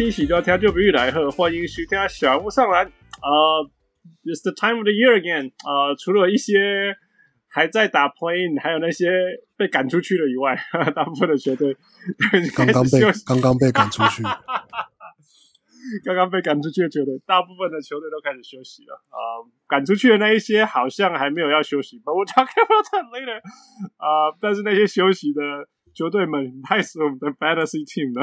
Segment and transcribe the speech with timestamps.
[0.00, 2.86] 位乡亲喜多听就不欲来贺，欢迎收听小屋上篮。
[2.86, 3.70] 呃、
[4.24, 5.52] uh,，It's the time of the year again。
[5.62, 6.96] 呃，除了一些
[7.48, 9.10] 还在打 play-in，还有那些
[9.58, 10.56] 被赶出去的以外，
[10.96, 11.76] 大部分的球队
[12.56, 14.22] 刚刚被刚刚被赶出去，
[16.02, 18.96] 刚刚被赶出去的球队，大部分的球队都开始休息了。
[19.10, 23.36] 啊、uh,，赶出去的那一些好像还没有要休息，But we'll talk about that later。
[23.98, 25.68] 啊，但是那些休息的。
[25.94, 28.22] 球队们太是我们的 fantasy team 了，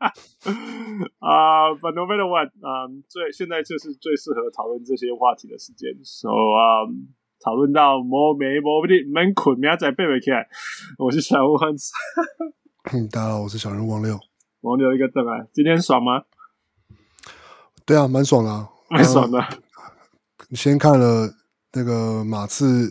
[1.18, 5.90] 啊、uh,，But no matter what，啊、um,，最现在就是最适合讨论这些话题的时间。
[6.04, 7.08] So 啊、um,，
[7.42, 10.48] 讨论到没没没的门捆，明仔背不起来。
[10.98, 11.92] 我是小人物汉斯，
[13.10, 14.18] 大家好，我是小人物王六。
[14.60, 16.24] 王六一个灯啊，今天爽吗？
[17.86, 19.42] 对啊，蛮爽的、啊，蛮爽的。
[20.50, 21.30] 你先看了
[21.72, 22.90] 那个马刺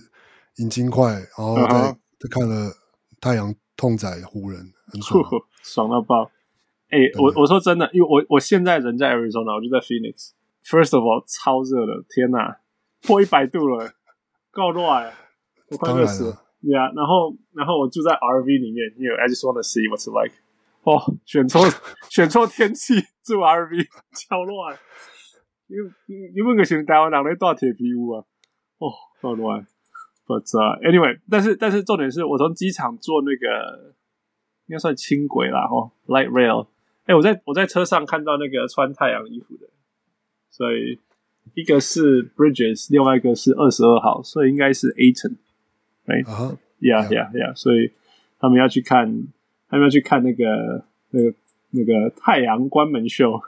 [0.58, 1.96] 赢金块，然后再、uh -huh.
[2.20, 2.72] 再看了
[3.22, 3.54] 太阳。
[3.80, 4.60] 痛宰湖人，
[4.92, 5.24] 很爽，
[5.64, 6.30] 爽到爆！
[6.90, 10.32] 哎、欸，我我说真的，因为我我现在人在 Arizona，我就在 Phoenix。
[10.66, 12.60] First of all，超热的，天哪，
[13.02, 13.94] 破一百度了，
[14.52, 15.10] 够热啊！
[15.70, 16.44] 我快热死了。
[16.62, 20.36] Yeah，然后然后我住在 RV 里面，因为 I just wanna see what's like。
[20.84, 21.62] 哦，选错
[22.12, 23.88] 选错天气住 RV，
[24.28, 24.76] 超热啊！
[25.68, 25.90] 因为
[26.36, 28.26] 因为个是台湾人咧住铁皮屋啊，
[28.80, 28.92] 哦，
[29.22, 29.66] 够热。
[30.30, 30.46] But
[30.84, 33.96] anyway，但是但是重点是我从机场坐那个
[34.68, 36.68] 应该算轻轨啦，哦，light rail。
[37.06, 39.68] 哎，我在我在车上看到那个穿太阳衣服的，
[40.52, 41.00] 所以
[41.56, 45.38] 一个是 Bridges，另外一个是二十二号，所以应该是 Ayton。
[46.06, 46.18] 哎
[46.80, 47.92] ，Yeah Yeah Yeah，所以
[48.38, 49.30] 他们要去看，
[49.68, 51.34] 他们要去看那个那个
[51.72, 53.42] 那个太阳关门秀，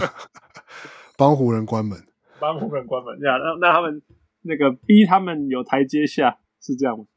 [1.16, 1.98] 帮湖人关门，
[2.38, 3.18] 帮湖人关门。
[3.20, 4.02] 呀，那那他们。
[4.46, 7.04] 那个逼他们有台阶下，是这样吗？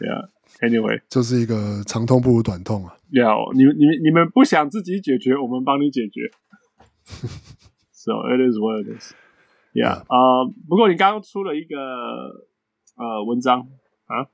[0.00, 1.02] Yeah，Yeah，Anyway，、yeah.
[1.08, 2.96] 就是一个长痛不如短痛啊。
[3.10, 6.32] 要、yeah, 你你你们不想自己解决，我们帮你解决。
[7.92, 9.12] So it is what it is.
[9.72, 11.76] Yeah，啊、uh,，不过你刚刚出了一个
[12.96, 13.68] 呃文章
[14.06, 14.26] 啊？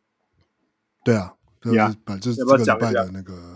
[1.05, 3.55] 对啊，就是把这这个礼拜的那个，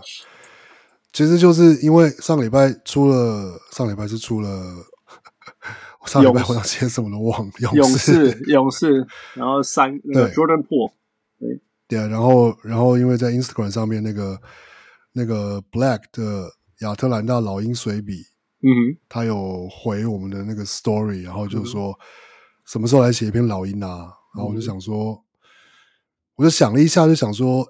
[1.11, 4.49] 其实就是因为上礼拜出了，上礼拜是出了。
[6.01, 7.51] 我上礼拜我想写什么都忘了。
[7.59, 10.91] 勇士，勇士，然后三那个 Jordan Poole，
[11.39, 11.61] 对。
[11.87, 14.41] 对啊，然后然后因为在 Instagram 上面那个
[15.11, 18.23] 那个 Black 的亚特兰大老鹰随笔，
[18.61, 21.93] 嗯哼，他有回我们的那个 Story，然后就说
[22.65, 24.09] 什么时候来写一篇老鹰啊？
[24.35, 25.21] 然后我就想说，嗯、
[26.37, 27.67] 我就想了一下，就想说，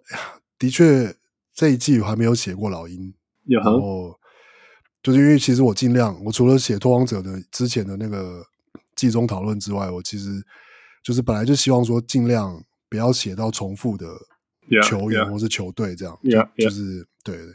[0.58, 1.14] 的确
[1.54, 3.14] 这一季我还没有写过老鹰，
[3.46, 4.18] 然后。
[5.04, 8.46] 就是因为其实我尽量，我除了写拓荒者的之前的那个
[8.96, 10.30] 季中讨论之外，我其实
[11.04, 14.06] 就是本来就希望说尽量不要写到重复的
[14.84, 16.64] 球员或是球队这样，yeah, yeah.
[16.64, 17.48] 就就是对对。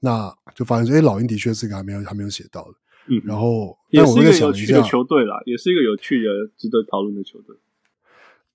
[0.00, 2.74] 那就发现说，哎，老鹰的确是一个还没有还没有写到的，
[3.06, 7.56] 嗯，然后也是一个有趣的球队啦，也是一个有趣的值得讨论的球队。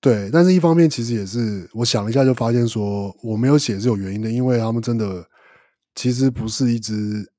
[0.01, 5.25] 对，但是一方面其实也是我想了一下，就发现说我没有写是有原因的，因为他们真的
[5.95, 7.31] 其实不是一支。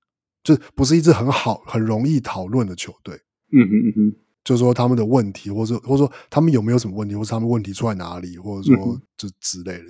[0.45, 3.15] 就不是一支很好、很容易讨论的球队。
[3.51, 9.85] 嗯哼嗯哼，就是说他们的问题，或者或者说他们有没有什么问题，或者他们问题出在哪里，或者说就之类的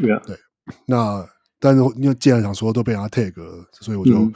[0.00, 0.20] 这样。
[0.20, 0.38] 嗯、对。
[0.86, 1.24] 那
[1.60, 4.32] 但是因为既然想说都被人家 take 了，所以我就、嗯、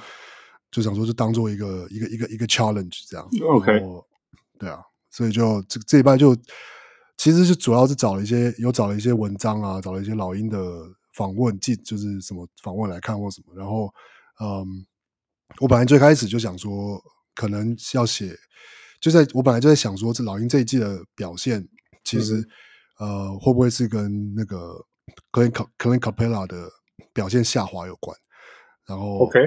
[0.70, 3.28] 就想说就当做一个一个一个一个 challenge 这样。
[3.50, 3.80] OK。
[4.58, 4.78] 对啊，
[5.10, 6.36] 所以就这这一拜就
[7.16, 10.58] 其实是主要是找了一些有找了一些文章啊，找了一些老鹰的
[11.14, 13.92] 访问，记就是什么访问来看或什么，然后
[14.40, 14.86] 嗯。
[15.60, 17.02] 我本来最开始就想说，
[17.34, 18.36] 可能要写，
[19.00, 21.66] 就在我本来就在想说，这老鹰这一季的表现，
[22.04, 22.36] 其实、
[23.00, 24.84] 嗯、呃，会不会是跟那个
[25.32, 26.68] Clint Clint Capela 的
[27.12, 28.16] 表现下滑有关？
[28.86, 29.40] 然后，OK，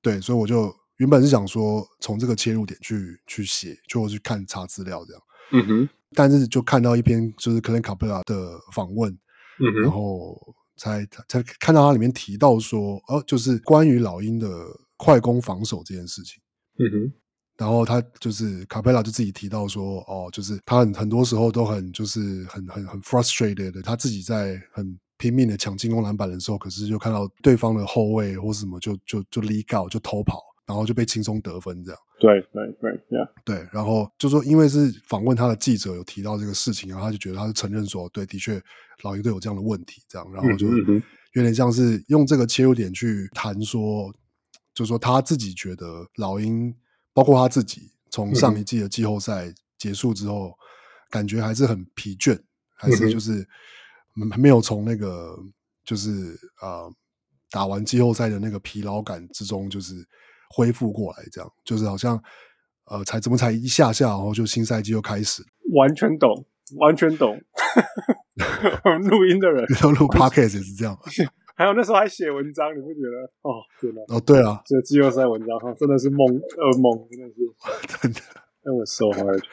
[0.00, 5.22] 对，所以我就原本是想说，从这个切入点去去写，就去看查资料这样。
[5.52, 9.10] 嗯哼，但是就看到一篇就是 Clint Capela 的访问，
[9.58, 14.48] 嗯哼，然后才才看到他里面提到说，哦、呃，就是关于老鹰的。
[15.02, 16.42] 快攻防守这件事情，
[16.78, 17.12] 嗯哼，
[17.56, 32.00] 然后他就是卡佩拉就自己提到说，哦，就是他很很多时候都很就是很很很 frustrated 的，他自己在很拼命的抢进攻篮板的时候，可是就看到对方的后卫或什么就就就 leak out 就偷跑，然后就被轻松得分这样。
[32.20, 33.26] 对对对，yeah.
[33.46, 38.60] 对，然后就说因为是访问他的记者有提到这个事情，然后他就觉得他是承认说，对，的确
[39.02, 40.66] 老鹰队有这样的问题，这样，然后就
[41.32, 44.12] 有点像是用这个切入点去谈说，
[44.74, 46.74] 就是说他自己觉得老鹰，
[47.12, 50.52] 包括他自己，从上一季的季后赛结束之后，
[51.10, 52.38] 感觉还是很疲倦，
[52.76, 53.46] 还是就是
[54.30, 55.38] 还没有从那个
[55.84, 56.92] 就是呃
[57.50, 60.06] 打完季后赛的那个疲劳感之中，就是。
[60.52, 62.20] 恢复过来，这样就是好像，
[62.86, 65.44] 呃，才怎么才一下下，然后就新赛季又开始，
[65.76, 66.44] 完全懂，
[66.80, 67.40] 完全懂。
[69.08, 70.98] 录音的人，要录 podcast 也是这样。
[71.60, 73.20] 还有那时候还写文章，你不觉得？
[73.42, 74.00] 哦，天哪！
[74.16, 77.34] 哦，对啊，这季后赛文章哈，真的是梦噩梦，真的是
[78.00, 78.20] 真的。
[78.64, 79.44] 那我 so hard。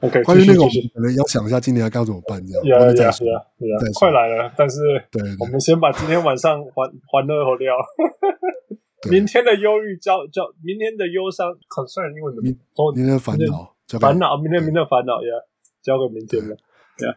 [0.00, 0.64] OK， 关于那个，
[0.94, 2.64] 可能要想一下今年该怎么办，这样。
[2.64, 3.76] 呀呀呀呀！
[3.98, 4.80] 快来了，但是，
[5.10, 7.76] 对，我们先把今天晚上还还乐后料。
[9.12, 12.56] 明天的忧郁交交，明天的忧伤 concern，因为明
[12.96, 15.28] 明天的烦恼，烦恼，明天明天烦恼呀，
[15.82, 16.56] 交给明天了。
[16.96, 17.16] 对啊，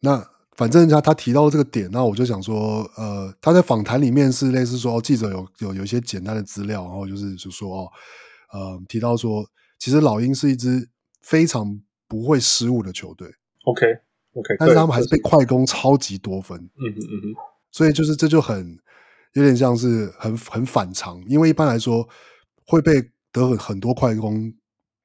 [0.00, 0.26] 那
[0.56, 7.88] 反正他他提到这个点，那我就想说，呃，他在访谈里面是类似说，哦记者有有有一些简单的资料，然后就是就说哦，
[8.52, 9.44] 呃，提到说，
[9.78, 10.88] 其实老鹰是一支
[11.22, 13.28] 非常不会失误的球队。
[13.64, 13.86] OK
[14.34, 16.58] OK，但是他们还是被快攻超级多分。
[16.58, 17.34] 嗯嗯嗯哼，
[17.70, 18.78] 所以就是这就很。
[19.34, 22.06] 有点像是很很反常，因为一般来说
[22.66, 23.02] 会被
[23.32, 24.52] 得很很多快攻，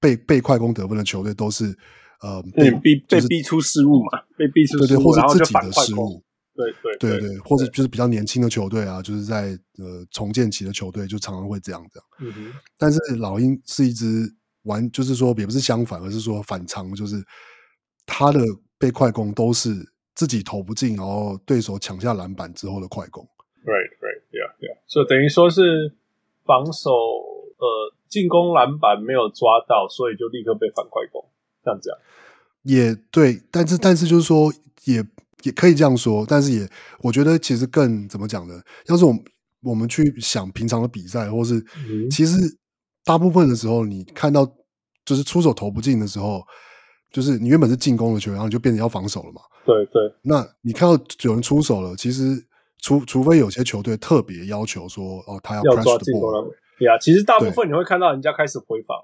[0.01, 1.73] 被被快攻得分的球队都是
[2.21, 6.23] 呃被逼被逼出失误嘛，被逼出失误，对对，或是自己的失误，
[6.55, 12.07] 对对对对，或者就是比较年轻的球队啊，就是在呃重建期的球队就常常会这样这样。
[12.19, 14.33] 嗯哼，但是老鹰是一支
[14.63, 17.23] 完，就是说也不是相反，而是说反常，就是
[18.05, 18.39] 他的
[18.79, 19.73] 被快攻都是
[20.15, 23.23] 自己投不进，然后对手抢下篮板之后的快攻。
[23.63, 24.77] Right, right, yeah, yeah.
[24.87, 25.93] 所以等于说是
[26.45, 31.23] 防守，呃，进攻篮板没有抓到，所以就立刻被反快攻，
[31.67, 31.91] 这样子。
[32.63, 34.53] 也对，但是但是就是说，
[34.85, 35.03] 也
[35.43, 36.67] 也可以这样说，但是也
[37.01, 38.61] 我觉得其实更怎么讲呢？
[38.87, 39.21] 要是我们
[39.63, 41.59] 我们去想平常的比赛，或是、
[41.89, 42.37] 嗯、其实
[43.03, 44.49] 大部分的时候，你看到
[45.03, 46.41] 就是出手投不进的时候，
[47.11, 49.41] 就是你原本是进攻的球员，然后你就变成要防守了嘛。
[49.65, 50.13] 对对。
[50.21, 52.45] 那你看到有人出手了，其实。
[52.79, 58.95] 除除非有些球队特别要求说，哦，他要 the ball，对啊，其实大部分你会看到人家开始回防。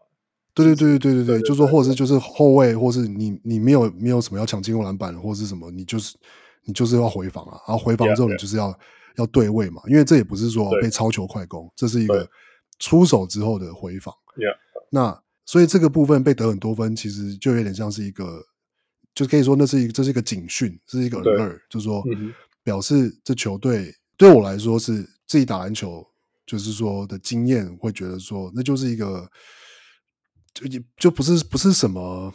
[0.53, 6.15] 对对对对对对对，就说或者是就是后卫，或是你你没有没有什么要抢进攻篮板，或者是什么，你就是
[6.63, 8.77] 你就是要回防啊，然后回防之后你就是要
[9.17, 12.29] 要对位嘛，因为这也不是说被超球快攻，这是一个
[12.79, 14.13] 出手之后的回防。
[14.89, 18.44] 那所以这个部分被得很多分，其实就有点像是一个，
[19.15, 22.03] 就可以说那是一个这是一个警讯，这是一个 alert，就是说。
[22.65, 26.01] 表示这球队对我来说是自己打篮球，
[26.45, 29.29] 就是说的经验会觉得说，那就是一个
[30.53, 32.33] 就也就不是不是什么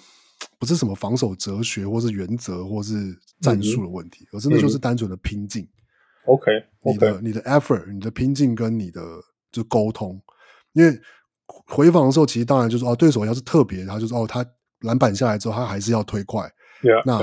[0.59, 5.69] 不是什么防守哲学或是原则或是战术的问题，而真的就是单纯的拼劲。
[6.26, 6.50] OK，
[6.85, 9.00] 你的你的 effort，你的拼劲跟你的
[9.50, 10.20] 就沟通，
[10.73, 11.00] 因为
[11.47, 14.44] 回防的时候，其实当然就是哦，对手要是特别，他就是哦，他
[14.81, 16.50] 篮板下来之后，他还是要推快。
[17.06, 17.19] 那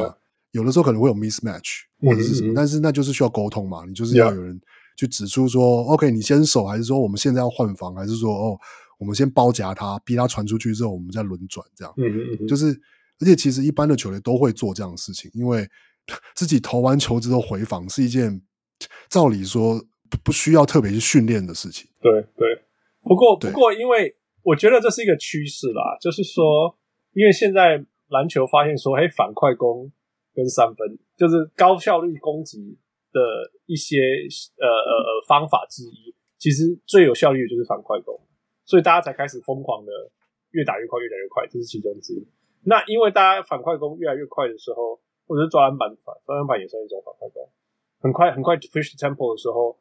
[0.51, 3.83] 有的时候可能会有 mismatch 或者是什么，嗯嗯嗯，但是那就是需要沟通嘛。
[3.86, 4.59] 你就是要有人
[4.98, 8.58] 去指出说、嗯、，OK，你先守，还是说我们现在要换防，还是说哦，
[9.00, 11.94] 我们先包夹他，逼他传出去之后，我们再轮转这样。
[11.98, 12.68] 嗯嗯嗯，就是，
[13.20, 15.68] 而且其实一般的球队都会做这样的事情，因为
[16.36, 18.42] 自己投完球之后回防是一件
[19.10, 19.84] 照理说
[20.24, 21.90] 不需要特别去训练的事情。
[22.02, 22.64] 对对，
[23.02, 26.78] 不过不过，因为我觉得这是一个趋势啦，就是说，
[27.14, 29.92] 因为现在篮球发现说，嘿，反快攻。
[30.36, 32.78] 跟三分就是高效率攻击
[33.14, 33.22] 的
[33.68, 33.96] 一些
[34.60, 38.20] 呃呃呃方法之一，其实最有效率的就是反快攻，
[38.65, 39.91] 所以大家才开始疯狂的
[40.51, 42.27] 越打越快，越打越快，这是其中之一。
[42.63, 47.48] 那因为大家反快攻越来越快的时候，或者是抓篮板反抓篮板也算一种反快攻，
[48.00, 49.77] 很快很快 push tempo 的时候，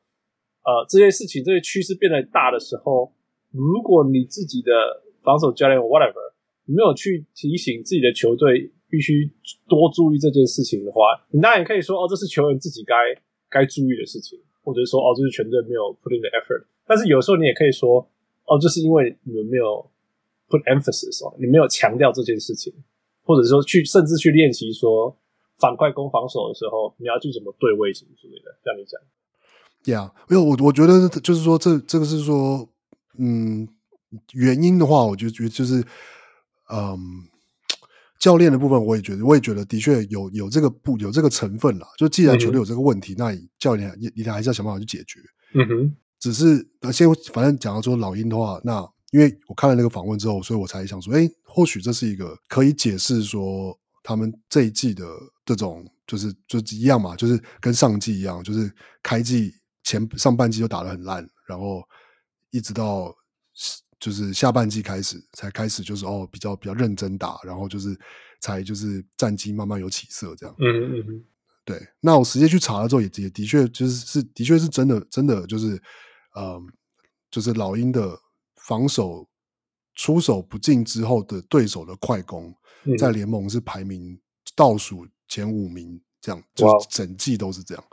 [0.63, 3.13] 呃，这些事情这些趋势变得大的时候，
[3.51, 6.33] 如果你自己的防守教练 whatever
[6.67, 8.71] 没有去提醒自己的球队。
[8.87, 9.29] 必须
[9.67, 12.95] 多注意这件事情的话，你当然可以说哦，这是球员自己该
[13.51, 16.63] 该注意的事情，或者说哦，这是全队没有 put in the effort。
[16.87, 18.09] 但是有时候你也可以说
[18.47, 19.91] 哦，就是因为你们没有
[20.49, 22.73] put emphasis 哦，你没有强调这件事情，
[23.23, 25.17] 或者说去甚至去练习说
[25.59, 28.57] 反快攻防守的时候，你要去怎么对位什么之类的。
[28.63, 29.01] 这样你讲
[29.85, 32.69] ，Yeah，因为我我觉得就是说这这个是说，
[33.19, 33.69] 嗯，
[34.33, 35.85] 原因的话，我就觉得就是，
[36.71, 37.29] 嗯。
[38.21, 41.87] 教练的部分，我也觉得，我也觉得的确有有这个不有这个成分啦。
[41.99, 45.21] 就既然球队有这个问题，嗯、那你教练你你还是要想办法去解决。
[45.53, 55.07] 嗯哼，只是先反正讲到说老鹰的话，那因为我看了那个访问之后，所以我才想说，哎，或许这是一个可以解释说他们这一季的
[55.45, 59.53] 这种就是就是一样嘛，就是跟上季一样，就是开季
[59.83, 61.83] 前上半季就打得很烂，然后
[62.51, 63.15] 一直到。
[64.01, 67.99] 就是下半季开始才开始，就是哦比较比较认真打，然后就是
[68.39, 70.55] 才就是战绩慢慢有起色这样。
[70.59, 71.25] 嗯嗯嗯，
[71.65, 71.81] 对。
[72.01, 75.81] 那我直接去查了之后也，也也的确就是是的确是真的真的就是，
[76.35, 76.67] 嗯，
[77.31, 78.21] 就是老鹰的
[78.57, 79.29] 防守
[79.95, 84.21] 出手不进之后的对手的快攻，嗯、在联盟是排名
[84.55, 87.85] 倒数前五名，这样就整季都是这样。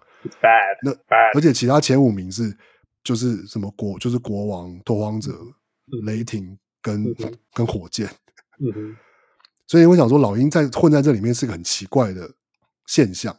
[0.42, 2.58] Bad，那 bad，而且其他前五名是
[3.04, 5.32] 就是什么国就是国王、拓荒者。
[6.06, 8.08] 雷霆跟、嗯、跟火箭，
[8.60, 8.96] 嗯哼，
[9.68, 12.36] 所以我想说，老鹰在混在这里面是个很奇怪的
[12.86, 13.36] 现象。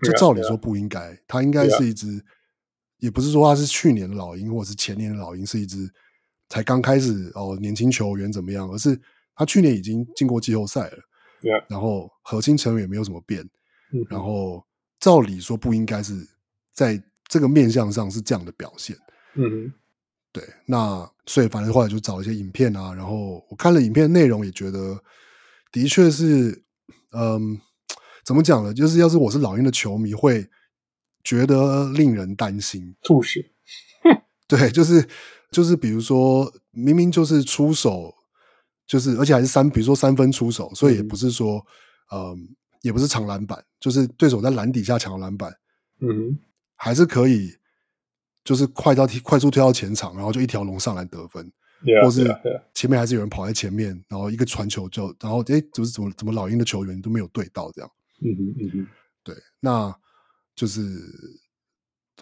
[0.00, 2.24] 就照理说不应该，它应该是一支，
[3.02, 5.90] 也不是说他是去年的老鹰或者是前年的老鹰，是一支
[6.48, 8.70] 才刚开始哦，年轻球员怎么样？
[8.70, 8.98] 而是
[9.34, 10.98] 他去年已经进过季后赛了，
[11.68, 13.44] 然后核心成员也没有怎么变，
[14.08, 14.64] 然后
[15.00, 16.14] 照理说不应该是
[16.72, 18.96] 在这个面向上是这样的表现，
[19.34, 19.72] 嗯哼。
[20.30, 25.02] 对，那所以反正后来就找一些影片啊，然后我看了影片内容，也觉得
[25.72, 26.62] 的确是，
[27.10, 27.60] 嗯，
[28.24, 28.72] 怎么讲呢？
[28.72, 30.48] 就是要是我是老鹰的球迷，会
[31.24, 32.94] 觉得令人担心。
[33.02, 33.50] 吐血。
[34.48, 35.06] 对，就是
[35.50, 38.14] 就是，比如说明明就是出手，
[38.86, 41.64] 就是而且还是三，比如说三分出手，所以也不是说，
[42.12, 42.48] 嗯，嗯，
[42.82, 45.54] 也不是抢篮板，就是对手在篮底下抢篮板，
[46.00, 46.38] 嗯，
[46.76, 47.56] 还是可以。
[48.44, 51.48] 就是快到快速推到前场，然后就一条龙上来得分
[51.84, 52.26] ，yeah, 或是
[52.74, 57.88] 前面还是有人跑在前面，然后一个传球就，然后哎，怎么怎么怎么老鹰的球员都没有对到这样，
[58.20, 58.86] 嗯哼嗯哼，
[59.22, 59.96] 对，那
[60.54, 60.80] 就是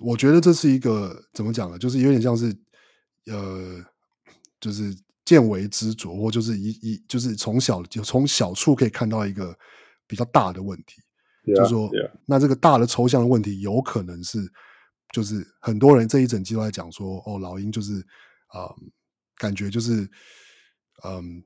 [0.01, 1.79] 我觉得这是一个怎么讲呢？
[1.79, 2.47] 就是有点像是
[3.27, 3.85] 呃，
[4.61, 9.57] 就是见微知著，或就是一一就是从小就从小处可以看到一个
[10.07, 11.03] 比较大的问题
[11.45, 11.91] ，yeah, 就是说.
[12.27, 14.39] 那这个大的抽象的问题有可能是。
[15.13, 17.99] 就是很多人这一整季都在讲说，哦，老鹰就是，
[18.47, 18.93] 啊、嗯，
[19.39, 20.09] 感觉就是，
[21.03, 21.43] 嗯，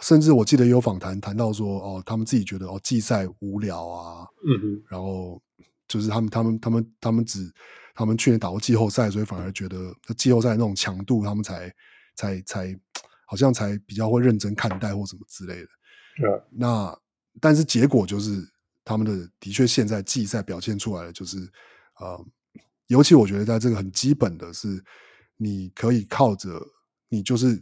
[0.00, 5.42] 甚至我记得有访谈谈到说，哦，他们自己觉得哦，季赛无聊啊，嗯哼，然后
[5.88, 7.52] 就是他们他们他们他们只
[7.94, 11.72] 他们去年打过季后赛，所以反而觉得季后赛那种强度，他们才
[12.14, 12.80] 才才
[13.26, 15.68] 好像才比较会认真看待或什么之类的，
[16.16, 16.98] 对、嗯，那
[17.40, 18.46] 但是结果就是
[18.84, 21.38] 他们的的确现在季赛表现出来的就是，
[21.94, 22.26] 啊、嗯。
[22.88, 24.80] 尤其我觉得，在这个很基本的是，
[25.36, 26.64] 你可以靠着
[27.08, 27.60] 你就是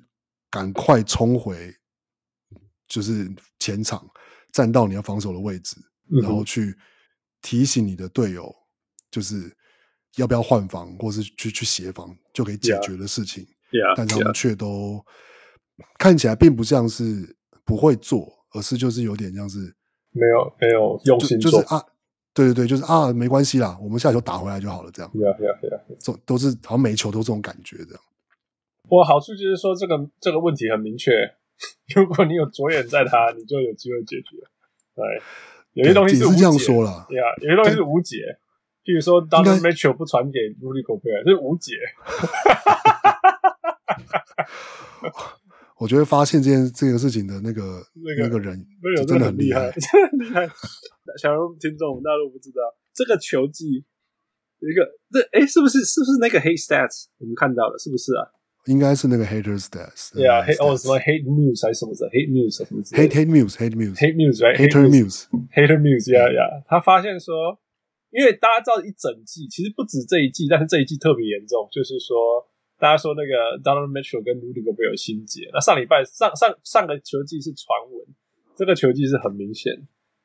[0.51, 1.75] 赶快冲回，
[2.87, 4.07] 就是前场
[4.53, 5.77] 站到你要防守的位置，
[6.11, 6.77] 嗯、然后去
[7.45, 8.53] 提醒你的队友，
[9.11, 9.55] 就是
[10.17, 13.47] 要不要换防，或是去去协防就可以解决的事情。
[13.71, 15.05] Yeah, 但他们却都
[15.99, 19.59] 看起来并不像是不会做，而是就是有点像是
[20.13, 21.85] 没有没有用心做，就是啊。
[22.33, 25.09] 对对对，就是啊，没关系啦，我们下球打回来就好了，这样。
[25.13, 28.01] 对啊对啊对啊，这都是好像每一球都这种感觉这样。
[28.89, 31.13] 我好处就是说，这个这个问题很明确，
[31.95, 34.37] 如果你有着眼在他，你就有机会解决。
[34.97, 35.05] 对，
[35.75, 38.17] 有些东西是，是这样说了，对啊，有些东西是无解。
[38.85, 41.73] 譬如说，当 Mitchell 不传给 Rudy Gobert，就是无解。
[45.79, 48.65] 我觉得发现这件这个事情的那个那个那个人，
[49.09, 50.49] 真的很厉害，真的很厉害。
[51.19, 52.57] 小龙听众大陆不知道
[52.95, 53.85] 这个球技，
[54.61, 58.29] 一个这哎，是不是是不是那个 Hate Stats 我们看到了，是不是啊？
[58.67, 60.15] 应该是那个 Hater Stats。
[60.15, 64.57] 对啊，Hate 哦什么 Hate News 还是什么的 Hate News 什么之类的 Hate Hate News Hate News Hate News right
[64.57, 67.59] Hater News Hater News yeah yeah 他发现说，
[68.11, 72.49] 因为大家知道一整季其实不止这一季，但是这一季特别严重，就是说。
[72.77, 75.49] 大家说那个 Donovan Mitchell 跟 Rudy Gobert 有心结。
[75.55, 78.05] 那上礼拜上上上个球季是传闻，
[78.57, 79.73] 这个球季是很明显。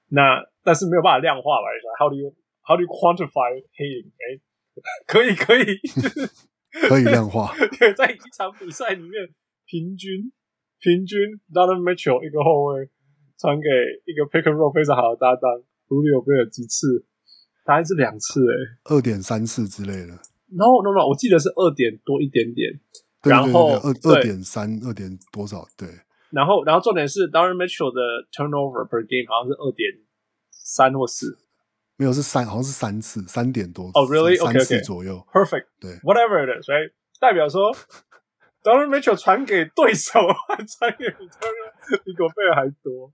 [0.09, 2.33] 那但是没有办法量化来说，How do you
[2.65, 4.09] How do you quantify hating？
[4.17, 4.41] 哎、欸，
[5.05, 5.79] 可以可以，
[6.87, 7.53] 可以量化。
[7.79, 9.11] 对，在一场比赛里面，
[9.65, 10.31] 平均
[10.79, 11.19] 平均
[11.53, 12.89] Donovan Mitchell 一个后卫
[13.37, 13.67] 传给
[14.05, 15.49] 一个 Pick and Roll 非常好的搭档
[15.87, 17.05] Rudy Gobert 几次？
[17.65, 20.13] 答案是两次、欸，哎，二点三次之类的。
[20.51, 22.79] No no no，我记得是二点多一点点，
[23.21, 25.67] 对然后二二点三二点多少？
[25.77, 25.87] 对，
[26.31, 29.87] 然后然后重点是 Donovan Mitchell 的 turnover per game 好像是二点
[30.49, 31.37] 三或四，
[31.99, 33.87] 没有是三，好像是三次，三点多。
[33.87, 34.81] 哦、oh,，really？OK OK，, okay.
[34.85, 35.65] 左右，perfect。
[35.81, 36.87] 对，whatever it is，所以
[37.19, 37.75] 代表说
[38.63, 40.17] Donovan Mitchell 传给对手，
[40.79, 43.11] 传给比 Rudy Gobert 还多。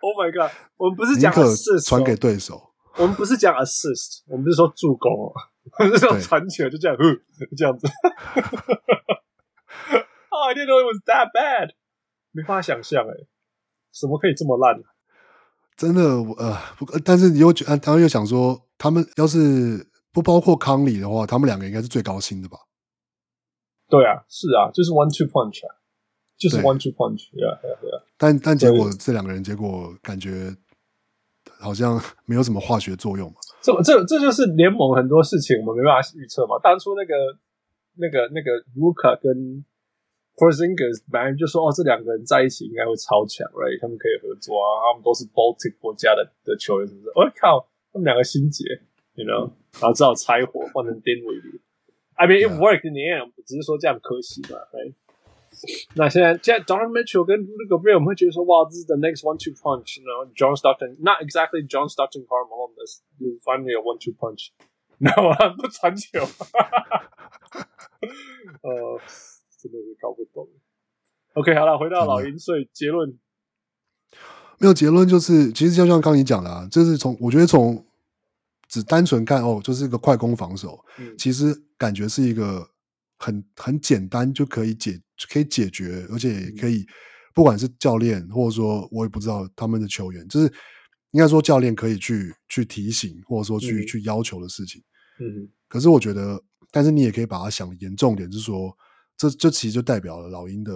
[0.00, 0.50] Oh my god！
[0.76, 5.32] 我们不是讲 assist 传给对手，我们不是讲 assist，我们不是说助攻哦，
[5.78, 7.20] 我们是说传球就这样，嗯，
[7.56, 7.86] 这样子。
[10.28, 11.70] oh, I didn't know it was that bad，
[12.32, 13.14] 没法想象哎，
[13.92, 14.82] 怎么可以这么烂？
[15.76, 22.58] 真的，呃，不，但是你又觉，他们又想说，他们要是不包括康里的话，他们两个应该是最高薪的吧？
[23.88, 25.74] 对啊，是啊，就是 one two punch 啊，
[26.38, 28.02] 就是 one two punch，对啊，对啊，对啊。
[28.16, 30.54] 但但结果这两个人结果感觉
[31.58, 33.36] 好像没有什么化学作用嘛。
[33.60, 36.56] 这这这就是联盟很多事情我们没办法预测嘛。
[36.62, 37.14] 当初那个
[37.96, 39.64] 那个那个卢卡跟
[40.39, 43.75] Porzingis 本来就说哦，这两个人在一起应该会超强，right？
[43.81, 47.11] 他们可以合作啊，他们都是 Baltic 国家的的球员，是不是？
[47.13, 48.63] 我、oh, 靠，他们两个心结，
[49.15, 54.93] you know，然后只好拆伙换成 Dinwiddie。I mean it worked in the end，只是说这样可惜嘛，right？
[55.95, 62.47] 那现在现在 Donovan Mitchell 跟 Rudy Gobert，我们会觉得说哇，这是 the next one two punch，you know？John Stockton，not exactly John Stockton，Karl
[62.47, 63.03] Malone，this
[63.43, 64.55] finally a one two punch，
[64.99, 66.21] 然后不传球，
[68.63, 69.01] 呃。
[69.70, 70.46] 真的是搞不懂。
[71.32, 73.18] OK，好了，回到老鹰，所以结论
[74.58, 77.84] 没有结论，就是其实就像刚你讲的啊，就是从我觉得从
[78.68, 82.68] 只单纯看哦，就是一个快攻防守，嗯、其实感觉是一个
[83.18, 86.86] 很很简单就可以解可以解决，而且也可以、嗯、
[87.34, 90.46] 不管是教练或者说我也不知道他们的球员，就是
[91.10, 94.80] 应该说教练可以去去提醒或者说去、嗯、去要求的事情。
[95.18, 96.40] 嗯，可是我觉得，
[96.70, 98.76] 但是你也可以把它想严重点，就是说。
[99.16, 100.72] 这这其实就代表了老鹰的，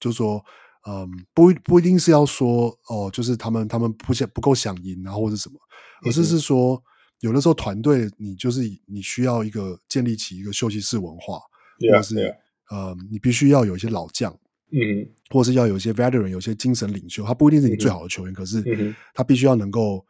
[0.00, 0.44] 就是说，
[0.88, 5.58] 嗯，不不一定是要说哦，就是他们他们不想不够想赢啊，或者什么，
[6.04, 6.82] 而是是说，
[7.20, 11.38] 有的时候团队你就是你需要一个建立起一个休息室文化
[11.80, 12.34] 或者是.
[12.68, 14.32] 呃，你必须要有一些老将，
[14.72, 15.08] 嗯、mm，hmm.
[15.30, 18.72] 或者是要有一些 veteran，有些精神领袖，他不一定是你最好的球员，mm hmm.
[18.74, 20.04] 可是他必须要能够，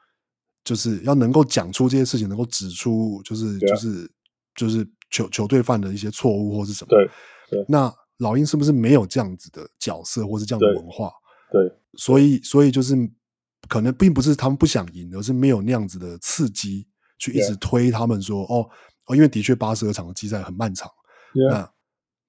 [0.65, 4.11] 就是要能够讲出这些事情，能够指出，就是.就是
[4.55, 7.07] 就是球球队犯的一些错误或是什么，对。
[7.51, 11.13] 对那老鹰是不是没有这样子的角色，或是这样的文化？
[11.53, 12.97] 对，对所以所以就是
[13.69, 16.87] 可能并不是他们不想赢，而是没有那样子的刺激
[17.19, 18.67] 去一直推他们说.哦
[19.07, 20.91] 哦，因为的确八十二场的季赛很漫长.
[21.51, 21.59] 那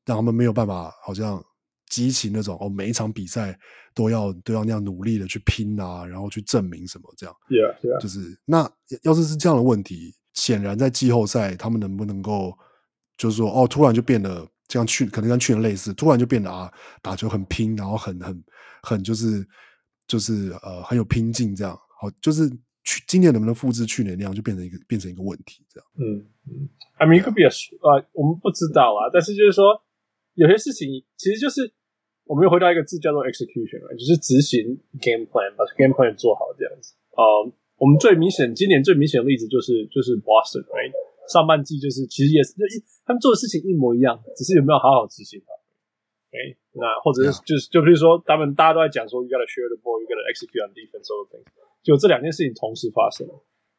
[0.05, 1.41] 让他们没有办法好像
[1.89, 3.57] 激起那种哦，每一场比赛
[3.95, 8.01] 都要都要那样努力的去拼啊，然后去证明什么这样，Yeah, yeah.
[8.01, 8.69] 就是那
[9.03, 12.57] 要是是这样的问题，显然在季后赛他们能不能够
[13.17, 14.45] 就是说哦，突然就变得。
[14.67, 18.43] 这样去可能跟去年类似，突然就变得啊，打球很拼，然后很很
[18.83, 19.45] 很就是
[20.05, 22.49] 就是呃很有拼劲，这样好就是
[22.83, 25.87] 去今年能不能复制去年那样，就变成一个变成一个问题，这样。
[25.95, 29.81] 嗯嗯，I mean it could be a 呃，我们不知道啊，但是就是说
[30.35, 31.73] 有些事情其实就是
[32.25, 36.93] 我们又回到一个字叫做 execution，就是执行 game plan，把 game plan 做好这样子。
[37.15, 37.23] 呃，
[37.77, 40.91] 我们最明显今年最明显的例子就是就是 Boston，right？
[41.27, 45.51] 上半季就是其实也是一他们做的事情一模一样，只是有没有好好执行它。
[46.27, 46.35] OK，
[46.75, 51.47] 那或者是就是就比如说他们大家都在讲说，you gotta share the ball，you gotta execute on defense all things，
[51.83, 53.33] 就这两件事情同时发生了。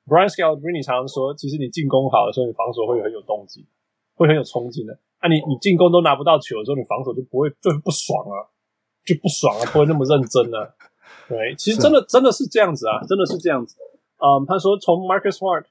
[0.08, 3.68] Brian Scalabrine 常常说，其实你进攻好的时候，你防守会很有动机，
[4.16, 4.96] 会很有冲劲的。
[5.20, 8.48] 啊你，你你进攻都拿不到球的时候，你防守就不会就不爽啊，
[9.04, 10.72] 就不爽啊，不会那么认真啊。
[11.28, 13.76] 对，其实真的真的是这样子啊，真的是这样子。
[14.24, 15.68] 嗯，他说从 Marcus Smart，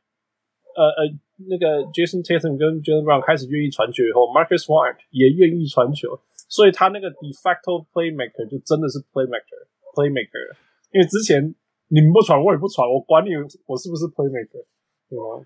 [0.77, 1.17] 呃呃。
[1.45, 6.17] 那个 Jason Tatum 跟 Jaylen Brown 开始愿意传球以后，Marcus Smart 也愿意传球，
[6.49, 10.57] 所以他那个 de facto playmaker 就真的是 playmaker，playmaker。
[10.91, 11.53] 因为之前
[11.89, 13.29] 你们不传，我也不传，我管你
[13.65, 14.65] 我是不是 playmaker，
[15.09, 15.45] 对吗？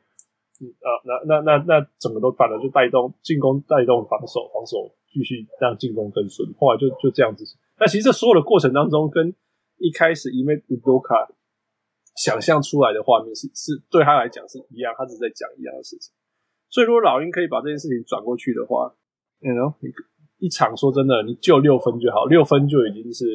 [0.62, 6.48] 嗯啊，那那那那整个都反了，就带动进攻，带动防守，防守继续让进攻更顺。
[6.60, 7.44] 后来就就这样子。
[7.80, 9.34] 那其实这所有的过程当中，跟
[9.80, 11.28] 一开始因为 Udoka
[12.16, 16.14] 想象出来的画面是是对他来讲是一样，他只是在讲一样的事情。
[16.70, 18.94] 所以如果老鹰可以把这件事情转过去的话，
[19.40, 19.74] 你 you know
[20.40, 23.26] 一场说真的，你就六分就好，六分就已经是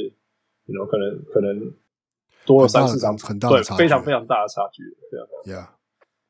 [0.67, 1.73] 你 you know 可能可能
[2.45, 5.25] 多了三四场，很大的差非常非常大的差距，对啊。
[5.45, 5.69] Yeah.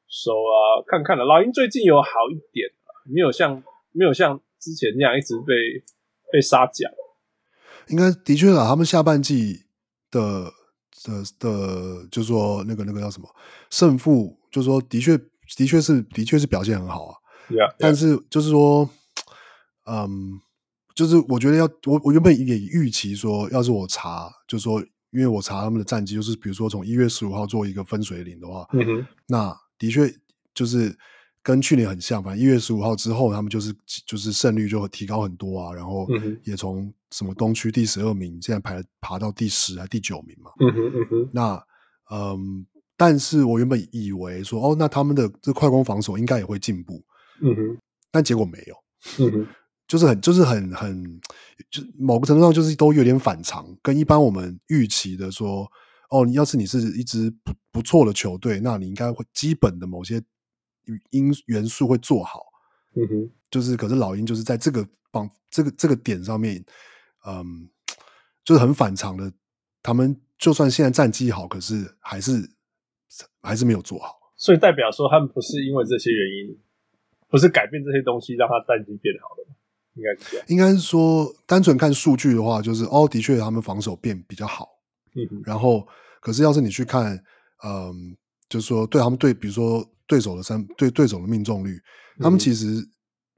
[0.09, 2.70] So 啊，看看了，老鹰最近有好一点，
[3.12, 5.85] 没有像没有像之前那样一直被
[6.32, 6.88] 被杀价。
[7.88, 9.66] 应该的确啊，他们下半季
[10.11, 10.52] 的。
[11.07, 13.29] 的的，就是说那个那个叫什么
[13.71, 15.16] 胜负，就是说的确
[15.57, 17.14] 的确是的确是表现很好啊。
[17.49, 17.75] Yeah, yeah.
[17.79, 18.90] 但是就是说，
[19.85, 20.40] 嗯，
[20.95, 24.81] 就是我觉得要我我原本也预期说，要是我查，就是说，
[25.12, 30.12] 因为我查他们的战绩，就是比如说从一月十五号做一个分水岭的话，嗯哼，那的确
[30.53, 30.97] 就是
[31.42, 33.73] 跟去年很像，反正一月十五号之后，他们就是
[34.05, 36.09] 就是胜率就会提高很多啊，然后
[36.42, 40.51] 也从什么东区第十二名，现在排爬到第十还第九名嘛。
[40.61, 41.31] 嗯哼嗯哼。
[41.33, 41.66] 那
[42.11, 42.66] 嗯，
[42.97, 47.05] 但是我原本以为说，哦，那他们的这快攻防守应该也会进步。
[47.40, 47.79] 嗯哼。
[48.11, 48.77] 但结果没有。
[49.19, 49.47] 嗯哼。
[49.88, 51.21] 就是很就是很很，
[51.71, 55.64] 就某个程度上就是都有点反常，跟一般我们预期的说，
[56.11, 60.21] 哦，你要是你是一支不不错的球队，那你应该会基本的某些
[61.11, 62.42] 因元素会做好。
[62.97, 66.64] 嗯哼，就是可是老鹰就是在这个方这个这个点上面，
[67.26, 67.68] 嗯，
[68.44, 69.32] 就是很反常的。
[69.82, 72.50] 他们就算现在战绩好，可是还是
[73.42, 74.16] 还是没有做好。
[74.36, 76.58] 所以代表说他们不是因为这些原因，
[77.28, 79.42] 不是改变这些东西让他战绩变好的。
[79.94, 84.68] 应该是应该是说，单纯看数据的话，就是哦，的确他们防守变比较好。
[85.14, 85.88] 嗯，然后，
[86.20, 87.16] 可是要是你去看，
[87.64, 88.14] 嗯，
[88.46, 91.80] 就是说对他们对，比如说对手的三对对手的命中率，
[92.18, 92.86] 他们其实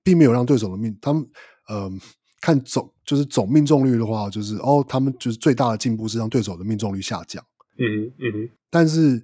[0.03, 1.24] 并没有让对手的命，他们
[1.70, 2.01] 嗯，
[2.40, 7.44] 看总就是总命中率的话，就是哦，他们就是最大的进步是让对手的命中率下降。
[7.79, 9.22] 嗯哼，嗯哼，但是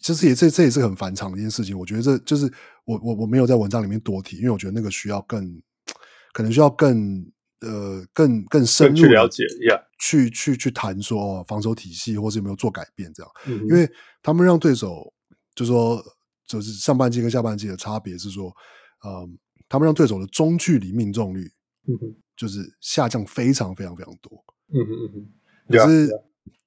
[0.00, 1.78] 这是也这这也是很反常的一件事情。
[1.78, 2.52] 我觉得这就是
[2.84, 5.62] 我我我没有在文章里面多提，因为我觉得那个需要更。
[6.34, 7.22] 可能需要更
[7.60, 9.78] 呃更更深入去了解，yeah.
[9.98, 13.86] 去去去谈说哦，防守体系或是有没有做改变这样，嗯、因为
[14.22, 15.12] 他们让对手
[15.54, 16.02] 就说
[16.46, 18.50] 就是上半季跟下半季的差别是说，
[19.04, 21.52] 嗯，他们让对手的中距离命中率，
[21.86, 21.98] 嗯
[22.42, 26.10] 就是下降非常非常非常多，嗯哼嗯哼，可是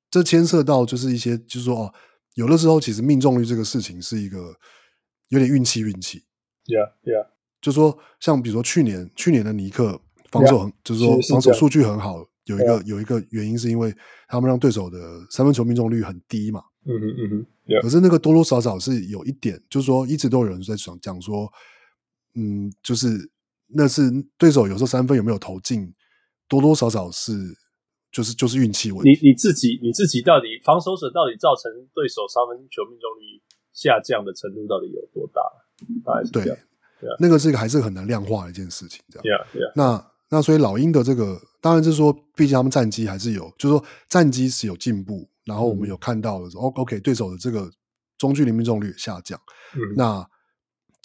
[0.09, 1.93] 这牵涉到就是一些就是说哦，
[2.35, 4.55] 有的时候其实命中率这个事情是一个
[5.27, 6.23] 有点运气运气
[6.67, 7.27] ，yeah yeah。
[7.59, 9.99] 就说像比如说去年去年的尼克
[10.31, 13.93] 防守很，就是说防守数据很好，有一个有一个原因是因为
[14.29, 14.97] 他们让对手的
[15.29, 16.63] 三分球命中率很低嘛。
[16.85, 17.81] 嗯哼嗯哼。
[17.81, 21.51] 可是那个多多少少是有一点，就是说一直都有人在讲讲说，
[22.35, 23.29] 嗯，就是
[23.73, 24.03] 那是
[24.37, 25.93] 对手有时候三分有没有投进，
[26.47, 27.33] 多多少少是
[28.11, 29.09] 就是就是运气问题。
[29.09, 33.41] 你你自己你自己到底防守者到底造成对手三分球命中率
[33.73, 35.41] 下降的程度到底有多大？
[36.05, 36.57] 大概是这样。
[37.01, 37.09] 对。
[37.19, 39.25] 那个是一个还是很难量化的一件事情，这样。
[39.25, 39.71] Yeah, yeah.
[39.75, 47.69] 那那所以老鹰的这个，当然就是说，毕竟他们战绩还是有，就是说战绩是有进步，然后我们有看到的时候、嗯、，OK，对手的这个
[48.17, 49.39] 中距离命中率下降。
[49.73, 49.93] 嗯。
[49.97, 50.25] 那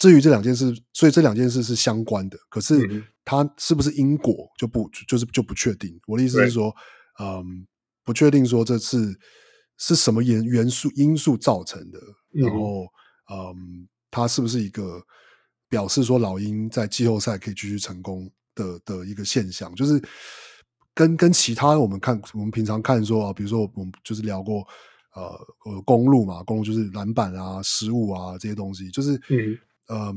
[0.01, 5.97] 至于这两件事，所以这两件事是相关的，可是它是不是因果就不就是就不确定。
[6.07, 6.75] 我的意思是说，
[7.19, 7.67] 嗯，
[8.03, 9.13] 不确定说这次
[9.77, 11.99] 是什么元元素因素造成的，
[12.31, 12.87] 然后
[13.31, 15.01] 嗯，它是不是一个。
[15.71, 20.03] 表示说老鹰在季后赛可以继续成功的的一个现象，就是
[20.93, 24.67] 跟跟其他我们看我们平常看说啊，比如说我们就是聊过
[25.15, 29.17] 呃公路嘛，公路就是篮板啊、失误啊这些东西，就是
[29.87, 30.15] 嗯、呃、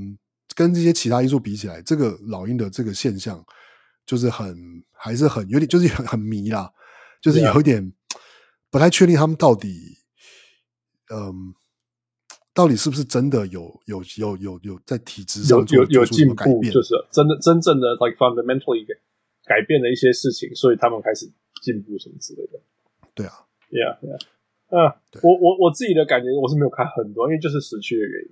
[0.54, 3.44] 跟这些其他因素比起来，这个老鹰的这个现象
[4.06, 6.72] 就是很还是很有点就是很很迷啦，
[7.20, 7.92] 就是有一点
[8.70, 9.98] 不太确定他们到底
[11.10, 11.18] 嗯。
[11.20, 11.34] 呃
[12.54, 18.86] 到底是不是真的有有有有有在体质上有有进步，就是真的真正的 like fundamentally
[19.44, 21.26] 改变了一些事情，所以他们开始
[21.64, 22.60] 进步什么之类的。
[23.12, 23.32] 对啊
[23.72, 24.22] ，Yeah Yeah，
[24.70, 28.30] 啊，我我我自己的感觉我是没有看很多，因为就是时区的原因。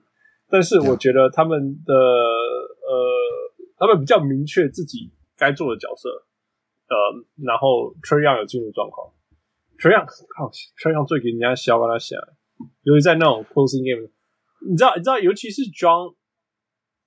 [0.52, 1.94] 但是我觉得他们的.
[2.84, 2.94] 呃，
[3.78, 6.10] 他们比较明确自己该做的角色，
[6.88, 6.94] 呃，
[7.42, 9.10] 然后 Trae Young 有进入状况
[9.78, 10.04] ，Trae Young
[10.36, 12.20] 靠，Trae Young 最给人家笑跟他想。
[12.82, 14.10] 尤其在那种 closing game，
[14.68, 16.14] 你知道，你知道，尤其是 John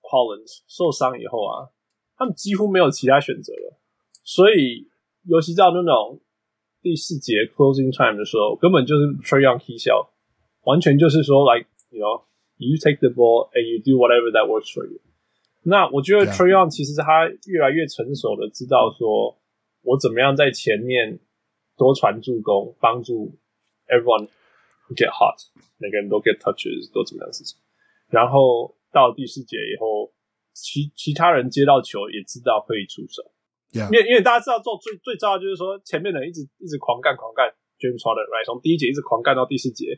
[0.02, 1.70] Collins 受伤以后啊，
[2.18, 3.80] 他们几乎没有其他选择了。
[4.24, 4.90] 所以，
[5.24, 6.20] 尤其到那种
[6.82, 10.10] 第四节 closing time 的时候，根本就是 Young key shot，
[10.64, 12.02] 完全就是说，like you
[12.58, 15.00] know，you take the ball and you do whatever that works for you。
[15.64, 19.38] 那我觉得 Trae Young 其实他越来越成熟的知道说，
[19.82, 21.20] 我怎么样在前面
[21.76, 23.38] 多传助攻，帮助
[23.88, 24.30] everyone。
[24.94, 25.42] Get hot，
[25.82, 27.58] 每个人都 get touches，都怎么样的事情。
[28.06, 30.14] 然后到第四节以后，
[30.54, 33.26] 其其他人接到球也知道可以出手。
[33.74, 37.50] 因为因为大家知道做最最重要就是说，前面的人一直一直狂干狂干
[37.82, 38.46] ，James Harden，right？
[38.46, 39.98] 从第一节一直狂干到第四节，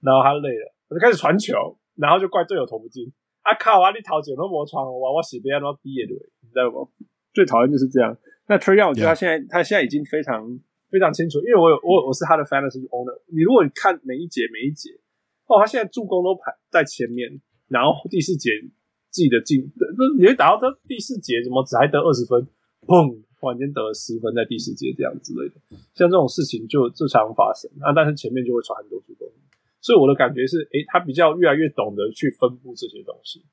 [0.00, 3.12] 然后他累了，他就开始传球，然后就怪队友投不进。
[3.42, 3.90] 啊靠啊！
[3.92, 6.88] 你投球都没传，我我洗边都毕业的，你知道吗？
[7.32, 8.16] 最讨厌就是这样。
[8.48, 10.58] 那 Trae Young，我觉得他现在.他现在已经非常。
[10.90, 13.14] 非常清楚，因为我有我我是他的 fantasy owner。
[13.30, 14.90] 你如果你看每一节每一节，
[15.46, 17.30] 哦，他现在助攻都排在前面，
[17.68, 18.50] 然后第四节
[19.08, 22.42] 自己的进，那你会打到他第四节怎么只还得二十分？
[22.88, 25.54] 砰，突然间得了十分在第四节这样之类的，
[25.94, 27.94] 像这种事情就就常发生啊。
[27.94, 29.30] 但是前面就会传很多助攻，
[29.80, 33.44] 所以我的感觉是，诶，他比较越来越懂得去分布这些东西。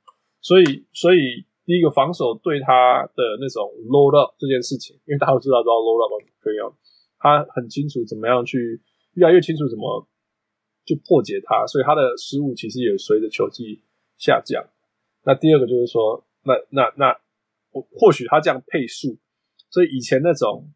[0.41, 6.67] 所以所以第一个防守对他的那种 load up 这件事情，因为大家都知道知道 load up 可以啊，
[7.19, 8.81] 他很清楚怎么样去
[9.15, 10.07] 越来越清楚怎么
[10.85, 13.81] 去破解它，所以他的失误其实也随着球技
[14.17, 14.63] 下降。
[15.23, 17.13] 那第二个就是说，那那那
[17.71, 19.17] 或或许他这样配速，
[19.69, 20.71] 所以以前那种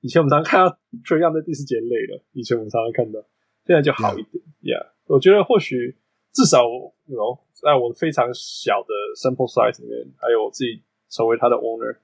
[0.00, 3.20] 以前我们常常看到 trium 在第四节累了，以前我们常常看到，
[3.64, 4.42] 现在就好一点。
[4.60, 5.96] Yeah 我觉得或许
[6.32, 11.98] 至少有 you know, 在我非常小的 sample size 里面，还有我自己成为他的 owner，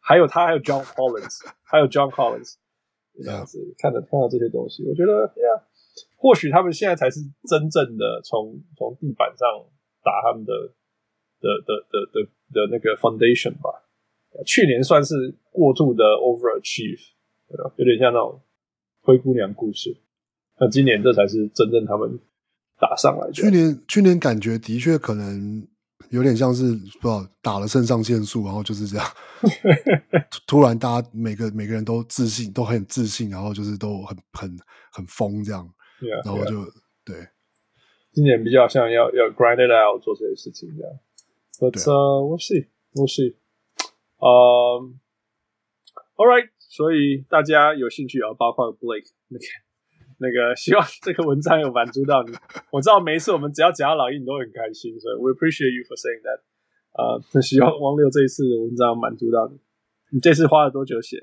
[0.00, 2.54] 还有他还有 John Collins， 还有 John Collins
[3.22, 5.62] 这样子看着看到这些东西，我觉得呀，yeah,
[6.16, 9.46] 或许他们现在才是真正的从从地板上
[10.02, 10.52] 打他们的
[11.40, 13.82] 的的的的的，的那个 foundation 吧。
[14.44, 17.12] 去年算是过度的 overachieve，
[17.76, 18.40] 有点像那种
[19.02, 19.96] 灰姑娘故事。
[20.58, 22.18] 那今年这才是真正他们
[22.78, 23.30] 打上来。
[23.32, 25.66] 去年去年感觉的确可能
[26.10, 29.06] 有点像是不知道打了肾上腺素，然后就是这样，
[30.46, 34.58] 突然大家每个每个人都自信，都很自信，然后就是都很很
[34.92, 35.68] 很疯这样
[36.00, 36.72] ，yeah, 然后就 yeah.
[37.04, 37.28] 对。
[38.12, 40.92] 今年比较像要要 grind it out 做这些事情这样。
[41.58, 43.34] But、uh, 啊、we'll see, we'll see.
[44.18, 44.94] 嗯、
[46.16, 49.44] um,，All right，所以大家有兴趣啊，包括 Blake 那个
[50.24, 52.32] 那个，希望这个文章有满足到你。
[52.72, 56.40] 我知道每一次我们只要讲到老鹰，你都很开心，所以 We appreciate you for saying that。
[56.96, 59.60] 啊，很希望汪六这一次的文章满足到你。
[60.10, 61.18] 你这次花了多久写？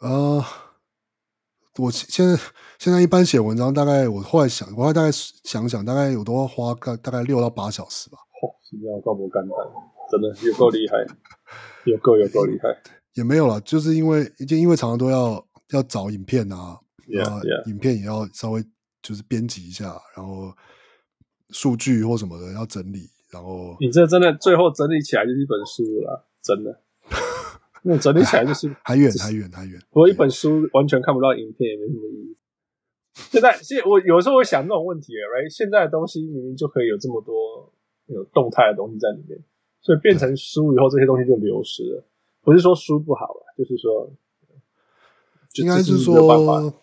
[0.00, 0.42] 呃，
[1.78, 2.36] 我现在
[2.78, 8.18] 现在一般写文章，大概我后来想，我后来大概想想，大概有都要花个大概六到八小时吧。
[8.40, 9.54] 嚯、哦，是这样，够不干的。
[10.08, 10.98] 真的有够厉害，
[11.84, 12.68] 有够有够厉害，
[13.14, 17.70] 也没有了，就是因为就因为常常都要要找影片啊 yeah.
[17.70, 18.64] 影片也要稍微
[19.02, 20.52] 就是编辑一下，然后
[21.50, 26.80] 数据或什么的要整理，然后你这真的最后整理起来就是一本书了啦，真的，
[27.82, 29.80] 那整理起来就是还远还远还远。
[29.90, 32.36] 不过一本书完全看不到影片也没什么意义。
[33.30, 35.48] 现在现我有时候会想这种问题，right？
[35.48, 37.72] 现在的东西明明就可以有这么多
[38.06, 39.42] 有动态的东西在里面。
[39.80, 42.04] 所以变成书以后，这些东西就流失了。
[42.42, 44.12] 不是说书不好了，就是说，
[45.54, 46.74] 应该是说，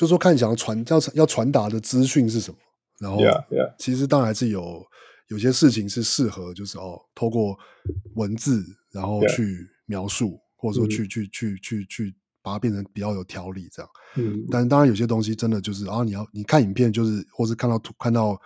[0.00, 2.56] 就是说看你想要传要要传达的资讯是什么。
[2.98, 3.18] 然后，
[3.78, 4.82] 其实当然是有
[5.28, 7.54] 有些事情是适合，就是哦，透过
[8.14, 13.90] 文字然后去描述，或者说去去去去去把它变成比较有条理这样。
[14.16, 14.42] 嗯。
[14.50, 18.40] 但当然有些东西真的就是啊，你要你看影片，就是或是看到图看到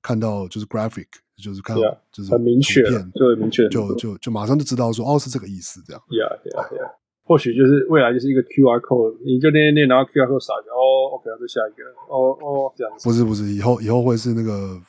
[0.00, 1.08] 看到就是 graphic。
[1.42, 6.02] 就是看，yeah, 就是很明确，就很明确，就就就马上就知道说，哦，是这个意思，这样。
[6.10, 6.92] Yeah, yeah, yeah.
[7.30, 13.08] 或许就是未来就是一个 QR code，你就念念念，然后 QR code 扫一下，哦，OK，再下一个，哦哦，这样子。
[13.08, 14.80] 不是不是，以后以后会是那个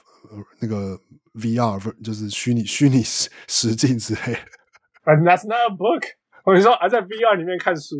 [0.60, 1.00] 那个
[1.36, 4.40] VR，就是虚拟虚拟实实境之类的。
[5.06, 6.02] And that's not a book。
[6.44, 7.96] 我跟你说，还在 VR 里面看书，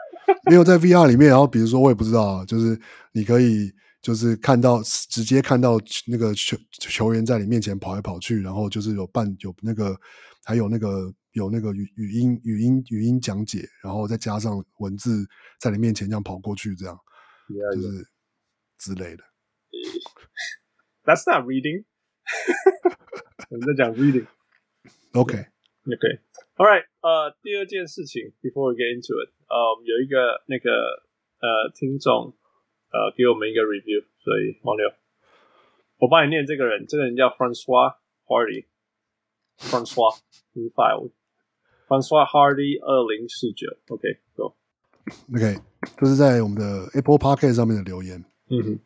[0.48, 1.28] 没有在 VR 里面。
[1.28, 2.80] 然后比如说，我也不知道，就是
[3.12, 3.70] 你可以。
[4.02, 5.78] 就是看到直接看到
[6.08, 9.96] 那个球球员在你面前跑来跑去，然后就是有半有那个
[10.44, 15.26] 还有那个有那个语语音语音语音讲解，然后再加上文字
[15.58, 16.98] 在你面前这样跑过去，这样
[17.74, 18.08] 就是
[18.78, 19.24] 之类的。
[21.04, 21.84] That's not reading。
[23.50, 24.26] 我们在讲 reading。
[25.12, 26.20] OK OK
[26.56, 26.86] All right。
[27.00, 30.70] 呃，第二件事情，before we get into it，呃、um,，有一个那个
[31.40, 32.36] 呃听众。
[32.94, 34.92] 呃，给我们一个 review，所以王六，
[35.96, 40.20] 我帮你念这个人，这个人叫 Francois Hardy，Francois
[40.52, 41.10] 五百五
[41.88, 45.58] ，Francois Hardy 二零四九，OK，Go，OK，
[45.98, 48.78] 这是在我们的 Apple Podcast 上面的留言，嗯哼，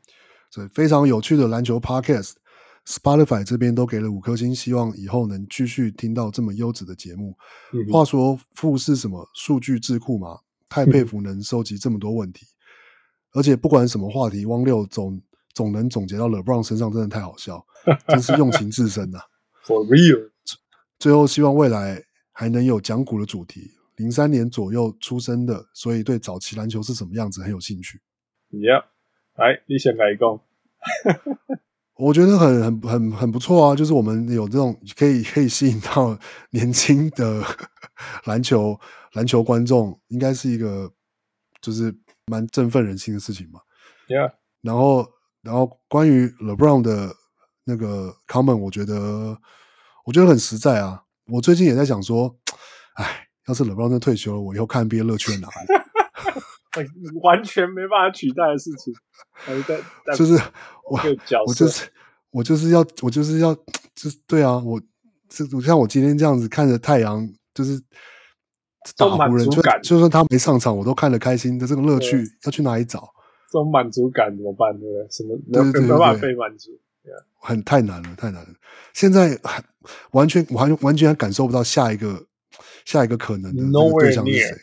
[0.50, 7.36] 所以非常有趣的篮球 Podcast，Spotify 这边都给了五颗星，希望以后能继续听到这么优质的节目。
[7.72, 10.38] 嗯、话说，富是什么数据智库吗？
[10.68, 12.44] 太佩服能收集这么多问题。
[12.44, 12.54] 嗯
[13.32, 15.20] 而且不管什么话题，汪六总
[15.52, 17.62] 总能总结到 LeBron 身上，真的太好笑，
[18.08, 19.24] 真是用情至深呐、啊。
[19.66, 20.30] For real。
[20.98, 22.02] 最后希望未来
[22.38, 23.70] 还能有讲古的主题。
[23.96, 28.02] 零三年左右出生的，所以对早期篮球是什么样子很有兴趣。
[28.50, 28.84] Yeah，
[29.36, 30.38] 来，你先来讲。
[31.96, 36.18] 我觉得很很很很不错啊，就是我们有这种可以可以吸引到
[36.52, 37.42] 年轻的
[38.26, 38.78] 篮球
[39.14, 40.92] 篮球观众，应该是一个
[41.62, 41.94] 就是。
[42.28, 43.60] 蛮振奋人心的事情嘛
[44.08, 44.32] ，Yeah。
[44.60, 45.06] 然后，
[45.42, 47.14] 然后关于 LeBron 的
[47.62, 49.38] 那个 comment，我觉得
[50.04, 51.04] 我觉得很实在啊。
[51.28, 52.36] 我最近也在想说，
[52.94, 55.54] 哎，要是 LeBron 真退休了，我以后看 NBA 乐趣在哪里？
[57.22, 58.94] 完全没办法取代的事情。
[60.16, 60.34] 就是
[60.90, 61.00] 我，
[61.46, 61.88] 我就是
[62.30, 63.54] 我就是要我就是要
[63.94, 64.80] 就是对啊，我
[65.28, 67.80] 这像我今天这样子看着太阳，就是
[68.96, 73.08] 打湖人，就就算他没上场，我都看得开心的这个乐趣，要去哪里找？
[73.50, 74.78] 这种满足感怎么办？
[74.78, 75.06] 对不对？
[75.10, 76.72] 什么对对对，没办法被满足？
[77.38, 78.48] 很太难了，太难了。
[78.92, 79.38] 现在
[80.10, 82.26] 完全完完全感受不到下一个
[82.84, 83.62] 下一个可能的
[83.98, 84.54] 对象是谁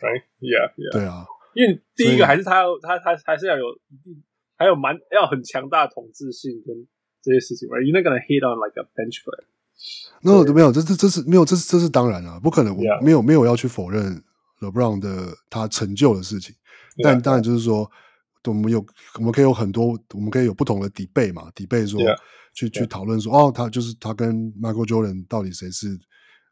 [0.42, 4.24] ？Yeah，对啊，因为第一个还是他要他他还是要有一定，
[4.58, 6.76] 还有蛮要很强大的统治性跟
[7.22, 7.70] 这些事情。
[7.70, 9.46] Right？You're not gonna hit on like a bench player。
[10.22, 12.76] No，没有，这这这是没有，这是这是当然了，不可能。
[12.76, 14.24] 我没有没有要去否认
[14.60, 16.56] LeBron 的他成就的事情，
[17.04, 17.90] 但当然就是说。
[18.46, 22.18] 我们有，我们可以有很多，我们可以有不同的 debate 嘛？debate 说，yeah,
[22.54, 25.98] 去.去讨论说，哦，他就是他跟 Michael Jordan 到底谁是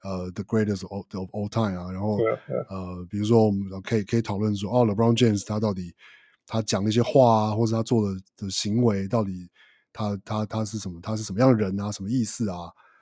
[0.03, 1.91] 呃 the greatest of all, of all time 啊？
[1.91, 2.17] 然后.
[2.69, 5.93] 呃，比如说我们可以可以讨论说，哦，LeBron James 他到底
[6.47, 9.49] 他讲的一些话啊，或者他做的的行为，到底
[9.93, 10.99] 他他他是什么？
[11.01, 11.91] 他是什么样的人啊？
[11.91, 12.57] 什么意思啊？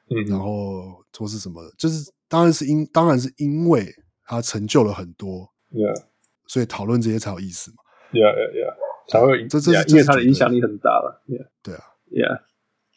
[0.10, 0.30] 嗯、mm，hmm.
[0.32, 1.62] 然后说是什么？
[1.78, 3.88] 就是当然是因当然是因为
[4.26, 6.04] 他成就了很多，Yeah，
[6.48, 7.78] 所以讨论这些才有意思嘛。
[8.12, 8.74] Yeah, yeah, yeah.
[9.10, 11.22] 才会有影响，因为他的影响力很大了。
[11.28, 12.48] Yeah，对啊，Yeah。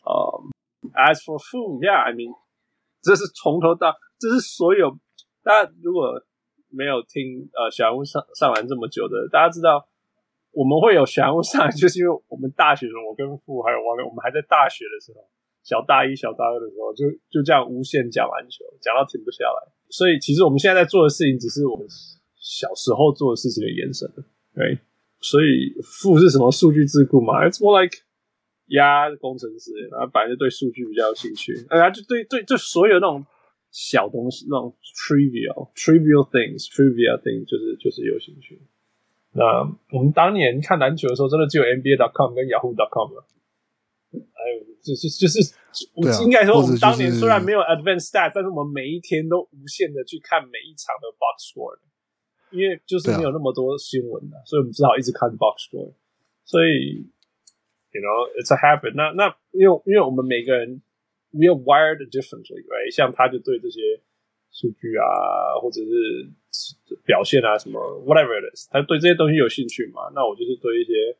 [0.04, 0.50] Um,
[0.98, 2.34] as for food, yeah, I mean，
[3.00, 4.98] 这是从头到，这是所有
[5.42, 6.22] 大家如果
[6.68, 9.86] 没有听呃小人物上上完这么久的，大家知道
[10.50, 15.22] 我们会有小人物上篮，就是因为我们大学的时候，我跟傅还有王六，我们还在大学的时候，
[15.62, 19.70] 小大一、小大二的时候，就就这样无限讲篮球，讲到停不下来。
[19.88, 21.86] 所以其实我们现在在做的事情，只是我们
[22.40, 24.10] 小时候做的事情的延伸，
[24.52, 24.78] 对。
[25.22, 27.98] 所以富是什么数据智库嘛？It's more like
[28.66, 33.24] 压，工程师，然后本来就对数据比较有兴趣，哎呀，就对对，就所有那种
[33.70, 38.60] 小东西，那种 trivial trivial things trivial things 就是就是有兴趣。
[39.34, 43.24] 那我们当年看篮球的时候，真的只有 NBA.com 跟 Yahoo.com 了。
[44.12, 44.18] 还
[44.52, 45.54] 有就是就是，
[45.94, 51.78] 我应该说，我们当年虽然没有 advanced stats，但是我们每一天都无限的去看每一场的 box score。
[52.52, 55.92] 因为就是没有那么多新闻的，啊、所以我们只好一直看 box score。
[56.44, 57.06] 所以
[57.92, 59.10] ，you know, it's a habit 那。
[59.16, 60.82] 那那因为因为我们每个人
[61.30, 62.94] we are wired differently，right？
[62.94, 63.80] 像他就对这些
[64.50, 65.06] 数据啊，
[65.62, 66.28] 或者是
[67.04, 70.10] 表现啊什么 whatever it is，他对这些东西有兴趣嘛？
[70.14, 71.16] 那我就是对一些，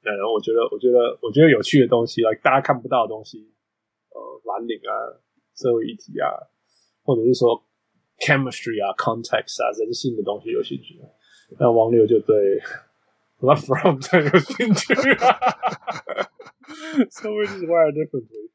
[0.00, 3.52] 然后我觉得我觉得我觉得有趣的东西，like 大家看不到的东西，
[4.10, 5.20] 呃，蓝领啊，
[5.54, 6.30] 社会议题啊，
[7.04, 7.62] 或者是说。
[8.20, 11.00] Chemistry 啊，context 啊，人性的东西有兴趣。
[11.58, 12.34] 那王六就对
[13.40, 13.98] LeBron
[14.32, 14.94] 有兴趣。
[17.10, 18.48] So we just wire differently。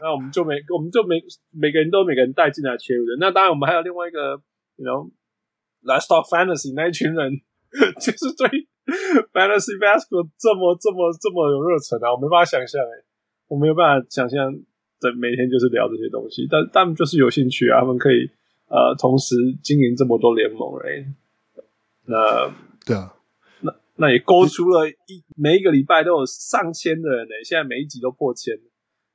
[0.00, 3.16] 那我们就每我们就每每个人都每个人带进来切入的。
[3.18, 4.40] 那当然，我们还有另外一个
[4.76, 7.40] ，you know，Let's Talk Fantasy 那一群人，
[7.98, 8.46] 就是对
[9.32, 12.12] Fantasy Basketball 这么这么这么有热忱啊！
[12.14, 13.02] 我没办法想象哎，
[13.48, 14.52] 我没有办法想象，
[15.00, 18.30] 在每天就是聊这些东西，但他们就是有兴趣啊，他们可以。
[18.68, 21.06] 呃，同时经营这么多联盟，哎，
[22.06, 22.52] 那
[22.84, 23.14] 对啊，
[23.60, 28.54] 那那也勾出了一每一个礼拜都有上千的人呢，现在每一集都破千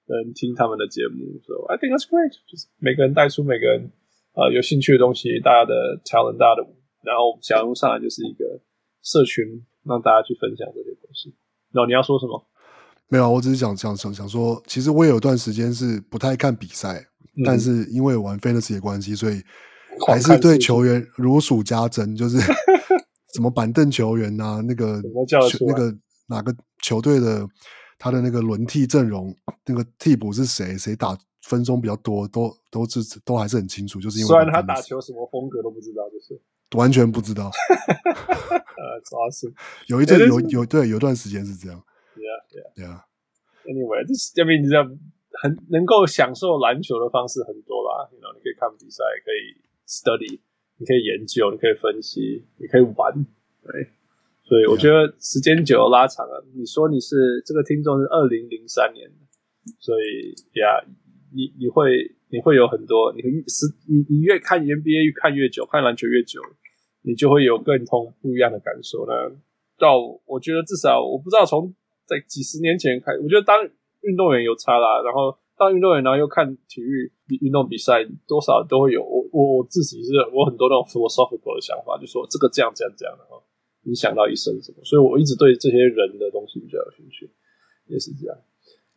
[0.08, 3.92] 人听他们的节目，So I think that's great，就是每个人带出每个人
[4.34, 6.68] 呃有兴趣的东西，大家的 talent，大家的，
[7.04, 8.60] 然后小人物上来就是一个
[9.04, 9.46] 社群，
[9.84, 11.36] 让大家去分享这些东西。
[11.72, 12.48] 然后你要说什么？
[13.10, 17.11] 没有，我只是想想想想说，其实我也有段时间是不太看比赛。
[17.46, 19.42] 但是因为玩 fantasy 的关系，所以
[20.08, 22.40] 还是对球员如数家珍，就是
[23.34, 25.02] 什么板凳球员啊，那个
[25.66, 25.96] 那个
[26.28, 27.48] 哪个球队的
[27.98, 34.00] 他的那个轮替阵容，那个替补是谁，谁打分钟比较多，都都是都还是很清楚。
[34.00, 36.40] 就是因为虽然他打球什么风格都不知道，就是
[36.78, 37.52] 完全不知道。
[38.50, 39.54] 呃，主要是
[39.88, 41.84] 有一阵有有对有段时间是这样。
[42.16, 42.42] Yeah,
[42.76, 43.04] yeah, yeah.
[43.66, 44.68] Anyway, this I mean,
[45.40, 49.56] 很能够享受篮球的方式很多啦，you know, 你可以看比赛，可以
[49.88, 50.40] study，
[50.78, 53.14] 你可以研究，你可以分析，你可以玩，
[53.64, 53.88] 对。
[54.44, 56.44] 所以我觉得时间久了拉长了。
[56.54, 59.16] 你说你是这个听众是二零零三年的，
[59.80, 60.86] 所以呀，yeah,
[61.34, 66.42] 你你会你会有很多，你是你你越看 NBA 越看越久，看篮球越久，
[67.04, 69.14] 你就会有更通不一样的感受呢。
[69.80, 71.74] 到我觉得至少我不知道从
[72.06, 73.58] 在几十年前开，我觉得当。
[74.02, 79.04] 运动员有差啦，然后当运动员，然后又看体育运动比赛，多少都会有。
[79.04, 83.42] 我我我自己是我很多那种 philosophical 的想法，就说这个这样这样这样，然后
[83.84, 84.84] 影响到一生什么。
[84.84, 87.30] 所以我一直对这些人的东西比较有兴趣，
[87.88, 88.38] 也是这样。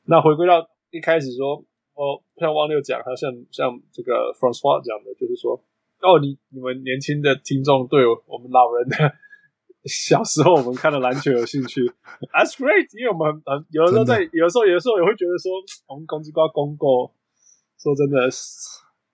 [0.07, 1.57] 那回归到一开始说，
[1.95, 5.61] 哦，像汪六讲，他像像这个 Francois 讲的，就是说，
[6.01, 8.97] 哦，你你们年轻的听众对我们老人的
[9.85, 11.83] 小时候我们看的篮球有兴趣，
[12.33, 15.53] That's great，因为我们很有的时候在，有的时候有的时候也会觉得说，
[15.89, 17.13] 我们公鸡瓜公过，
[17.77, 18.31] 说真的，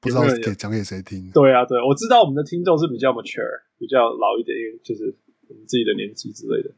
[0.00, 1.30] 不知道给讲给谁听。
[1.32, 3.42] 对啊，对，我知道我们的听众是比较 mature，
[3.78, 4.54] 比较老一点，
[4.84, 5.12] 就是
[5.48, 6.70] 我们自己的年纪之类的。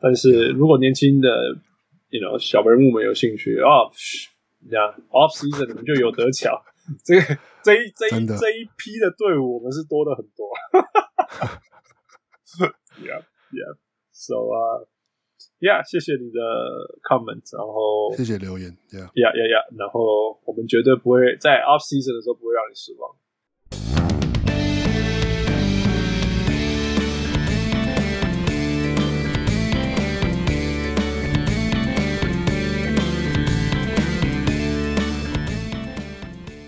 [0.00, 1.28] 但是如果年轻的
[2.08, 3.92] ，you know，小人物们有兴趣啊，
[4.70, 6.52] 这样 off season 你们就有得抢。
[7.04, 10.48] 这个这一这一这一批的队伍，我们是多了很多。
[13.02, 13.20] yeah,
[13.54, 13.76] yeah.
[14.12, 14.86] So, uh,
[15.60, 16.38] yeah，谢谢你的
[17.02, 19.78] comment，然后谢谢留言，Yeah, yeah, yeah, yeah。
[19.78, 23.16] 然后我们绝对不会在 off season 的时候不会让你失望。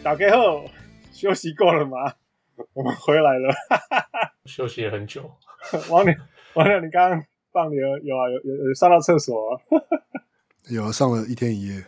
[0.03, 0.71] 打开后，
[1.13, 2.15] 休息够了吗？
[2.73, 3.53] 我们回来了，
[4.47, 5.29] 休息了很久。
[5.91, 6.15] 王鸟，
[6.57, 8.29] 王鸟，你刚刚放牛有啊？
[8.31, 9.61] 有有有上到厕所啊？
[10.71, 11.75] 有上了一天一夜。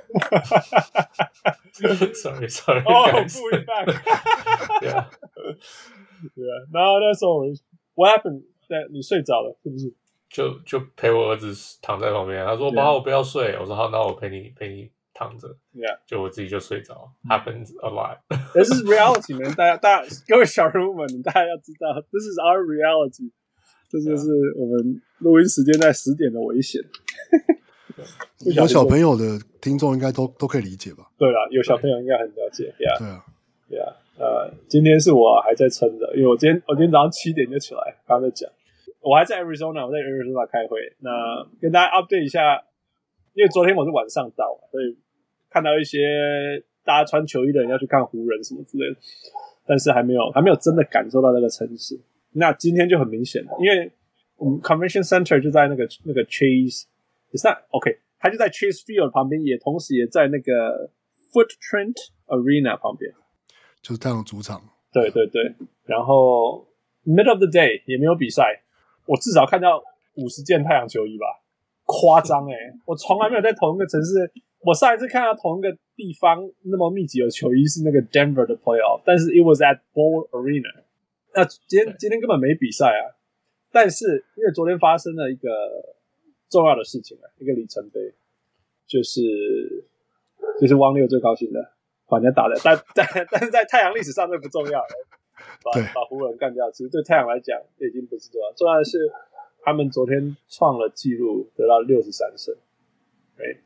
[2.15, 2.81] Sorry, sorry.
[2.81, 3.85] 哦，不一样。
[4.81, 5.09] 对啊，
[6.35, 6.53] 对啊。
[6.73, 7.45] 然后那时候
[7.95, 8.43] ，What happened？
[8.69, 9.95] 对，你睡着了是不是？
[10.29, 18.19] 就就陪我儿子躺在旁边，他说：“爸，我不要睡。”我说：“好，那我陪你陪你。”躺着，Yeah，就我自己就睡着，Happens a lot。
[18.55, 23.33] This is reality，们大家大家各位小人物们，大家要知道，This is our reality。
[23.89, 26.81] 这就是我们录音时间在十点的危险。
[28.55, 31.11] 有小朋友的听众应该都都可以理解吧？
[31.19, 32.73] 对啊，有小朋友应该很了解。
[32.79, 33.25] Yeah，对啊
[33.69, 38.49] ，Yeah，呃，今天是我还在撑着，因为我今天我今天早上七点就起来，刚刚在讲，
[39.01, 40.79] 我还在 Arizona，我在 Arizona 开会。
[41.01, 42.63] 那跟大家 update 一下，
[43.35, 44.97] 因为昨天我是晚上到，所以。
[45.51, 45.99] 看到一些
[46.85, 49.01] 大家穿球衣的人要去看湖人什么之类的，
[49.67, 51.99] 但是还没有还没有真的感受到那个城市。
[52.33, 53.91] 那今天就很明显了，因为
[54.37, 56.85] 我们 Convention Center 就在那个那个 Chase，
[57.31, 60.91] 也是 OK，它就在 Chase Field 旁边，也同时也在那个
[61.33, 63.13] Footprint Arena 旁边，
[63.83, 64.63] 就是太阳主场。
[64.93, 65.55] 对对对，
[65.85, 66.67] 然后
[67.05, 68.63] Middle of the Day 也没有比赛，
[69.07, 69.83] 我至少看到
[70.15, 71.27] 五十件太阳球衣吧，
[71.85, 74.31] 夸张诶、欸、我从来没有在同一个城市。
[74.61, 80.83] 我上一次看到同一个地方那么密集的球衣是那个 Denver 的 Playoff，但是 It was at Ball Arena。
[81.39, 83.15] 那今天今天根本没比赛啊！
[83.71, 85.49] 但是因为昨天发生了一个
[86.49, 88.13] 重要的事情啊，一个里程碑，
[88.89, 89.23] 就是
[90.61, 91.75] 就是汪六最高兴的
[92.09, 94.83] 把人家打的，但 但但是在太阳历史上这不重要，
[95.63, 98.99] 把把湖人干掉，其实对太阳来讲已经不是重要，重要的是
[99.63, 102.53] 他们昨天创了纪录，得到六十三胜。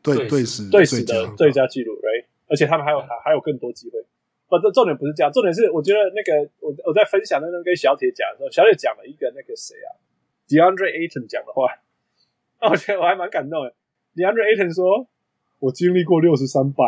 [0.02, 2.26] 对对史对史的最佳纪录，right？
[2.48, 4.04] 而且他们还有还还有更多机会。
[4.53, 9.96] 不，这重点不是这样，重点是我觉得那个我我在分享那个跟小铁讲的时候，小铁讲了一个那个谁啊
[10.46, 11.72] ，DeAndre Ayton 讲的话，
[12.61, 13.72] 那 我觉得我还蛮感动的。
[14.14, 15.09] DeAndre Ayton 说
[15.59, 16.84] ：“我经历过六十三败，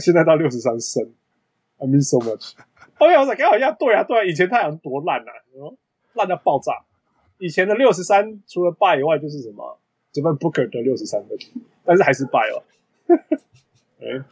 [0.00, 1.14] 现在到六十三胜
[1.78, 2.54] ，I mean so much。
[2.98, 5.32] ”哦呀，我说刚好像对啊对啊，以前太阳多烂啊，
[6.14, 6.72] 烂到爆炸。
[7.38, 9.78] 以前的六十三除了败以外就是什么？
[10.10, 11.38] 这份 Booker 得六十三分。
[11.84, 12.58] 但是还是败哦，
[14.02, 14.24] 哎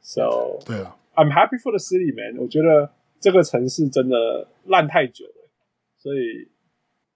[0.00, 2.38] ，So 对啊，I'm happy for the city, man。
[2.38, 2.88] 我觉得
[3.18, 5.50] 这个城市真的烂太久了，
[5.98, 6.46] 所以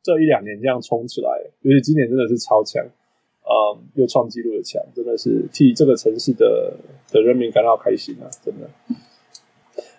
[0.02, 1.30] 这一两年这样冲起来，
[1.60, 6.74] 尤其今年真的是超强，嗯，又创纪录的强，真的是替这个城市的
[7.12, 8.68] 的人民感到开心啊，真的。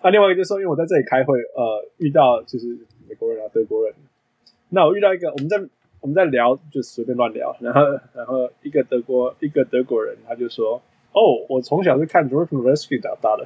[0.04, 2.68] 那另外一个就是，因为我在这里开会，呃，遇到就是
[3.08, 3.96] 美国人啊、德国人，
[4.70, 5.58] 那我遇到一个我们在。
[6.04, 7.80] 我们在聊，就随便乱聊，然后，
[8.14, 10.82] 然后一个德国一个德国人，他就说
[11.14, 13.46] ：“哦，我从小是看 Dirk Nowitzki 长大的，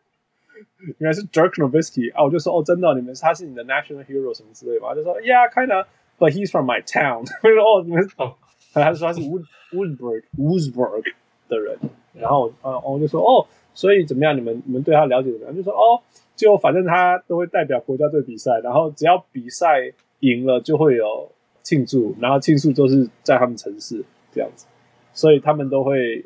[0.98, 5.86] 原来是 Dirk Nowitzki 啊！”我就说：“哦，真的，你们他是你的 national hero 什么之类的吗？”就说：“Yeah, kind of,
[6.18, 7.20] but he's from my town。
[7.42, 8.34] ”我说：“哦，你们哦，
[8.72, 11.04] 他说他是 Wood Woodburg Woodburg
[11.48, 11.78] 的人。”
[12.14, 14.36] 然后，啊，我就说：“哦，所以怎么样？
[14.36, 16.00] 你们你们对他了解怎么样？”就说：“哦，
[16.34, 21.30] 就反正他都会代表国家队比赛，然后只要比赛赢了，就会有。”
[21.62, 24.02] 庆祝，然后庆祝都是在他们城市
[24.32, 24.66] 这样子，
[25.12, 26.24] 所以他们都会，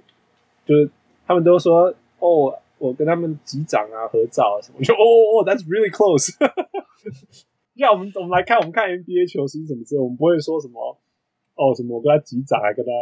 [0.65, 0.91] 就是
[1.27, 4.79] 他们都说哦，我跟他们击掌啊，合照啊什么。
[4.81, 6.33] 我说哦哦，That's really close。
[7.77, 10.97] 像我们我们来看，我们看 NBA 球星什么之类，我们不会说什么
[11.57, 12.93] 哦什么，我跟他击掌，还跟他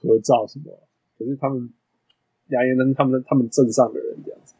[0.00, 0.72] 合照什么。
[1.18, 1.72] 可是他们
[2.48, 4.54] 亚延能他们他们镇上的人这样子，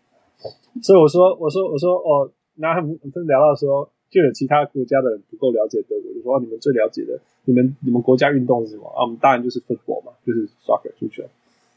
[0.83, 3.91] 所以我说我说我说哦，那他们真聊到说。
[4.09, 9.03] 就有其他国家的人不够了解德国，就说你们最了解的，你们你们国家运动是什么啊？
[9.03, 11.25] 我们当然就是 football 嘛，就是 soccer 足球。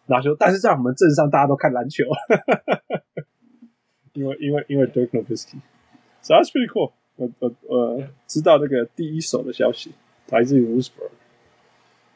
[0.10, 2.04] 然后说，但是在我们镇上大家都看篮球，
[4.14, 7.30] 因为因为因为 Dirk Nowitzki，so that's pretty cool 我。
[7.40, 9.94] 我我我知道那个第一手的消息。
[10.32, 11.10] 来自于 Wolfsburg，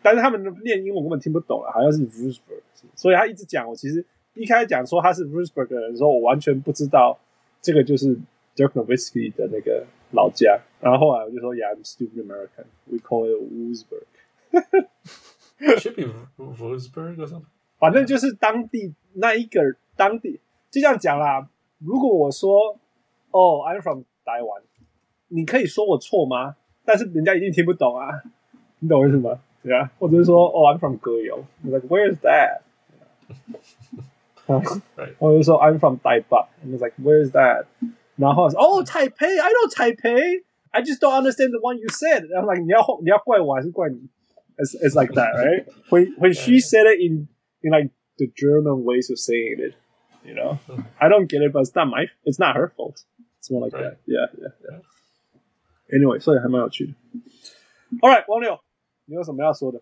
[0.03, 2.61] 但是他们的念英文我根本听不懂了，好像是 Wolfsburg，
[2.93, 3.67] 所以他一直讲。
[3.67, 7.17] 我其实一开始讲说他是 Wolfsburg 的人的时候，我完全不知道
[7.59, 8.15] 这个就是
[8.55, 10.59] Dirk Nowitzki 的那个老家。
[10.79, 14.05] 然后后来我就说，Yeah，I'm stupid American，we call it Wolfsburg。
[15.79, 16.03] Should be
[16.37, 17.47] Wolfsburg or something。
[17.82, 19.61] 反正就是当地那一个
[19.96, 20.40] 当地，
[20.70, 21.48] 就这样讲啦。
[21.78, 22.78] 如果我说
[23.30, 24.62] 哦、oh,，I'm from 台湾，
[25.28, 26.56] 你可以说我错吗？
[26.84, 28.22] 但是人家一定听不懂啊，
[28.80, 29.38] 你懂我意思吗？
[29.62, 32.61] 对啊，或者是说哦、oh,，I'm from 歌友，like where's that？
[35.18, 37.66] 或者说 I'm from 台北，and it's like where's that？
[38.16, 42.26] 然后哦，Taipei，I know Taipei，I just don't understand the one you said。
[42.28, 44.09] 然后 like 你要你要怪我还是怪你？
[44.56, 45.66] It's it's like that, right?
[45.90, 47.28] When when she said it in
[47.64, 49.74] in like the German ways of saying it.
[50.26, 50.57] You know,
[51.01, 53.03] I don't get it, but it's not my, it's not her fault.
[53.39, 53.97] It's more like that.
[54.05, 54.80] Yeah, yeah, yeah.
[55.93, 56.93] Anyway，所以还蛮有趣的。
[57.99, 58.59] All right，王六，
[59.05, 59.82] 你有什么要说的？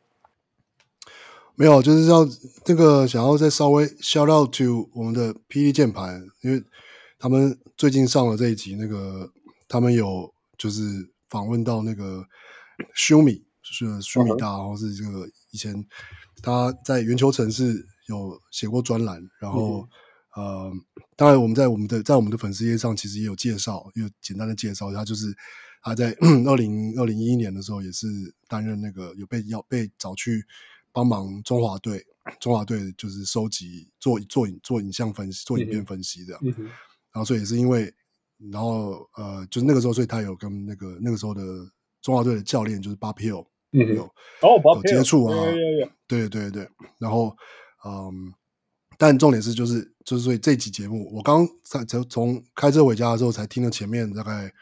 [1.53, 2.25] 没有，就是要
[2.65, 6.63] 这个想要再稍微 shout out to 我们的霹雳键盘，因为
[7.19, 9.31] 他们最近上了这一集，那个
[9.67, 10.81] 他们有就是
[11.29, 12.25] 访问到那个
[12.95, 15.85] Shumi，就是 Shumi 大，或是这个以前
[16.41, 19.87] 他在圆球城市有写过专栏，然后。
[20.33, 20.71] 呃，
[21.17, 24.89] 当然，我们在我们的在我们的粉丝页上其实也有介绍，有简单的介绍。
[24.93, 25.27] 他就是
[25.83, 26.15] 他在
[26.47, 28.07] 二零二零一一年的时候，也是
[28.47, 30.41] 担任那个有被要被找去
[30.93, 32.01] 帮忙中华队，
[32.39, 36.41] 中华队就是收集做做影做影像分析，做影片分析这样。
[36.45, 36.55] 嗯、
[37.11, 37.93] 然后所以也是因为，
[38.53, 41.43] 然后呃，就是那个时候，所以他有跟那个那个时候的
[42.01, 43.17] 中华队的教练就是 Bob
[43.71, 44.03] 有
[44.41, 45.35] 哦有接触啊，
[46.07, 46.67] 对对对，
[46.99, 47.35] 然后
[47.85, 48.33] 嗯。
[48.97, 54.53] 但重点是，就是就是，所以这集节目，我刚才从从开车回家的时候，才听了前面大概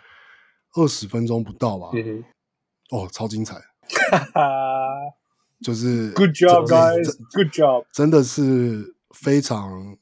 [0.75, 1.89] 二十分钟不到吧。
[1.93, 2.23] 嗯、
[2.89, 3.61] 哦，超精彩！
[5.61, 7.17] 就是 Good job, guys.
[7.33, 7.83] Good job.
[7.91, 9.97] 真的是非常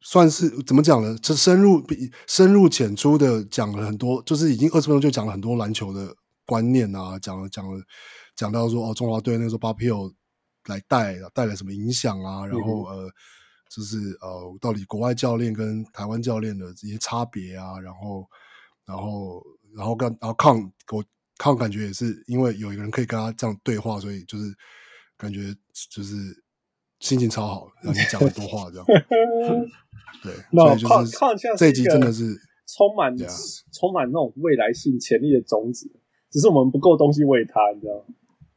[0.00, 1.14] 算是怎么讲呢？
[1.20, 6.16] 这深入比深入浅出的讲了很多，就是已经二十分钟就讲了很多篮球的
[6.50, 7.80] 观念啊，讲了讲了
[8.34, 10.12] 讲到说哦，中华队那个时候 Bob Hill
[10.66, 13.10] 来带带来什么影响啊，然后、嗯、呃。
[13.72, 18.26] 就是呃，到底国外教练跟台湾教练的这些差别啊，然后，
[18.84, 19.40] 然后，
[19.76, 20.58] 然后跟然后抗
[20.90, 21.04] 我
[21.38, 24.52] 抗感觉也是因为有一个人可以跟他这样对话，所以就是
[25.16, 25.54] 感觉
[25.88, 26.16] 就是
[26.98, 28.84] 心情超好，让你讲很多话这样。
[30.20, 31.16] 对，那以就是
[31.56, 32.24] 这一集真的是
[32.66, 33.16] 充满
[33.72, 35.88] 充满那种未来性潜力的种子，
[36.30, 38.02] 只是我们不够东西喂它，你知道吗？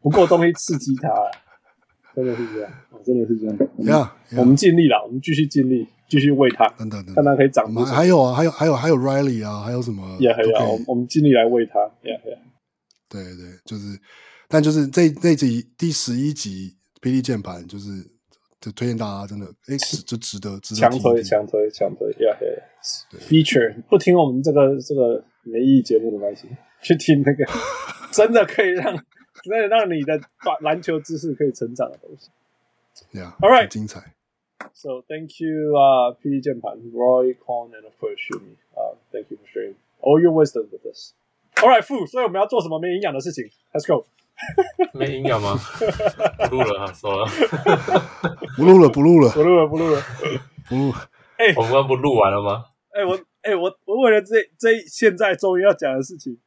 [0.01, 1.09] 不够东西刺激它。
[2.15, 3.57] 真的是这样，哦、真的是这样。
[3.79, 4.39] Yeah, yeah.
[4.39, 7.83] 我们尽力了，我们继续尽力，继续喂它，等等等，看它可以长出。
[7.85, 10.15] 还有啊，还有还有还有 Riley 啊，还有什么？
[10.19, 11.79] 也还有，我们尽力来喂它。
[12.03, 12.37] Yeah, yeah.
[13.09, 13.99] 对对，就是，
[14.47, 17.89] 但就是这这集第十一集霹雳键盘，就是
[18.61, 22.07] 就推荐大家，真的，哎，就值得值得强推强推强推。
[22.13, 23.19] Yeah, yeah.
[23.27, 26.47] Feature 不听我们这个这个没意义节目的关系，
[26.83, 27.45] 去听那个
[28.11, 29.03] 真的可以让。
[29.45, 30.17] 那让你的
[30.61, 32.29] 篮球知识可以成长的东西。
[33.11, 34.13] Yeah, all right，精彩。
[34.73, 38.55] So thank you, uh, PD 键盘，Roy Con and of course Shumi.
[38.73, 41.11] Uh, thank you for sharing all your wisdom with us.
[41.61, 44.05] All right, Fu，所以我们要做什么没营养的事情？Let's go。
[44.93, 45.59] 没营养吗？
[46.49, 47.25] 不录了啊，算了。
[48.55, 50.01] 不录了，不录了，不录了，不录了，
[50.69, 50.93] 不录。
[51.37, 52.65] 哎，我们不录完了吗？
[52.91, 56.37] 哎，我，哎，我，我为了这这现在终于要讲的事情，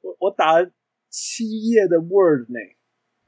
[0.00, 0.70] 我我打了。
[1.12, 2.60] 七页的 Word 呢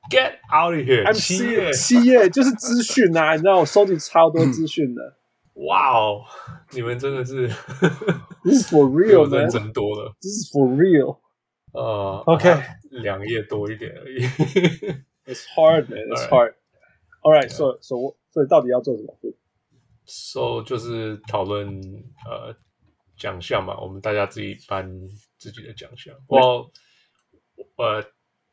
[0.09, 1.13] ？Get out of here！
[1.13, 3.33] 七页，七页就是资讯啊！
[3.33, 5.03] 你知道我收集超多资讯的。
[5.55, 6.23] 哇哦，
[6.71, 7.49] 你们真的是
[8.45, 10.15] ，This is for real，认真多了。
[10.21, 11.19] This is for real。
[11.73, 12.55] 呃，OK，
[12.91, 14.21] 两页多一点而已。
[15.27, 16.07] It's hard, man.
[16.07, 16.55] It's hard.
[17.23, 17.97] All right, so so
[18.31, 19.19] 所以到底要做什么
[20.07, 21.67] ？So 就是讨论
[22.31, 22.55] 呃
[23.17, 24.89] 奖项嘛，我们大家自己颁
[25.43, 26.15] 自己的奖项。
[26.29, 26.71] 我。
[27.77, 28.03] 呃，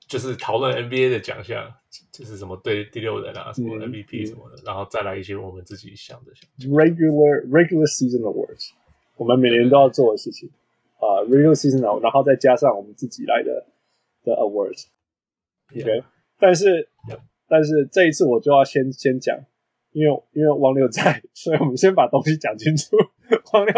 [0.07, 1.73] 就是讨论 NBA 的奖项，
[2.11, 6.49] 就是什么对第六人啊，什么 MVP 什么的，嗯、然后再来一些我们自己想的想。
[6.69, 8.71] Regular regular season awards，
[9.15, 10.49] 我们每年都要做的事情
[10.97, 13.65] 啊、uh,，regular season 然后再加上我们自己来的
[14.23, 14.85] 的 awards。
[15.71, 16.03] OK.
[16.37, 16.89] 但是.
[17.47, 19.35] 但是这一次我就要先先讲，
[19.91, 22.95] 因为因为王六在，所以我们先把东西讲清楚。
[23.53, 23.73] 王六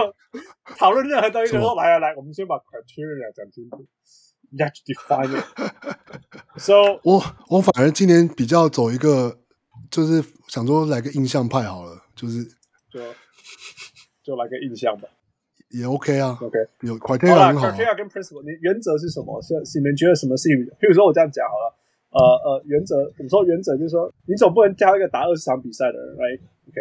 [0.77, 3.85] 讨论任何东西的时候，来来来，我们先把 criteria 讲清楚。
[4.51, 5.45] You have to define it.
[6.59, 9.39] So 我我反而今年比较走一个，
[9.89, 12.43] 就是想说来个印象派好了，就是
[12.91, 12.99] 就
[14.23, 15.07] 就来个印象吧。
[15.69, 16.37] 也 OK 啊。
[16.41, 19.41] OK，有好 criteria 啦很好啊、criteria 跟 principle，你原则是什么？
[19.41, 20.57] 是是你们觉得什么事情？
[20.79, 21.73] 譬如说我这样讲好了，
[22.11, 26.79] 呃呃，原则，我们说原则就是说，你总不能挑一个打二十场比赛的人，right？OK，、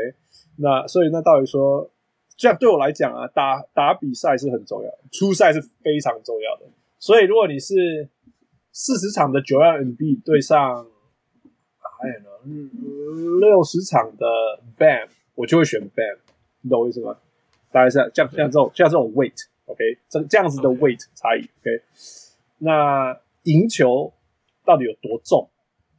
[0.56, 1.88] 那所以那到底说，
[2.41, 6.62] 这样对我来讲啊，打打比赛是很重要的，出赛是非常重要的。
[6.99, 8.09] 所以如果你是
[8.72, 10.86] 四十场的 Joel Embiid 对上，
[12.01, 12.30] 还有呢，
[13.41, 14.26] 六十场的
[14.78, 16.16] Bam，我就会选 Bam，
[16.62, 17.18] 你懂我意思吗？
[17.70, 21.82] 大概是像像这种像这种 weight，OK，、这这样子的 weight 差异，OK。
[22.57, 24.14] 那赢球
[24.64, 25.51] 到底有多重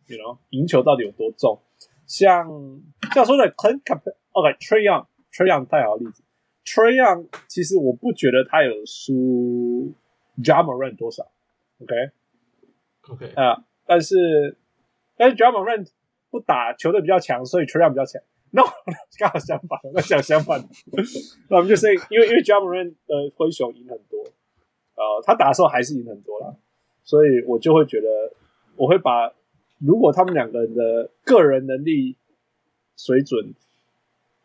[0.08, 1.60] ？You know，赢球到底有多重？
[2.08, 2.82] 像
[3.14, 5.06] 像说的 Clint Young，Trae
[5.46, 6.24] Young 太好的例子
[6.66, 9.94] ，Trae Young 其实我不觉得他有输
[10.38, 11.32] Ja Morant 多少
[11.80, 11.96] ，OK。
[13.10, 14.58] OK，啊，但是
[15.18, 15.90] 但是 Ja Morant
[16.30, 18.22] 不打球队比较强，所以 Tryon 比较强。
[18.52, 18.64] No，
[19.18, 20.62] 刚好相反，我讲相反。
[21.50, 24.24] 那我们就是因为因为 Ja Morant 的灰熊赢很多，
[24.96, 26.56] 呃，他打的时候还是赢很多啦，
[27.04, 28.08] 所以我就会觉得
[28.76, 29.34] 我会把
[29.80, 32.18] 如果他们两个人的个人能力
[32.98, 33.56] 水准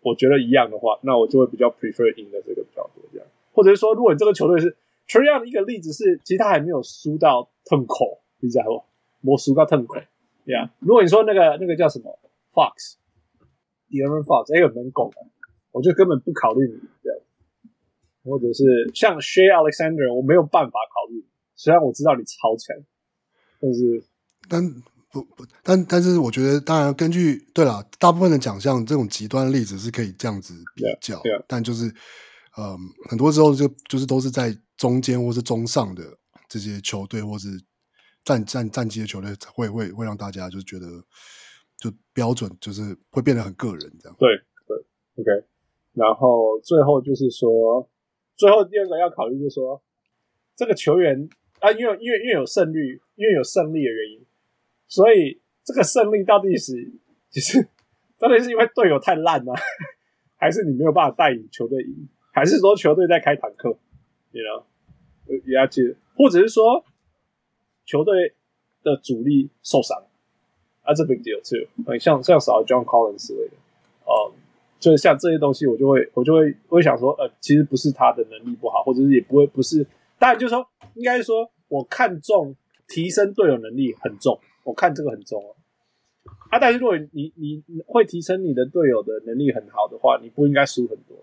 [0.06, 4.70] 我觉得一样的话，那我就会比较 prefer 赢的这个比较多这样，或者是说，如果你这个球队是
[5.08, 8.20] Trae Young 的一个例子是，其实他还没有输到 turn 口。
[8.38, 8.84] 你知道不？
[9.22, 9.84] 魔输到 turn
[10.44, 10.70] 对啊。
[10.78, 12.16] 如果你说那个那个叫什么
[12.52, 15.16] Fox，De'Aaron Fox，哎，有门拱的，
[15.72, 17.18] 我就根本不考虑你这样。
[18.22, 18.62] 或者是
[18.94, 21.24] 像 Shay Alexander，我没有办法考虑。
[21.56, 22.76] 虽然我知道你超强，
[23.58, 24.04] 但是
[24.48, 24.62] 但
[25.24, 31.44] 不不，但但是我觉得，当然根据对了，大部分的奖项这种极端例子是可以这样子比较，yeah, yeah.
[31.46, 31.86] 但就是
[32.58, 36.02] 嗯，很多时候就就是都是在中间或是中上的
[36.48, 37.48] 这些球队或是。
[38.26, 40.88] 战战战绩的球队会会会让大家就觉得
[41.78, 44.16] 就标准就是会变得很个人这样。
[44.18, 44.28] 对
[44.66, 44.76] 对
[45.14, 45.46] ，OK。
[45.92, 47.88] 然后最后就是说，
[48.34, 49.80] 最后第二个要考虑就是说，
[50.56, 51.28] 这个球员
[51.60, 54.26] 啊，因为因为因为有胜率，因为有胜利的原因，
[54.88, 56.92] 所以这个胜利到底是
[57.30, 57.68] 其实
[58.18, 59.54] 到底是因为队友太烂吗？
[60.38, 62.08] 还是你没有办法带领球队赢？
[62.32, 63.76] 还是说球队在开坦克？
[64.32, 64.66] 你知道？
[65.46, 66.84] 也要记得，或者是说。
[67.88, 68.34] 球队
[68.82, 69.96] 的主力受伤
[70.82, 71.96] 啊，这 big deal too。
[72.00, 73.52] 像像少了 John Collins 之类的，
[74.04, 74.32] 呃，
[74.80, 79.86] 就是像这些东西，我就会我就会我会想说，呃，其实不是他的能力不好，或者是也不会不是，
[80.18, 82.56] 当然就是说，应该说我看重
[82.88, 84.36] 提升队友能力很重，
[84.66, 85.54] 我看这个很重哦。
[86.50, 91.16] 啊，但是如果你你你会提升你的队友的能力很好的话，你不应该输很多，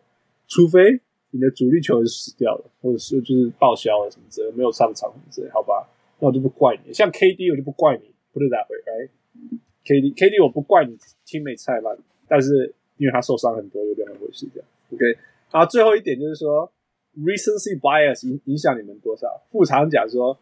[0.48, 1.00] 除非
[1.32, 5.88] 你的主力球员死掉了，或者是就是报销了什么之类，没有上场什么之类，好吧？
[6.20, 14.68] 那我就不怪你，像 KD 我就不怪你，put it that way，right？KD KD 我不怪你，teammate 太烂，但是因为他受伤很多，有两回事这样。
[14.94, 15.06] OK，
[15.52, 16.72] 然后最后一点就是说
[17.18, 19.42] ，recency bias 影影响你们多少？
[19.52, 20.38] 副厂讲说，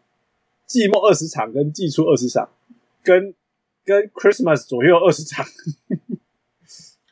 [0.66, 2.48] 季末二十场跟季初二十场，
[3.02, 3.34] 跟
[3.84, 5.44] 跟 Christmas 左右二十场，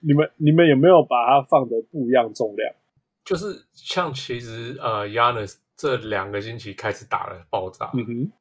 [0.01, 2.75] 你们你们有没有把它放的不一样重量？
[3.25, 8.33] 就是像其实呃，Giannis 这两个星期开始打了爆炸，嗯哼。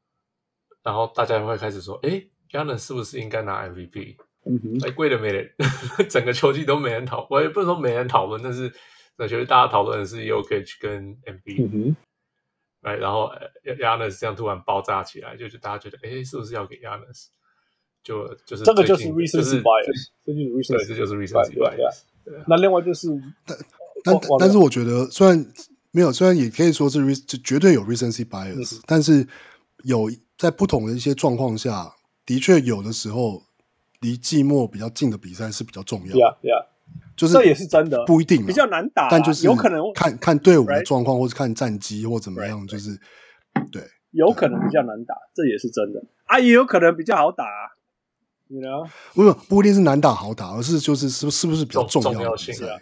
[0.82, 5.54] 然后大家会开始说：“哎，Giannis 是不是应该拿 MVP？” 嗯哼，哎，贵的没人，
[6.10, 8.72] 整个球季都没人讨，我也不是说没人讨论，但是
[9.18, 11.66] 我觉得大家讨论的是 Jokic 跟 MB。
[11.66, 11.96] 嗯哼，
[12.82, 13.30] 哎，然后
[13.66, 17.28] Giannis 这样突然爆炸起来，就是大家觉得：“哎，是不是要给 Giannis？”
[18.10, 22.00] 就就是这个就是 recency bias，这就是 recency，对，这就是 recency bias。
[22.48, 23.08] 那另外就是，
[23.46, 23.58] 但
[24.04, 25.46] 但但是我觉得虽然
[25.92, 29.28] 没有，虽然也可以说是 re 就绝对有 recency bias，但是
[29.84, 30.10] 有。
[30.40, 31.94] 在不同的一些状况下，
[32.26, 33.44] 的确有的时候
[34.00, 36.18] 离季末比较近的比赛是比较重要的。
[36.18, 36.66] Yeah, yeah.
[37.18, 42.98] 就是这也是真的，不一定比较难打，但就是有可能看看队伍的状况，或是看战绩或怎么样，就是
[43.70, 47.44] 对，有可能比较难打，这也是真的啊，也有可能比较好打，
[48.50, 48.68] 你呢？
[49.14, 52.80] 不是不一定是难打好打，而是就是是是不是比较重要性的？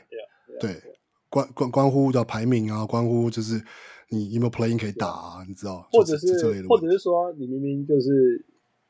[0.59, 0.81] 对，
[1.29, 3.61] 关关关乎到排名啊，关乎就是。
[4.09, 5.43] 你有没有 playing 可以打啊？
[5.45, 8.41] 你知道，或者是，是或者是说，你明明就是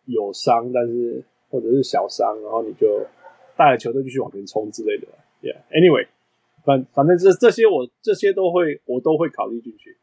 [0.05, 3.03] 有伤，但是或者是小伤，然后你就
[3.57, 5.07] 带着球队继续往前冲之类的。
[5.41, 6.05] Yeah，anyway，
[6.63, 9.97] 反反正这这些我这些都会我都会考虑进去。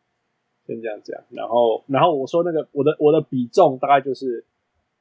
[0.67, 4.45] 先这样讲，然后然后我说那个我的我的比重大概就是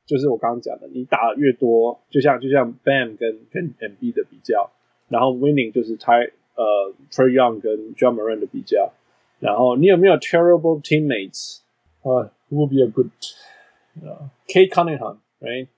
[0.07, 4.71] 就是我刚刚讲的，你打的越多，就像就像 Bam 跟跟 MB 的比较，
[5.09, 8.93] 然后 Winning 就是 Ty 呃 Trae Young 跟 Ja Morant 的比较。
[9.41, 11.61] 然后你有没有 terrible teammates？
[12.03, 15.69] 啊、uh,，who would be a good？Kate、uh, Cunningham，right？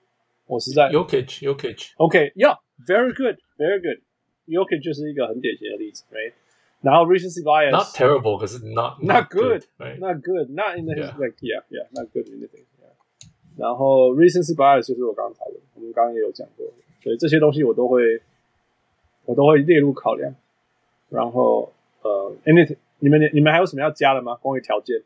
[0.47, 6.33] 我实在 Jokic，Jokic，OK，yeah，very、okay, good，very good。Jokic 就是一个很典型的例子，right？
[6.81, 10.21] 然后 recency bias not terrible，可是 not not good，not right?
[10.21, 11.15] good, not in the Yeah.
[11.19, 12.74] like yeah yeah not good in anything yeah。
[13.56, 16.66] 然后 recency bias 就是我刚刚讨论，我们刚刚也有讲过，
[17.02, 18.22] 所以这些东西我都会
[19.24, 20.34] 我都会列入考量。
[21.08, 24.34] 然后呃，any 你们你们还有什么要加的吗？
[24.36, 25.02] 关于条件？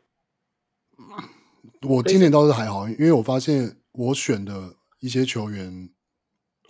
[1.87, 5.89] 我今年倒是还好，因为我发现我选的一些球员，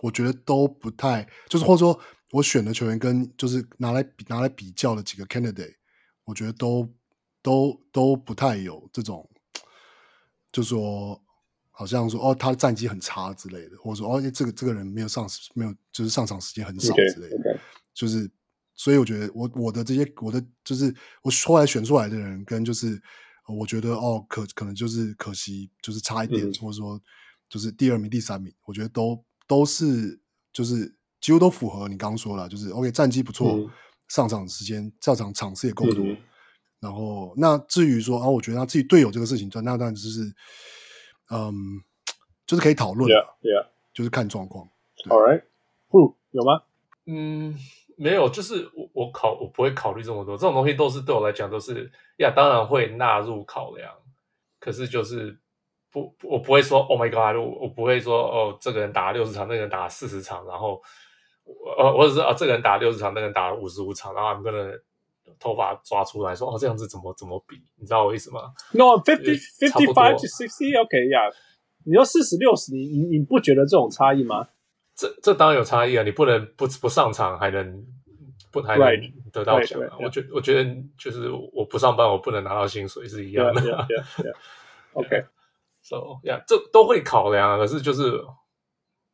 [0.02, 1.98] 我觉得都不太，就是或者说
[2.32, 5.74] 我选的球员跟就是拿来比拿来比较的几个 candidate，
[6.24, 6.88] 我觉得都
[7.42, 9.28] 都都不太有这种，
[10.50, 11.20] 就说
[11.72, 17.60] 好像说哦他的战绩很差之类的，或者说哦这个这个人没有上没有就是上场时间很少之类的
[17.92, 18.30] 就是
[18.74, 23.02] 所以我觉得我我的这些我的就是我后来选出来的人跟就是。
[23.48, 26.98] 我觉得哦，可可能就是可惜，就是差一点，嗯、或者说
[27.50, 30.18] 就是第二名、第三名，我觉得都都是
[30.52, 33.68] 就是几乎都符合你刚刚说了，就是 OK 战绩不错，嗯、
[34.06, 36.04] 上场时间、上场场次也够多。
[36.04, 36.16] 嗯、
[36.78, 40.32] 然后那至于说啊，我觉得他自己队友这个事情，那当然就是
[41.32, 41.82] 嗯，
[42.46, 44.68] 就是可以讨论，Yeah Yeah，就是看状况。
[45.08, 45.42] All right，
[45.88, 46.62] 不有吗？
[47.06, 47.58] 嗯。
[47.98, 53.94] 没有，就是我我考我不会考虑这么多，这种东西都是对我来讲都是呀，当然会纳入考量，
[54.58, 55.38] 可是就是
[55.92, 60.82] 不我不会说 Oh my God，我我不会说哦，这个人打了六十场，那个人打了四十场，然后
[61.78, 64.82] 呃或者是啊这个人打了六十场，那个人打了五十五场，然后他们跟人
[65.38, 71.20] 头发抓出来说哦这样子怎么怎么比，你知道我意思吗？No，fifty fifty five to sixty，OK 呀，
[71.84, 74.48] 你说四十六十，你你你不觉得这种差异吗？
[74.94, 76.02] 这这当然有差异啊！
[76.02, 77.84] 你不能不不上场还能
[78.52, 78.86] 不还能
[79.32, 79.96] 得到奖啊？
[79.98, 83.60] 我觉我觉得就是我不上班我不能拿到薪水是一样的。
[83.64, 84.34] Yeah, yeah, yeah.
[84.92, 88.22] OK，so yeah，这都会考量，可是就是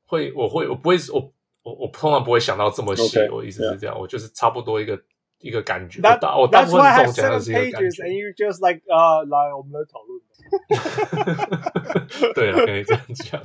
[0.05, 1.33] 会我会我不会我
[1.63, 3.21] 我我通常不会想到这么细。
[3.31, 5.01] 我意思是这样，我就是差不多一个
[5.41, 6.01] 一个感觉。
[6.01, 8.03] That, 我大部分这种讲的是一个感觉。
[8.05, 10.21] And you just like 啊，来我们来讨论。
[12.35, 13.41] 对了，可以这样讲。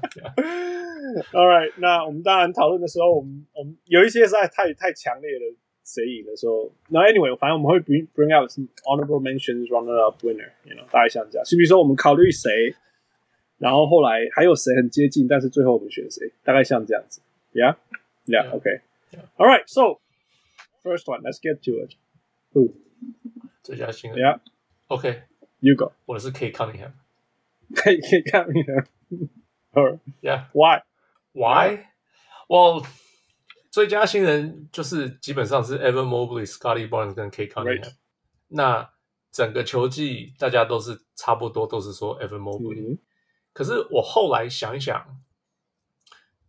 [1.33, 5.45] All right，那我们当然讨论的时候，我们我们有一些实在太太强烈的
[5.83, 11.45] 谁赢的时候，那 anyway，反正我们会 bring bring out some honorable mentions, runner up, winner，you know，大概像这样。
[11.45, 12.73] 就比如说我们考虑谁，
[13.57, 17.21] 然后后来还有谁很接近，但是最后我们选谁，大概像这样子。
[17.53, 18.81] Yeah，yeah，OK。
[19.37, 19.99] All right, so
[20.82, 21.96] first one, let's get to it.
[22.52, 22.74] Who？
[23.62, 24.18] 最佳新人。
[24.18, 25.92] Yeah，OK。You go。
[26.06, 30.46] 我的是 Cade Cunningham。Cade Cade Cunningham。Yeah.
[30.52, 30.82] Why?
[31.32, 31.86] Why?
[32.48, 32.86] Well，
[33.70, 37.94] 最佳新人就是基本上是 Evan Mobley、Scottie Barnes 跟 Cade Cunningham。Right.
[38.48, 38.90] 那
[39.30, 42.98] 整个球季大家都是差不多都是说 Evan Mobley。Mm -hmm.
[43.52, 45.20] 可是我后来想一想，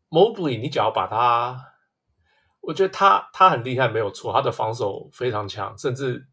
[0.09, 1.72] Mobley，你只要把他，
[2.66, 6.26] 我觉得他他很厉害，没有错，他的防守非常强，甚至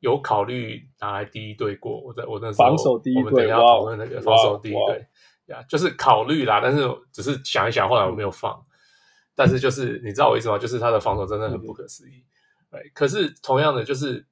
[0.00, 2.00] 有考虑拿来第一队过。
[2.00, 5.06] 我在我那时候，防守第一队，我们等一下讨论那个防守第一队。
[5.46, 8.52] 呀，就是考虑啦，但是只是想一想，后来我没有放。
[8.52, 8.64] 嗯、
[9.34, 10.56] 但是就是你知道我意思吗？
[10.56, 12.24] 就是他的防守真的很不可思议。
[12.70, 14.24] 对、嗯，可是同样的，就是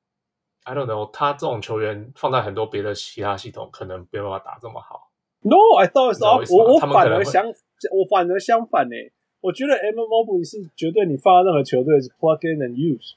[0.62, 5.10] I don't know，他这种球员放在很多别的其他系统，可能没办法打这么好。
[5.40, 8.94] No，I thought it's 我我反而相我反而相反呢。
[9.40, 13.12] 我觉得 Evan Mobley 是绝对你放在任何球队是 plug in and use。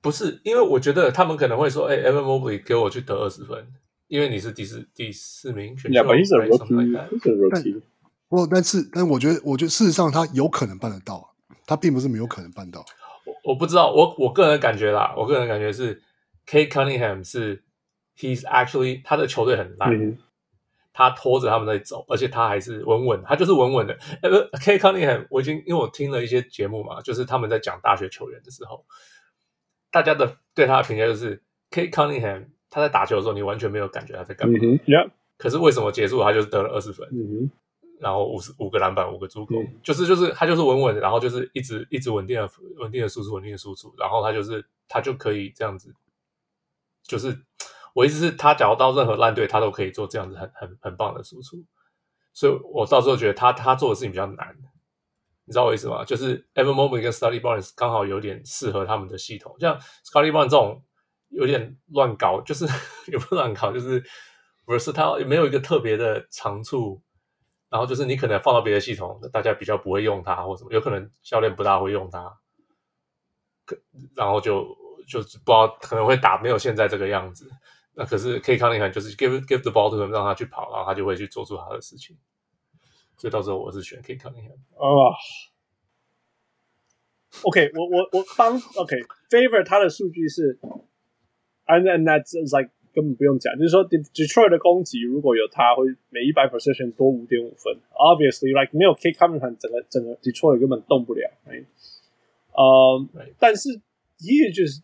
[0.00, 3.66] 不是，因为我觉得他们可能会说：“哎、欸、，Evan Mobley 给我去得二十分。”
[4.08, 7.80] 因为你是第四第四名选手，他是 rookie，
[8.28, 11.32] 不，但是，但我觉得，我觉得事实上他有可能办得到，
[11.64, 12.84] 他并不是没有可能办到。
[13.24, 16.02] 我我不知道，我我个人感觉啦，我个人感觉是
[16.46, 17.62] Kate Cunningham 是
[18.18, 20.18] ，he's actually 他的球队很烂、嗯，
[20.92, 23.98] 他拖着他们在走，而且他还是稳稳，他就是稳稳的。
[24.22, 28.84] 呃，Cade Cunningham，我已经因为我听了一些节目嘛，就是他们在讲大学球员的时候，
[29.90, 32.46] 大家的对他的评价就是 Cade Cunningham。
[32.74, 34.58] 他在打球的时候，你完全没有感觉他在干嘛。
[34.58, 34.84] Mm -hmm.
[34.84, 35.10] yeah.
[35.36, 37.50] 可是为什么结束他就是得了二十分？Mm -hmm.
[38.00, 39.82] 然后五十五个篮板，五个助攻，mm -hmm.
[39.82, 45.94] 就是就是他就是稳稳的，然后就是一直一直稳定的稳定的输出，稳定的输出，然后他就是他就可以这样子。
[47.02, 47.36] 就是
[47.94, 51.64] 我意思是，他假如到任何烂队，他都可以做这样子很很很棒的输出。
[52.32, 54.56] 所以我到时候觉得他他做的事情比较难，
[55.44, 56.04] 你知道我意思吗？
[56.04, 60.82] 就是 Evan Mobley 跟 Study Barnes 刚好有点适合他们的系统，像 Study Barnes 这种。
[61.34, 62.66] 有点乱搞，就是
[63.10, 64.04] 也不乱搞，就是
[64.66, 67.02] 不是他没有一个特别的长处，
[67.70, 72.30] 然后就是你可能放到别的系统，大家比较不会用它，或什么，有可能教练不大会用它，
[73.64, 73.74] 可
[74.14, 74.62] 然后就
[75.08, 77.50] 就不知道可能会打没有现在这个样子。
[77.94, 82.16] 那可是 Cade Cunningham 就是 give give the ball to him 让他去跑，然后他就会去做出他的事情。
[83.16, 84.56] 所以到时候我是选 Cade Cunningham。
[84.76, 85.16] 啊
[87.42, 88.96] ，OK，我我我帮 OK
[89.30, 90.58] favor 他的数据是。
[91.64, 97.72] And and that's like 根本不用讲，就是说 Detroit 的攻击如果有他，会每一百 possession 多五点五分。
[97.94, 101.30] Obviously, like 没有 Cade Cunningham，整个整个 Detroit 根本动不了。
[101.46, 101.64] 哎，
[102.52, 103.06] 呃，
[103.38, 103.68] 但是
[104.18, 104.82] he is just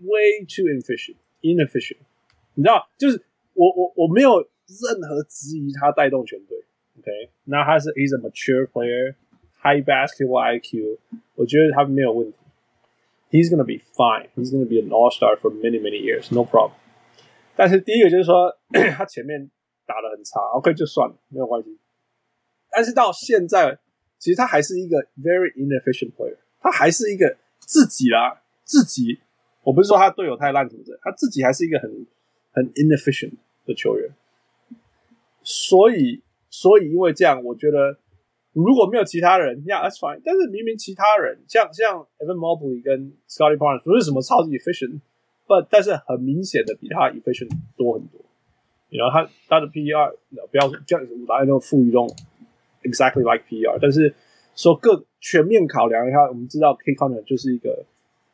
[0.00, 1.98] way too inefficient, inefficient。
[2.60, 6.58] 你知道，就是我我我没有任何质疑他带动全队。
[6.98, 9.14] OK，那他是 he's a mature player,
[9.62, 10.98] high basketball IQ，
[11.36, 12.36] 我觉得他没有问题。
[13.30, 14.28] He's gonna be fine.
[14.36, 16.72] He's gonna be an all star for many many years, no problem.
[17.56, 18.54] 但是第一个就是说，
[18.94, 19.50] 他前面
[19.86, 21.78] 打得很差，OK 就算了，没有关系。
[22.70, 23.78] 但是到现在，
[24.18, 29.20] 其实他还是一个 very inefficient player，他还是一个自己啦，自己。
[29.62, 32.06] 我不是说他队友太烂什么的，他自己还是一个很
[32.52, 33.34] 很 inefficient
[33.66, 34.10] 的球员。
[35.42, 37.98] 所以，所以因为这样，我觉得。
[38.52, 40.20] 如果没有其他人，Yeah，that's fine。
[40.24, 48.20] 但是明明其他人像像 Evan Mobley 跟 Scottie Barnes 不是什么超级 efficient，but 但是很明显的比他 efficient 多很多。
[48.88, 50.16] 然后他他的 PER
[50.50, 52.08] 不要这样子，大家都赋予用
[52.82, 54.12] exactly like PER，但是
[54.56, 57.84] 说各全面考量一下，我们知道 Cade Cunningham 就是一个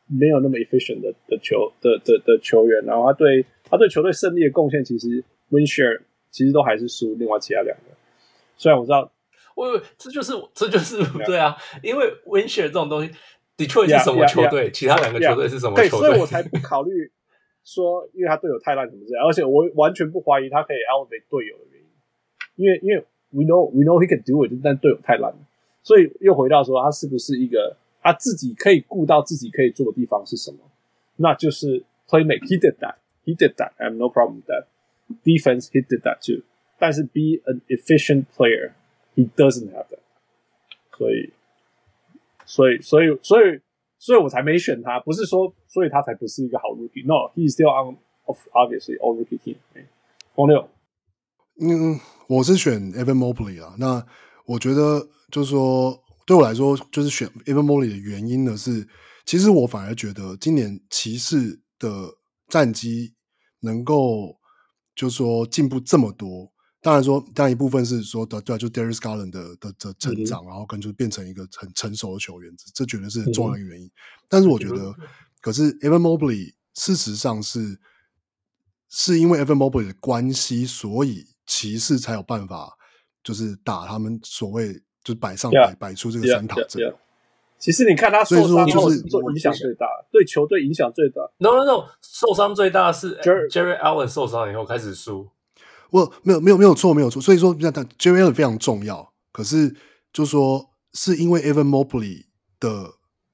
[0.07, 6.01] 没有那么 efficient 的的球的的的球员，然后他对他对球队胜利的贡献，其实 win share
[6.31, 7.83] 其实都还是输另外其他两个。
[8.57, 9.11] 虽然我知道。
[9.55, 9.65] 我，
[9.97, 13.11] 这就是这就是对啊，因为 win share 这种东西
[13.57, 14.69] ，Detroit 是什么球队？
[14.69, 15.89] 其他两个球队是什么球队？
[15.89, 17.11] 对，所以我才不考虑
[17.63, 21.89] 说，因为他队友太烂怎么这样，而且我完全不怀疑他可以 elevate 队友的原因，
[22.55, 25.39] 因为因为 we know we know he can do it，但队友太烂了，
[25.81, 30.59] 所以又回到说他是不是一个他自己可以顾到自己可以做的地方是什么？
[31.15, 32.75] 那就是 play make，he did
[33.27, 34.67] He did that，I have no problem with that。
[35.23, 36.43] Defense he did that too，
[36.79, 38.71] 但是 be an efficient player。
[39.15, 39.99] He doesn't have that，
[40.95, 41.33] 所以，
[42.45, 43.61] 所以，所以，所以，
[43.97, 44.99] 所以我才没选他。
[44.99, 47.03] 不是说，所以他才不是一个好 rookie。
[47.05, 49.57] No，he's still on of obviously all rookie team。
[50.35, 50.69] 黄六，
[51.59, 53.75] 嗯，我是选 Evan Mobley 啊。
[53.79, 54.05] 那
[54.45, 58.87] 我觉得就是说，对我来说，就是选 Evan Mobley 的原因呢是，
[59.25, 62.13] 其实我反而觉得今年骑士的
[62.47, 63.15] 战绩
[63.67, 64.35] 能够
[64.95, 66.51] 就是说进步这么多。
[66.79, 73.87] 当然说，当然一部分是说的，对啊，就 Darius Garland 的的的成长，嗯、然后可能就变成一个很成熟的球员，这绝对是很重要的原因。
[73.87, 73.91] 嗯、
[74.29, 74.95] 但是我觉得，嗯、
[75.41, 77.79] 可是 Evan Mobley 事实上是
[78.89, 82.77] 是因为 Evan Mobley 的关系，所以骑士才有办法，
[83.23, 86.81] 就是打他们所谓就是摆上摆摆、出这个三塔阵。
[86.81, 87.06] Yeah, yeah, yeah.
[87.59, 91.21] 其实你看他受伤就是做影响最大，对球队影响最大。
[91.39, 95.27] No No No，受伤最大是 Jarrett Allen 受伤以后开始输。
[95.89, 99.75] 我没有没有没有错没有错，所以说你看他 Jarrett Allen 非常重要，可是
[100.13, 102.25] 就是说是因为 Evan Mobley
[102.59, 102.91] 的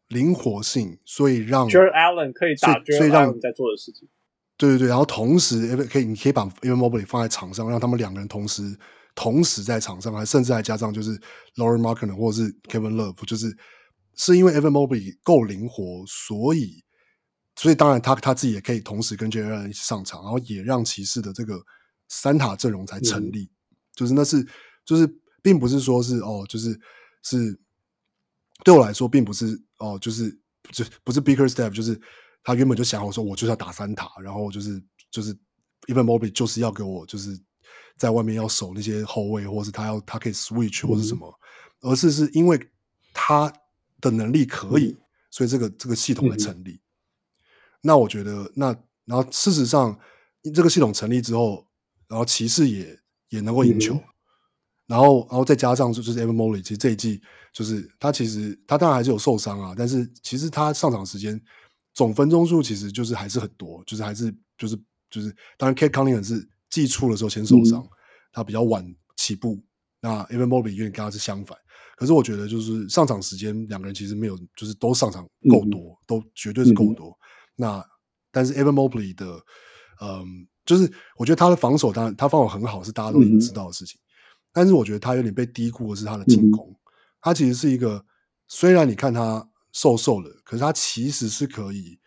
[0.07, 4.07] 灵活性，所以让 Jarrett Allen 可以打，所以让你在做的事情。
[4.55, 8.61] 对对对，然后同时 Evan 可以你可以把 Evan Mobley 放在场上，让他们两个人同时
[9.15, 11.09] 同时在场上，还甚至还加上就是
[11.55, 13.47] Lauri Markkanen 或者是 Kevin Love，就是
[14.15, 16.83] 是因为 Evan Mobley 够灵活，所以
[17.55, 21.63] 所以当然他他自己也可以同时跟 Allen 一起上场，然后也让骑士的这个。
[22.09, 24.45] 三塔阵容才成立，嗯、就是那是
[24.85, 25.07] 就是，
[25.41, 26.79] 并不是说是哦，就是
[27.23, 27.59] 是
[28.63, 30.29] 对我来说，并不是哦，就是
[30.71, 31.99] 就不是 Bickerstaff，就是
[32.43, 35.33] 他原本就想好说，我就是要打三塔，然后就是就是
[35.87, 37.35] Evan Mobley 就是要给我就是
[37.97, 41.27] 在外面要守那些后卫，或是他要他可以 switch 或是什么，
[41.81, 42.59] 嗯、而是是因为
[43.11, 43.51] 他
[44.11, 45.01] 的能力可以，嗯、
[45.31, 46.71] 所以这个这个系统来成立。
[46.71, 46.81] 嗯、
[47.81, 48.67] 那我觉得，那
[49.05, 49.99] 然后事实上，
[50.53, 51.67] 这个系统成立之后。
[52.05, 52.99] 然后骑士也
[53.29, 54.03] 也能够赢球，嗯、
[54.85, 57.19] 然后然后再加上就是 Evan Mobley，其实这一季
[57.51, 61.41] 就是他其实他当然还是有受伤啊，但是其实他上场时间
[61.95, 64.77] 总分钟数其实就是还是很多，就是还是就是
[65.09, 67.89] 就是当然 Kate Cunningham 是季初的时候先受伤，嗯、
[68.31, 68.85] 他比较晚
[69.15, 69.63] 起步，
[69.99, 71.57] 那 Evan Mobley 有点跟他是相反，
[71.95, 77.09] 可是我觉得就是上场时间两个人其实没有就是都上场够多，嗯、都绝对是够多。
[77.09, 77.17] 嗯、
[77.55, 77.85] 那
[78.31, 79.39] 但是 Evan Mobley 的
[80.01, 80.47] 嗯。
[80.65, 83.99] 就是我觉得他的防守当然他防守很好，是大家都已经知道的事情。
[83.99, 84.07] 嗯、
[84.53, 86.69] 但是我觉得他有点被低估的是他的进攻。
[86.69, 86.75] 嗯、
[87.19, 88.05] 他其实是一个，
[88.47, 91.99] 虽然你看他瘦瘦的，可是他其实是可以，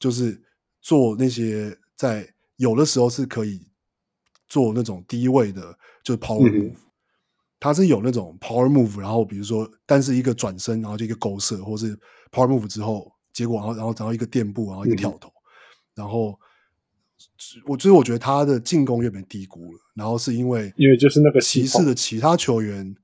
[0.00, 0.42] 就是
[0.82, 3.64] 做那些在有的时候是可以
[4.48, 6.72] 做那种低位的，就是 power move。
[6.72, 6.76] 嗯、
[7.66, 11.96] 他是有那种 power move，然后比如说，但是一个转身，然后就一个勾射，或是
[12.30, 15.32] power move 之后，结果然后然后然后一个垫步，然后一个跳投，嗯、
[15.96, 16.38] 然后。
[17.64, 22.94] 我就是我觉得他的进攻有点低估了，然后是因为因为就是那个骑士的其他球员，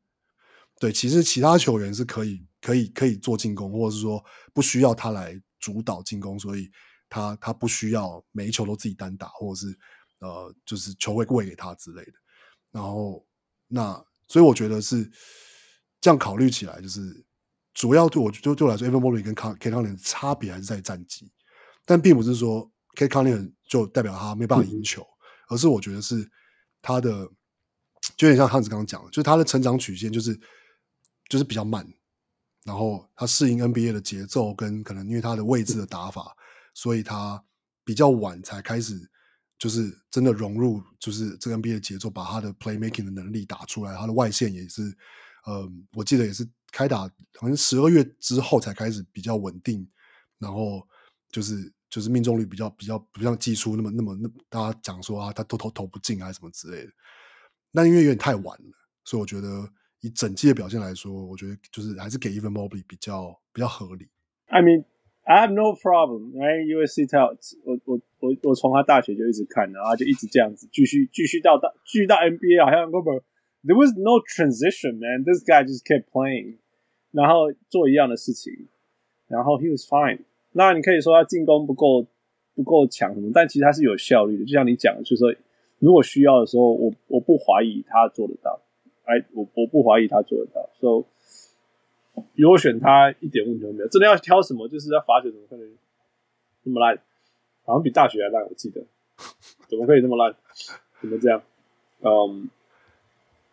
[0.78, 6.70] 对，其实其他球员是可以可以可以做进攻，或者是说不需要他来主导进攻，所以
[7.08, 9.78] 他他不需要每一球都自己单打，或者是
[10.18, 12.12] 呃，就是球会喂给他之类的。
[12.70, 13.24] 然后
[13.68, 13.98] 那
[14.33, 15.05] 所以我觉得是
[16.01, 17.22] 这样考虑起来，就是
[17.74, 21.30] 主要对我就对我来说，Evan Mobley 跟 Cade Cunningham 的差别还是在战绩，
[21.85, 25.07] 但并不是说 Cade Cunningham 就代表他没办法赢球，嗯、
[25.49, 26.26] 而是我觉得是
[26.80, 27.28] 他的
[28.16, 30.35] 就有点像汉子刚刚讲的，就是他的成长曲线就是
[31.28, 31.87] 就是比较慢。
[32.64, 36.35] 然后他适应 NBA 的节奏，跟可能因为他的位置的打法，
[36.72, 37.45] 所以他
[37.85, 38.95] 比较晚才开始，
[39.62, 43.94] 就是真的融入，就是这个 NBA 的节奏，把他的 playmaking 的能力打出来。
[43.96, 44.82] 他的外线也是，
[45.44, 47.02] 呃，我记得也是开打
[47.38, 49.88] 好像十二月之后才开始比较稳定，
[50.40, 50.84] 然后
[51.30, 56.92] 就是就是命中率比较比较不像季初那么那么那大家讲说啊，他都投投不进还是什么之类的。
[57.70, 58.72] 那因为有点太晚了，
[59.04, 59.70] 所以我觉得。
[60.04, 64.08] 以整季的表现来说，我觉得就是还是给 Even Mobley 比较比较合理。
[64.46, 64.84] I mean,
[65.25, 66.66] I have no problem, right?
[66.66, 73.14] USC talents，我我我我从他大学就一直看，然后就一直这样子继续继续到大继续到 NBA，好像根本
[73.62, 75.23] there was no transition, man.
[75.23, 76.57] This guy just kept playing，
[77.12, 78.66] 然后做一样的事情，
[79.29, 80.18] 然后 he was fine。
[80.53, 82.05] 那你可以说他进攻不够
[82.55, 84.45] 不够强什么，但其实他是有效率的。
[84.45, 85.33] 就像你讲的，就是说
[85.79, 88.61] 如果需要的时候，我我不怀疑他做得到。
[89.05, 91.05] 哎，我我不怀疑他做得到，所
[92.34, 93.88] 比如果选他一点问题都没有。
[93.88, 95.68] 真的要挑什么，就是要罚球怎么可能
[96.64, 96.98] 那么烂？
[97.64, 98.82] 好像比大学还烂，我记得。
[99.68, 100.34] 怎么可以那么烂？
[101.00, 101.42] 怎么这样？
[102.00, 102.48] 嗯，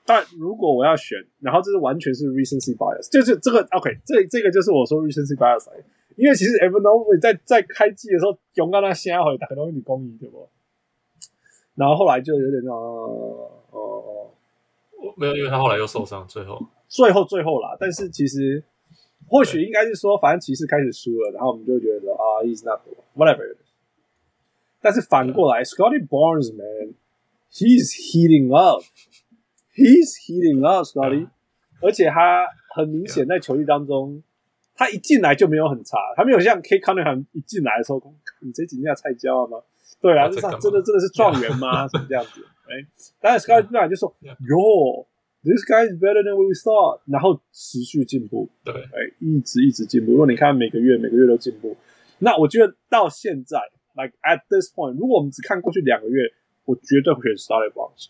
[0.05, 5.69] 但如果我要选，然后这是完全是 recency bias，就是这个 OK，这这个就是我说 recency bias，
[6.15, 10.49] 因为其实 Evan Mobley 在在开季的时候，勇敢他先回打很多你公益，对不？
[11.75, 14.31] 然后后来就有点那哦哦。
[15.15, 16.59] 没有，因为他后来又受伤，最后，
[16.89, 17.77] 最后，最后啦。
[17.79, 18.63] 但是其实，
[19.27, 23.55] 或许应该是说，反正骑士开始输了，然后我们就觉得啊，he's not the one，whatever。
[24.81, 31.27] 但是反过来，Scotty Barnes man，he's heating up，he's heating up，Scotty。
[31.81, 34.23] 而且他很明显在球季当中，
[34.73, 38.01] 他一进来就没有很差，他没有像 Cade Cunningham 一进来的时候，
[38.41, 39.59] 你这几年菜椒吗？
[40.01, 41.87] 对啊，这真的真的是状元吗？
[41.87, 42.43] 什么这样子？
[42.67, 42.85] 哎，
[43.19, 45.05] 但是 Scotty Barnes 就说哟。
[45.41, 50.11] This guy is better than we thought，然后持续进步，对，哎，一直一直进步。
[50.11, 51.77] 如果你看每个月每个月都进步，
[52.19, 53.57] 那我觉得到现在
[53.95, 56.33] ，like at this point，如果我们只看过去两个月，
[56.65, 58.07] 我绝对会选 s t a r l e y Barnes。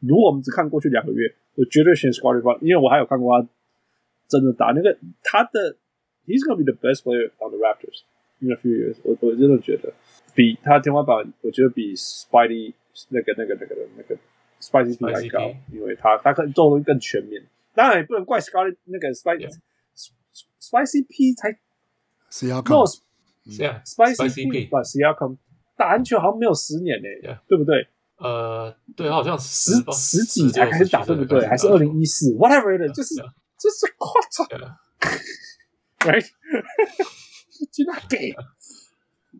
[0.00, 3.48] 如果我们只看过去两个月，我绝对选 Scotty Barnes，因为我还有看过他
[4.28, 5.76] 真的打那个他的
[6.26, 8.00] ，He's gonna be the best player on the Raptors
[8.40, 9.16] in a few years 我。
[9.20, 9.92] 我我真的觉得
[10.34, 12.72] 比他天花板，我觉得比 Spidey
[13.10, 14.16] 那个那个那个那个。
[14.66, 17.46] Spicy P 还高，因为他他可能做的东西更全面。
[17.74, 19.48] 当然也不能怪 Scotty 那个 Spicy
[20.60, 21.56] Spicy P 才
[22.30, 25.36] Siakam，Spicy P 把 Siakam
[25.76, 27.04] 打篮球好像没有十年呢，
[27.46, 27.86] 对不对？
[28.16, 31.46] 呃，对，好像十十几才开始打，对不对？
[31.46, 34.48] 还是二零一四？Whatever 的，就是就是夸张
[36.00, 36.26] ，Right？
[37.70, 38.34] 真的给，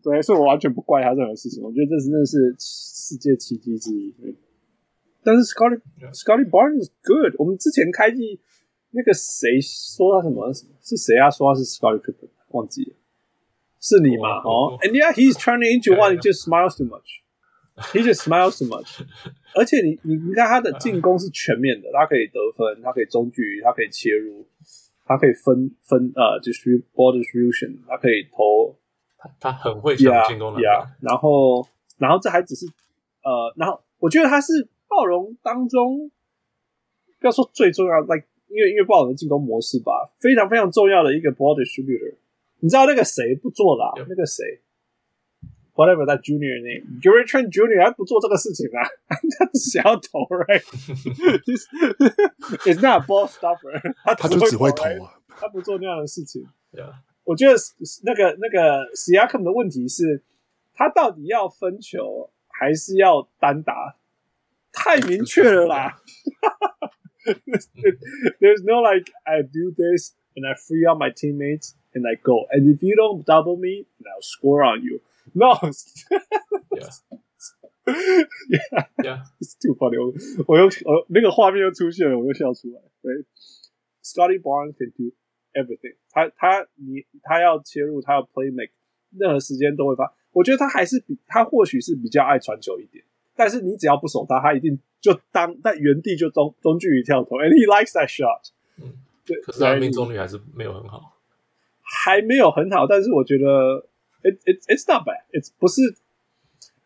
[0.03, 1.63] 对，所以我完全不怪他任何事情。
[1.63, 4.13] 我觉得这真的是世界奇迹之一。
[5.27, 5.81] 但是 Scotty
[6.13, 7.35] Scotty Barnes is good。
[7.37, 8.39] 我们之前开季
[8.91, 11.29] 那个谁说他什么是谁啊？
[11.29, 12.95] 说他是 Scotty Pippen，忘记了，
[13.81, 14.39] 是你吗？
[14.45, 16.15] 哦，And yeah, he's turning into one.
[16.15, 17.19] He just smiles too much.
[17.91, 19.01] He just smiles too much.
[19.53, 24.47] 而且你你你看他的进攻是全面的，他可以得分，他可以中距离，他可以切入，
[25.05, 28.77] 他可以分分呃，就是 ball distribution，他可以投。
[29.17, 30.61] 他他很会抢进攻的。
[31.01, 31.67] 然后
[31.97, 32.65] 然后这还只是
[33.23, 34.69] 呃，然后我觉得他是。
[34.87, 36.11] 暴龙当中，
[37.19, 42.15] 不要说最重要，like 因为因为暴龙的进攻模式吧，非常非常重要的一个 ball distributor。
[42.59, 43.93] 你知道那个谁不做的啊？
[44.09, 44.61] 那个谁
[45.75, 48.81] ，whatever that junior name，Gary Trent Junior 还不做这个事情啊？
[49.37, 51.67] 他只想要投，right？It's
[52.81, 56.47] not a ball stopper，他他就只会投啊，他不做那样的事情。
[56.71, 56.93] Yeah.
[57.23, 57.53] 我觉得
[58.03, 60.23] 那个那个 Siakam 的问题是，
[60.73, 63.97] 他到底要分球还是要单打？
[64.76, 66.00] 太明确了啦！
[68.40, 72.66] There's no like I do this and I free up my teammates and I go and
[72.66, 75.00] if you don't double me, then I'll score on you.
[75.34, 75.54] No,
[78.48, 79.98] yeah, yeah, it's too funny.
[79.98, 80.12] 我
[80.46, 82.80] 我又我那个画面又出现了，我又笑出来。
[83.02, 83.24] 对，
[84.02, 85.14] Scotty Barnes can do
[85.52, 86.28] everything 他。
[86.30, 88.72] 他他你他要切入，他要 play make，
[89.16, 90.12] 任何时间都会发。
[90.32, 93.04] 我觉得他还是比他或许是比较爱传球一点。
[93.37, 98.49] 但是你只要不守他，他一定就当在原地就中中距离跳投，and he likes that shot。
[98.81, 98.93] 嗯，
[99.25, 99.39] 对。
[99.41, 101.13] 可是他命中率还是没有很好，
[101.81, 102.87] 还没有很好。
[102.87, 103.87] 但是我觉得
[104.23, 105.21] it it it's not bad.
[105.31, 105.95] It's 不是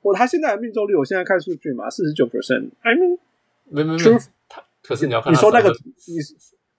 [0.02, 2.72] 我他现在的命中率，我现在看数据嘛，四十九 percent。
[2.82, 3.18] I mean，
[3.70, 6.18] 没没没他可是你要看你说那个你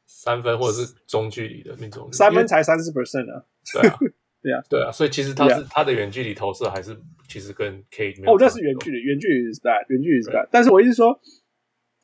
[0.07, 3.45] 三分或者是中距离的命中率，三分才三十 percent 啊。
[3.73, 3.99] 对啊
[4.43, 6.97] 对啊对啊，所以其实他是他的远距离投射还是
[7.29, 10.49] 其实跟 K 哦，那是远距离，远距离 is bad，远距离 is bad。
[10.51, 11.21] 但是我意思说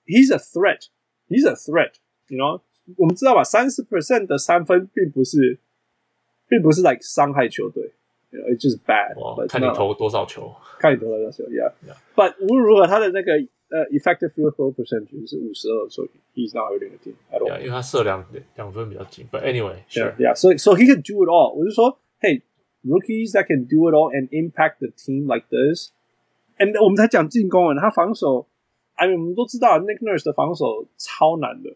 [0.06, 2.62] ，he's a threat，he's a threat，you know，
[2.96, 5.58] 我们知道吧，三十 percent 的三分并不是，
[6.48, 7.92] 并不是 like 伤害球队
[8.30, 9.48] ，you know，it's just bad。
[9.48, 11.72] 看你投多少球，看你投多少球，yeah。
[12.14, 13.32] But 无论如何，他的那个
[13.70, 17.58] 呃 effective field goal percentage 是五十二，所以 he's not hurting the team at all。
[17.58, 18.24] 因为他射两
[18.54, 19.26] 两分比较紧。
[19.30, 20.34] But anyway，sure，Yeah, yeah.
[20.34, 21.52] So so he can do it all.
[21.52, 22.42] 我就说，Hey,
[22.84, 25.90] rookies that can do it all and impact the team like this.
[26.58, 28.48] And 我们才讲进攻啊，他防守
[28.94, 31.70] ，I mean 我们都知道 Nick Nurse 的防守超难的，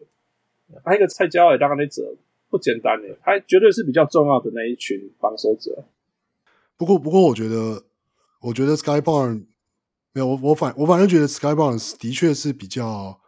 [0.83, 2.15] 他一个菜鸟也当那者
[2.49, 5.85] 不简单的，他绝对是比较重要的那一群防守者。
[6.75, 7.83] 不过，不过，我觉得，
[8.41, 9.45] 我觉得 Sky Barn
[10.11, 13.21] 没有我，我反我反正觉得 Sky Barn 的确是比较，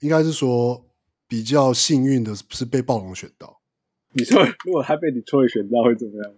[0.00, 0.86] 应该是说
[1.28, 3.60] 比较幸运的，是被暴龙选到。
[4.12, 6.34] 你说如果他被 Detroit 选到会怎么样？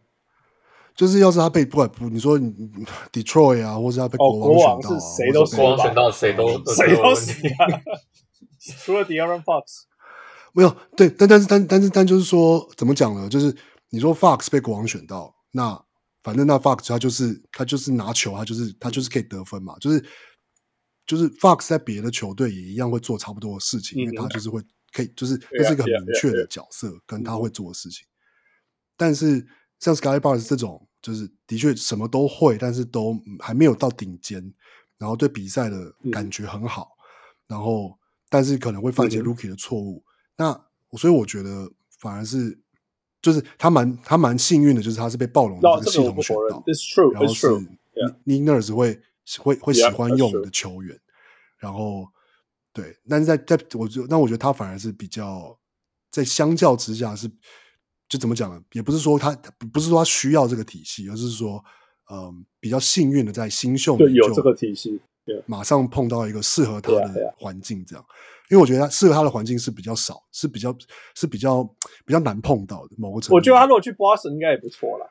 [0.98, 2.52] 就是要是他被不管不，你说你
[3.12, 7.80] Detroit 啊，或者他被哦国王选到、啊国王是谁都国王选到谁都谁都问题是啊，
[8.84, 9.62] 除了 De'Aaron Fox。
[10.52, 13.28] 没有对，但但是但但是但就是说，怎么讲呢？
[13.28, 13.54] 就是
[13.90, 15.80] 你说 Fox 被国王选到，那
[16.24, 20.04] 反正那 Fox 他就是他就是拿球，他就是他就是可以得分嘛，就是
[21.06, 24.60] 就是 Fox 在别的球队也一样会做差不多的事情，嗯因为他就是会
[24.92, 28.04] 可以，就是这是一个很明确的.角色，跟他会做的事情。
[28.96, 29.46] 但是
[29.78, 34.52] 像 Sky Barnes 这种，就是的确什么都会，但是都还没有到顶尖，
[34.98, 36.96] 然后对比赛的感觉很好，
[37.46, 37.96] 然后
[38.28, 40.04] 但是可能会犯一些嗯 rookie 的错误。
[40.36, 40.52] 那
[40.96, 42.58] 所以我觉得反而是，
[43.20, 46.62] 就是他蛮他蛮幸运的，就是他是被暴龙的 No，这个系统选到
[47.12, 47.46] 然后是
[48.24, 49.00] Nick Nurse 会
[49.38, 50.44] 会会喜欢用 true.
[50.44, 50.98] 的球员，
[51.58, 52.08] 然后
[52.72, 55.58] 对，但是在在我觉得，那我觉得他反而是比较
[56.10, 57.30] 在相较之下是
[58.08, 58.60] 就怎么讲呢？
[58.72, 59.30] 也不是说他
[59.72, 61.62] 不是说他需要这个体系，而是说
[62.10, 68.04] 嗯比较幸运的在新秀里就对有这个体系，对马上碰到一个适合他对啊对啊的环境，这样，
[68.50, 70.74] 因为我觉得他适合他的环境是比较少，是比较
[71.14, 71.62] 是比较
[72.06, 73.34] 比较难碰到的某个程度。
[73.34, 75.06] 我觉得他如果去 Boston 应该也不错啦。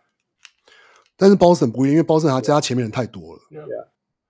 [1.16, 3.88] 但是 Boston 不一定，因为 Boston 他加他前面人太多了，Yeah.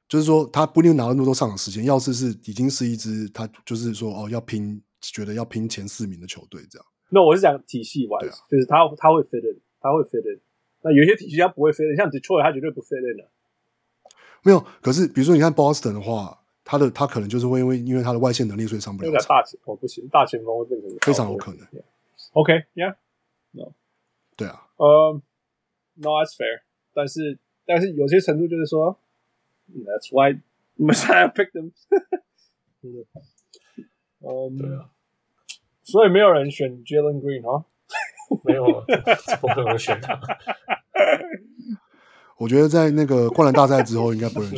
[0.08, 1.84] 就是说他不一定拿到那么多上场时间。
[1.84, 6.86] 要是是已经是一支他就是说哦要拼，觉得要拼前四名的球队这样。
[7.10, 10.40] 那我是讲体系对 wise，、啊就是他他会 fit in，他会 fit in。
[10.82, 13.26] 那有些体系他不会 fit in，像 Detroit 他绝对不 fit in 的。
[14.44, 21.66] 没有，可是比如说你看 Boston 的话，他的他可能就是会因为因为他的外线能力所以上不了场，有点大前哦不行，大前锋会变成非常有可能。
[22.34, 23.72] OK，Yeah，No，
[24.36, 26.62] 对啊，呃、um,，No，that's fair
[26.94, 27.06] 但。
[27.06, 28.98] 但是但是有些程度就是说
[29.74, 30.40] ，That's why
[30.78, 31.72] Messiah picked them
[34.20, 34.90] 嗯，对啊，
[35.88, 37.64] 所以没有人选 Jalen Green 哈。
[38.44, 38.84] 没有，
[39.26, 40.20] 怎么可能选他？
[42.38, 44.58] 我觉得在那个灌篮大赛之后应该不会选。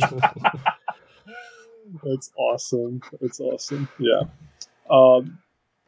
[2.02, 3.00] It's awesome.
[3.20, 3.86] It's awesome.
[3.98, 4.26] Yeah.
[4.88, 5.38] 呃、um,，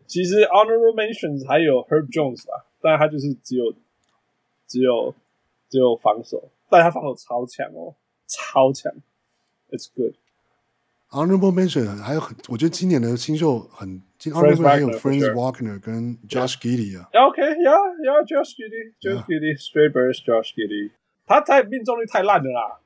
[0.07, 3.74] 其实 honorable mentions 还有 Herb Jones 吧，但他就是只有
[4.68, 5.12] 只有
[5.68, 7.97] 只有防守，但他防守超强哦，
[8.28, 8.93] 超强。
[9.70, 10.14] It's good.
[11.12, 15.30] Honorable mention 还有很，我觉得今年的新秀很，今 Honorable 还有 Franz.
[15.34, 17.06] Wagner 跟 Josh Giddey 啊。
[17.28, 20.90] OK, yeah, yeah, Josh Giddey, Josh Giddey, straight burst, Josh Giddey.
[21.26, 22.80] 他太命中率太烂了啦。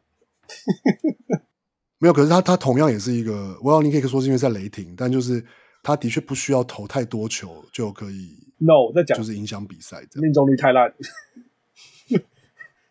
[1.99, 5.45] 没有，可是他他同样也是一个，我要你可以说是因为在雷霆，但就是
[5.83, 10.23] 他的确不需要投太多球就可以，No，在讲就是影响比赛这样。
[10.23, 10.93] 命中率太烂。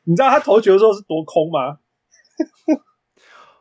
[0.06, 1.80] 你知道他投球的时候是多空吗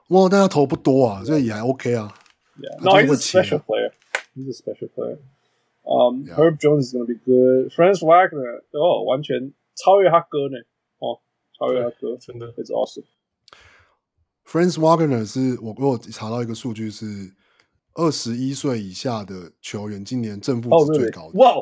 [0.08, 2.14] 哇，但他投不多啊，所以也还 OK 啊。
[2.58, 3.92] ？Yeah, no, 就是 he's 会 a special player.
[4.34, 5.18] He's a special player.
[5.84, 6.34] Um, Yeah.
[6.36, 7.70] Herb Jones is going to be good.
[7.72, 10.58] Franz Wagner, 哦，完全超越他哥呢。
[10.98, 11.20] 哦，
[11.58, 13.04] 超越他哥，真的，It's awesome.
[14.46, 17.32] Franz Wagner 是我我查到一个数据是
[17.94, 21.38] 二十一岁以下的球员今年正负哦值最高的。
[21.38, 21.54] 哇，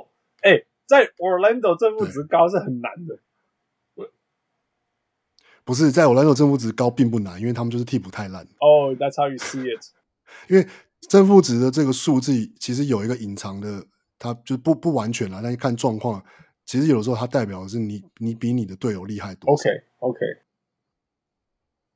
[0.42, 3.18] 哎，在 Orlando 正负值高是很难的。
[5.64, 8.44] 不是在 Orlando 正负值高并不难，因为他们就是替补太烂。
[8.58, 9.84] 哦、oh,，That's how you see it.
[10.48, 10.66] 因为
[11.08, 13.86] 正负值的这个数字其实有一个隐藏的，
[14.18, 16.24] 它就不不完全啦，但是看状况，
[16.64, 19.52] 其实有的时候它代表的是你你比你的队友厉害多少。
[19.52, 20.18] OK OK，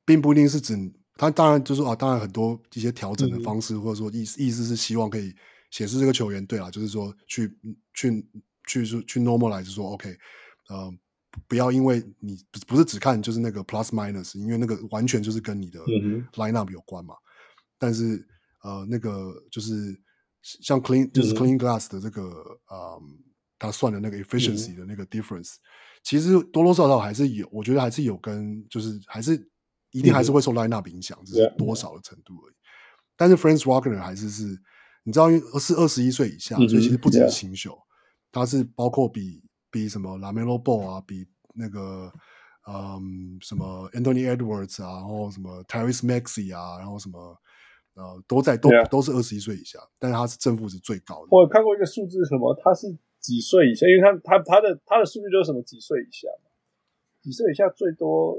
[0.05, 0.75] 并不一定是指
[1.15, 5.33] 他，当然就是说啊，当然很多一些调整的方式，嗯或者说意思意思是希望可以
[5.71, 7.51] 显示这个球员对啊，就是说去
[7.93, 8.25] 去
[8.67, 10.15] 去去 normalize 说 OK，
[10.69, 10.93] 呃，
[11.47, 12.37] 不要因为你
[12.67, 15.79] 不是只看就是那个 plus minus，因为那个完全就是跟你的
[16.33, 17.13] lineup 有关嘛。
[17.13, 17.17] 嗯、
[17.77, 18.25] 但是
[18.63, 19.95] 呃，那个就是
[20.41, 22.21] 像 clean 就是 clean glass 的这个
[22.67, 23.01] 呃，
[23.59, 25.59] 他算的那个 efficiency 的那个 difference，、嗯、
[26.03, 29.49] 其实多多少少还是有，我觉得还是有跟就是还是
[29.91, 32.53] 一定还是会受 lineup 影响，只是多少的程度而已。
[32.53, 32.65] 嗯、
[33.15, 34.43] 但是 Franz Wagner 还是是，
[35.03, 37.77] 你知道，因为是二十一岁以下，嗯、所以其实不只是新秀，
[38.31, 39.43] 他是包括比。
[39.69, 42.11] 比什么 LaMelo Ball 啊，比那个
[42.67, 47.37] 嗯什么 Anthony Edwards 啊，然后什么 Tyrese Maxey 啊，然后什么
[47.95, 48.87] 呃都在都 Yeah.
[48.89, 51.27] 都是二十一岁以下，但是他是正负值最高的。
[51.31, 53.87] 我有看过一个数字，什么他是几岁以下？
[53.87, 56.27] 因为他他他的他的数据就是什么几岁以下，
[57.21, 58.37] 几岁以下最多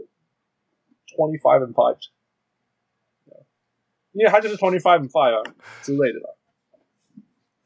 [1.07, 1.99] twenty five and five，
[4.13, 6.31] 因为他就是 twenty five and five 啊之类的啦，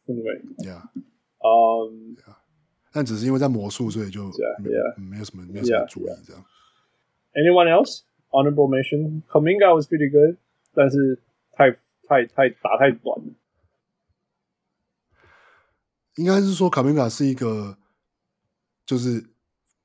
[0.06, 0.34] 对不对
[0.66, 0.82] ？Yeah，
[1.39, 2.16] 嗯。
[2.16, 2.16] Um,
[2.93, 5.10] 但只是因为在魔术，所以就没有 yeah, yeah.
[5.10, 6.44] 没有什么没有什么注意这样。
[7.32, 9.23] Anyone else honorable mention?
[9.28, 10.36] Kaminga was pretty good，
[10.74, 11.19] 但是
[11.52, 11.73] 太
[12.06, 13.32] 太太打太短了。
[16.16, 17.78] 应该是说卡明加是一个，
[18.85, 19.31] 就是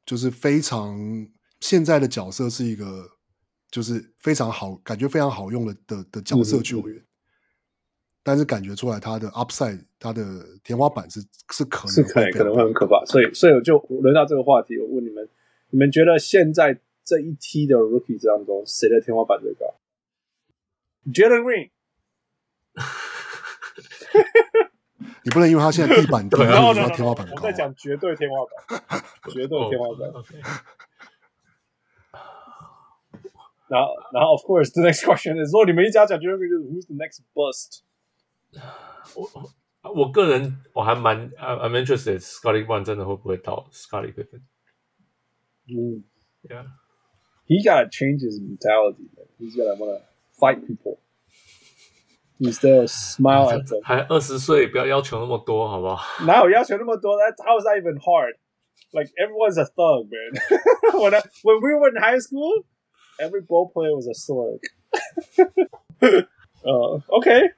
[0.05, 1.25] 就是非常
[1.61, 3.11] 现在的角色是一个，
[3.71, 7.01] 就是非常好感觉非常好用的的的角色球员。
[8.27, 10.21] 嗯但是感觉出来，他的 upside，他的
[10.61, 11.21] 天花板是
[11.53, 15.25] 是可能是可能可能会很可怕，所以所以我就轮到这个话题，我问你们，
[15.69, 19.79] 你们觉得现在这一梯的 rookie 当中，谁的天花板最高
[21.13, 21.69] ？Jalen Green，
[25.23, 27.35] 你不能因为他现在地板低， 然后他天花板高。
[27.37, 28.35] 我在讲绝对天花
[28.67, 29.01] 板，
[29.31, 30.11] 绝对天花板。
[33.69, 37.86] 然后然后 of course the next question is，如果你们一直要讲 Jalen Green，就是 Who's the next bust？
[39.14, 39.28] 我
[39.82, 44.42] 我我个人我还蛮 I'm interested Scottie Barnes 真的会不会到 Scottie Pippen？
[45.68, 46.04] 嗯，
[46.42, 49.08] Yeah，he gotta change his mentality.
[49.38, 50.00] He's gotta wanna
[50.38, 50.98] fight people.
[52.38, 53.80] Instead of smile at them.
[53.84, 56.24] 还二十岁，不要要求那么多，好不好？
[56.26, 57.16] 哪有要求那么多？
[57.16, 58.34] That how is that even hard?
[58.92, 60.32] Like everyone's a thug, man.
[61.00, 62.64] when I, when we were in high school,
[63.18, 64.60] every ball player was a slug.
[66.62, 67.54] 呃、uh,，OK。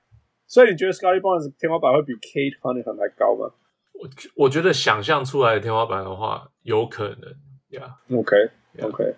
[0.49, 3.53] 所以你觉得 Scottie Barnes 天花板会比 Kate Cunningham 还高吗？
[3.93, 7.29] 我我觉得想象出来的天花板的话，有可能
[7.69, 7.99] 呀。
[8.07, 8.35] Yeah, OK
[8.81, 9.15] OK，yeah.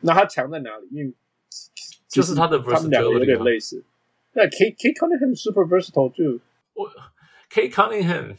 [0.00, 0.86] 那他强在哪里？
[0.92, 1.12] 因为
[2.06, 3.84] 就是他的 versatility，他们两个有点类似。
[4.34, 6.40] 那 Kate Kate Cunningham super versatile too。
[6.74, 6.88] 我
[7.50, 8.36] Kate Cunningham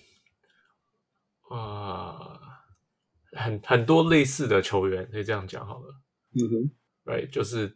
[1.50, 2.40] 啊、呃，
[3.34, 5.96] 很很多类似的球员，可以这样讲好了。
[6.36, 6.72] 嗯哼
[7.04, 7.76] ，Right，就是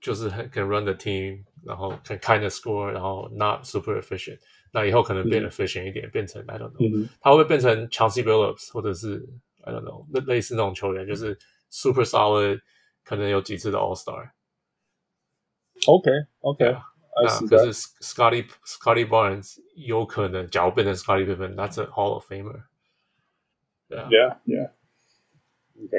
[0.00, 1.44] 就是很 can run the team。
[1.65, 4.39] 然后 can kind of score，然后 not super efficient，
[4.71, 9.27] 那以后可能变得 efficient 一点，嗯、变成 I don't know，、嗯、他会不会变成 Chauncey Billups，或者是
[9.63, 11.37] I don't know，类类似那种球员，就是
[11.69, 12.61] super solid，
[13.03, 16.09] 可能有几次的 All Star。OK
[16.39, 16.75] OK，
[17.23, 25.97] 那可是 Scotty Scotty Barnes 有可能，假如变成 Scotty Pippen，that's a Hall of Famer。Yeah Yeah Yeah。OK，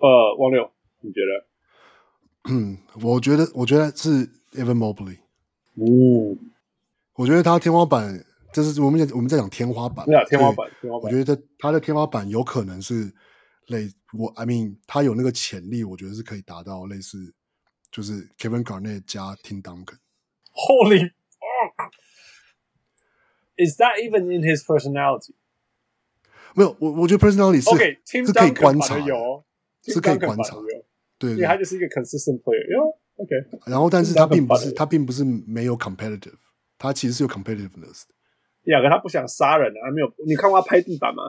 [0.00, 0.70] 呃，王六，
[1.00, 1.46] 你觉得？
[2.50, 4.28] 嗯，我觉得，我觉得是。
[4.53, 5.19] Evan Mobley，
[5.75, 6.37] 哦，
[7.13, 11.05] 我觉得他天花板，这是我们在我们在讲天花板，对啊，天花板，天花板。
[11.05, 13.13] 我觉得他的天花板有可能是
[13.67, 17.33] 类我，I mean，他有那个潜力，我觉得是可以达到类似，
[17.91, 19.97] 就是 Kevin Garnett 加 Tim Duncan。
[20.51, 21.11] Holy
[23.57, 25.33] fuck！Is that even in his personality？
[26.55, 28.95] 没有，我我觉得 personality 是 OK，是可以观察，
[29.83, 30.57] 是可以观察，
[31.19, 32.95] 对，因为他就是一个 consistent player。
[33.19, 33.35] OK，
[33.65, 36.39] 然后但是他并不是他并不是没有 competitive，
[36.77, 38.71] 他其实是有 competitiveness 的。
[38.71, 40.09] 呀，可他不想杀人啊，还没有。
[40.25, 41.23] 你看过他拍地板吗？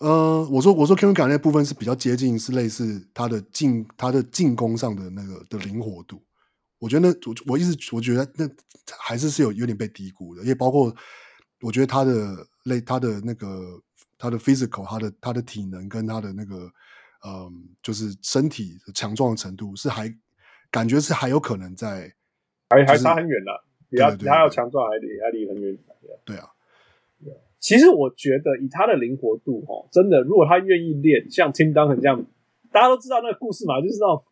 [0.00, 6.22] 呃，我说我说 Kevin Garnett 那部分是比较接近，是类似他的进他的进攻上的那个的灵活度。
[6.78, 8.46] 我觉得那我我一直我觉得那
[8.98, 10.94] 还是是有有点被低估的，也包括
[11.62, 13.80] 我觉得他的类他的那个
[14.18, 16.70] 他的 physical，他的他的体能跟他的那个
[17.24, 20.14] 嗯、呃，就是身体强壮的程度是还。
[20.70, 22.12] 感觉是还有可能在，
[22.70, 25.78] 还还差很远的，比他比他要强壮还离还离很远。
[26.24, 26.50] 对啊，
[27.58, 32.24] 其实我觉得以他的灵活度，哈，真的，如果他愿意练，像 Tim Duncan 这样，
[32.70, 34.22] 大家都知道那个故事嘛，就是那种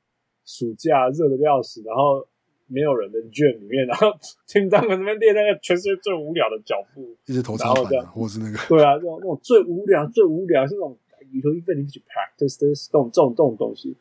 [0.44, 2.26] 暑假热的要死，然后
[2.66, 4.08] 没有人的 gym 里面，然后
[4.46, 10.96] Tim Duncan 那边练那个全世界最无聊的脚步，一直投长板，或是那个，对啊，那种那种最无聊、最无聊是那种
[11.32, 13.96] 里头一份你去 practice this 这种这种这种东西。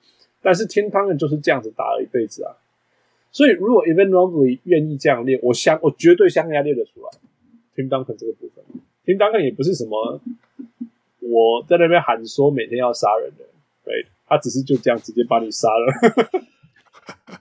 [0.45, 2.53] 但是 Tim Duncan 就是这样子打了一辈子啊，
[3.31, 7.09] 所以如果 Evan Mobley 愿意这样练，我相我绝对相信他练得出来。
[7.75, 8.63] Tim Duncan 这个部分
[9.05, 10.21] ，Tim Duncan 也不是什么
[11.21, 13.43] 我在那边喊说每天要杀人的，
[13.83, 15.91] 对，他只是就这样直接把你杀了。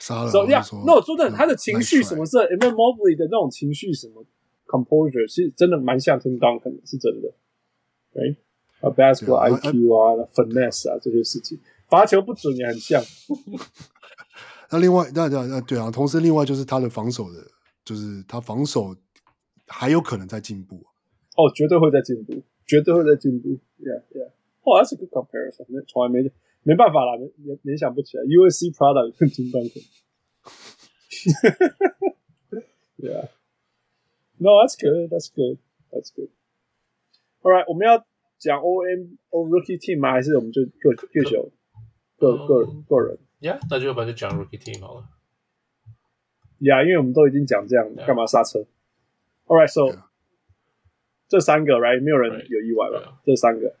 [0.00, 0.30] 杀了。
[0.30, 4.24] 所以呀，那我说的他的情绪什么是 Evan Mobley 的那种情绪什么
[4.66, 7.30] composure，是真的蛮像 Tim Duncan，是真的。
[8.14, 8.36] 对，
[8.80, 11.58] 啊，basketball IQ 啊，finesse 啊这些事情，
[11.92, 13.04] 罚球不准也很像。
[14.70, 17.46] 那另外，那那那对啊，同时另外就是他的防守的，
[17.84, 18.96] 就是他防守
[19.66, 20.76] 还有可能在进步。
[21.36, 23.60] 哦，绝对会在进步，绝对会在进步。
[23.76, 24.32] Yeah, yeah.
[24.62, 25.66] Oh, that's a good comparison.
[25.68, 26.32] 那从来没
[26.62, 28.22] 没办法啦，联联想不起来。
[28.22, 29.84] USC product 跟 Tim Duncan。
[32.96, 33.28] Yeah.
[34.38, 35.10] No, that's good.
[35.10, 35.58] That's good.
[35.90, 36.30] That's good.
[37.42, 38.06] All right，我们要
[38.38, 40.12] 讲 OM O Rookie Team 吗？
[40.12, 41.38] 还是我们就各各选
[42.22, 43.18] 各个个人？
[43.40, 45.08] 呀，那就要不然就讲 Rookie Team 好了。
[46.60, 48.60] 呀，yeah, 因为我们都已经讲这样，干.嘛刹车
[49.46, 49.98] ？All right, so.
[51.26, 53.26] 这三个，right，没有人有意外吧 Right.
[53.26, 53.74] 这三个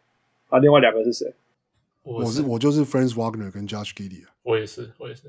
[0.48, 1.32] 啊，另外两个是谁？
[2.02, 4.34] 我是我就是 Franz Wagner 跟 Josh Giddey 啊。
[4.42, 5.28] 我也是，我也是。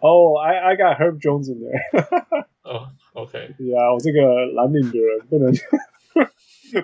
[0.00, 1.78] 哦、oh,，I I got Herb Jones in there
[2.64, 5.52] 哦、oh,，OK，对啊，我这个蓝领的人不能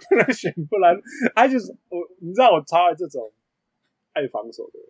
[0.09, 0.95] 不能选，不然
[1.35, 3.33] I just 我你知道我超爱这种
[4.13, 4.89] 爱防守的人，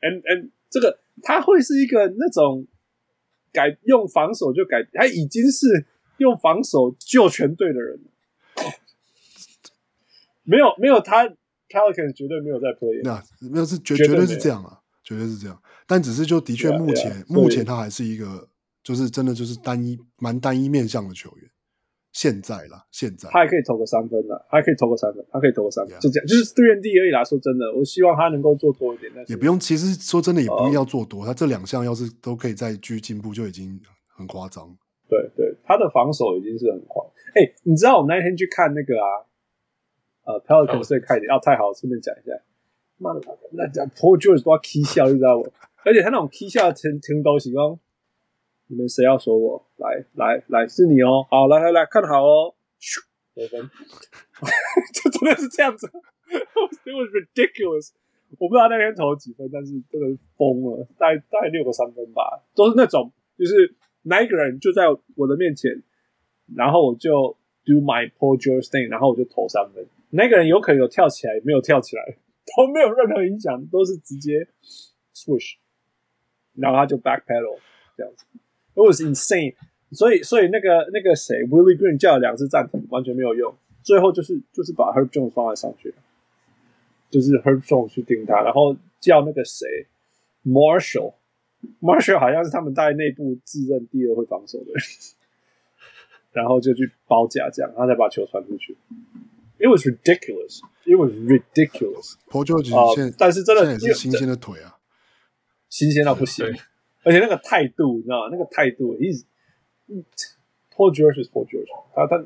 [0.00, 2.66] ？And and 这个他会是一个那种
[3.52, 5.86] 改用防守就改，他已经是
[6.18, 8.00] 用防守救全队的人。
[10.44, 11.26] 没有没有他
[11.68, 15.62] Pelicans 绝对没有在 play，那没有是绝绝对是这样啊，绝对是这样。
[15.86, 18.48] 但只是就的确目前目前他还是一个
[18.82, 21.50] 就是真的就是单一蛮单一面向的球员。
[22.12, 26.00] 现在啦，现在他还可以投个三分啦，他还可以投个三分，他可以投个三分 Yeah.
[26.00, 27.22] 就这样，就是 three and D 而已啦。
[27.22, 29.58] 说真的，我希望他能够做多一点，但是也不用。
[29.60, 31.24] 其实说真的，也不一哦定要做多。
[31.24, 33.80] 他这两项要是都可以再继续进步，就已经
[34.16, 34.76] 很夸张。
[35.08, 37.06] 对对，他的防守已经是很狂。
[37.34, 39.06] 哎、欸，你知道我们那天去看那个啊，
[40.26, 42.32] 呃，Pelicans 队开点，哦，太好了，顺便讲一下。
[42.98, 43.20] 妈的，
[43.52, 45.50] 那讲 Paul George 都要 k 笑，你知道不？
[45.84, 47.78] 而且他那种 k 笑听听都行哦。
[48.70, 49.66] 你们谁要说我？
[49.76, 51.26] 来来来，是你哦。
[51.28, 52.54] 好，来来来看好哦。
[52.80, 53.02] 咻，
[53.34, 53.60] 得分，
[54.94, 55.86] 就真的是这样子。
[56.30, 57.90] It was ridiculous。
[58.38, 63.74] 我不知道那天投几分，但是真的是疯了，大概大概六个三分吧，都是那种就是。
[64.02, 64.84] 哪一个人就在
[65.14, 65.82] 我的面前，
[66.56, 67.36] 然后我就
[67.66, 69.86] do my poor George thing，然后我就投三分。
[70.08, 72.16] 那个人有可能有跳起来，没有跳起来，
[72.56, 74.48] 都没有任何影响，都是直接
[75.14, 75.56] swish，
[76.54, 77.58] 然后他就 backpedal
[77.94, 78.24] 这样子。
[78.74, 79.54] It was insane。
[79.92, 83.54] 所以，所以那个那个谁，Willie Green 叫了两次暂停，完全没有用。
[83.82, 85.92] 最后就是就是把 Herb Jones 放在上去，
[87.10, 89.86] 就是 Herb Jones 去盯他，然后叫那个谁
[90.44, 91.14] Marshall。
[91.80, 94.82] Marshall 好像是他们大概内部自认第二会防守的人，
[96.32, 98.76] 然后就去包夹这样，他才把球传出去。
[99.58, 100.60] It was ridiculous.
[100.84, 102.14] It was ridiculous.
[102.30, 104.78] Paul George 啊、但是真的是新鲜的腿啊，
[105.68, 106.54] 新鲜到不行对，
[107.02, 108.28] 而且那个态度，你知道吗？
[108.30, 109.24] 那个态度，He's
[110.74, 112.06] Paul George is Paul George 他。
[112.06, 112.18] 他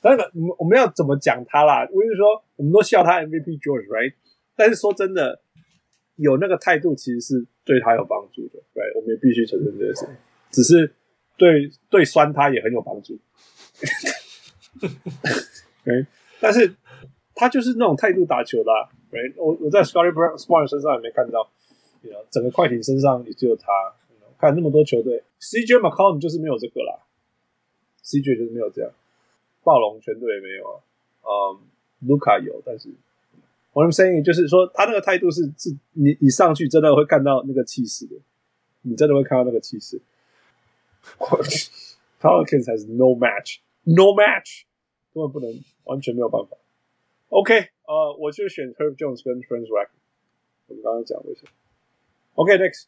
[0.00, 1.88] 他那个，我们我们要怎么讲他啦？
[1.92, 4.14] 我跟你说，我们都笑他 MVP George，right？
[4.54, 5.40] 但是说真的，
[6.16, 8.96] 有那个态度其实是对他有帮助的，right？
[8.96, 10.06] 我们也必须承认这件事。
[10.50, 10.94] 只是
[11.36, 13.18] 对对酸他也很有帮助
[15.84, 16.06] 嗯
[16.40, 16.74] 但是
[17.34, 19.32] 他就是那种态度打球的、啊，right？
[19.36, 21.50] 我我在 Scottie Barnes 身上也没看到
[22.02, 23.66] ，you know, 整个快艇身上也只有他。
[24.38, 27.04] 看那么多球队，CJ McCollum 就是没有这个啦
[28.04, 28.90] ，CJ 就是没有这样。
[29.64, 30.80] 暴龙全队也没有啊，
[31.22, 31.60] 嗯，
[32.06, 32.88] 卢卡有，但是
[33.72, 38.16] 我的声音就是说，他那个态度是是，你你上去真的会看到那个气势的，
[38.82, 40.00] 你真的会看到那个气势。
[42.20, 44.62] Pelicans has no match，no match，
[45.12, 46.56] 根本不能，完全没有办法。
[47.28, 49.90] OK，呃，我就选 Herb Jones 跟 Franz Wagner，
[50.68, 51.42] 我们刚刚讲的是。
[52.34, 52.86] OK，next，、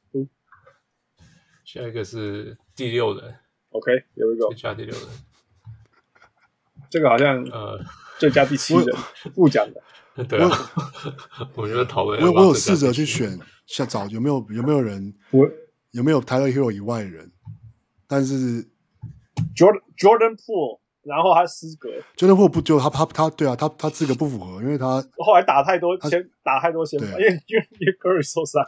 [1.72, 3.32] 下一个是第六人
[3.68, 5.08] OK，here、okay, we go，最佳第六人。
[6.90, 7.80] 这个好像呃，
[8.18, 8.84] 最佳第七人
[9.36, 9.80] 不讲的。
[10.24, 10.50] 对啊，
[11.54, 12.20] 我觉得讨论。
[12.22, 15.48] 我我有试着去选，想找有没有有没有人，我
[15.92, 17.30] 有没有 Tyler Hero 以外的人，
[18.08, 18.64] 但是
[19.54, 28.62] Jordan Jordan Poole，然后他资格，Jordan Poole 不就他他他对啊，他他资格不符合，因为他后来打太多先打太多先发，因为因为因为 Curry 受伤。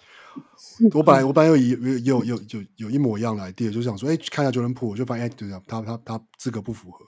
[0.94, 7.04] 我本来我本来有有有有有有一模一样的 idea，就想说，哎，看一下 Jordan Poole，我就发现，哎，对啊，他他他资格不符合。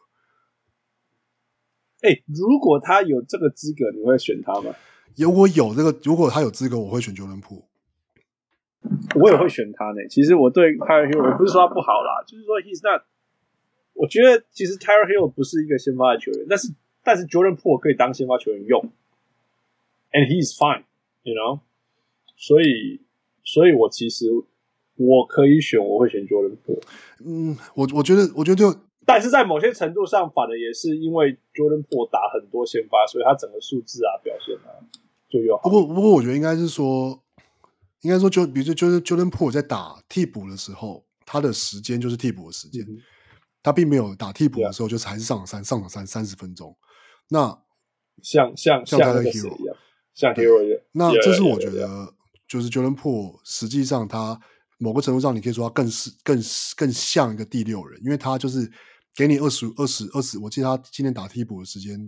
[2.02, 4.74] 哎、欸，如果他有这个资格，你会选他吗？
[5.16, 7.64] 如果有这个，如果他有资格，我会选 Jordan Poole。
[9.14, 10.06] 我也会选他呢。
[10.10, 13.00] 其实我对 Hero，我不是说他不好啦，就是说 He's not。
[13.94, 18.90] 我觉得其实 Tyler Hill 不是一个先发的球员，但是但是 Jordan Poole 可以当先发球员用
[20.12, 21.60] ，and he is fine，you know，
[22.36, 23.00] 所以，
[23.44, 24.26] 所以我其实
[24.96, 26.82] 我可以选，我会选 Jordan Poole。
[27.24, 28.74] 嗯，我我觉得，我觉得就，
[29.06, 34.82] 但是在某些程度上，反而也是因为 Jordan Poole 打很多先发，所以他整个数字啊表现啊
[35.28, 35.62] 就又好。
[35.62, 37.22] 不过，不过我觉得应该是说，
[38.00, 42.82] 应该说就比如说就是 Jordan Poole 在打替补的时候，他的时间就是替补的时间。
[42.82, 43.00] 嗯
[43.64, 46.76] 他并没有打替补的时候，就是还是上场三上场三三十分钟。
[47.30, 47.58] 那
[48.22, 49.76] 像像像他的 hero 一样，
[50.14, 50.80] 像 hero 一样。
[50.92, 52.14] 那这是我觉得，
[52.46, 54.38] 就是 Jordan Poole 实际上他
[54.76, 56.38] 某个程度上，你可以说他更是更
[56.76, 58.70] 更像一个第六人，因为他就是
[59.16, 60.38] 给你二十二十二十。
[60.38, 61.98] 我记得他今天打替补的时间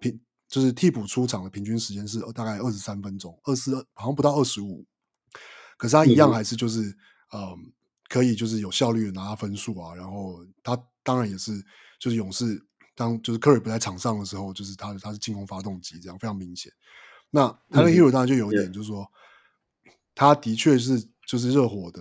[0.00, 4.84] 平，就是替补出场的平均时间是大概二十三分钟，二十好像不到二十五。
[5.78, 6.80] 可是他一样还是就是
[7.32, 7.42] 嗯。
[7.42, 7.56] 呃
[8.08, 11.52] 可以就是有效率的拿到分数啊，然后他当然也是
[12.00, 12.60] 就是勇士
[12.96, 16.72] 当就是 Curry 不在场上的时候，就是他他是进攻发动机这样非常明显。
[17.30, 19.08] 那他的 Hero 当然就有一点就是说，
[19.84, 22.00] 嗯、他的确是就是热火的，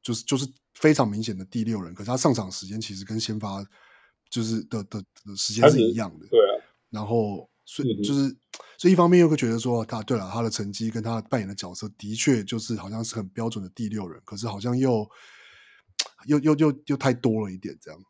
[0.00, 3.64] 就是就是非常明显的第六人，可是他上场时间其实跟先发
[4.30, 6.62] 就是的的的时间是一样的，对啊。
[6.90, 8.28] 然后所以就是
[8.78, 15.04] 所以一方面又会觉得说他对了，他的成绩跟他扮演的角色的确就是好像是很标准的第六人，可是好像又。
[16.26, 18.00] 又又又又太多了一点，这样，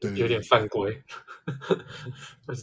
[0.00, 1.02] 对，有点犯规。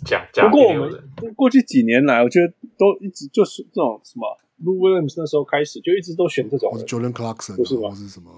[0.06, 0.50] 假 假。
[0.50, 4.28] 不过我们过去几年来，我觉得都一直就是这种什么
[4.64, 7.94] ，Lou Williams 那时候开始就一直都选这种，Jordan Clarkson 不是吗？
[7.96, 8.32] 是什么？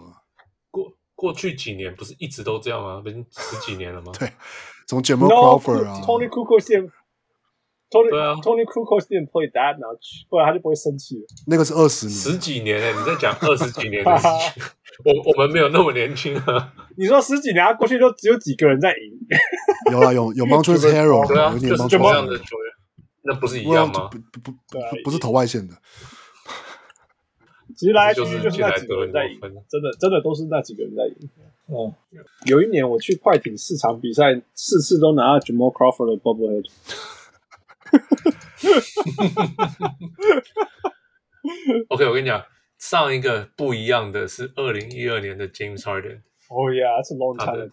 [0.72, 3.02] 过过去几年不是一直都这样吗？
[3.02, 4.12] 不是十几年了吗？
[4.20, 4.32] 对，
[4.88, 6.90] 从 Jamal Crawford 啊，Tony Kukoc
[7.90, 11.26] 先，Tony Tony Kukoc didn't play that much，不然他就不会生气了。
[11.48, 14.64] 那个是二十年，十几年哎，你在讲二十几年的 事情。
[15.04, 16.74] 我我们没有那么年轻啊！
[16.98, 19.12] 你说十几年，他过去就只有几个人在赢。
[19.92, 22.72] 有啊，有有 Montrezl Harrell，对啊，就是这样的球员，
[23.24, 24.10] 那不是一样吗？
[24.10, 25.74] 不不不，不是投外线的。
[27.76, 29.38] 其实来来去去就是那几个人在赢，
[29.68, 31.30] 真的真的都是那几个人在赢。
[31.68, 31.94] 哦，
[32.46, 36.70] 有一年我去快艇四场比赛，四次都拿到 Jamal Crawford 的 Bobblehead。
[41.90, 42.44] OK，我跟你讲。
[42.78, 46.22] 上一个不一样的是二零一二年的 James Harden。
[46.50, 47.70] 哦呀，是 long time 的，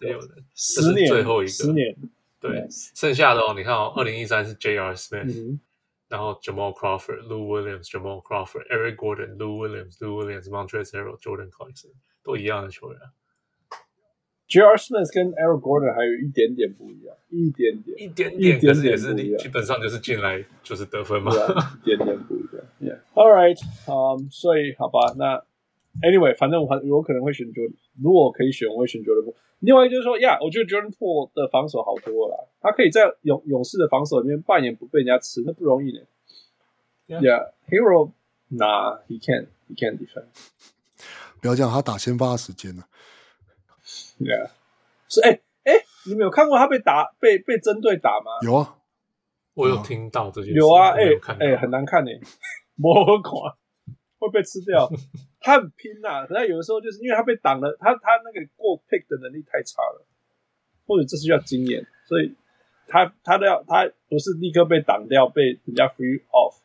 [0.55, 1.95] 十年，最后一个，十年。
[2.39, 4.95] 对.剩下的哦，你看哦，二零一三是 J.R.
[4.95, 5.59] Smith，、嗯、
[6.07, 11.91] 然后 Jamal Crawford、Lou Williams、Jamal Crawford、Eric Gordon、Lou Williams、Lou Williams、Montrezl Harrell、Jordan Clarkson，
[12.23, 12.99] 都一样的球员。
[14.53, 14.77] J.R.
[14.77, 21.31] Smith 跟 Eric Gordon 还有一点点不一样，一点点，一点点，可是也是你基本上就是进来就是得分嘛，
[21.81, 22.63] 一点点不一样。
[22.79, 25.43] Yeah，All right，嗯、um,，所以好吧，那
[26.07, 29.33] Anyway，反正我有可能会选 Jordan，如果我可以选，我会选 Jordan Poole。
[29.61, 36.01] 另外就是说，呀、yeah,，我觉得 Jordan Poole 的防守好多了，他可以在勇勇士的防守里面扮演不被人家吃，那不容易呢。
[37.07, 40.25] Yeah，Hero，nah，he can't，he can't defend。
[41.41, 42.83] 不要这样，他打先发的时间呢。
[44.19, 44.49] Yeah，
[45.09, 45.73] 是哎哎，
[46.05, 48.31] 你们有看过他被打被被针对打吗？
[48.41, 48.77] 有啊，
[49.53, 50.51] 我有听到这些。
[50.51, 51.03] 有啊，哎
[51.39, 52.11] 哎，很难看呢，
[52.75, 53.55] 魔狂
[54.19, 54.89] 会被吃掉。
[55.39, 60.05] 他很拼呐、啊，可是有的时候就是因为他被挡了，他他那个过 pick 的能力太差了，
[60.85, 62.33] 或者这是要经验，所以
[62.87, 66.55] 他他都要他不是立刻被挡掉，被人家 free off，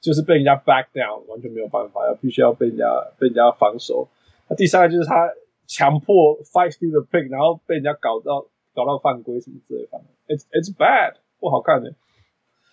[0.00, 2.84] 就是被人家 back down，完全没有办法，要必须要被人家
[3.18, 4.08] 被人家防守。
[4.48, 5.28] 那第三个就是他。
[5.72, 11.94] 强迫 fight through the pick，然后被人家搞到搞到犯规什么之类的，it's it's bad，不好看的。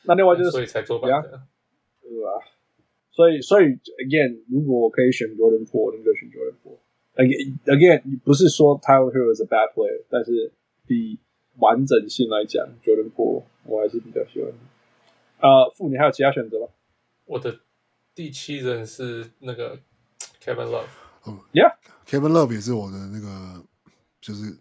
[0.03, 1.41] 那另外就是所以才做版的，
[2.01, 2.43] 对吧？
[3.11, 3.65] 所以所以
[4.03, 6.79] again，如果我可以选 Jordan Poole，那就选 Jordan Poole。
[7.15, 10.51] again again，不是说 Tyler Herro is a bad player，但是
[10.85, 11.19] 比
[11.57, 14.51] 完整性来讲，Jordan Poole 我还是比较喜欢。
[15.39, 16.67] 呃，傅，你还有其他选择吗？
[17.25, 17.59] 我的
[18.13, 19.77] 第七人是那个
[20.43, 21.08] Kevin Love。
[21.27, 23.65] 嗯，Yeah，Kevin Love 也是我的那个，
[24.21, 24.57] 就是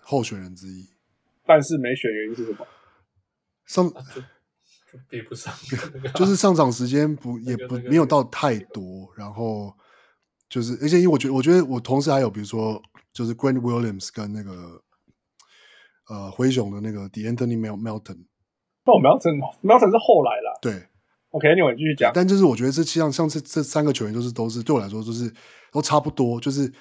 [0.00, 0.88] 候选人之一，
[1.46, 2.66] 但是没选原因是什么？
[3.66, 4.04] 上、啊、
[5.08, 5.52] 比不上，
[6.14, 9.74] 就是上场时间不也不没有到太多，然后
[10.48, 12.82] 就是而且因为我觉得我觉得我同时还有比如说
[13.12, 14.82] 就是 Grant Williams 跟那个
[16.08, 18.24] 呃灰熊的那个 De'Anthony Melton，
[18.84, 20.88] 哦 Melton Melton 是后来了，对。
[21.32, 22.12] OK，Anyway，继续讲。
[22.14, 25.32] 但就是我觉得这像像这这三个球员都是都是对我来说都是
[25.72, 26.72] 都差不多，就是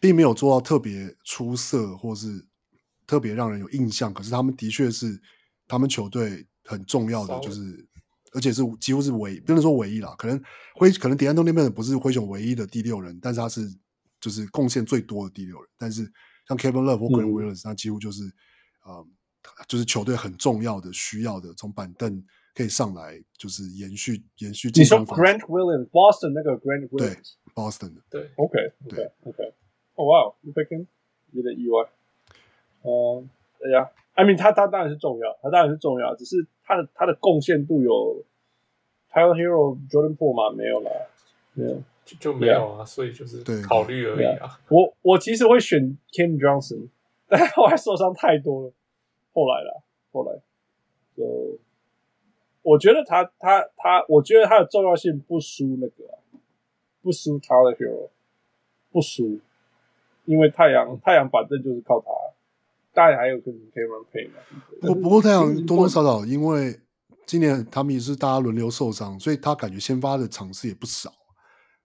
[0.00, 2.46] 并没有做到特别出色或是
[3.06, 4.12] 特别让人有印象。
[4.12, 5.20] 可是他们的确是
[5.68, 7.86] 他们球队很重要的，就是
[8.32, 10.42] 而且是几乎是唯不能说唯一啦，可能
[10.74, 13.68] 灰可能迪安东那边不是灰熊唯一的第六人，但是他是
[14.20, 15.68] 就是贡献最多的第六人。
[15.76, 16.10] 但是
[16.48, 18.22] 像 Kevin Love 或 Grant Williams，他几乎就是、
[18.86, 19.06] 呃、
[19.68, 22.24] 就是球队很重要的、需要的，从板凳
[22.54, 24.68] 可以上来，就是延续延续。
[24.74, 29.52] 你说 Grant Williams，Boston 那个 Grant Williams，对，Boston 的，对，OK，OK，OK。
[29.94, 30.86] 哦，哇，你 pick him，
[31.32, 31.88] 有点意外。
[32.82, 33.28] 嗯，
[33.58, 38.24] 对呀，I mean，他他当然是重要，他当然是重要，只是他的他的贡献度有
[39.10, 40.56] Tyler Hero、Jordan Poole 吗？
[40.56, 40.90] 没有啦，
[41.54, 41.82] 没有。
[42.02, 44.58] 就就没有啊，所以就是考虑而已啊。
[44.68, 46.88] 我我其实会选 Kim Johnson，
[47.28, 48.72] 但后来受伤太多了。
[49.32, 49.72] 后来啦，
[50.10, 50.40] 后来，
[51.16, 51.56] 就
[52.62, 56.18] 我觉得他他他，我觉得他的重要性不输那个，
[57.02, 58.10] 不输 Tyler Hero，
[58.90, 59.40] 不输，
[60.24, 62.06] 因为太阳太阳反正就是靠他，
[62.92, 64.36] 当然还有可能 Kevin Payne 嘛。
[64.80, 66.78] 不不过太阳多多少少因为
[67.24, 71.12] 今年他们也是大家轮流受伤，所以他感觉先发的场次也不少。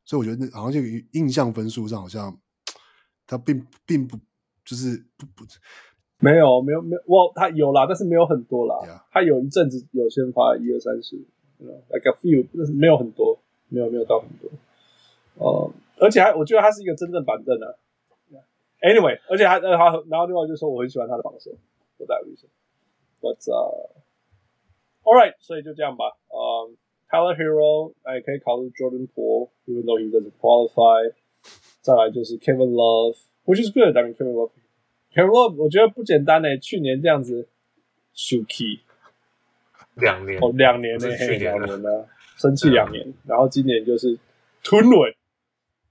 [0.04, 0.80] 所以我觉得那好像就
[1.14, 2.38] 印象分数上好像
[3.26, 4.18] 他并并不
[4.64, 5.46] 就是不不
[6.32, 8.76] 没有没有没有我他有啦，但是没有很多啦。
[8.84, 9.02] Yeah.
[9.12, 11.18] 他有一阵子有先发一二三四
[11.90, 13.38] ，like a few，但是没有很多，
[13.70, 14.50] 没有没有到很多。
[15.38, 17.76] 呃，而且还我觉得他是一个真正板凳啊。
[18.82, 21.52] Anyway，而且还呃他然后另外就是说我很喜欢他的防守，
[21.98, 22.50] 我带危险。
[23.22, 23.90] But uh,
[25.04, 26.06] all right，所以就这样吧。
[26.30, 26.76] 呃、um,。
[27.08, 31.14] Tyler Hero，哎，可以考虑 Jordan Poole，even though he doesn't qualify。
[31.82, 33.96] 再来就是 Kevin Love，which is good。
[33.96, 34.65] I mean Kevin Love，Kevin
[35.24, 36.58] Love，我觉得不简单诶。
[36.58, 37.48] 去年这样子
[38.16, 38.80] ，Shuki，
[39.96, 42.06] 两年哦，两年呢，去年两年呢，
[42.38, 44.18] 生气两年，然后今年就是
[44.64, 45.16] 吞稳，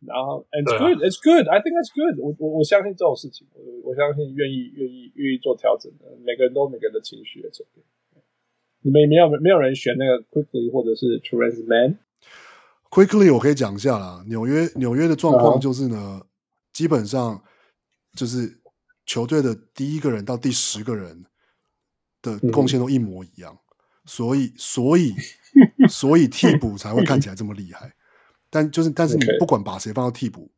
[0.00, 2.20] 然后 It's good，It's good，I think that's good。
[2.20, 7.84] 我我我相信这种事情，我我相信愿意愿意愿意做调整的，每个人都有每个人的情绪在这边。
[8.82, 14.22] 你们没有没有人选那个 Quickly 或者是 Terance Mann？Quickly 我可以讲一下啦。
[14.28, 16.26] 纽约纽约的状况就是呢，uh -huh.
[16.74, 17.42] 基本上
[18.12, 18.58] 就是
[19.06, 21.24] 球队的第一个人到第十个人
[22.22, 23.76] 的贡献都一模一样，嗯、
[24.06, 25.14] 所以所 以
[25.88, 27.94] 所以替补才会看起来这么厉害。
[28.50, 30.50] 但就是但是你不管把谁放到替补，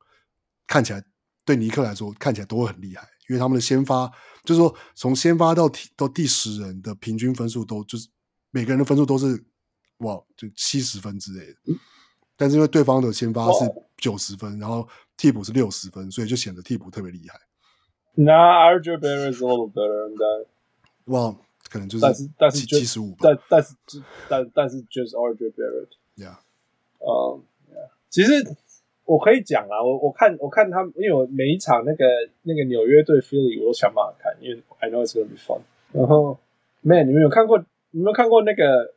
[0.67, 1.05] 看起来
[1.45, 4.11] 对尼克来说看起来都会很厉害，因为他们的先发
[4.45, 8.09] 就是说从先发到到第十人的平均分数都就是。
[8.53, 9.45] 每个人的分数都是
[9.99, 11.79] 哇，就七十分之类的，嗯，
[12.39, 17.39] 但是因为对方的先发是九十分，然后替补是六十分，所以就显得替补特别厉害。
[18.17, 18.33] 那
[18.73, 20.47] RJ Barrett is a little better than that。
[21.07, 21.37] 哇，
[21.71, 23.75] 可能就是但是但是七十五，但但是
[24.29, 25.89] 但但是就是 RJ Barrett。
[26.17, 26.37] Yeah，
[26.99, 28.33] 嗯，yeah，其实
[29.05, 32.05] 我可以讲啊，我我看我看他们，因为我每一场那个
[32.43, 35.61] 那个纽约对 Philly 我都想办法看，因为 I know it's gonna be fun。
[35.93, 36.39] 然后
[36.83, 37.59] ，Man，你们有看过？
[37.91, 38.93] 你有没有看过那个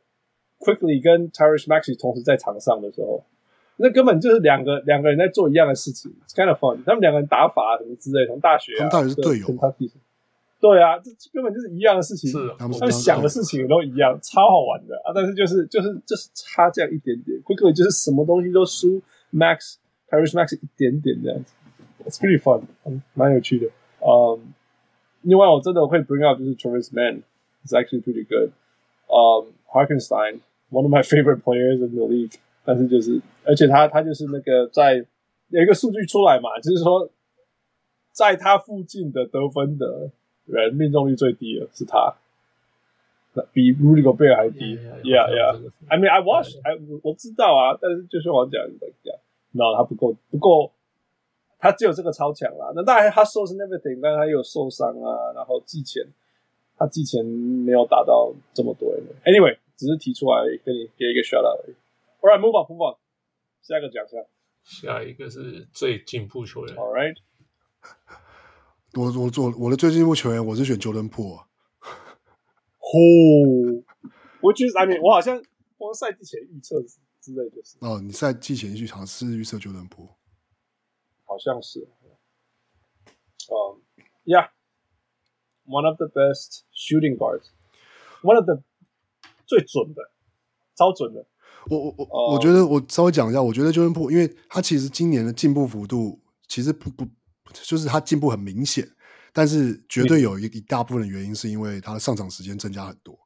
[0.58, 3.24] Quickly 跟 Tyrese Maxey 同时在场上的时候？
[3.80, 6.84] 那根本就是两个两个人在做一样的事情，It's kind of fun。
[6.84, 9.74] 他们两个人打法什么之类，从大学啊，他们到底是队友吗？
[10.60, 15.12] 对啊，这根本就是一样的事情，他们想的事情都一样，超好玩的啊！
[15.14, 19.00] 但是就是就是就是差这样一点点，Quickly 就是什么东西都输
[19.32, 19.76] Max
[20.10, 21.54] Paris Maxey 一点点这样子
[22.04, 23.68] ，It's pretty fun，嗯，蛮有趣的。
[24.00, 24.40] 嗯、um,，
[25.22, 28.50] 另外我真的会 bring up 就是 Travis Mann，It's actually pretty good。
[29.06, 32.34] 嗯、um,，Harkenstein，one of my favorite players in the league，
[32.64, 35.04] 但是就是，而且他他就是那个在
[35.48, 37.10] 有一个数据出来嘛，就是说
[38.12, 40.10] 在他附近的得分的
[40.46, 42.14] 人命中率最低的是他，
[43.52, 44.76] 比 Rudy Gobert 还低。
[45.02, 45.70] Yeah, yeah.
[45.88, 49.14] I mean, I watched，I 我知道啊，但是就是我讲的讲，
[49.52, 50.70] 然后他不够不够，
[51.58, 52.72] 他只有这个超强啦。
[52.74, 56.06] 那当然他受伤 everything，但是他也有受伤啊，然后季前。
[56.82, 58.88] 他之前没有达到这么多
[59.26, 61.74] ，Anyway，只是提出来跟你给一个 shout out 而已。
[62.20, 62.98] All right，move on，move on，
[63.62, 64.24] 下一个奖项，
[64.62, 66.76] 下一个是最进步球员。
[66.76, 67.16] All right，
[68.94, 71.46] 我我我我的最进步球员，我是选 Jordan Poole。
[72.80, 72.96] 哦，
[74.42, 75.42] 我就是，I mean，我好像
[75.78, 76.80] 我赛季前预测
[77.20, 77.78] 之类就是。
[77.80, 80.16] 哦，你赛季前去尝试预测 Jordan Poole，
[81.24, 81.88] 好像是。
[83.48, 84.50] 嗯、um,，Yeah。
[85.66, 87.50] One of the best shooting guards,
[88.22, 88.64] one of the
[89.46, 90.10] 最准的，
[90.74, 91.24] 超准的。
[91.66, 97.06] 我我我、uh, 我觉得我稍微讲一下，我觉得 Jordan Poole，因为他其实今年的进步幅度其实不不，
[97.52, 98.88] 就是他进步很明显，
[99.32, 103.18] 但是绝对有一一大部分的原因是因为他的上场时间增加很多。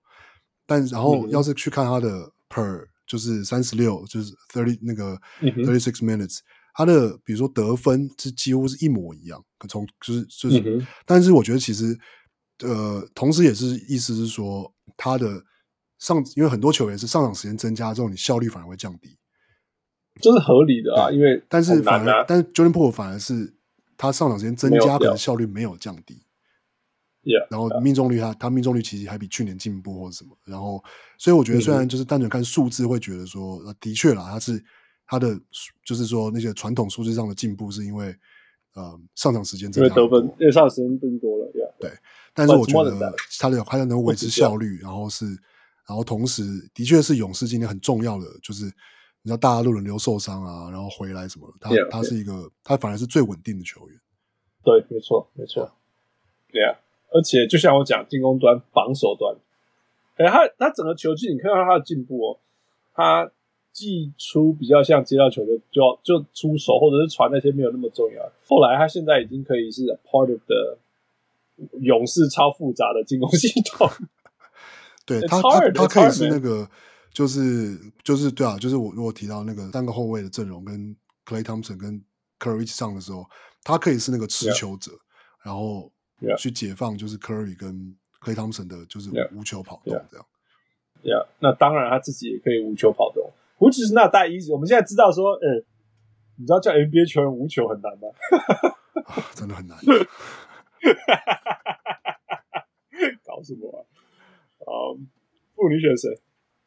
[0.66, 6.38] 但然后要是去看他的 per，就是三十六，就是 thirty 那个 thirty six minutes。
[6.74, 11.98] 他的比如说得分是几乎是一模一样，从就是就是、嗯，但是我觉得其实。
[12.62, 15.42] 呃，同时也是意思是说，他的
[16.04, 19.16] 上，因为很多球员是上场时间增加之后，你效率反而会降低，
[20.20, 21.10] 这是合理的啊。
[21.10, 23.54] 因为但是反而，但是 Jordan Poole 反而是
[23.96, 26.20] 他上场时间增加，可能效率没有降低。
[27.22, 30.84] Yeah，然后命中率他他命中率其实还比去年进步或者什么，然后
[31.16, 34.62] 所以我觉得虽然就是单纯看数字会觉得说，的确啦，他是
[35.06, 35.40] 他的
[35.82, 38.14] 就是说那些传统数字上的进步是因为
[38.74, 41.90] 呃上场时间增加，因为得分因为上场时间更多了，yeah, 对，
[42.34, 45.24] 但是我觉得他的他能维持效率，然后是
[45.86, 46.42] 然后同时
[46.74, 54.00] 的确是勇士今天很重要的就是你知道大家都轮流受伤啊，然后回来什么的，他 yeah, 他是一个他反而是最稳定的球员，
[54.62, 55.70] 对，没错没错，
[56.52, 56.78] 对啊。
[57.12, 59.36] 而且就像我讲，进攻端、防守端，
[60.16, 62.38] 哎，他他整个球技，你看到他的进步哦，
[62.92, 63.30] 他
[63.72, 68.32] 既出比较像接到球就就要就出手，或者是传那些没有那么重要。
[68.48, 70.78] 后来他现在已经可以是 part of the
[71.80, 73.88] 勇士超复杂的进攻系统。
[75.06, 76.68] 对他他他可以是那个，
[77.12, 82.02] 就是就是对啊，就是我如果提到那个三个后卫的阵容跟 Clay Thompson 跟
[82.38, 83.26] Curry 一起上的时候，
[83.62, 84.92] 他可以是那个持球者，
[85.42, 85.90] 然后。
[86.38, 90.24] 去解放就是 Curry 跟 Clay Thompson 的，就是无球跑动这样。
[91.02, 93.30] Yeah，那当然他自己也可以无球跑动。
[93.58, 94.50] which is not that easy。
[94.50, 95.66] 我们现在知道说，哎、欸，
[96.38, 98.08] 你知道叫 NBA 球员无球很难吗？
[99.04, 99.76] 啊、真的很难。
[103.22, 103.84] 搞什么啊？
[104.66, 104.96] 啊，
[105.54, 106.10] 不，你选谁？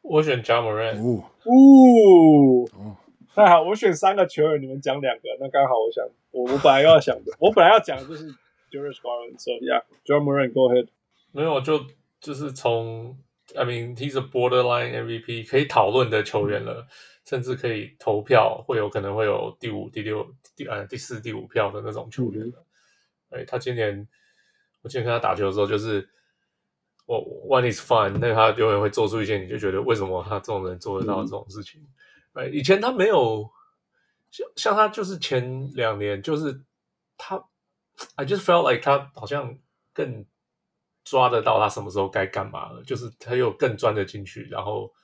[0.02, 0.98] 我选 Morant。
[0.98, 2.96] 哦，哦，
[3.34, 8.34] 太好，我选三个球员，你们讲两个，那刚好我想，我我本来要想的， 我本来要讲的就是。
[8.70, 10.88] Darius Garland，so yeah，Ja Morant，go ahead。
[11.32, 11.86] 没有，就
[12.20, 13.16] 就是从
[13.54, 16.86] ，I mean he's a borderline MVP，可以讨论的球员了，
[17.24, 22.66] 甚至可以投票，会有可能会有第五、第六、第呃第四、第五票的那种球员了。
[23.30, 24.06] 哎、嗯，他今年
[24.82, 26.06] 我今天跟他打球的时候，就是
[27.08, 27.18] 我
[27.48, 31.80] One is fine，那他永远会做出一些你就觉得为什么他这种人做得到这种事情？
[32.34, 33.50] 哎、嗯，以前他没有
[34.30, 36.62] 像像他就是前两年就是
[37.16, 37.42] 他。
[38.14, 39.58] I just felt like 他好像
[39.92, 40.24] 更
[41.02, 44.94] 抓得到他什么时候该干嘛了，就是他又更钻得进去，然后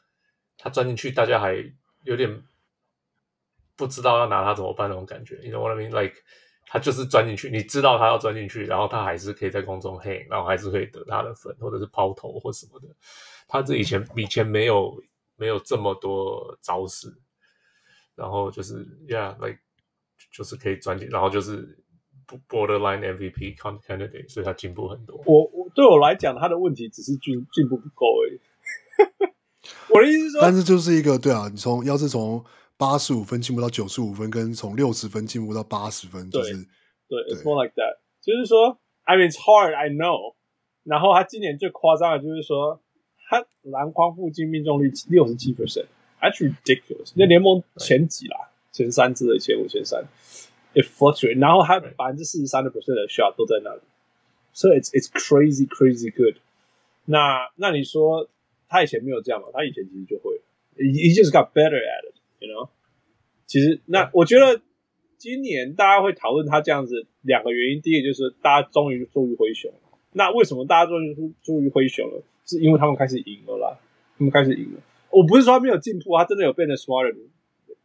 [0.56, 1.56] 他钻进去，大家还
[2.04, 2.44] 有点
[3.74, 5.34] 不知道要拿他怎么办那种感觉。
[5.42, 5.90] You know what I mean?
[6.66, 12.88] 他就是钻进去，你知道他要钻进去，然后他还是可以在空中 hang，然后还是可以得他的分，或者是抛投或什么的。
[13.48, 15.02] 他这以前以前没有
[15.36, 17.14] 没有这么多招式，
[18.14, 19.58] 然后就是 Yeah，like
[20.32, 21.78] 就是可以钻进，然后就是。
[22.48, 25.22] Borderline MVP candidate，所以他进步很多。
[25.26, 28.40] 我我对我来讲，他的问题只是进进步不够而已。
[29.94, 32.42] 我的意思是说，但是就是一个对啊，你从要是从
[32.76, 36.52] 八十五分进步到九十五分，跟从六十分进步到八十分，就是
[37.08, 37.98] 对，对，It's more like that。
[38.20, 40.34] 就是说，I mean it's hard, I know。
[40.82, 42.80] 然后他今年最夸张的就是说，
[43.28, 47.12] 他篮筐附近命中率六十七 percent，actually ridiculous。
[47.14, 50.04] 那联盟前几啦，前三之类，前五、前三。
[50.74, 53.80] It fluctuates，然后他百分之四十三的 percent 的 shot 都在那里
[54.52, 56.38] ，，so it's it's crazy crazy good。
[57.04, 58.28] 那那你说
[58.68, 59.46] 他以前没有这样吗？
[59.52, 60.40] 他以前其实就会
[60.76, 62.68] ，he just got better at it，you know。
[63.46, 64.60] 其实那我觉得
[65.18, 69.98] 今年大家会讨论他这样子两个原因，第一个就是大家终于终于灰熊了。
[70.12, 72.22] 那为什么大家终于终于灰熊了？
[72.44, 73.78] 是因为他们开始赢了啦，
[74.18, 74.80] 他们开始赢了。
[75.10, 77.14] 我不是说他没有进步，他真的有变得 smarter。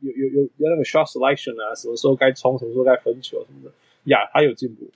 [0.02, 3.72] 有有有有那个 shot selection 啊，什么时候该冲，什么时候该分球什么的，
[4.06, 4.90] 呀、yeah，他有进步，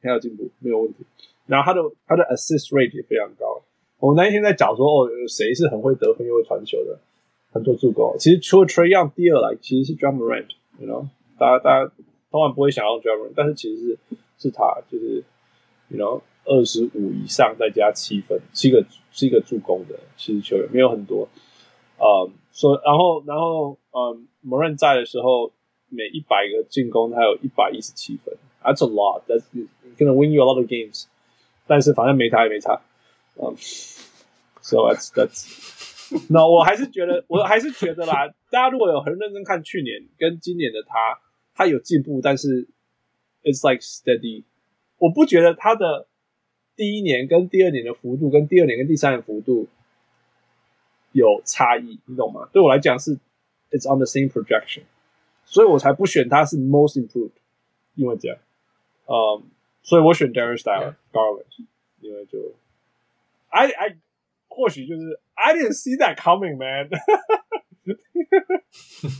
[0.00, 1.04] 他有进步，没有问题。
[1.44, 3.62] 然后他的他的 assist rate 也非常高。
[3.98, 6.98] 我们那一天在讲说，哦，谁是很会得分又会传球的，
[7.56, 8.14] 很多助攻。
[8.18, 11.08] 其实除了 Trae Young 第二来，其实是 Ja Morant，you know，
[11.38, 11.92] 大家大家
[12.30, 13.98] 通常不会想要 Drummond，但是其实是
[14.38, 15.24] 是他，就是
[15.88, 21.28] you know 二十五以上再加七分，七个七个助攻的，其实球员没有很多。
[21.98, 24.18] 呃，说然后然后呃。
[24.48, 25.50] m o r a n 在的时候，
[25.88, 29.22] 每一百个进攻，他有一百一十七分，That's a lot.
[29.26, 29.42] That's
[29.98, 31.06] gonna win you a lot of games.
[31.66, 32.80] 但是反正没他也没差，
[33.34, 33.56] 嗯、
[34.62, 35.95] ，So that's that's.
[36.30, 38.26] 那我还是觉得，我还是觉得啦。
[38.50, 41.20] 大家如果有很认真看去年跟今年的他，
[41.54, 42.68] 他有进步，但是
[43.42, 44.44] It's like steady。
[44.98, 46.06] 我不觉得他的
[46.74, 49.68] 第一年跟第二年的幅度，跟第二年跟第三年幅度
[51.12, 52.48] 有差异，你懂吗？
[52.52, 53.18] 对我来讲是。
[53.68, 54.82] It's on the same projection，
[55.44, 57.32] 所以我才不选他是 most improved，
[57.96, 58.38] 因为这样，
[59.06, 59.42] 嗯、
[59.82, 60.62] 所以我选 Darius
[61.12, 61.42] Garland，
[62.00, 62.54] 因为就
[63.48, 63.96] ，I I
[64.55, 66.89] 或许就是 I didn't see that coming, man.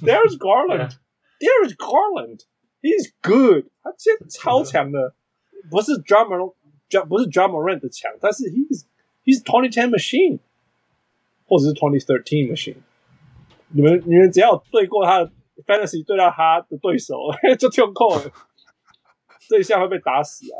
[0.03, 5.15] Darius Garland，Darius Garland，he's good，他现在超强的，
[5.69, 6.53] 不是 Ja Morant，
[7.07, 8.85] 不是 Ja Morant 的强，但是 he's
[9.23, 10.39] he's twenty ten machine，
[11.45, 12.77] 或者是 twenty thirteen machine。
[13.69, 15.31] 你们你们只要对过他的
[15.65, 17.15] fantasy，对到他的对手
[17.57, 18.31] 就跳扣了，
[19.47, 20.57] 这一下会被打死啊！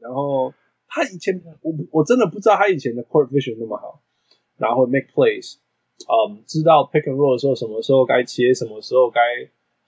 [0.00, 0.52] 然后
[0.97, 4.01] 他以前我我真的不知道他以前的 court vision 那么好，
[4.57, 5.57] 然后 make plays，
[6.09, 9.21] 嗯，知道 pick and roll 的时候什么时候该切，什么时候该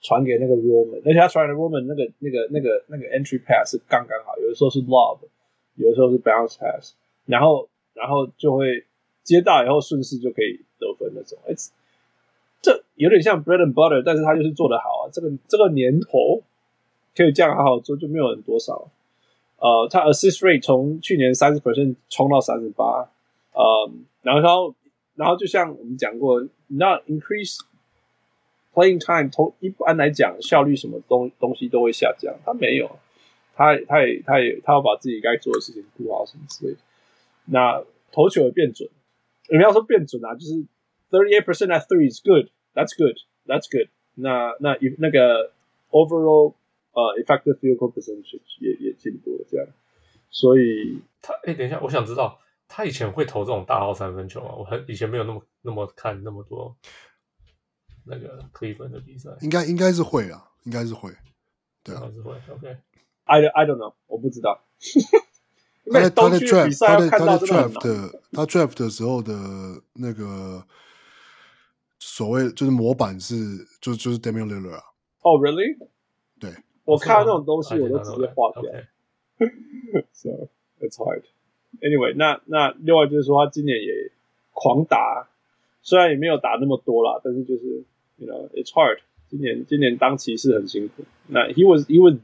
[0.00, 5.18] 传给那个 Roman，而且他传给 Roman 那个那个那个那个 entry pass 是刚刚好，有的时候是 lob，
[5.74, 6.94] 有的时候是 bounce pass，
[7.26, 8.84] 然后然后就会
[9.22, 11.38] 接到以后顺势就可以得分那种。
[11.48, 11.70] It's
[12.62, 15.10] 这有点像 bread and butter，但是他就是做得好啊。
[15.12, 16.42] 这个这个年头
[17.16, 18.90] 可以这样好好做，就没有人多少。
[19.60, 23.10] 呃，他 assist rate 从去年三十 percent 冲到三十八，
[23.52, 23.90] 呃，
[24.22, 24.74] 然后
[25.16, 27.60] 然后就像我们讲过，那 increase
[28.72, 32.90] playing time，从一般来讲效率什么东东西都会下降，他没有，
[33.54, 36.78] 他他也他也他要把自己该做的事情做好什么之类的。
[37.44, 38.88] 那投球也变准，
[39.50, 40.54] 你们要说变准啊，就是
[41.10, 43.88] thirty eight percent at three is good，that's good，that's good。
[44.14, 45.52] 那那那个
[45.90, 46.54] overall。
[46.92, 49.66] 呃、uh,，effective field goal percentage 也也进步了，这样，
[50.30, 54.54] 所以他哎、欸，等一下，我想知道他以前会投这种大号三分球吗？
[54.56, 56.76] 我很以前没有那么那么看那么多
[58.04, 61.12] 那个 Cleveland 的比赛，应该应该是会啊，应该是会，
[61.84, 62.32] 对啊，是会。
[62.50, 64.64] OK，I I don't know，我不知道。
[65.92, 69.32] 他在他在 draft 他在他在 draft 的他 draft 的时候的
[69.94, 70.64] 那个
[71.98, 73.34] 所谓就是模板是
[73.80, 74.82] 就就是 Damian Lillard 啊。
[75.22, 75.76] 哦、oh,，really？
[76.84, 76.92] 对。
[76.92, 78.62] 我看到那种东西，我都直接划掉。
[80.12, 80.48] So
[80.80, 81.22] it's hard.
[81.80, 84.12] Anyway，那那另外就是说，他今年也
[84.52, 85.28] 狂打，
[85.82, 87.82] 虽然也没有打那么多啦，但是就是
[88.18, 88.98] ，you know, it's hard。
[89.28, 91.04] 今年今年当骑士很辛苦。
[91.28, 92.18] 那 he was he was，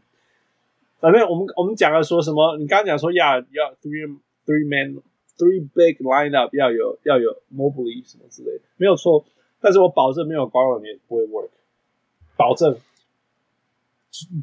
[0.98, 2.56] 反正我们我们讲了说什么？
[2.58, 5.00] 你刚刚讲说要要 three three man
[5.38, 9.24] three big lineup 要有要有 Mobley 什么之类的，没有错。
[9.60, 11.48] 但是我保证没有 Garland 也不会 work，
[12.36, 12.76] 保证。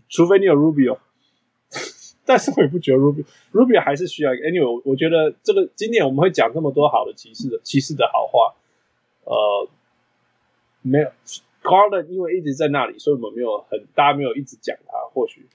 [0.10, 0.98] 除非你有 Rubio，
[2.26, 4.44] 但是我也不觉得 Rubio Rubio 还是需要一个。
[4.44, 8.54] Anyway，我觉得这个今年我们会讲这么多好的骑士的骑士的好话，
[9.26, 9.70] 呃，
[10.82, 11.12] 没有
[11.62, 15.48] Garland 因为一直在那里，所以我们没有很大家没有一直讲他，或许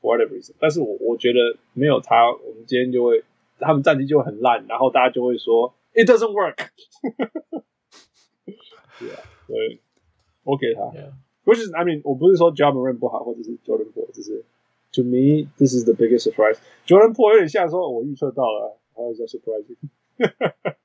[0.00, 0.54] whatever reason。
[0.58, 1.38] 但是我我觉得
[1.72, 3.22] 没有他，我们今天就会
[3.58, 6.68] 他们战绩就会很烂，然后大家就会说 It doesn't work。
[8.98, 9.80] 对啊，所以
[10.44, 10.82] 我给他。
[11.50, 14.44] 不是，I mean，我不是说 Ja Morant 不好，或者是 Jordan Po，就是
[14.92, 16.58] To me, this is the biggest surprise.
[16.86, 19.74] Jordan Po 有点像说，我预测到了，还有叫 surprising。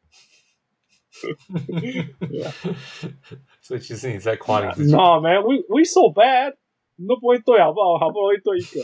[3.62, 4.92] 所以其实你在夸你自己。
[4.92, 6.56] No man, we we so bad，
[6.96, 8.00] 你都不会对好不好？
[8.00, 8.82] 好不容易对一个。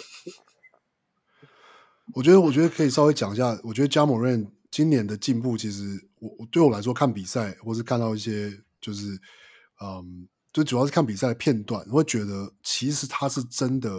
[2.13, 3.59] 我觉得，我觉得可以稍微讲一下。
[3.63, 5.81] 我觉得 Ja Morant 今年的进步，其实
[6.19, 9.19] 我我对我来说看比赛，或是看到一些就是
[9.81, 10.27] 嗯。
[10.53, 13.89] 就主要是看比赛的片段，我会觉得其实他是真的，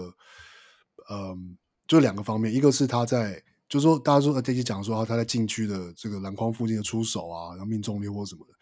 [1.10, 1.56] 嗯，
[1.86, 8.52] 就两个方面，一个是他在，就是说大家说这期讲说他在禁区的这个篮筐附近的出手啊，然后命中率或什么的，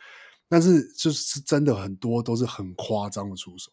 [0.49, 3.73] 但是就是真的很多都是很夸张的出手，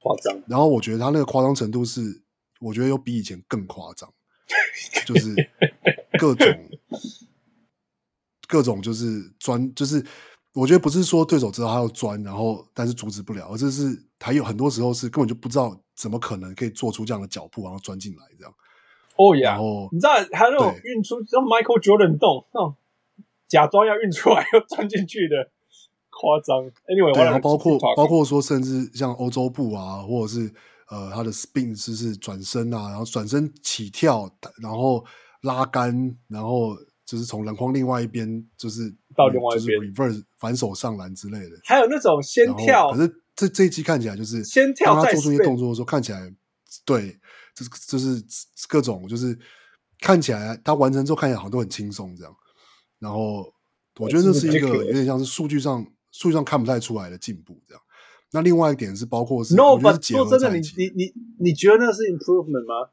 [0.00, 0.42] 夸张。
[0.48, 2.22] 然后我觉得他那个夸张程度是，
[2.58, 4.12] 我觉得有比以前更夸张，
[5.06, 5.32] 就是
[6.18, 6.70] 各种
[8.48, 10.04] 各种就是专就是。
[10.54, 18.54] 我觉得不是说对手知道他要钻，然后但是阻止不了，而这是还有很多时候是根本就不知道怎么可能可以做出这样的脚步，然后钻进来这样。
[19.16, 19.58] 哦呀，
[19.90, 22.76] 你知道还有那种运出像 Michael Jordan 动，那种
[23.48, 25.50] 假装要运出来又钻进去的，
[26.10, 26.64] 夸张。
[26.86, 30.54] Anyway，然后包括包括说，甚至像欧洲步啊，或者是
[30.88, 34.30] 呃他的 spin 就是转身啊，然后转身起跳，
[34.62, 35.04] 然后
[35.42, 36.76] 拉杆，然后。
[37.06, 41.56] 就是从篮筐另外一边，就是到另外一边，就是 reverse 反手上篮之类的。
[41.64, 46.32] 还有那种先跳，可是这这一季看起来就是先跳，当他做出一些动作的时候，看起来
[46.84, 47.18] 对，
[47.54, 48.22] 就是就是
[48.68, 49.38] 各种就是
[50.00, 52.34] 看起来他完成之后看起来好像都很轻松这样。
[52.98, 53.52] 然后
[53.98, 57.82] 我觉得这是一个有点像是数据上数据上看不太出来的进步这样。
[58.32, 62.90] 那另外一点是包括是，no，说真的，你你你你觉得那是 improvement 吗？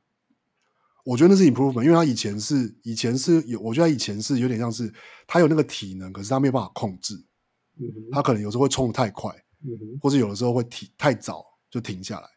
[1.04, 4.94] 我觉得那是 improvement，因为他以前是以前是有，我觉得他以前是有点像是
[5.26, 7.16] 他有那个体能，可是他没有办法控制。
[7.80, 9.32] 嗯、他可能有时候会冲得太快，
[9.64, 9.70] 嗯、
[10.00, 12.28] 或者有的时候会停太早就停下来。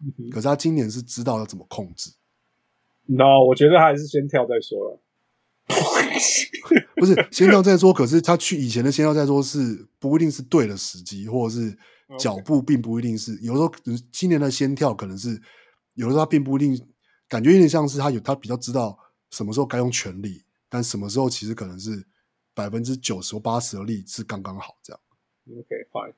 [0.00, 2.12] 嗯、可是他今年是知道要怎么控制。
[3.06, 5.00] No，我觉得他还是先跳再说了。
[6.96, 11.76] 不是先跳再说，可是他去以前的先跳再说是不一定是对的时机，或者是
[12.18, 13.36] 脚步并不一定是。
[13.40, 13.72] 有时候
[14.12, 15.30] 今年的先跳可能是
[15.94, 16.80] 有的时候他并不一定。
[17.32, 18.98] 感觉有点像是他有他比较知道
[19.30, 22.06] 什么时候该用全力，但什么时候其实可能是
[22.52, 25.00] 百分之九十或八十的力是刚刚好这样。
[25.48, 26.14] OK fine。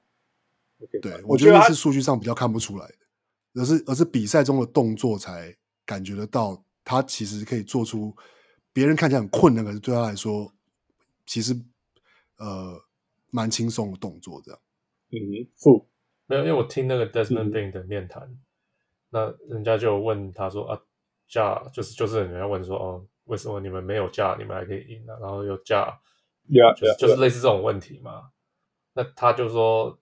[0.80, 8.12] OK，对，我觉得是数据上比较看不出来的，而是而是比赛中的动作才感觉得到他其实可以做出
[8.72, 10.52] 别人看起来很困难，可是对他来说，
[11.26, 11.54] 其实
[12.38, 12.82] 呃
[13.30, 14.60] 蛮轻松的动作这样。
[15.12, 15.88] 嗯，负
[16.26, 18.40] 没有，因为我听那个 Desmond Bane 的面谈，嗯、
[19.10, 20.80] 那人家就问他说啊，
[21.28, 25.18] 架就是就是人家问说哦，为什么你们没有架，你们还可以赢呢、啊？
[25.20, 25.98] 然后有架
[26.48, 28.30] ，yeah, 就是 yeah, 就是类似这种问题嘛。
[28.92, 29.98] 那他就说，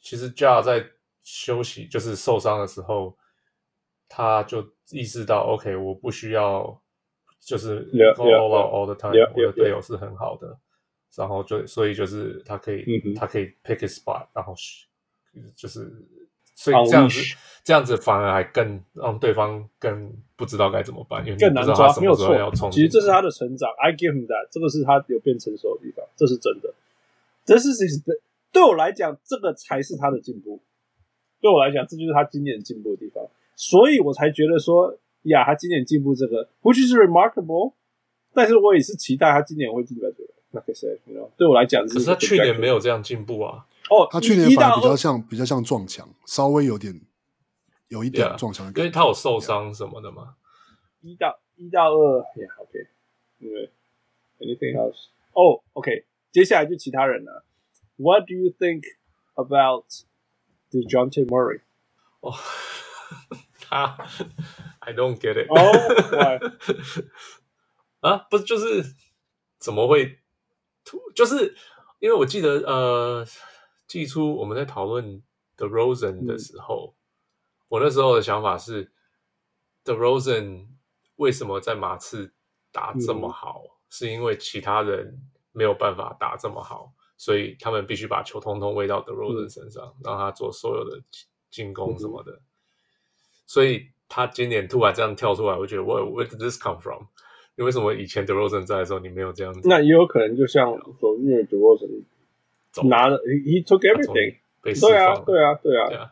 [0.00, 0.84] 其实架在
[1.22, 3.16] 休息就是受伤的时候，
[4.08, 6.82] 他就意识到 OK，我不需要
[7.40, 7.80] 就是
[8.14, 10.58] go all out all the time，、我的队友是很好的。
[11.16, 14.52] 然后就所以就是他可以、嗯、他可以 pick a spot，然后
[15.54, 15.88] 就是
[16.54, 17.28] 所以这样子、oh,
[17.64, 21.92] 这样子反而还更让对方更不知道该怎么办，因为更难抓。
[21.98, 23.70] 没有错，其实这是他的成长。
[23.78, 26.72] I give him that，这个是他有变成熟的地方，这是真的。
[27.44, 28.00] 这是其实
[28.52, 30.60] 对我来讲，这个才是他的进步。
[31.40, 33.24] 对我来讲，这就是他今年进步的地方，
[33.56, 37.72] 所以我才觉得说呀，他今年进步这个，which is remarkable。
[38.32, 40.30] 但是我也是期待他今年会进步这个。
[40.52, 40.98] 那可是，
[41.36, 43.66] 对我来讲，可是他去年没有这样进步啊。
[43.90, 47.00] 哦，他去年反而比较像比较像撞墙，稍微有点
[47.88, 50.36] 有一点撞墙的感觉，因为他有受伤什么的嘛。
[51.00, 52.88] 一到一到二，Yeah，OK，
[53.38, 53.70] 因为
[54.38, 55.08] Anything else？
[55.32, 57.44] 哦，OK，接下来就其他人了。
[57.96, 58.82] What do you think
[59.34, 59.84] about
[60.70, 61.60] the j o h n t e Murray？
[62.20, 62.34] 哦，
[63.60, 63.96] 他
[64.80, 65.48] ，I don't get it。
[65.48, 65.56] 哦，
[68.00, 68.94] 啊，不是，就是
[69.58, 70.18] 怎么会？
[71.14, 71.54] 就是
[72.00, 73.26] 因为我记得，呃，
[73.86, 75.22] 季初我们在讨论
[75.56, 76.98] The Rosen 的时候，嗯、
[77.68, 78.90] 我那时候的想法是
[79.84, 80.66] ，The Rosen
[81.16, 82.32] 为什么在马刺
[82.72, 85.20] 打这么好，嗯，是因为其他人
[85.52, 91.02] 没有办法打这么好，所以他们必须把球通通喂到 The Rosen 身上，嗯，让他做所有的
[91.50, 92.40] 进攻什么的，嗯。
[93.46, 97.04] 所以他今年突然这样跳出来，我觉得，Where where did this come from？
[97.56, 99.60] 你为什么以前 DeRozan 在的时候你没有这样子？
[99.68, 100.66] 那也有可能就像
[100.98, 102.02] 说，因为 DeRozan
[102.82, 106.10] 拿了，he took everything，对啊，对啊，对啊，对啊。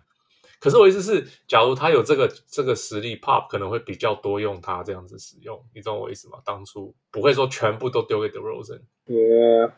[0.60, 6.38] 可是我意思是，假如他有这个这个实力，Pop 可能会比较多用他这样子使用，你懂我意思吗？
[6.44, 8.82] 当初不会说全部都丢给 DeRozan。
[9.06, 9.72] Yeah,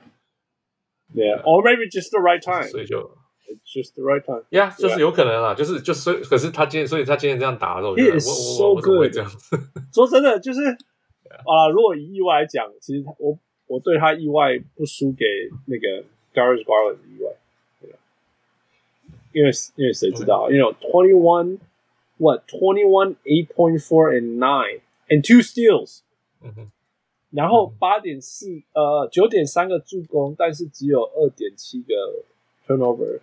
[1.14, 2.68] yeah, or maybe just the right time。
[2.68, 2.98] 所以就
[3.48, 4.44] it's just the right time。
[4.50, 9.56] Yeah，就是有可能啦，就是就所以，可是他今天，所以他今天这样打的时候，我我我我怎么会这样子？
[9.94, 10.60] 说真的，就是。
[11.34, 13.36] 啊，如果以意外来讲，其实他我
[13.66, 15.24] 我对他意外不输给
[15.66, 17.31] 那个 Darius Garland 的意外，
[17.81, 17.97] 对吧？
[19.33, 20.49] 因为因为谁知道？
[20.51, 21.59] 因为 twenty one
[22.17, 26.01] what twenty one eight point four and nine and two steals，
[26.41, 26.71] 嗯哼，
[27.31, 32.23] 然后八点四呃九点三个助攻，但是只有二点七个
[32.67, 33.19] turnover，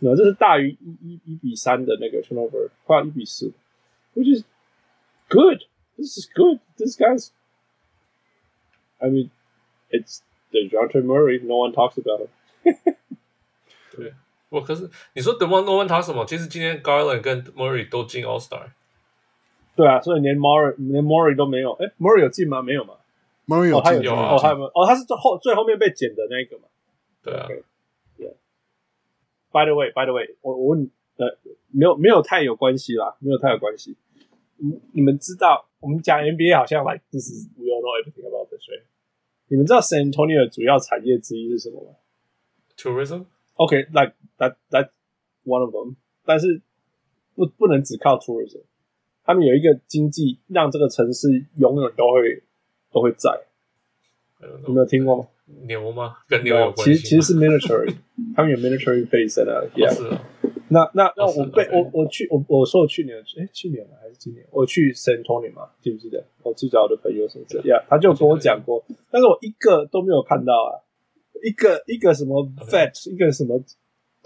[0.00, 3.52] 那这是大于一一一比三的那个 turnover，快一比四，
[4.14, 4.44] which is
[5.28, 7.30] good，this is good，this guy's
[8.98, 9.30] I mean,
[9.90, 10.20] it's
[10.52, 11.38] Dejounte Murray.
[11.42, 12.28] No one talks about him.
[13.95, 14.13] 对，
[14.49, 16.25] 我可是你说 The One No One talks 什么？
[16.25, 18.71] 其实今天 Garland 跟 Murray 都进 All Star。
[19.75, 21.73] 对啊，所以连 Murray 连 Murray 都没有。
[21.73, 22.61] 哎，Murray 有进吗？
[22.61, 22.95] 没有吗
[23.47, 26.63] ？Murray 有进，有哦，还有哦，他是最后最后面被剪的那个嘛？
[27.21, 27.47] 对啊。
[27.47, 27.63] Okay.
[29.51, 31.37] By the way, by the way，我我问你，呃，
[31.71, 33.95] 没有没有太有关系啦，没有太有关系。
[34.57, 38.83] 你你们知道，我们讲 NBA 好像 like this is we all know everything about this right？
[39.47, 41.91] 你们知道 San Antonio 的主要产业之一是什么吗
[42.77, 43.25] ？Tourism。
[43.55, 44.89] OK，like that that
[45.45, 45.95] one of them。
[46.25, 46.61] 但是
[47.35, 48.61] 不不能只靠 tourism，
[49.23, 52.43] 他们有一个经济让这个城市永远都会
[52.91, 53.41] 都会在。
[54.67, 55.27] 有没有听过吗？
[55.67, 56.17] 牛吗？
[56.27, 56.95] 跟牛有关系？
[56.95, 57.95] 其实其实是 military，
[58.35, 60.19] 他们有 military base 在那。
[60.67, 66.25] 那那那我被我我去我我说我去年哎去年还是今年我去 San Antonio 嘛，记不记得？
[66.41, 70.81] 我去找我的朋友什么的呀，他就跟我讲过，但是我一个都没有看到啊，
[71.43, 73.61] 一个一个什么 vet，一个什么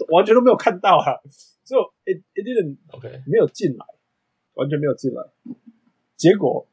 [0.08, 1.20] 完全都没有看到啊，
[1.64, 3.84] 所以 it it didn't OK 没有进来，
[4.54, 5.22] 完全没有进来。
[6.16, 6.66] 结果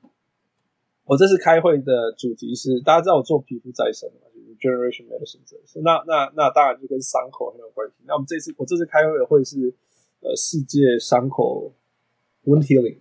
[1.05, 7.95] 我这次开会的主题是，大家知道我做皮肤再生嘛就是 generation medicine，这那那那当然就跟伤口很有关系。
[8.05, 9.73] 那我们这次我这次开会的会是
[10.19, 11.73] 呃世界伤口
[12.43, 12.99] wound healing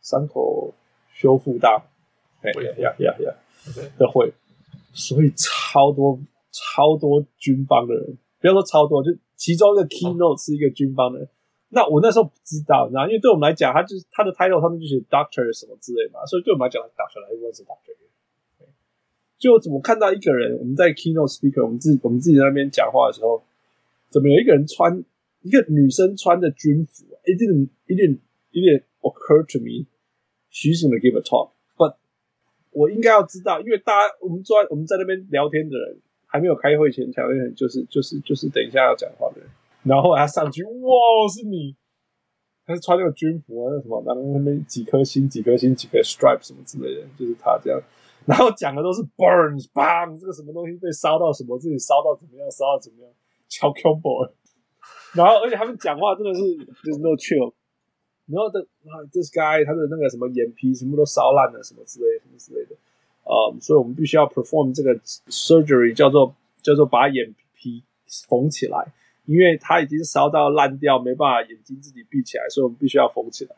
[0.00, 0.74] 伤口
[1.12, 1.84] 修复大
[2.42, 2.50] 哎
[2.80, 3.34] 呀呀呀
[3.98, 4.32] 的会，
[4.92, 6.18] 所以超多
[6.54, 11.28] 超多军方的人，不要说超多，就其中一个 keynote 是一个军方的人。
[11.70, 17.90] 那我那时候不知道，然后因为对我们来讲，他就是他的 title 他们就写 doctor 什么之类嘛，所以对我们来讲，doctor 来问是 doctor。
[19.36, 20.56] 就怎么看到一个人？
[20.56, 23.42] 我们在 keynote speaker，我们自己我们自己在那边讲话的时候，
[24.08, 25.04] 怎么有一个人穿
[25.42, 28.20] 一个女生穿的军服？It didn't, it didn't,
[28.52, 29.84] it didn't occur to me
[30.50, 31.50] she's gonna give a talk.
[31.76, 31.96] But
[32.70, 35.98] 我应该要知道，因为大家我们坐在我们在那边聊天的人，
[36.34, 39.48] 还没有开会前聊天的人，就是就是就是等一下要讲话的人。
[39.84, 40.90] 然后后来他上去，哇，
[41.32, 41.76] 是你！
[42.66, 47.80] 他是穿那个军服啊，那什么，然后那边几颗星、几颗星、几个 stripe 什么之类的，就是他这样。
[48.26, 53.12] 然后讲的都是 burns bang，这个什么东西被烧到什么，自己烧到怎么样，烧到怎么样，
[53.48, 54.28] 超 combo。
[55.14, 56.40] 然后而且他们讲话真的是
[56.82, 57.54] 就是 no chill。
[58.26, 58.58] 然后的
[58.90, 62.74] 啊，this guy 他的那个什么眼皮什么都烧烂了，什么之类什么之类的。
[63.24, 64.94] 呃、所以我们必须要 perform 这个
[65.28, 67.82] surgery，叫做叫做把眼皮
[68.28, 68.92] 缝起来。
[69.26, 73.56] 因为他已经烧到烂掉，没办法眼睛自己闭起来，所以我们必须要缝起来。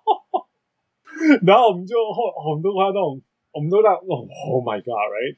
[1.44, 3.20] 然后我们就后，我们都看到那种，
[3.52, 5.36] 我们都让哦，Oh my God，right？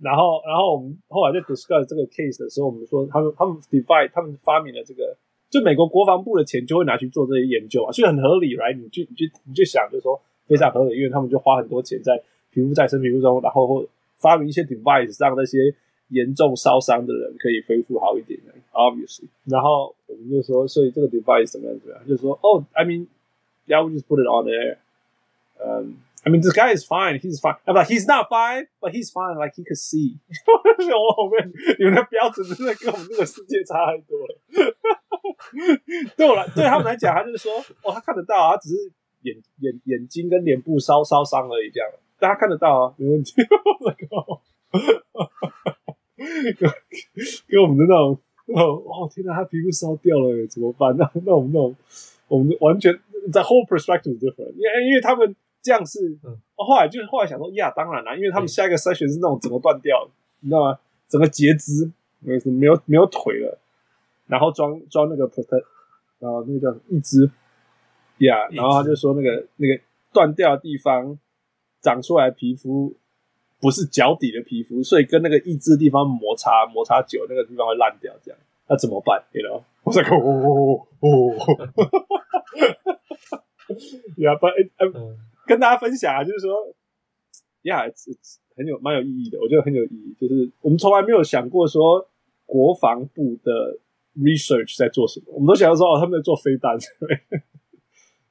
[0.00, 5.16] 然后，然后我们后来在 discuss 这个 case 的时候，我们说他们他们 divide，他们发明了这个，
[5.48, 8.76] 就美国国防部的钱就会拿去做这些研究啊，所以很合理，right？
[8.76, 12.22] 你就你就你就想，就说非常合理，因为他们就花很多钱在
[12.60, 13.86] 皮肤再生皮肤中，然后
[14.16, 15.74] 发明一些 device 让那些。
[16.10, 19.28] 严重烧伤的人可以恢复好一点的，obviously。
[19.44, 22.02] 然后我们就说，所以这个 device 怎么样怎么样？
[22.08, 23.08] 就是说，哦，I mean,
[23.66, 24.78] yeah, we just put it on there.
[25.60, 27.20] Um, I mean, this guy is fine.
[27.20, 27.56] He's fine.
[27.66, 29.36] I'm like, he's not fine, but he's fine.
[29.36, 30.16] Like he could see.
[30.48, 34.38] 我后面你们的标准真的跟我们这个世界差太多了。
[36.16, 37.52] 对我来，对他们来讲，他就是说，
[37.82, 38.76] 哦，他看得到，他只是
[39.24, 41.90] 眼眼眼睛跟脸部烧烧伤而已，这样。
[42.18, 43.32] 但他看得到啊，没问题。
[46.58, 46.70] 跟
[47.48, 50.96] 跟我们的那种哦，哦天哪，他皮肤烧掉了，怎么办？
[50.96, 51.76] 那那我们那种，
[52.28, 52.92] 我们完全
[53.32, 60.08] 在 whole perspective different，因为因为他们这样是，嗯，后来就是后来想说，呀，当然啦，因为他们下一个 session 是那种整个断掉，
[60.40, 60.78] 你知道吗？
[61.08, 61.90] 整个截肢，
[62.20, 63.58] 没有没有没有腿了，
[64.26, 65.64] 然后装装那个 protect，
[66.18, 67.30] 然后那个叫一只，
[68.18, 69.80] 呀，然后他就说那个那个
[70.12, 71.18] 断掉的地方
[71.80, 72.94] 长出来皮肤。
[73.60, 78.14] 不是脚底的皮肤，所以跟那个义肢的地方摩擦摩擦久，那个地方会烂掉。
[78.22, 78.38] 这样，
[78.68, 79.64] 那怎么办？You know？
[79.82, 81.34] 我在看，哦哦哦哦，
[84.18, 86.72] 呀，不，呃， 跟大家分享啊，就是说，
[87.62, 87.92] 呀、yeah，
[88.54, 90.14] 很有蛮有意义的，我觉得很有意义。
[90.20, 92.08] 就是我们从来没有想过说
[92.46, 93.76] 国防部的
[94.16, 96.78] research 在做什么，我们都想要说哦，他们在做飞弹，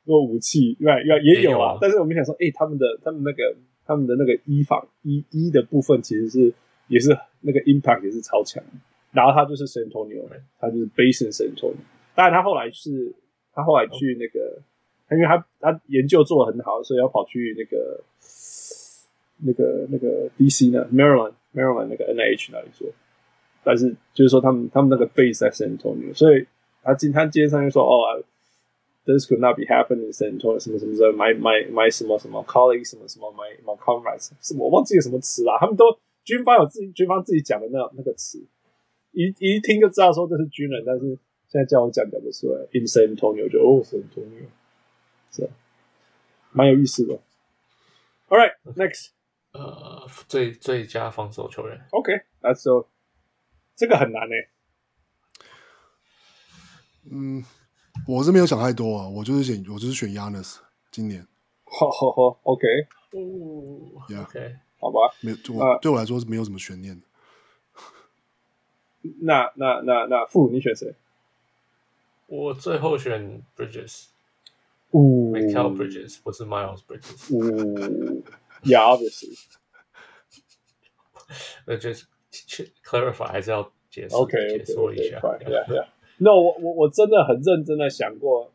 [0.07, 0.99] 做武器，对吧？
[1.21, 3.55] 也也有啊，但是我们想说，哎、欸，他们的他们那个。
[3.89, 6.53] 他们的那个医防医医的部分其实是
[6.89, 8.61] 也是那个 impact 也是超强，
[9.13, 10.25] 然后他就是 San Antonio，
[10.59, 11.77] 他就是 base in San Antonio。
[12.13, 13.15] 当然他后来是，
[13.53, 14.59] 他后来去那个，
[15.15, 18.03] 因为他他研究做的很好，所以要跑去那个
[19.37, 22.89] 那个那个 DC 呢，Maryland Maryland 那个 NIH 那里做。
[23.63, 26.45] 但是就是说他们他们那个 base 在 San Antonio，所以
[26.83, 28.21] 他今他今天上去说哦。
[29.06, 33.76] This could not be happening in San Antonio 什么什么的，my my my 什么什么 colleague 什么什么 my my
[33.76, 38.38] comrades 什么我忘记了什么词啦，他们都军方有自己军方自己讲的那那个词，
[39.10, 41.18] 一一听就知道说这是军人，但是
[41.48, 42.60] 现在叫我讲讲不出来。
[42.72, 44.46] In San Antonio 就哦 San Antonio，
[45.32, 45.50] 是，
[46.52, 47.18] 蛮有意思的。
[48.28, 49.08] All right, next，
[49.50, 51.84] 呃，最最佳防守球员。
[51.90, 52.88] OK，that's、okay, so，
[53.74, 54.48] 这个很难诶、欸。
[57.10, 57.44] 嗯。
[58.07, 60.55] 我是没有想太多啊，我就是选，我就是选 Giannis
[60.89, 61.27] 今年。
[61.65, 62.65] 好好好，OK，
[63.11, 63.19] 哦
[64.07, 67.05] ，Yeah，OK，好吧，没有，我对我来说是没有什么悬念的。
[69.19, 70.95] 那那那那副你选谁？
[72.27, 74.05] 我最后选 Bridges，
[74.91, 75.01] 哦
[75.33, 77.35] ，Mikal Bridges，不是 Miles Bridges。
[77.35, 78.23] 哦
[78.63, 79.37] ，Yeah，obviously。
[81.65, 82.05] 那就是
[82.85, 85.87] clarify 还是要解释，OK，解说一下，Yeah，Yeah。
[86.19, 88.51] 那、no, 我我我真的很认真的想过，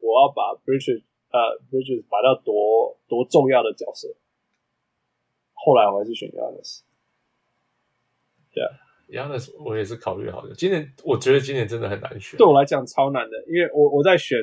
[0.00, 4.14] 我要把 Bridges 呃 Bridges 摆到多多重要的角色。
[5.54, 6.80] 后来我还是选 Giannis。
[8.54, 10.54] Yeah，Giannis 我也是考虑好的。
[10.54, 14.38] 今年我觉得今年真的很难选，对我来讲超难的，因为我我在选，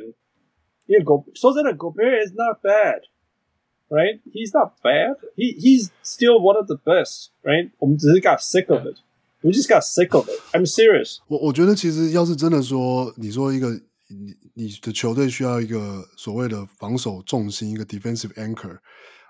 [0.88, 7.72] 因为 Go 说真的，Gobert is not bad，right？He's not bad，he he's still one of the best，right？
[7.78, 8.98] 我们只是 got sick of it。
[9.46, 10.42] We just got sick of it.
[10.54, 11.20] I'm serious.
[11.28, 13.70] 我我觉得其实要是真的说，你说一个
[14.08, 18.80] 你你的球队需要一个所谓的防守重心，一个 defensive anchor，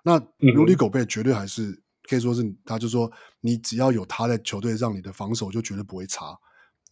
[0.06, 3.12] 那 Rudy Gobert 绝对还是、嗯、可以说是，他就说
[3.42, 6.28] 你只要有他在球队让，你的防守就绝对不会差，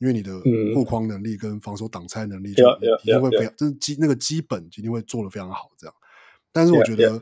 [0.01, 0.37] 因为你的
[0.75, 2.65] 护框能力跟防守挡拆能力就
[3.03, 5.71] 一定会非常，这是基那个基本一定会做得非常好。
[5.77, 5.95] 这样，
[6.51, 7.17] 但是我觉得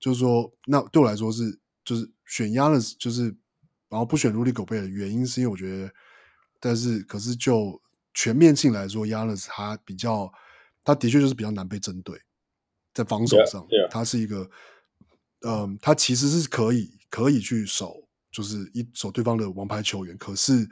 [0.00, 3.36] 就是说，那对我来说是就是选 Giannis 就是。
[3.92, 5.92] 然后不选 Rudy Gobert 的原因是因为我觉得，
[6.58, 7.78] 但是可是就
[8.14, 10.32] 全面性来说，Giannis 他比较，
[10.82, 12.18] 他的确就是比较难被针对，
[12.94, 14.50] 在防守上，他是一个
[15.42, 20.16] 嗯，他其实是可以可以去守，就是一守对方的王牌球员。
[20.16, 20.66] 可是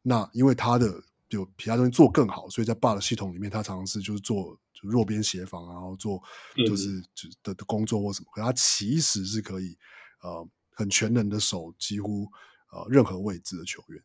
[0.00, 0.86] 那因为他的
[1.28, 6.22] 有其他东西做更好，所以在 BOT 的系统里面，他常常是就是做就弱边协防，然后做
[6.66, 8.26] 就是就的的工作或什么。
[8.32, 9.76] 可他其实是可以
[10.22, 12.28] 呃很全能的守几乎
[12.70, 14.00] 呃任何位置的球员，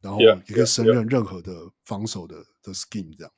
[0.00, 1.52] 然后也可以胜任任何的
[1.84, 2.66] 防守的 yeah, yeah.
[2.68, 3.32] 的 scheme 这样。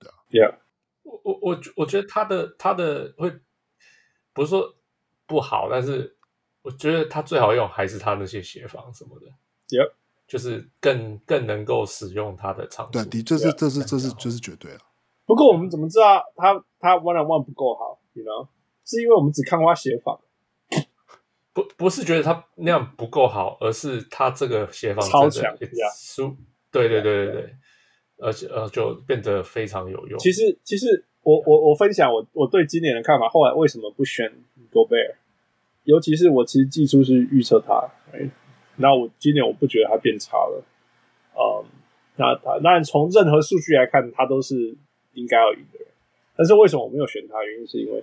[0.00, 0.58] 对啊，Yeah，
[1.04, 3.30] 我我我我觉得他的他的会
[4.32, 4.74] 不是说。
[5.30, 6.16] 不好，但是
[6.62, 9.26] 我觉得他最好用还是他那些协防什么的
[9.68, 9.92] ，Yep.
[10.26, 12.94] 就是更更能够使用他的长处。
[12.94, 14.80] 对，的，这是这是这是这是绝对了。
[15.24, 18.48] 不过我们怎么知道他他 one on one 不够好？You know，
[18.84, 20.20] 是因为我们只看过他协防，
[21.62, 25.56] 不不是觉得他那样不够好，而是他这个协防超强，
[25.96, 26.36] 输。
[26.70, 27.54] 对对对对对，
[28.18, 30.18] 而且呃就变得非常有用。
[30.18, 34.32] 其实其实我我我分享我我对今年的看法，后来为什么不选
[34.72, 35.14] Gobert？
[35.84, 38.30] 尤其是我其实季初是预测他，哎，
[38.76, 40.62] 那我今年我不觉得他变差了，
[41.34, 41.64] 嗯，
[42.16, 44.76] 那他当然从任何数据来看，他都是
[45.14, 45.88] 应该要赢的人。
[46.36, 47.42] 但是为什么我没有选他？
[47.42, 48.00] 原因是因为，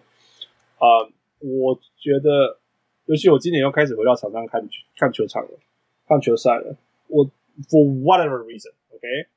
[0.78, 1.06] 啊、
[1.40, 2.60] 嗯，我觉得，
[3.08, 4.66] 尤其我今年又开始回到场上看
[4.96, 5.50] 看球场了，
[6.08, 6.78] 看球赛了。
[7.08, 7.26] 我
[7.68, 9.28] for whatever reason，OK，、okay?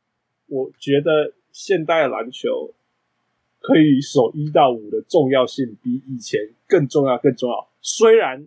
[0.47, 2.75] 我觉得现代篮球
[3.61, 7.69] 可以守一到五的重要性比以前更重要，更重要。
[7.81, 8.47] 虽然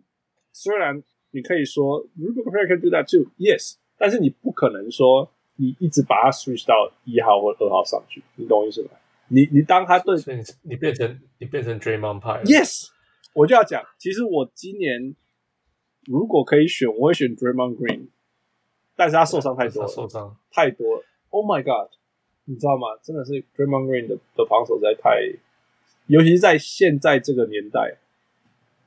[0.51, 1.01] 虽然
[1.31, 8.89] 你可以说，Rudy Gobert can do that too，yes，但是你不可能说你一直把它 switch 到一号或二号上去，你懂我意思吗？
[9.29, 12.89] 你你当他对，你你变成你变成 Draymond 派，yes，
[13.33, 15.15] 我就要讲，其实我今年
[16.05, 18.07] 如果可以选，我会选 Draymond Green，
[18.95, 21.91] 但是他受伤太多了，受伤太多了，Oh my God，
[22.45, 22.87] 你知道吗？
[23.01, 25.19] 真的是 Draymond Green 的的防守实在太，
[26.07, 27.97] 尤其是在现在这个年代。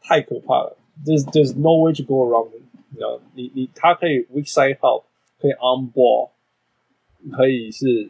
[0.09, 2.51] 太可怕了，There's There's no way to go around。
[2.90, 5.02] 你知道，你你他可以 weak side help，
[5.40, 6.31] 可以 on ball，
[7.32, 8.09] 可以是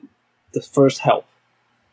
[0.53, 1.25] the first help，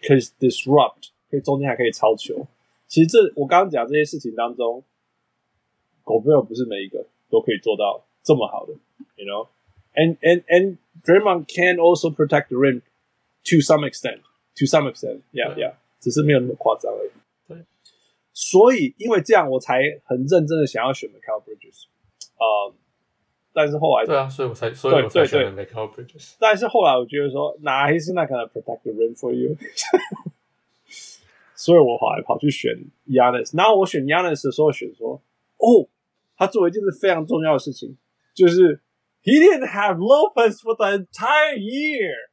[0.02, 2.46] 可以 disrupt，可以中间还可以抄球。
[2.93, 4.83] 其实这我刚刚讲这些事情当中，
[6.05, 8.73] 狗贝尔不是每一个都可以做到这么好的，
[9.17, 12.83] you know？And and and Draymond can also protect the rim
[13.45, 17.11] to some extent，to some extent，yeah yeah，只是没有那么夸张而已。
[18.33, 21.87] 所以，因为这样，我才很认真的想要选 Mikal Bridges，
[22.37, 22.73] 呃，
[23.53, 26.37] 但是后来，对啊，所以我才，所以我才选 Mikal Bridges。
[26.39, 29.57] 但是后来，我觉得说，哪还是那可能 protect the rim for you，
[31.64, 32.72] 所以我跑来跑去选
[33.08, 33.56] Giannis。
[33.58, 35.22] 然后我选 Giannis 的时候，选说，
[35.58, 35.88] 哦，
[36.36, 37.96] 他做了一件事非常重要的事情，
[38.34, 38.82] 就是
[39.24, 42.30] He didn't have Lopez for the entire year，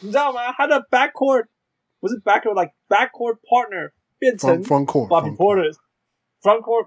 [0.00, 0.52] 你知道吗？
[0.52, 1.46] 他的 backcourt
[2.00, 3.92] 不是 backcourt，like backcourt partner。
[4.20, 6.86] 变成 Bobby Portis，front court，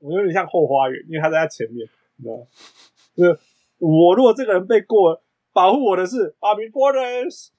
[0.00, 2.44] 我有点像后花园，因为他在他前面，你知道吗？
[3.14, 3.38] 就是
[3.78, 7.50] 我如果这个人被过，保护我的是 Bobby Portis，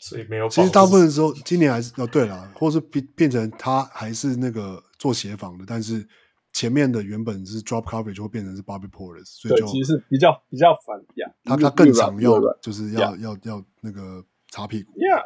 [0.00, 0.48] 所以没有。
[0.48, 6.04] 其实大部分的时候，今年还是哦，对了，或是变变成他还是那个做协防的，但是
[6.52, 11.30] 前面的原本是 drop coverage 就会变成是 Bobby Portis，所以就其实是比较比较反呀。
[11.44, 14.92] 他他更常用，就是要要要那个擦屁股。
[14.94, 15.22] Yeah.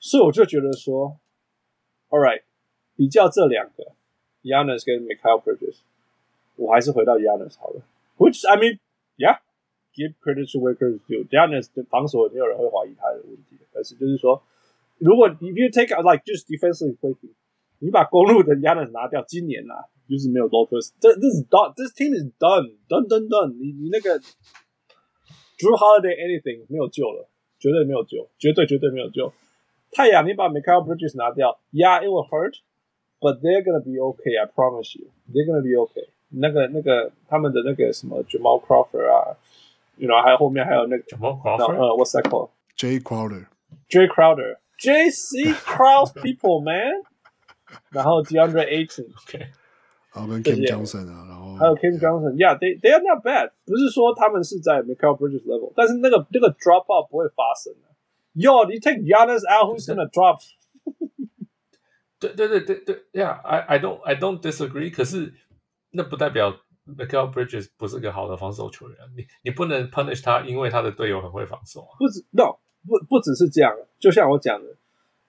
[0.00, 1.18] 所以我就觉得说
[2.10, 2.42] ，All right，
[2.94, 3.92] 比较这两个
[4.42, 5.76] ，Giannis 跟 Michael Bridges，
[6.56, 7.80] 我还是回到 Giannis 好了。
[8.18, 8.78] Which I mean,
[9.16, 9.38] yeah,
[9.93, 11.27] give credit to where credit is due.
[11.27, 14.41] Giannis 的防守也没有人会怀疑他的问题，但是就是说，
[14.97, 17.33] 如果 if you take out like just defensively speaking，
[17.79, 23.71] 你把公鹿的 Giannis 拿掉，今年啊，就是没有 Lopez，这 this is done, this team is done, done, done, done 你。
[23.71, 24.19] 你你那个
[25.57, 27.27] Drew Holiday anything 没有救了，
[27.59, 29.31] 绝对没有救，绝对绝对没有救。
[29.91, 32.59] 太阳，你把 Mikal Bridges 拿掉，Yeah, it will hurt,
[33.19, 34.37] but they're gonna be okay.
[34.39, 36.07] I promise you, they're gonna be okay.
[36.29, 39.35] 那个、那个，他们的那个什么 Jamal Crawford 啊
[39.97, 42.51] ，you know，还有后面还有那个 Jamal Crawford，呃，What's that called?
[42.77, 43.47] Jay Crowder,
[43.89, 47.03] Jay Crowder, J C Crowd people man.
[47.91, 49.37] 然后 DeAndre Ayton, OK，
[50.11, 53.51] 然后跟 Cam Johnson 啊，然后还有 Cam Johnson, Yeah, they they are not bad.
[53.63, 57.89] 不是说他们是在 Mikal Bridges level，但是那个那个 drop off 不会发生的。
[58.33, 60.39] Yo, you take Giannis out, who's gonna drop?
[62.19, 64.91] 对对对对对，Yeah, I I don't I don't disagree。
[64.91, 65.33] 可是
[65.91, 68.98] 那不代表 Mikal Bridges 不是个好的防守球员。
[69.16, 71.96] 你你不能 punish 他，因为他的队友很会防守啊。
[71.98, 72.56] 不止，No，
[72.86, 73.76] 不不只是这样。
[73.98, 74.76] 就像我讲的，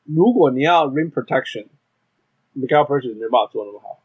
[0.03, 3.99] 如果你要 rim protection，Mikal Bridges 没办法做那么好。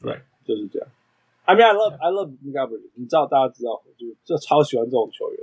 [0.00, 0.88] 对，就是这样。
[1.44, 2.90] I mean, I love I love Mikal Bridges。
[2.94, 5.40] 你知道，大家知道，就就超喜欢这种球员。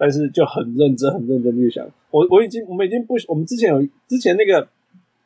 [0.00, 4.68] 但是就很认真、很认真去想，我我已经我们已经不，我们之前有之前那个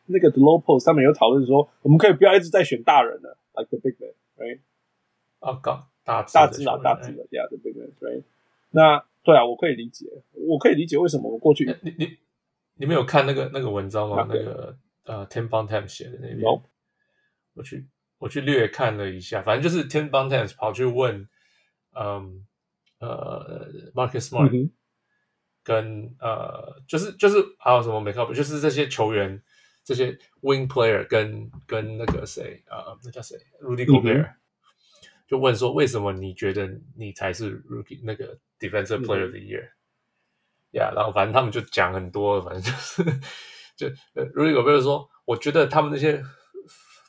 [0.06, 4.60] 那个 Low Post 上面有讨论说，我们可以不要一直在选大人了，like the big man，right？
[5.42, 8.24] 啊，搞大大只啊，大字的，yeah，the big man，right？
[8.70, 12.18] 那对啊，我可以理解，我可以理解为什么我过去，你你
[12.76, 14.26] 你们有看那个那个文章吗？
[14.28, 16.40] 那个呃，Ten Bontemps 写的那边，
[17.54, 17.86] 我去
[18.18, 21.28] 我去略看了一下，反正就是 Ten Bontemps 跑去问，
[21.94, 22.46] 嗯
[23.00, 24.70] 呃，Marcus Smart。
[25.64, 29.40] 跟呃，就是就是还有什么没靠谱，就是这些球员，
[29.84, 30.10] 这些
[30.40, 34.34] wing player 跟跟那个谁啊、呃，那叫谁，Rudy Gobert，、嗯、
[35.32, 39.62] 就问说，为什么你觉得你才是 Rookie 那个 Defensive Player of the Year？
[40.72, 43.02] 呀、嗯，yeah, 然后反正他们就讲很多，反正就是
[43.74, 43.86] 就
[44.34, 46.22] Rudy Gobert 说，我觉得他们那些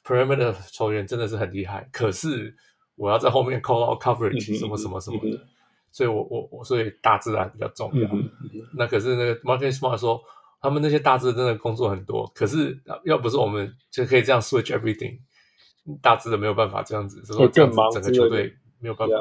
[0.06, 2.56] perimeter 球员真的是很厉害，可是
[2.96, 5.38] 我要在后面 call out coverage、嗯、什么什么什么的。
[5.38, 5.48] 嗯
[5.92, 8.10] 所以我我我所以大自然比较重要。
[8.76, 10.20] 那可是那个 Marcus Smart 说，
[10.60, 15.20] 他们那些大字真的工作很多，可是要不是我们就可以这样 switch everything，
[16.02, 19.16] 大致的没有办法这样子，所以这样子整个球队没有办法。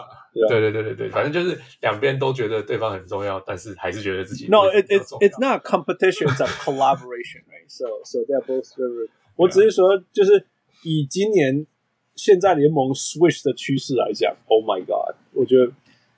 [0.48, 7.68] 对对对对对，反正就是两边都觉得对方很重要，但是还是觉得自己 No, it it's it's not competition, it's a collaboration, right?
[7.68, 9.09] So so they're both very.
[9.36, 10.47] 我只是说，就是
[10.82, 11.66] 以今年
[12.14, 15.72] 现在联盟 switch 的趋势来讲，Oh my God，我觉得。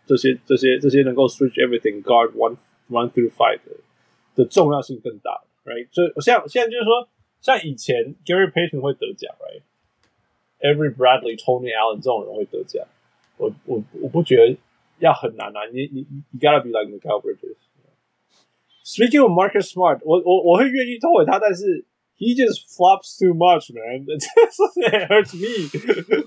[0.06, 2.58] 这些这些这些能够 switch everything guard one
[2.90, 3.72] one through five 的
[4.34, 5.88] 的重要性更大，right？
[5.90, 7.08] 所以像现在就是说，
[7.40, 9.34] 像以前 Gary Payton 会得奖
[10.64, 12.84] ，right？Avery Bradley、Tony Allen 这种人会得奖，
[13.36, 14.56] 我我我不觉得
[14.98, 17.56] 要很难啊，你你你 gotta be like Mikal Bridges。
[18.84, 21.84] Speaking of Marcus Smart，我我我会愿意投给他，但是
[22.18, 24.04] he just flops too much, man.
[24.04, 24.22] It
[25.08, 25.68] hurts me.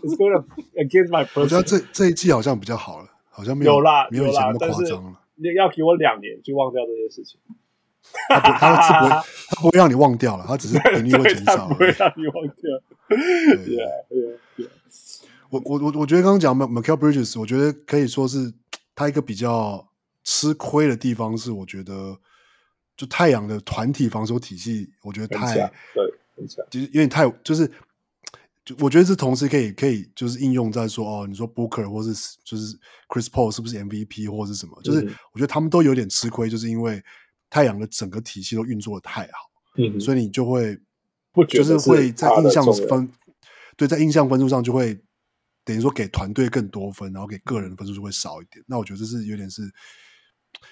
[0.03, 0.43] It's going
[0.75, 1.41] against my person.
[1.41, 3.09] 我觉得这这一季好像比较好了。
[3.29, 5.21] 好像没有，有啦，没有以前那么夸张了。
[5.35, 7.39] 你要给我两年就忘掉这些事情，
[8.29, 9.09] 他不，他是不会，
[9.49, 12.81] 他不会让你忘掉了，他只是频率会减少，不会让你忘掉。
[13.07, 13.65] 对
[14.09, 14.67] 对对，
[15.49, 18.53] 我我我我觉得刚刚讲 Mikal Bridges，我觉得可以说是
[18.95, 19.87] 他一个比较
[20.23, 22.17] 吃亏的地方是，我觉得
[22.95, 26.03] 就太阳的团体防守体系，我觉得太对，
[26.35, 27.71] 很强，就是有点太就是。
[28.65, 32.09] 就我觉得这同时可以可以就是应用在说哦，你说 Booker 或是
[32.43, 32.75] 就是
[33.07, 34.77] Chris Paul 是不是 MVP 或是什么？
[34.83, 34.99] 就是
[35.31, 37.01] 我觉得他们都有点吃亏，就是因为
[37.49, 40.79] 太阳的整个体系都运作的太好，嗯，所以你就会
[41.31, 43.11] 不就是会在印象分
[43.75, 44.99] 对，在印象分数上就会
[45.63, 48.63] 等于说给团队更多分，然后给个人的分数就会少一点。
[48.67, 49.61] 那我觉得这是有点是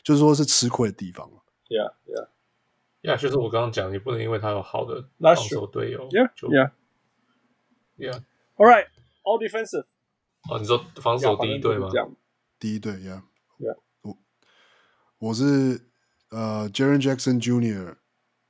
[0.03, 1.29] 就是说是吃亏的地方。
[1.69, 2.27] Yeah, yeah,
[3.01, 6.71] yeah，就是我刚刚讲，你不能因为他有好的防守队友，Yeah, Yeah。
[7.97, 8.21] Yeah.
[8.57, 8.87] All right.
[9.23, 9.85] All defensive.
[10.49, 11.87] 哦，你说防守第一队吗？
[12.59, 13.21] 第一队，Yeah.
[13.57, 13.77] Yeah.
[14.01, 14.17] 我
[15.17, 15.79] 我是
[16.34, 17.96] 呃 Jaren Jackson Jr.，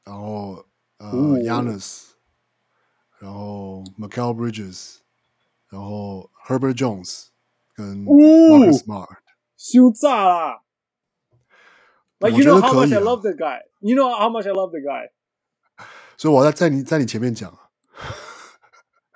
[0.04, 0.66] 然后
[0.98, 1.08] 呃
[1.40, 2.10] Giannis，
[3.18, 4.98] 然后 Mikal Bridges，
[5.68, 7.28] 然后 Herbert Jones
[7.74, 9.16] 跟 Marcus Smart。
[9.56, 10.62] 羞炸啦！
[12.18, 13.62] Like you know how much I love the guy.
[13.80, 15.10] You know how much I love the guy.
[16.16, 17.70] 所以我在在你在你前面讲啊。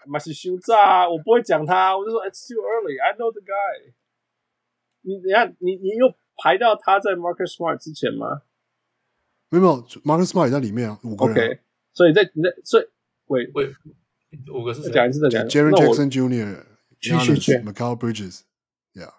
[0.07, 3.01] 马是休炸，我不会讲他，我就说 It's too early.
[3.03, 3.93] I know the guy
[5.03, 5.15] 你。
[5.17, 8.43] 你等下，你你又排到他在 Marcus Smart 之前吗？
[9.50, 11.42] 没有，没有，Marcus Smart 也在里面啊，五个人、啊。
[11.46, 11.60] OK，
[11.94, 12.86] 所以在那，所以
[13.28, 13.74] 喂喂，
[14.54, 14.92] 五个是谁？
[14.92, 15.44] 讲一次的讲。
[15.48, 16.64] Jaren Jackson Jr.、
[17.02, 19.14] Giannis、Mikal Bridges，Yeah，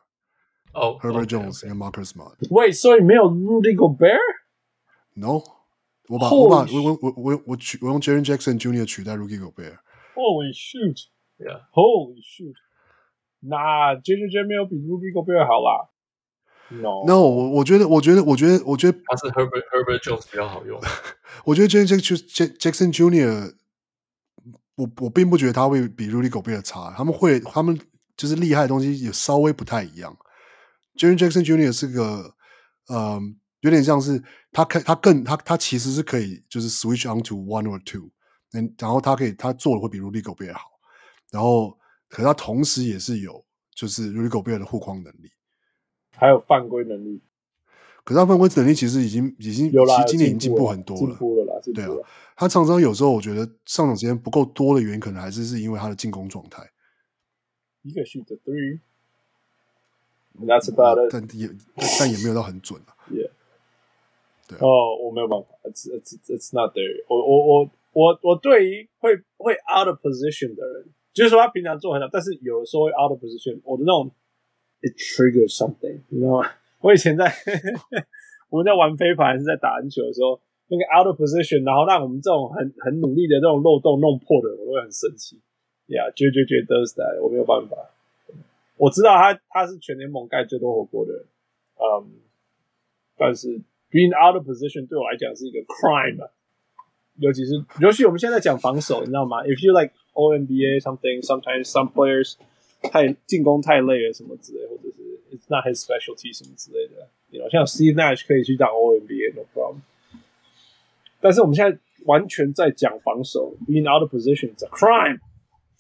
[0.73, 2.37] 哦、oh,，Herbert Jones 跟 Marcus Smart。
[2.51, 5.43] 喂，所以没有 Rudy Gobert？No，
[6.09, 8.87] 我把我把我我我我我取我用 Jaren Jackson Jr.
[8.87, 9.79] 取代 Rudy Gobert。
[10.15, 11.09] Holy shoot!
[11.39, 11.67] Yeah.
[11.73, 12.55] Holy shoot!
[13.41, 15.90] 那 JJJ 没有比 Rudy Gobert 好啦。
[16.71, 20.81] No, no，我我觉得，我觉得，我觉得，我觉得他是 Herbert Herbert Jones 比较好用。
[21.45, 23.55] 我觉得 JJ Jackson Junior，
[24.77, 26.95] 我我并不觉得他会比 Rudy Gobert 差。
[26.97, 27.79] 他们会，他们
[28.17, 30.17] 就是厉害的东西也稍微不太一样。
[30.97, 32.35] JJ Jackson Junior 是个，
[32.89, 34.23] 嗯，有点像是
[34.53, 38.11] 他可他更他他其实是可以就是 switch on to one or two。
[38.53, 40.63] 嗯，然后他可以，他做的会比 Rudy Gobert 好，
[41.31, 41.79] 然后，
[42.09, 43.45] 可是他同时也是有，
[43.77, 45.31] 就是 Rudy Gobert 的护框能力，
[46.21, 47.21] 还有犯规能力。
[48.05, 51.91] 可是他犯规能力其实已经已经有啦，其实今年已经进步很多了，进步了啦，对啊。
[52.37, 56.71] 他常常有时候我觉得上场时间不够多的原因，可能还是是因为他的进攻状态。
[57.83, 61.49] 一个 shoot three，that's about it，但也
[61.99, 62.95] 但也没有到很准啊。
[63.11, 63.31] Yeah，
[64.47, 67.17] 对哦，oh, 我没有办法，it's it's it's not there 我。
[67.17, 67.71] 我我我。
[67.93, 74.09] 我我对于会会 out of position 的人，就是说他平常做很好，但是有的时候会 out of position，我的那种
[74.82, 76.50] it triggers something，你知 道吗？
[76.82, 77.32] 我以前在
[78.50, 85.40] 我们在玩飞盘还是在打篮球的时候， 那个 out of position，然后让我们这种很很努力的这种漏洞弄破的人，我都会很生气。
[85.88, 87.78] Yeah，JJJ does that，我没有办法。
[88.78, 91.26] 我知道他他是全联盟盖最多火锅的人，
[91.78, 92.12] 嗯，
[93.18, 96.30] 但是 being out of position 对我来讲是一个 crime 啊，
[97.18, 99.44] 尤其是尤其我们现在讲防守，你知道吗？
[99.44, 102.36] If you like All NBA something, sometimes some players
[102.83, 109.81] 太进攻太累了什么之类，或者是 it's not his specialty 什么之类的，像 Steve Nash 可以去打 NBA no problem。
[111.21, 115.21] 但是我们现在完全在讲防守，being out of position is a crime。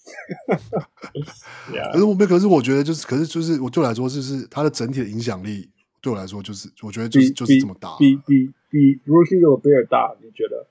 [1.72, 1.92] yeah.
[1.92, 5.70] 可是我没，可是我觉得就是，可是就是我对我来说，就是他的整体的影响力
[6.00, 10.66] 对我来说，就是我觉得就是就是这么大，比比比 Rudy Gobert 大，你觉得？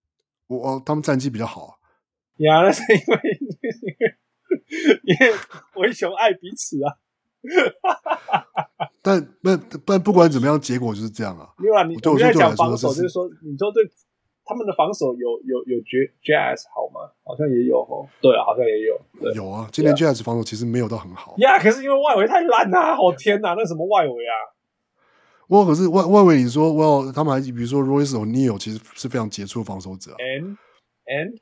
[0.48, 1.80] 我哦他们战绩比较好
[2.38, 3.20] 呀，那是因为
[5.04, 5.34] 因为
[5.74, 6.98] 灰熊爱彼此啊。
[9.02, 11.54] 但但但不管怎么样，结果就是这样啊。
[11.60, 13.84] 另外，你我现在讲防守，就是说，你说对。
[14.52, 15.78] 他们的防守有有有
[16.24, 17.12] Jazz 好吗？
[17.24, 18.10] 好像也有哦。
[18.20, 19.00] 对啊，好像也有。
[19.36, 21.36] 有啊，今年 Jazz 防守其实没有到很好。
[21.38, 22.96] 呀，可是因为外围太烂呐！
[22.98, 24.34] 好天哪，那什么外围啊？
[25.50, 30.14] 哇，可是外外围，你说哇，他们还比如说 Royce O'Neal 其实是非常杰出的防守者。
[30.14, 30.58] And
[31.06, 31.38] and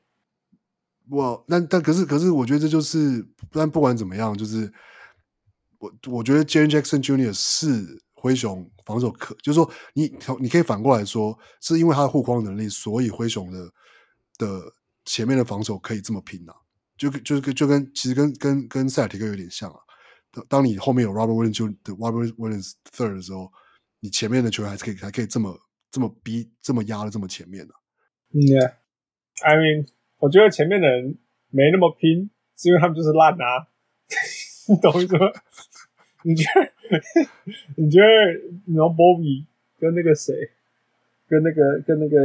[1.10, 4.72] 哇，那但可是可是，我觉得这就是，但不管怎么样，就是
[5.80, 7.34] 我我觉得 Jaren Jackson Jr.
[7.34, 8.02] 是。
[8.20, 13.72] 灰熊防守可，就是说你你可以反过来说，是因为他的护框能力，所以灰熊的
[14.40, 14.74] 的
[15.06, 16.56] 前面的防守可以这么拼啊，
[16.98, 19.78] 就就是就跟其实跟跟跟塞尔提克有点像啊。
[20.50, 23.52] 当你后面有 Robert Williams 就 Robert Williams third 的时候，
[24.00, 25.56] 你前面的球员还是可以还可以这么
[25.92, 27.74] 这么逼这么压的这么前面的。
[28.34, 29.88] 嗯，Yeah，I mean，
[30.19, 31.15] 我觉得前面的人
[31.49, 33.68] 没那么拼，是因为他们就是烂啊，
[34.68, 35.31] 你 懂我意思吗？
[36.23, 36.72] 你觉得？
[37.76, 38.06] 你觉得？
[38.76, 39.45] 然后 Bobby
[39.80, 40.34] 跟那个谁，
[41.27, 42.18] 跟那个跟那个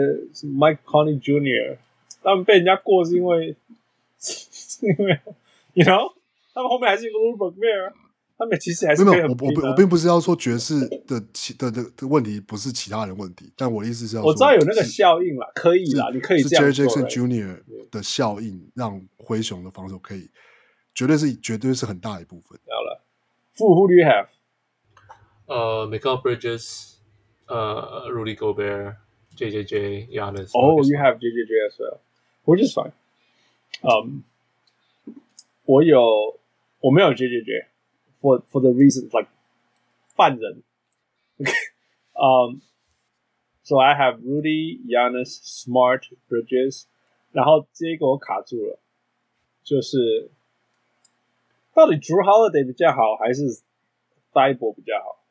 [0.46, 1.76] Mike Conley Jr.
[2.22, 3.54] 他们被人家过是因为
[4.18, 5.18] 是因为
[5.74, 6.12] ，you know，
[6.54, 7.92] 他们后面还是一个 Ruben Gobert，
[8.42, 9.28] 他们其实还是没有。
[9.28, 16.84] 我我我并不是要说爵士的其的的的问题不是其他人问题，但我的意思是要说，我知道有那个效应啦，可以啦，你可以这样说。
[16.84, 17.62] Jaren Jackson Jr.
[17.90, 20.28] 的效应让灰熊的防守可以，
[20.94, 22.58] 绝对是绝对是很大一部分。
[22.66, 23.00] 好了。
[23.58, 24.28] Who, who do you have?
[25.46, 26.94] 呃、uh,，Michael Bridges，
[27.46, 30.50] 呃、uh,，Rudy Gobert，JJJ，Giannis。
[30.58, 32.00] Oh, you have JJJ as well,
[32.46, 32.92] which is fine.
[33.82, 34.22] Um,
[35.66, 36.40] 我有，
[36.80, 37.66] 我没有 JJJ
[38.22, 39.28] for for the reasons like
[40.14, 40.62] 犯人。
[42.14, 46.84] OK，um，so I have Rudy, Giannis, Smart, Bridges，
[47.32, 48.78] 然后这个我卡住了，
[49.64, 50.30] 就是。
[51.74, 53.62] 到底 Drew Holiday 比较好，还是
[54.30, 55.24] Thybulle 比较好？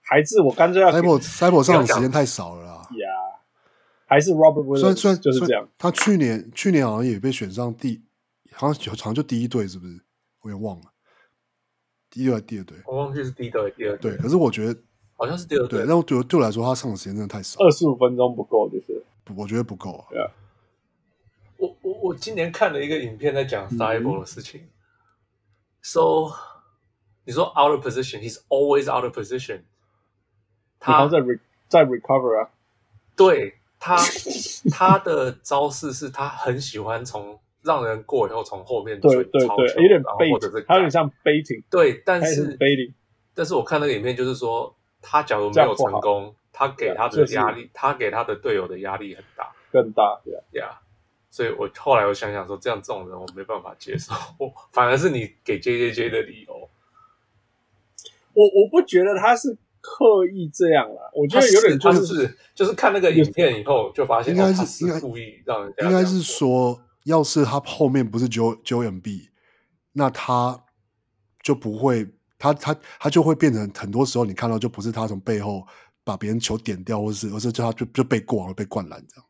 [0.00, 2.88] 还是我干脆要 Thybulle Thybulle 上的时间太少了啦。
[2.98, 3.38] 呀，yeah,
[4.06, 4.96] 还是 Robert Williams？
[4.96, 5.68] 虽然就是这样。
[5.78, 8.02] 他去年去年好像也被选上第，
[8.54, 10.00] 好像好像就第一队，是不是？
[10.40, 10.92] 我也忘了，
[12.14, 12.78] 第一队还是第二队？
[12.86, 14.12] 我忘记是第一队第二队。
[14.12, 14.80] 对，可是我觉得
[15.16, 15.80] 好像是第二队。
[15.80, 19.02] 对，但对对我来说，他上的时间真的太少，二十五分钟不够，就是
[19.36, 20.06] 我觉得不够啊。
[20.10, 20.30] 对啊。
[21.56, 24.60] 我我我今年看了一个影片，在讲 Thybulle 的事情。
[24.60, 24.68] 嗯
[25.86, 26.32] So，
[27.24, 29.64] 你说 out of position，he's always out of position。
[30.80, 31.38] 他在 re
[31.68, 32.50] 在 recover 啊。
[33.14, 33.96] 对他，
[34.72, 41.64] 他的招式是他很喜欢从让人过以后从后面对对对，有点 bait，他有点像 baiting。
[41.70, 42.92] 对，但是，是 baiting。
[43.34, 50.80] 但是我看那个影片，就是说他假如没有成功，他给他的压力，他给他的队友的压力很大，更大，对啊，对啊。
[51.30, 54.14] 所以我后来我想想说，这样这种人我没办法接受。
[54.38, 56.70] 我反而是你给 J J J 的理由，
[58.34, 61.10] 我我不觉得他是刻意这样啦。
[61.12, 69.28] 我觉得有点就是是就是看那个影片以后就发现，应该是应该故意让人家应该是说，要是他后面不是 Joel Joel Embiid，
[69.92, 70.64] 那他
[71.42, 72.06] 就不会，
[72.38, 75.66] 他他他就会变成很多时候你看到就不是他从背后
[76.02, 79.26] 把别人球点掉，或是而是叫他就就被过了被灌篮这样，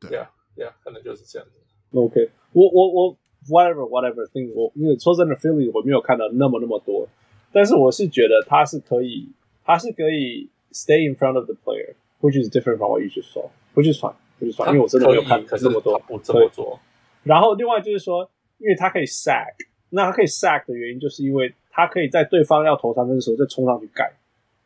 [0.00, 0.30] 对啊。
[0.54, 1.58] 对啊，可能就是这样子。
[1.98, 3.18] OK，我我我
[3.48, 7.08] whatever whatever thing，我因为说真的，Philly 我没有看到那么那么多，
[7.50, 9.32] 但是我是觉得他是可以，
[9.64, 14.52] 他是可以 stay in front of the player，which is different from what you just saw，which is fine，which
[14.52, 16.78] is fine，因为我真的没有看那么多，不这么做。
[17.22, 19.54] 然后另外就是说，因为他可以 sack，
[19.90, 24.12] 那他可以 sack 的原因就是因为他可以在对方要投三分的时候再冲上去盖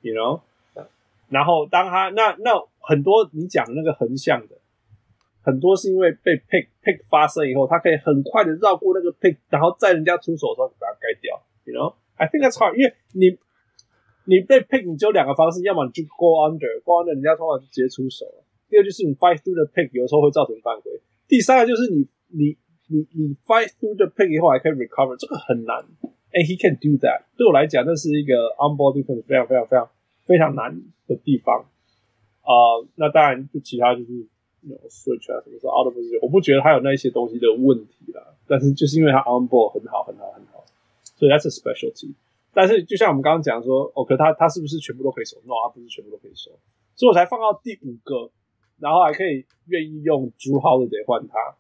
[0.03, 0.41] ，you know？
[1.28, 4.57] 然后当他那那很多你讲的那个横向的。
[5.43, 11.41] 很多是因为被 pick pick 发生以后，他可以很快的绕过那个 pick，然后在人家出手的时候把它盖掉。
[11.62, 13.39] You know, I think that's hard，因为你
[14.24, 18.43] 你被 pick，你只有两个方式，要么你就 go under，go under，人家通常就直接出手了。
[18.69, 20.91] 第二就是你 fight through the pick 有时候会造成犯规。
[21.28, 22.05] 第三个就是你
[22.36, 22.56] 你
[22.88, 25.84] 你你 fight through the pick 以后还可以 recover，这个很难。
[26.32, 27.24] And he can do that。
[27.36, 29.88] 对我来讲，那是一个 on ball defense 非常非常非常
[30.26, 31.64] 非常难的地方。
[32.42, 32.52] 啊、
[32.96, 34.12] 那当然就其他就是
[34.62, 38.22] 有 switch 啊，什么时候 out of position，我不觉得他有那些东西的问题啦。
[38.46, 40.64] 但是就是因为他 on ball 很好很好很好，
[41.16, 42.14] 所以 that's a specialty。
[42.52, 46.50] 但是就像我们刚刚讲说，哦，可他他是不是全部都可以守？No，他不是全部都可以守，
[46.94, 48.30] 所以我才放到第五个。
[48.78, 51.56] 然后还可以愿意用 Jrue Holiday 换他，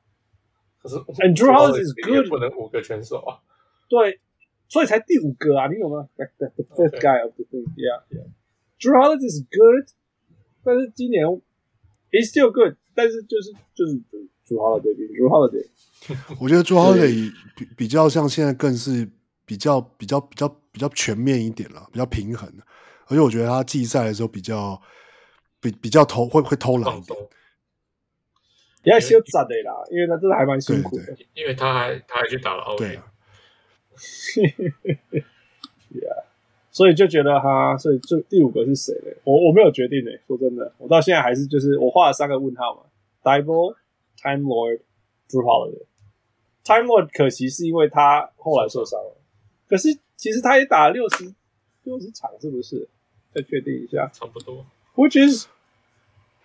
[0.86, 3.42] 可是 And Drew Holiday is good，不能五个全守啊。
[3.88, 4.20] 对，
[4.68, 9.90] 所以才第五个啊，你懂吗？Like the, the fifth guy of the thing，yeah，yeah，Jrue Holiday is good，
[10.62, 11.26] 但是今年
[12.10, 13.94] he's still good，但是就是就是
[14.46, 15.66] Jrue Holiday，Jrue Holiday，
[16.40, 19.08] 我觉得 Jrue Holiday 比比较像现在更是
[19.44, 22.48] 比较比较比较比较全面一点了，比较平衡，
[23.08, 24.80] 而且我觉得他季赛的时候比较。
[25.58, 27.18] 比比较偷会会偷懒一点，
[28.86, 32.96] 也要修杂的啦，因为他真的还蛮辛苦的，对对对，因为他还他还去打了奥运，对
[36.08, 36.22] 啊，
[36.70, 39.16] 所以就觉得哈，所以就第五个是谁嘞？
[39.24, 42.82] 我我没有决定嘞，说真的，我到现在还是就是我画了三个问号嘛
[43.24, 43.74] ，Thybulle
[44.22, 44.80] Time Lord
[45.28, 45.84] Holiday
[46.64, 49.16] Time Lord 可惜是因为他后来受伤了，
[49.68, 51.34] 可是其实他也打了六十
[51.82, 52.88] 六十场，是不是？
[53.34, 54.64] 再确定一下，差不多。
[54.94, 55.46] Which is,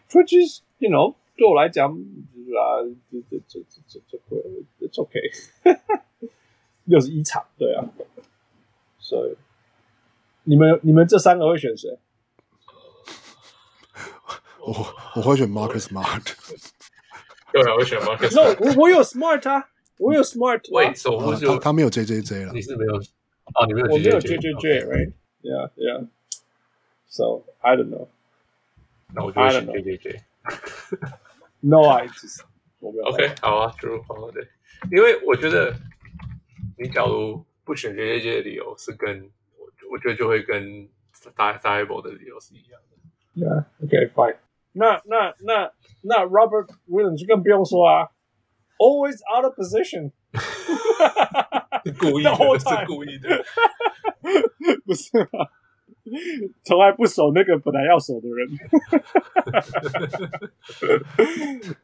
[0.10, 5.20] which is, you know，对我来讲，啊，这这这这这这，It's OK，
[6.84, 7.84] 六十一场，对啊，
[9.00, 9.36] 所以
[10.44, 11.98] 你们你们这三个会选谁？
[14.60, 14.72] 我
[15.16, 16.36] 我会选 Marcus Smart。
[17.52, 18.36] 对啊，我会选 Marcus。
[18.36, 20.62] No，我我有 Smart 啊，我有 Smart。
[20.72, 22.54] 喂，所以我就他没有 JJJ 了。
[22.54, 23.66] 你是没有啊？
[23.66, 23.92] 你没有 JJJ？
[23.94, 26.08] 我没有 JJJ，right？Yeah，yeah。
[27.08, 28.10] So I don't know。
[29.16, 30.22] 那我就选 J
[31.61, 32.43] J J。No, I just
[32.81, 34.41] OK，好啊，Jrue，好的。
[34.91, 35.75] 因为我觉得
[36.79, 42.97] 你假如不选 J J J 的理由是跟我，我觉得就会跟 Thybulle 的理由是一样的。
[43.35, 44.37] Yeah，OK，fine。
[44.73, 45.73] 那那那
[46.03, 48.11] 那 Robert Williams 就更不用说啊，
[48.79, 50.13] Always out of position。
[51.99, 53.45] 故意的，是故意的，
[54.85, 55.49] 不是吗？
[56.64, 58.48] 从来不守那个本来要守的人，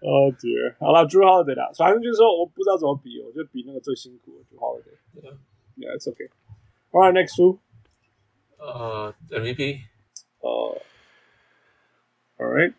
[0.01, 0.47] 哦姐，
[0.79, 4.97] 好了，Jrue Holiday 啦，反正就是说我不知道怎么比，我就比那个最辛苦的 Jrue Holiday。
[5.77, 6.29] Yeah，it's okay。
[6.91, 7.59] All right，next two。
[8.57, 9.79] 呃，MVP。
[10.39, 10.81] 呃
[12.37, 12.73] ，All right。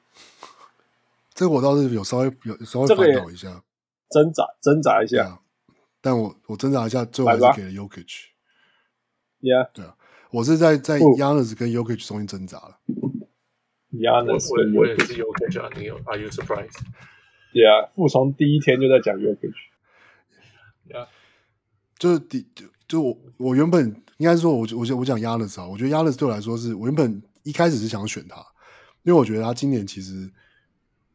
[1.34, 3.62] 这个我倒是有稍微有稍微烦恼一下，
[4.10, 5.40] 挣扎挣扎一下，
[6.00, 8.24] 但我我挣扎一下，最后还是给了 Yokich。
[9.40, 9.94] Yeah，对啊。
[10.30, 12.78] 我是在在 Giannis 跟 Jokic 中间挣扎了。
[13.92, 19.54] Giannis，我我也是 Jokic 啊，你有？Are you surprised？Yeah，复从第一天就在讲 Jokic。
[20.86, 21.08] Yeah，
[21.98, 23.86] 就是第就就我我原本
[24.18, 28.36] 应该是说我，我我我讲 Giannis 啊，我觉得 Giannis 对我来说是我原本一开始是想选他，
[29.04, 30.30] 因为我觉得他今年其实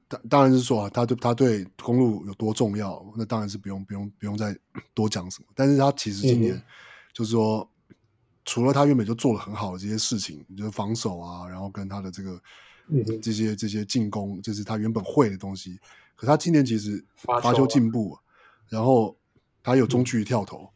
[0.07, 4.57] 当当然是说啊，他对他对公路有多重要，那当然是不用不用不用再
[4.95, 5.48] 多讲什么。
[5.53, 6.60] 但是他其实今年
[7.14, 7.69] 就是说。
[8.44, 12.41] 嗯除了他原本就做了很好的这些事情，就是防守啊，然后跟他的这个、
[12.90, 15.80] 嗯、这些这些进攻，就是他原本会的东西。
[16.14, 18.20] 可他今年其实罚球进步，
[18.68, 19.15] 然后
[19.64, 20.70] 他有中距离跳投，嗯、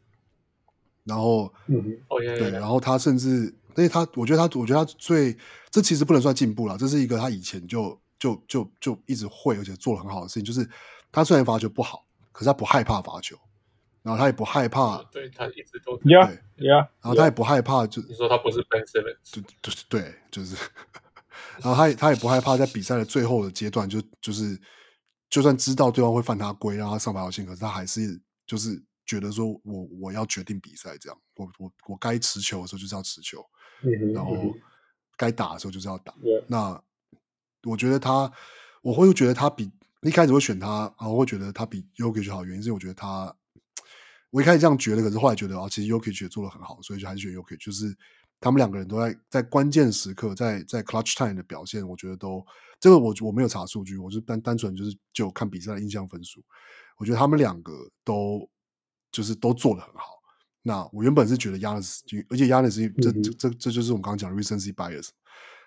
[1.03, 1.99] 然后、嗯、
[2.39, 5.37] 对，然后他甚至，因为他我觉得他，我觉得他最
[5.69, 10.67] 这其实不能算进步了，这是一个他以前就就就就一直会而且做了很好的事情，就是
[11.11, 13.37] 他虽然罚球不好，可是他不害怕罚球。
[14.07, 20.55] 然后他也不害怕，对他一直都对，yeah, yeah, 然后他也不害怕，就你说他不是 Ben Simmons，就就是对，就是，
[21.59, 24.57] 然后他也他也不害怕在比赛的最后的阶段，就就是
[25.29, 33.45] 就算知道对方会犯他规，让他上罚球线，可是他还是就是觉得说我我要决定比赛，这样，我我我该持球的时候就是要持球，
[34.13, 34.55] 然后
[35.17, 36.13] 该打的时候就是要打。
[36.47, 36.81] 那
[37.63, 38.31] 我觉得他，
[38.81, 39.69] 我会觉得他比
[40.01, 43.35] 一开始会选他，然后会觉得他比 Yogi 好，原因是我觉得他。
[44.29, 47.63] 我一开始这样觉得，可是后来觉得啊，其实 Yuki 也做的很好，所以就还是选 Jokic。
[47.63, 47.95] 就是
[48.41, 52.45] 他们两个人都在在关键时刻，在在 clutch time 的表现，我觉得都
[52.79, 56.43] 这个我我没有查数据，我就单单纯就是就看比赛的印象分数。
[56.97, 58.47] 我觉得他们两个都
[59.11, 60.21] 就是都做的很好。
[60.61, 65.09] 那我原本是觉得 Giannis，而且 Giannis 这这这这就是我们刚刚讲的 recency bias，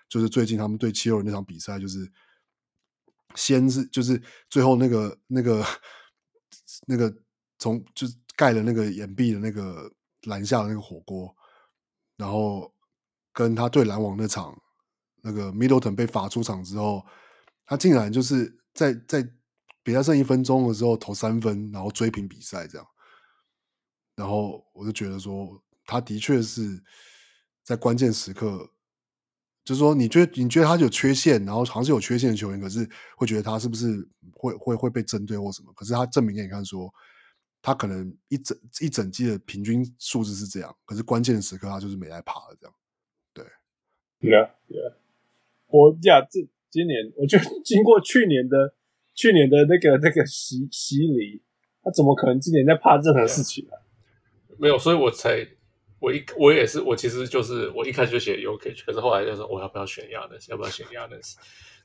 [0.07, 2.09] 就是最近他们对七六人那场比赛，就是
[3.33, 5.65] 先是就是最后那个那个
[6.85, 7.11] 那个
[7.57, 8.15] 从就是。
[8.41, 9.87] 盖了那个掩蔽的那个
[10.23, 11.31] 篮下的那个火锅，
[12.17, 12.73] 然后
[13.31, 14.59] 跟他对篮网那场，
[15.21, 17.05] 那个 Middleton 被罚出场之后，
[17.67, 19.29] 他竟然就是在在
[19.83, 22.87] 比赛剩一分钟的时候投三分，然后追平比赛这样。
[24.15, 26.83] 然后我就觉得说，他的确是
[27.63, 28.71] 在关键时刻，
[29.63, 35.71] 就是说，你觉得你觉得他有缺陷，然后好像是有缺陷的球员，可是会觉得他是不是会会会被针对或什么？
[35.73, 36.91] 可是他证明给你看说，
[37.61, 42.75] 他可能一整一整季的平均数字是这样，可是关键的时刻他就是没来爬了这样。
[43.33, 43.45] 对
[44.19, 44.95] ，Yeah, yeah.
[45.67, 48.73] 我呀，这今年我觉得 经过去年的
[49.13, 51.43] 去年的那个那个洗洗礼，
[51.83, 53.79] 他怎么可能今年在怕任何事情呢、啊？
[54.57, 55.47] 没有，所以我才
[56.01, 61.35] 我一我也是我其实就是我一开始就写 Jokic，可是后来就说我要不要选 Giannis，要不要选 Giannis，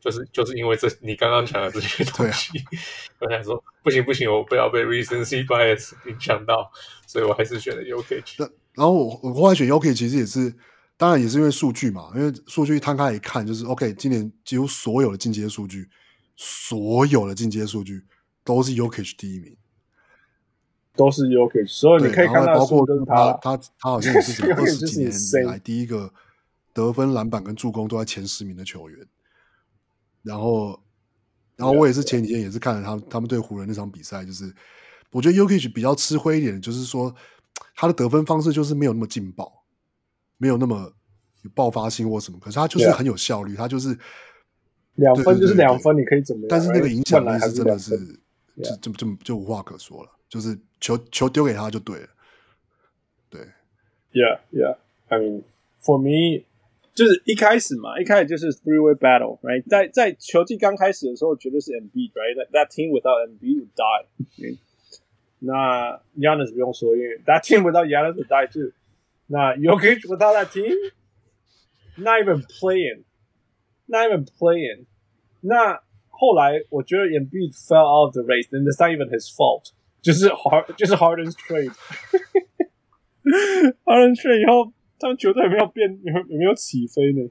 [0.01, 2.65] 就是就是因为这你刚刚讲的这些东西，啊、
[3.21, 6.69] 我想说不行不行，我不要被 recency bias 影响到，
[7.07, 7.83] 所以我还是选了。
[8.39, 8.45] 那
[8.75, 10.53] 然后我我后来选 Jokic 其实也是。
[10.99, 13.93] 当然也是因为数据嘛，因为数据摊开一看，就是 OK。
[13.93, 15.87] 今年几乎所有的进阶数据，
[16.37, 18.03] 所有的进阶数据
[18.43, 19.55] 都是 Jokic 第一名，
[20.97, 21.69] 都是 Jokic。
[21.69, 26.11] 所以你可以看到，包括他，他他好像也是 二十几年以来第一个
[26.73, 29.07] 得分、篮板跟助攻都在前十名的球员。
[30.23, 30.81] 然后，
[31.57, 34.53] 然后我也是前几天也是看了他他们对湖人那场比赛，就是
[35.13, 37.15] 我觉得 Jokic 比较吃灰一点，就是说
[37.75, 39.53] 他的得分方式就是没有那么劲爆。
[40.39, 40.93] 没有那么
[41.41, 43.99] 有爆发性或什么，可是他就是很有效率.他就是
[44.97, 46.49] 两分就是两分，你可以怎么样？
[46.51, 47.97] 但是那个影响力是真的是
[48.63, 52.09] 就就就就无话可说了，就是球球丢给他就对了。
[53.31, 53.41] 对
[54.13, 54.77] ，Yeah, yeah.
[55.09, 55.43] I mean,
[55.83, 56.45] for me，
[56.95, 59.63] 就是一开始嘛，一开始就是 three way battle，right？
[59.69, 64.59] 在在球季刚开始的时候，绝对是 Embiid，right？That that team without Embiid would die。
[65.39, 68.73] 那 Yanis 不用说，因为 that team without yannis would die too。
[69.27, 70.75] 那 Jokic without that team,
[71.97, 73.05] not even playing,
[73.87, 74.87] not even playing.
[75.43, 79.73] 那后来我觉得 Embiid fell out of the race, and it's not even his fault.
[80.07, 81.75] 就是 Hard 就是 Harden's trade.
[83.85, 87.29] Harden's trade 以后，他们球队有没有变，有没有起飞呢。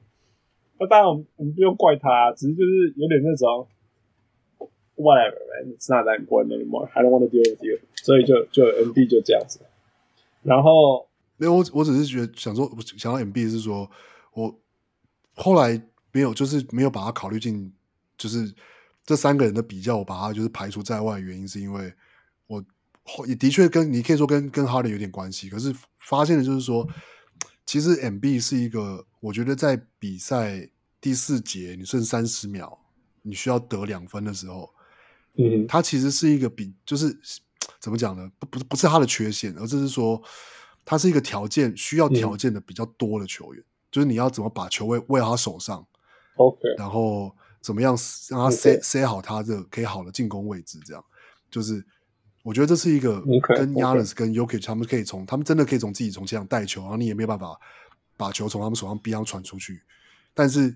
[0.78, 3.66] 那当然，我们我们不用怪他，只是就是有点那种
[4.96, 5.72] whatever, man.
[5.74, 6.90] It's not that important anymore.
[6.92, 7.78] I don't want to deal with you.
[7.94, 9.60] 所以就就 Embiid 就这样子，
[10.42, 11.08] 然后。
[11.38, 13.90] 没有，我我只是觉得想说，我想到 MB 是说，
[14.32, 14.58] 我
[15.34, 15.78] 后来
[16.10, 17.70] 没有，就是没有把它考虑进，
[18.16, 18.54] 就是
[19.04, 21.18] 这三个人的比较，我把它就是排除在外。
[21.20, 21.92] 原因是因为我
[23.26, 26.86] 也的确跟你可以说跟跟哈登有点关系，可是发现的就是说，
[27.64, 30.68] 其实 MB 是一个，我觉得在比赛
[31.00, 32.78] 第四节你剩三十秒，
[33.22, 34.70] 你需要得两分的时候，
[35.38, 37.16] 嗯，他其实是一个比就是
[37.80, 38.30] 怎么讲呢？
[38.38, 40.22] 不不不是他的缺陷，而这是说。
[40.88, 45.84] 他是一个条件需要条件的比较多的球员，嗯、就是你要怎么把球位喂到他手上
[46.36, 47.98] ，OK，然后怎么样
[48.30, 51.04] 让他塞、塞好他的可以好的进攻位置，这样
[51.50, 51.84] 就是
[52.46, 53.20] 我觉得这是一个
[53.56, 57.58] 跟 Giannis 跟 Jokic 他们可以从、他们真的可以从自己从前场带球，然后你也没有办法
[58.16, 59.82] 把球从他们手上逼上传出去。
[60.32, 60.72] 但是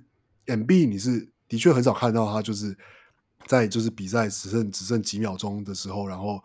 [0.47, 2.77] Embiid 你是的确很少看到他就是
[3.47, 6.43] 在就是比赛只剩只剩几秒钟的时候，然后。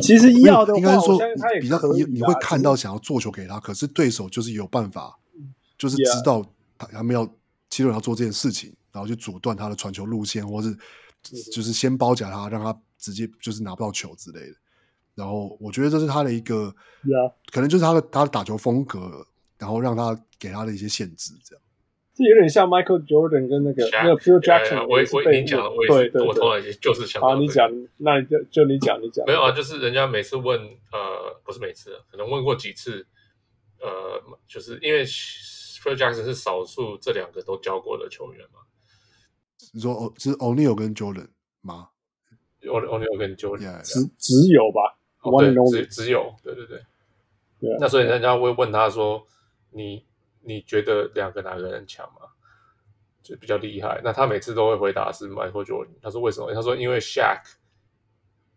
[0.00, 1.18] 其实要的，应该说
[1.60, 5.18] 比较你你会看到想要做球给他，可是对手就是有办法，
[5.76, 6.40] 就是知道
[6.78, 7.26] 他他们要
[7.68, 10.78] 七六人要做这件事情，然后就阻断他的传球路线，或是
[11.52, 14.54] 就是先包夹他，让他直接就是拿不到球之类的。
[15.14, 16.74] 然后我觉得这是他的一个，
[17.52, 19.26] 可能就是他的他的打球风格，
[19.58, 21.62] 然后让他给他的一些限制，这样。
[22.14, 29.24] 这有点像 Michael Jordan 跟那个那个 Phil Jackson，我我已经讲了，我对对，我突然就是想好，你讲，那你就就你讲，你讲。
[29.26, 30.60] 没有啊，就是人家每次问，
[30.92, 33.06] 呃，不是每次，可能问过几次，
[33.80, 38.60] 呃，就是因为 Phil Jackson 是少数这两个都教过的球员嘛。
[39.72, 41.28] 你说哦，是 O'Neal 跟 Jordan
[41.62, 41.88] 吗
[42.62, 44.96] ？O'Neal 跟 Jordan，只只有吧？
[45.20, 46.82] 哦，对，只只有，对对对。
[47.78, 49.26] 那所以人家会问他说，
[49.70, 50.04] 你。
[50.44, 52.22] 你觉得两个哪个人强吗？
[53.22, 54.00] 就比较厉害。
[54.02, 55.94] 那他每次都会回答是 Michael Jordan。
[56.02, 56.52] 他说为什么？
[56.52, 57.40] 他说因为 Shaq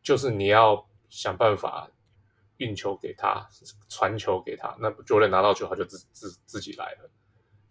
[0.02, 1.88] 就是你要想办法
[2.58, 3.48] 运球给他，
[3.88, 4.76] 传球给他。
[4.80, 7.10] 那 Jordan 拿到球他就自自自己来了。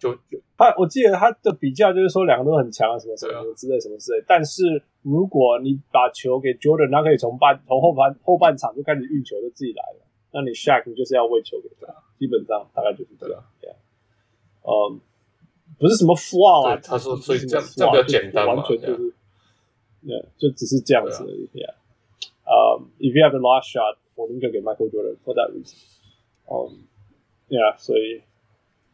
[0.05, 4.23] 就就他，我记得他的比较就是说两个都很强啊，什么什么之类什么之类。
[4.29, 10.05] 但是如果你把球给 Jordan，他可以从半从后半后半场就开始运球，就自己来了。
[10.33, 13.43] 那你 Shaq 就是要喂球给他，基本上大概就是这样。
[14.67, 14.99] 嗯，
[15.79, 19.15] 不是什么 flaw 啊，他说，所以这样这样比较简单嘛，完全就是，
[20.07, 21.49] 对，就只是这样子而已。
[21.53, 21.75] Yeah.
[22.47, 25.77] Um, if you have last shot，我宁可给 Michael Jordan for that reason。
[26.47, 26.85] Um,
[27.49, 28.23] yeah，所以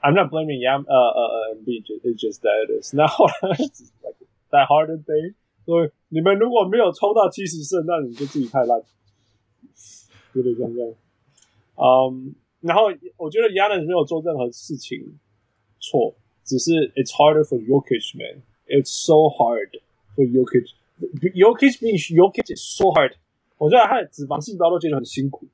[0.01, 2.93] I'm not blaming Yam，呃呃呃，Embiid，it's just that it is。
[2.95, 3.57] 那后来
[4.51, 5.33] that hard day。
[5.65, 8.79] 所以你们如果没有冲到七十胜，那你就自己太烂，
[10.33, 10.93] 有点像这样。
[11.73, 12.83] 嗯、um,，然后
[13.17, 15.17] 我觉得 Giannis 没有做任何事情
[15.79, 16.13] 错，
[16.43, 18.43] 只是 It's harder for Jokic man.
[18.67, 19.71] It's so hard
[20.15, 20.69] for Jokic.
[21.33, 23.13] Jokic being Jokic is so hard.
[23.57, 25.47] 我觉得他的脂肪细胞都觉得很辛苦。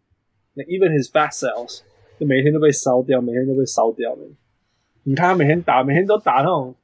[0.56, 1.84] 那 even his fat cells
[2.19, 4.19] 就每天都被烧掉，每天都被烧掉了。
[5.03, 6.75] 你看他每天打，每天都打那种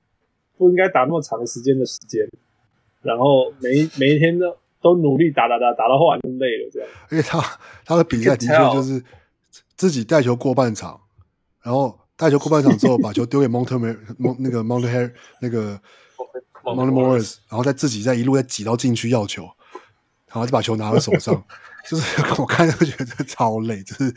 [0.56, 2.24] 不应该打那么长时间的时间，
[3.02, 6.88] 然后每一每一天都都努力打打打，打到后来就累了这样。
[7.10, 7.40] 因为他
[7.84, 9.02] 他的比赛的确就是
[9.76, 11.00] 自己带球过半场，
[11.62, 13.78] 然后带球过半场之后把球丢给 Monte
[14.18, 15.80] 蒙 那个 Monte 那个
[16.62, 19.42] Monte Morris，然后再自己再一路再挤到禁区要球，
[20.28, 21.42] 然后就把球拿到手上，
[21.90, 24.14] 就是我看就觉得超累，就是。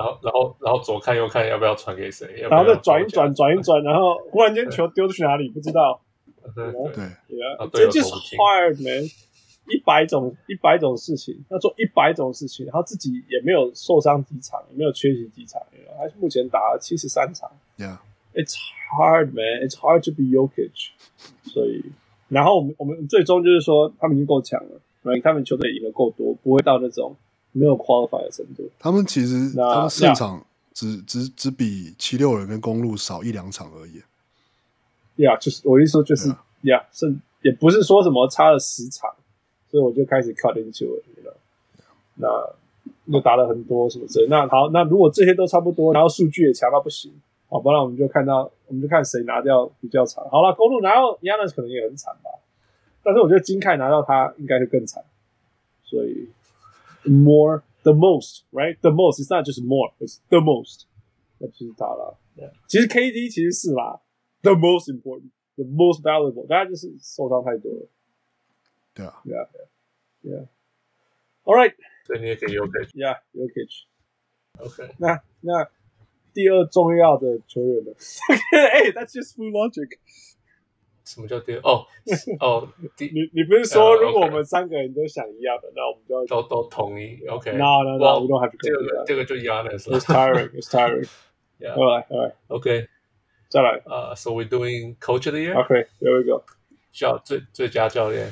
[0.00, 2.26] 然后，然后，然后左看右看，要不要传给谁？
[2.48, 6.00] 然后再转一转，转一转，然后 忽然间球丢去哪里不知道。
[6.56, 9.04] 对对，Yeah，这就是 hard man，
[9.68, 15.60] 一百种一百种事情，要做一百种事情，然后自己也没有受伤几场，也没有缺席几场，
[15.98, 17.50] 还是目前打了七十三场。
[17.76, 18.56] Yeah，it's
[18.96, 20.92] hard man，it's hard to be Jokic。
[21.52, 21.84] 所以，
[22.28, 27.14] 然后我们我们最终就是说，他们已经够强了，他们球队赢的够多，不会到那种。
[27.52, 34.02] 没有 qualify 的程度，他们其实他们胜场只只只比七六人跟公路少一两场而已。
[35.22, 36.28] 呀、yeah,，就是我一说就是
[36.62, 39.10] 呀，胜、yeah, 也不是说什么差了十场，
[39.68, 41.36] 所以我就开始 cut into 了?
[42.14, 42.28] 那
[43.06, 44.28] 又打了很多什么之类。
[44.28, 47.12] 那好，那如果这些都差不多，然后数据也强到不行，
[47.48, 50.24] 好，不然我们就看到，我们就看谁拿掉比较惨。
[50.30, 52.30] 好了，公路拿到 Giannis 可能也很惨吧，
[53.02, 55.02] 但是我觉得金凯拿到他应该会更惨，
[55.82, 56.28] 所以。
[57.05, 58.77] More, the most, right?
[58.81, 59.19] The most.
[59.19, 59.93] It's not just more.
[59.99, 60.85] It's the most.
[61.37, 62.17] 那就是他了。
[62.35, 62.51] Yeah.
[62.67, 64.01] 其实 KD 其实是啦，
[64.41, 66.47] the most important, the most valuable。
[66.47, 67.87] 大家就是受伤太多了。
[68.93, 69.21] 对啊。
[69.23, 69.47] Yeah,
[70.23, 70.47] yeah, yeah.
[71.43, 71.75] All right.
[72.05, 72.89] 所以你也可以 Jokic.
[72.93, 73.85] Yeah, Jokic.
[74.57, 74.95] OK.
[74.97, 75.69] 那那
[76.33, 77.91] 第二重要的球员呢？
[78.51, 79.99] 哎、hey, That's just full logic.
[81.04, 81.84] 什么叫对哦
[82.40, 82.68] 哦，
[82.98, 87.52] 你你不是说如果我们三个人都想一样的，那我们就要都都同意，OK？
[87.52, 89.78] 那那那我们都还不这个这个就一样的了。
[89.78, 91.08] It's tiring, it's tiring.
[91.60, 92.88] Yeah, alright, alright, OK.
[93.50, 95.54] 再来啊，So we doing coaching here.
[95.60, 96.42] OK, there we go.
[96.90, 98.30] 教最最佳教练，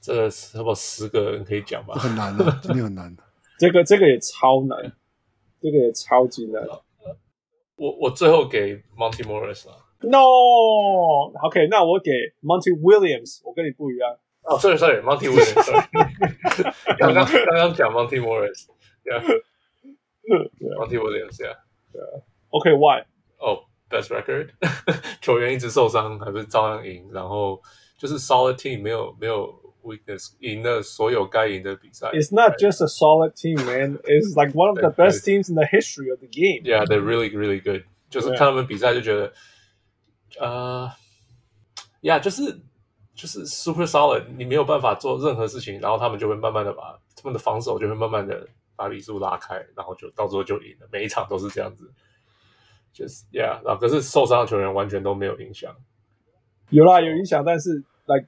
[0.00, 1.94] 这个差不多十个人可以讲吧？
[2.00, 3.22] 很难的， 真的很难的。
[3.58, 4.90] 这个这个也超难，
[5.60, 6.66] 这个也超级难。
[7.76, 9.83] 我我最后给 Monty Morris 了。
[10.03, 12.09] No，OK，、okay, 那我给
[12.41, 14.17] Monty Williams，我跟你不一样。
[14.43, 15.85] 哦、oh,，sorry，sorry，Monty Williams。
[16.97, 23.03] 刚刚刚刚讲 Monty Morris，yeah，Monty Williams，yeah，yeah。OK，Why？
[23.39, 24.51] 哦，Best record，
[25.19, 27.09] 球员一直受伤，还不是照样赢。
[27.11, 27.61] 然后
[27.97, 29.53] 就是 solid team，没有没有
[29.83, 32.07] weakness，赢了所有该赢的比赛。
[32.11, 33.99] It's not just a solid team, man.
[34.03, 36.63] It's like one of the best teams in the history of the game.
[36.63, 37.83] Yeah, they're really, really good.
[38.09, 39.33] 就是看他们比赛就觉得。
[40.40, 40.90] 呃，
[42.02, 42.60] 呀，就是
[43.14, 48.46] 就是 super solid，你没有办法做任何事情，然后他们就会慢慢的把他们的防守就会慢慢的
[48.76, 51.90] 把比数拉开，然后就到最后就赢了，每一场都是这样子。
[52.92, 55.74] 就是呀，然后可是受伤的球员完全都没有影响。
[56.70, 58.26] 有啦，有影响，但是 like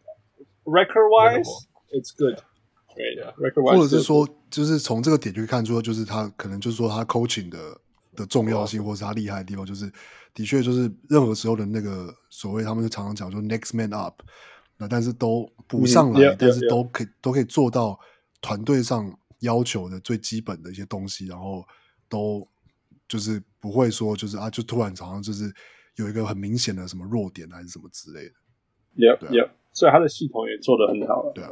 [0.65, 2.39] record wise，it's good。
[2.95, 7.81] 对的，record wise，或者是说，就是从这个点就可以看出，就是他可能就是说他 coaching 的
[8.17, 9.93] 的重要性，或是他厉害的地方，就是。
[10.35, 14.21] 的确，就是任何时候的那个所谓，他们就常常讲说 “next man up”，
[14.77, 17.15] 那但是都补上来，嗯、yeah, 但是都可以 yeah, yeah.
[17.23, 17.99] 都可以做到
[18.43, 21.65] 团队上要求的最基本的一些东西，然后
[22.07, 22.47] 都
[23.09, 25.51] 就是不会说就是啊，就突然好像就是
[25.95, 28.35] 有一个很明显的什么弱点还是什么之类的。
[29.73, 31.33] 所以他的系统也做得很好了。
[31.35, 31.51] 对啊。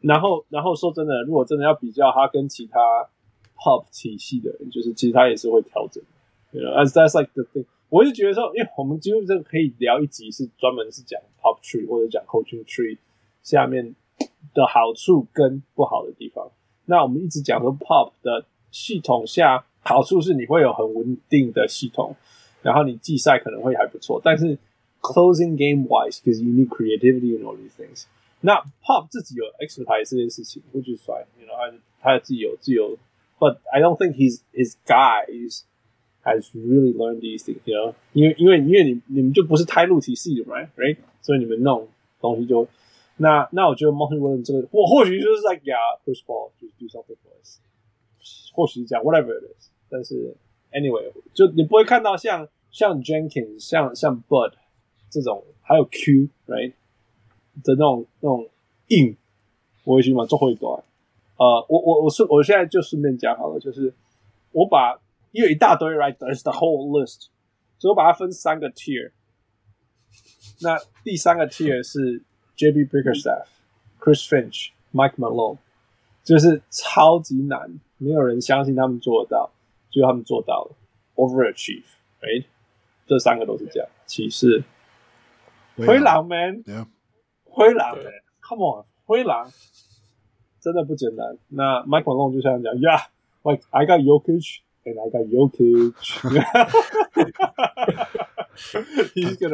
[0.00, 2.76] 然后，然后说真的，如果真的要比较他跟其他
[3.64, 6.02] Pop 体系的人，就是其实他也是会调整。
[6.52, 7.64] 对，as that's like the thing。
[7.88, 12.98] 我就觉得说，因为我们几乎这个可以聊一集，是专门是讲 pop tree 或者讲 coaching tree
[13.42, 13.94] 下面
[14.52, 16.50] 的好处跟不好的地方。
[16.84, 22.14] 那我们一直讲说 pop 的系统下，好处是你会有很稳定的系统，
[22.60, 24.20] 然后你季赛可能会还不错。
[24.22, 24.58] 但是
[25.00, 28.04] closing game wise，because you need creativity and all these things。
[28.40, 31.56] 那 pop 自己有 expertise 这件事情，我觉得帅，you know，
[32.00, 32.98] 他他自己有自己有
[33.39, 37.93] ，but I don't think he's his guys。Has really learned these things, you know？
[38.11, 40.97] 因为因为因为你你们就不是胎路体系的嘛，right？
[41.21, 41.87] 所以你们弄
[42.19, 42.67] 东西就
[43.15, 47.59] 那那我觉得 Monty Williams 这个或或许就是 like yeah，first of all 就是 do something for us，
[48.53, 49.69] 或许是这样，whatever it is。
[49.89, 50.35] 但是
[50.73, 54.51] anyway，就你不会看到像像 Jenkins 像像 Bud
[55.09, 56.73] 这种还有 Q，right
[57.63, 58.49] 的那种那种
[58.89, 59.15] 硬，
[59.85, 60.82] 我会喜欢做会短。
[61.36, 63.92] 呃，我我我顺我现在就顺便讲好了，就是
[64.52, 64.98] 我把
[65.32, 67.26] 因为一大堆，right，there's the whole list，
[67.78, 69.12] 所以我把它分三个 tier。
[70.60, 72.22] 那第三个 tier 是
[72.56, 73.46] JB Bickerstaff、
[73.98, 75.58] Chris Finch、Mike Malone，
[76.22, 79.50] 就是超级难，没有人相信他们做得到，
[79.90, 80.76] 最后他们做到了
[81.16, 82.44] ，overachieve，right？
[83.06, 83.88] 这三个都是这样。
[84.06, 84.62] 骑士、
[85.76, 86.62] 灰狼，man，
[87.42, 89.50] 灰狼，man，come on，灰狼
[90.64, 91.36] 真的不简单。
[91.48, 95.92] 那 Mike Malone 就像讲，Yeah，like I got Jokic and I got Jokic。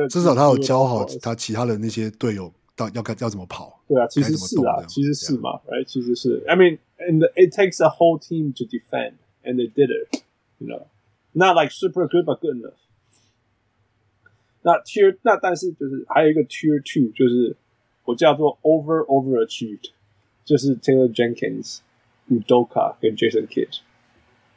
[0.09, 3.81] 至少他有教好他其他的那些队友，到要该要怎么跑。
[3.89, 5.85] 对啊，其实是啊，其实是嘛，right？
[5.85, 6.45] 其实是。
[6.47, 10.23] I mean, and it takes a whole team to defend, and they did it.
[10.59, 10.87] You know,
[11.33, 12.75] not like super good, but good enough.
[14.63, 17.57] 那 tier 那但是就是还有一个 tier two，就是
[18.05, 19.91] 我叫做 over overachieved，
[20.45, 21.79] 就是 Taylor Jenkins、
[22.29, 23.81] Udoka 跟 Jason Kidd，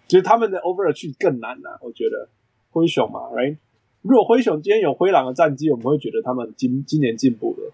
[0.08, 2.30] 其实他们的 overachieve 更难呐、啊，我觉得
[2.72, 3.58] 灰熊嘛，right？
[4.02, 7.72] 如果灰熊今天有灰狼的战绩，我们会觉得他们今今年进步了。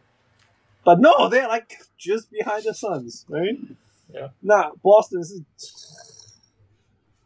[0.84, 3.60] But no, they're like just behind the Suns, right?
[4.14, 4.32] Yeah.
[4.40, 5.44] 那 Boston 是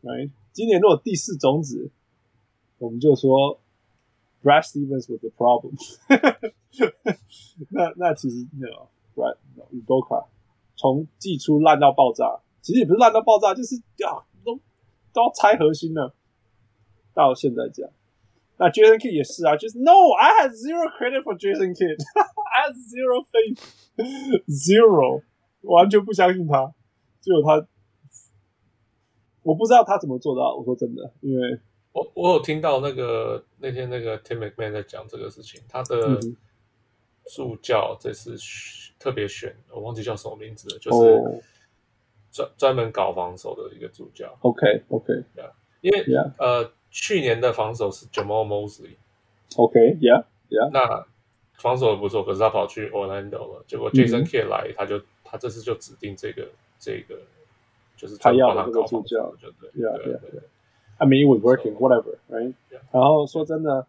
[0.01, 0.31] ，right？
[0.51, 1.89] 今年如果第四种子，
[2.77, 3.59] 我们就说
[4.43, 5.73] Brad Stevens was the problem
[6.07, 7.15] 那。
[7.69, 9.37] 那那其实那个 Brad
[9.71, 10.25] Udoka
[10.75, 14.55] 从季初烂到爆炸，其实也不是烂到爆炸，就是呀都
[15.13, 16.13] 都要拆核心了。
[17.13, 17.91] 到现在这样。
[18.57, 25.23] 那 Jason Kidd 也是啊，就是 No，I had zero credit for Jason Kidd，I had zero faith，zero，
[25.61, 26.73] 完全不相信他，
[27.19, 27.67] 结果他，
[29.43, 30.55] 我不知道他怎么做到。
[30.55, 31.59] 我说真的，因为
[31.91, 36.19] 我我有听到那个那天那个 Tim McMahon 在讲这个事情，他的
[37.25, 38.37] 助教这次
[38.99, 40.97] 特别选，我忘记叫什么名字了，就是
[42.31, 44.35] 专专门搞防守的一个助教。
[44.41, 45.45] OK OK，对，
[45.81, 46.31] 因为 Yeah.
[46.37, 46.71] 呃。
[46.95, 51.07] 去年的防守是 Jamal Mosley，OK，Yeah，Yeah，那
[51.55, 57.19] 防守不错，可是他跑去 Orlando 了，结果 Jason Kidd 来，他就他这次就指定这个这个，
[57.97, 62.53] 就是他要的这个助教，就对，Yeah，Yeah，I mean it was working，whatever，right？
[62.91, 63.87] 然后说真的，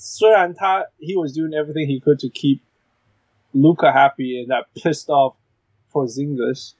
[0.00, 2.60] 虽然他 he was doing everything he could to keep
[3.52, 5.36] Luka happy and that pissed off
[5.90, 6.72] Porzingis，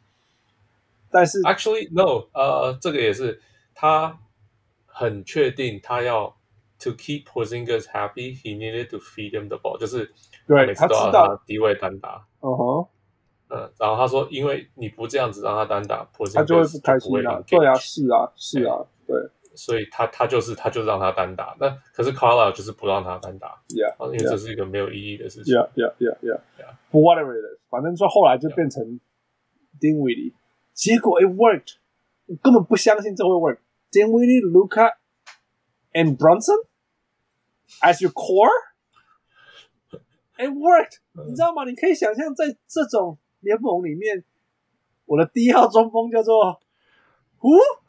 [1.10, 3.40] 但是 actually no，呃，这个也是。
[3.78, 4.18] 他
[4.86, 6.34] 很确定，他要
[6.78, 10.10] to keep Porzingis happy, he needed to feed him the ball，就是
[10.46, 12.26] 每次都要他低位单打。
[12.40, 12.88] 嗯哼，
[13.48, 17.42] 嗯，然后他说，因为你不这样子让他单打，Porzingis 他就会不开心啊。
[17.46, 19.16] 对啊，是啊，是啊，对。
[19.55, 25.53] 所以他他就是他就让他单打，那可是 Carlisle 就是不让他单打，Yeah，因为这是一个没有意义的事情。
[25.53, 26.39] Yeah，Yeah，Yeah，Yeah，
[26.89, 28.99] 不 whatever it is，反正说后来就变成
[29.79, 30.33] Dinwiddie，
[30.73, 31.75] 结果 it worked。
[32.41, 33.57] 根本不相信这会 work。
[33.91, 34.93] Dinwiddie, Luka,
[35.91, 36.55] and Brunson
[37.81, 38.49] as your core,
[40.37, 40.99] it worked。
[41.27, 41.65] 你知道吗？
[41.65, 44.23] 你可以想象，在这种联盟里面，
[45.05, 46.61] 我的第一号中锋叫做
[47.41, 47.80] Who？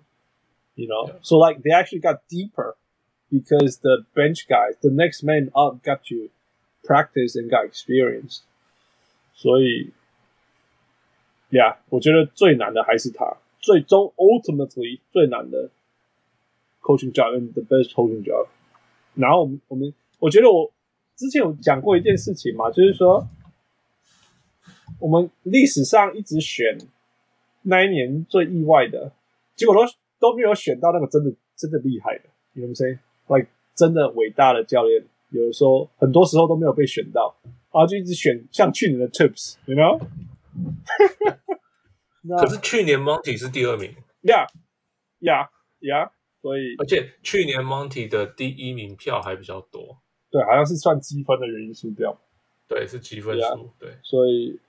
[0.76, 2.76] ，you know，so like they actually got deeper
[3.32, 6.30] because the bench guys, the next man up got to
[6.84, 8.42] practice and got experience，
[9.34, 9.92] 所以，
[11.52, 13.38] yeah，我觉得最难的还是他。
[13.60, 15.70] 最终，ultimately 最难的
[16.82, 18.48] coaching job，the best coaching job。
[19.16, 20.72] 然后我们，我们，我觉得我
[21.16, 23.28] 之前有讲过一件事情嘛，就是说，
[25.00, 26.78] 我们历史上一直选
[27.64, 29.12] 那一年最意外的，
[29.56, 29.82] 结果都
[30.23, 32.25] 都没有选到那个真的真的厉害的。
[32.55, 40.01] Know what I'm saying？like 真的伟大的教练有的时候很多时候都没有被选到，然后就一直选像去年的 Tips，you know？
[42.39, 43.93] 可是去年 Monty 是第二名。
[44.23, 44.47] 呀
[45.21, 49.99] 呀呀，所以而且去年 Monty 的第一名票还比较多，
[50.31, 52.17] 对，好像是算积分的原因输掉，
[52.69, 54.61] 对，是积分数，yeah, 对，所以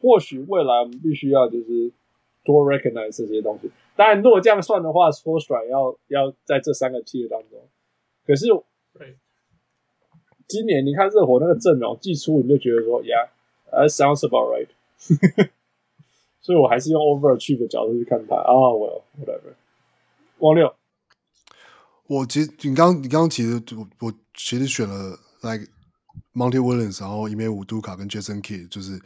[0.00, 1.90] 或许未来我们必须要就是
[2.44, 3.70] 多 recognize 这些东西。
[3.96, 7.60] 当然，如果这样算的话，Spoelstra 要要在这三个 tier 当中，
[8.26, 8.46] 可是
[8.98, 9.16] 对
[10.48, 14.68] 今年你看热火那个阵容，季初你就觉得说，Yeah，that sounds about right。
[16.40, 19.54] 所以我还是用 overachieve 的角度去看他啊，我、oh, well, whatever。
[20.38, 20.74] 王六，
[22.06, 25.70] 我其实你刚你刚刚其实我我其实选了 like
[26.34, 28.98] Monty Williams，然后伊梅乌杜卡跟 Jason Kidd，就是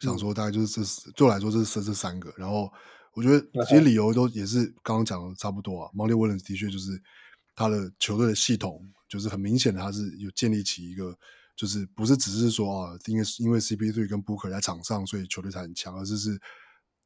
[0.00, 2.32] 想说大概就是这、嗯、对我来说这是这三个。
[2.36, 2.70] 然后
[3.14, 5.90] 我觉得其实理由都也是刚刚讲的差不多啊。
[5.94, 7.00] Monty Williams 的确就是
[7.54, 11.16] 他的球队的系统，就是很明显的他是有建立起一个。
[11.56, 16.40] 就是不是只是说啊，因为因为 CP3 跟 Booker 在场上，所以球队才很强，而是是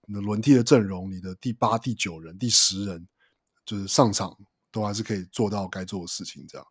[0.07, 3.09] 你的轮替的阵容，你的第八、第九人、第十人，
[3.67, 4.33] 就是上场
[4.71, 6.65] 都还是可以做到该做的事情，这样。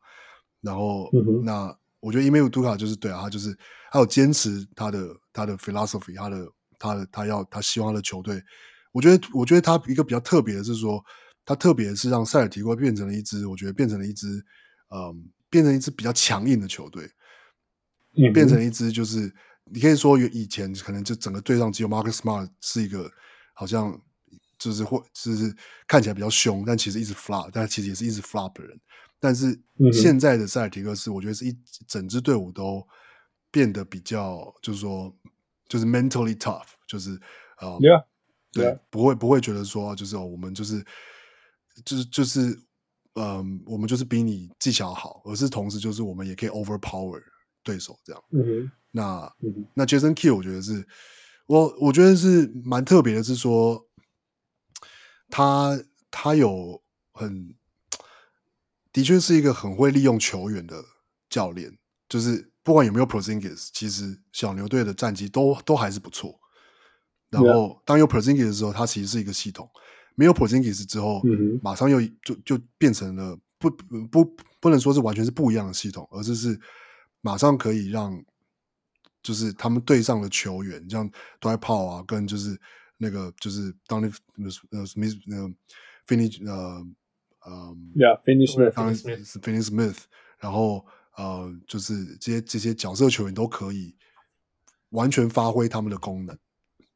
[0.61, 3.57] 然后，嗯、那我觉得伊梅乌杜卡就是对啊，他就是
[3.89, 8.43] 他有坚持他的他的 philosophy，他的他的他要他希望他的球队。
[8.91, 11.01] 我觉得，我觉得他一个比较特别的是说，
[11.45, 14.27] 他特别是让塞尔提克变成了一支，我觉得变成了一支，
[14.93, 17.09] 嗯，变成一支比较强硬的球队。
[18.33, 19.33] 变成一支就是，
[19.71, 23.09] 你可以说以前可能就整个队上只有 Marcus Smart 是一个
[23.53, 23.99] 好像
[24.59, 25.55] 就是或就是
[25.87, 28.77] 看起来比较凶，但其实一直 flop，但其实也是一直 flop 的人。
[29.23, 29.57] 但是
[29.93, 32.85] 现在的塞尔提克斯，我觉得是一整支队伍都
[33.49, 35.15] 变得比较，就是说
[35.69, 37.11] 就是 mentally tough，就是
[37.59, 38.03] 呃，yeah,
[38.51, 38.79] 对，yeah.
[38.89, 40.83] 不会不会觉得说就是哦，我们就是
[41.85, 42.49] 就是就是
[43.13, 47.21] 嗯、呃，我们就是比你技巧好，而是同时就是我们也可以 overpower。
[47.65, 50.85] 对手这样，嗯哼，那嗯那 Jason Kidd 我觉得是，
[51.45, 53.87] 我我觉得是蛮特别的，是说
[55.29, 57.55] 他他有很
[58.93, 60.81] 的确是一个很会利用球员的
[61.29, 66.39] 教练，就是不管有没有 Porzingis，其实小牛队的战绩都都还是不错。
[67.29, 69.67] 然后当有 Porzingis 的时候，他其实是一个系统；
[70.15, 76.57] 没有 Porzingis 之后，嗯，马上又就就变成了不不不能说是完全是不一样的系统，而是是。
[77.25, 78.21] 马上可以让，
[79.21, 82.59] 就是他们队上的球员，像 Powell 啊，跟就是
[82.97, 84.13] 那个就是 Donny
[84.71, 85.49] 呃 Smith 那个
[87.43, 89.97] Finney 呃呃，Yeah Finney Smith，
[90.39, 90.85] 然后
[91.17, 93.95] 呃就是这些这些角色球员都可以
[94.89, 96.37] 完全发挥他们的功能，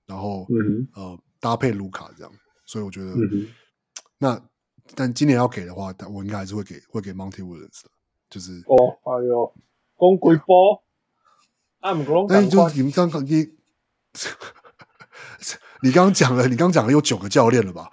[0.06, 2.32] 然后、嗯、呃搭配卢卡这样，
[2.66, 3.48] 所以我觉得、嗯、
[4.18, 4.42] 那
[4.96, 7.84] 但今年要给的话，我应该还是会给会给 Monty Williams，
[8.30, 9.54] 就是哦，哎呦。
[10.00, 10.84] 公鬼波，
[11.80, 13.50] 按不那你就你们刚刚你，
[15.82, 17.90] 你刚刚讲了，你刚刚讲了有九个教练了吧？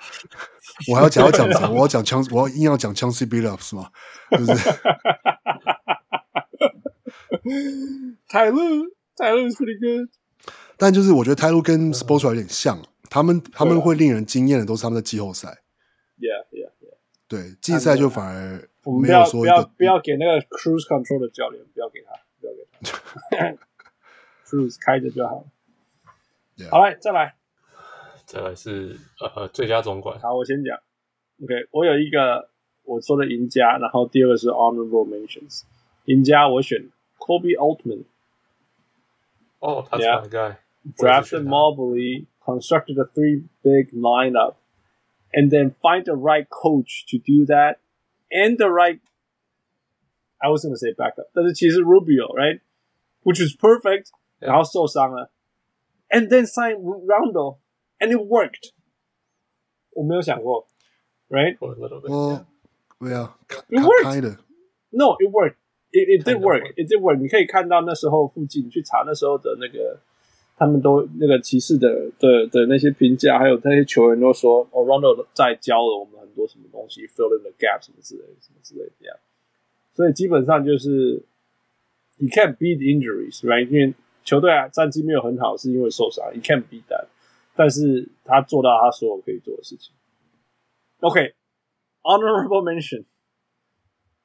[0.91, 1.71] 我还要讲要讲什么？
[1.71, 3.91] 我要讲枪，我要硬要讲枪 C B L 是吗？
[4.31, 4.53] 就是
[8.29, 8.59] 泰路，
[9.17, 10.09] 泰路是 pretty good，
[10.77, 15.61] 但就是我觉得泰路跟 Spoelstra 有点像，他们他们会令人惊艳的都是他们的季后赛。
[16.19, 16.97] Yeah, yeah, yeah。
[17.29, 18.69] 对，季赛就反而。
[18.85, 22.67] 我们不要不要不要给那个 cruise control 的教练，不要给他，不要给
[23.31, 23.57] 他，
[24.47, 25.47] cruise 开着就好.
[26.71, 27.35] 好来，再来，
[28.34, 30.20] 再来是呃最佳总管。
[30.20, 30.78] 好，我先讲。
[31.44, 32.50] OK，我有一个
[32.84, 35.64] 我说的赢家，然后第二个是 honorable mentions。
[36.06, 38.04] 赢家我选 Koby Altman。
[39.60, 40.58] 哦，他是哪个？
[40.98, 44.56] Drafted Mobley, constructed a three big lineup,
[45.32, 47.78] and then find the right coach to do that.
[48.32, 49.00] And the right,
[50.38, 54.08] I was gonna say backup，但是其实 Rubio，right，which is perfect，
[54.40, 55.32] 然后受伤了，
[56.10, 56.78] and then sign
[58.04, 58.72] Rondo，and it worked。
[59.92, 60.68] 我没有想过，
[61.30, 61.58] right？
[61.60, 62.46] 哦，
[63.00, 65.56] yeah，it worked。No, it worked.
[65.92, 66.64] It it did work.
[66.76, 67.18] It did work.
[67.18, 70.00] 你可以看到那时候附近，你去查那时候的那个，
[70.56, 76.20] 他们都那个骑士的的的那些评价，还有那些球员都说，哦，Rondo 在教了我们。
[76.36, 79.18] 多什么东西 fill in the gap 什么之类的，什么之类的这样，
[79.94, 81.22] 所以基本上就是
[82.16, 83.68] you can't beat injuries，right？
[83.68, 87.08] 因为球队啊战绩没有很好，是因为受伤，you can't beat that。
[87.56, 89.94] 但是他做到他所有可以做的事情。
[91.02, 93.06] OK，honorable mention，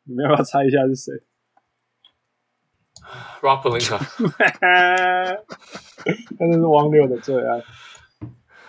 [0.04, 1.22] 你们要不要猜一下是谁？
[3.42, 4.00] Rob Pelinka，
[6.38, 7.62] 那是王六的最爱。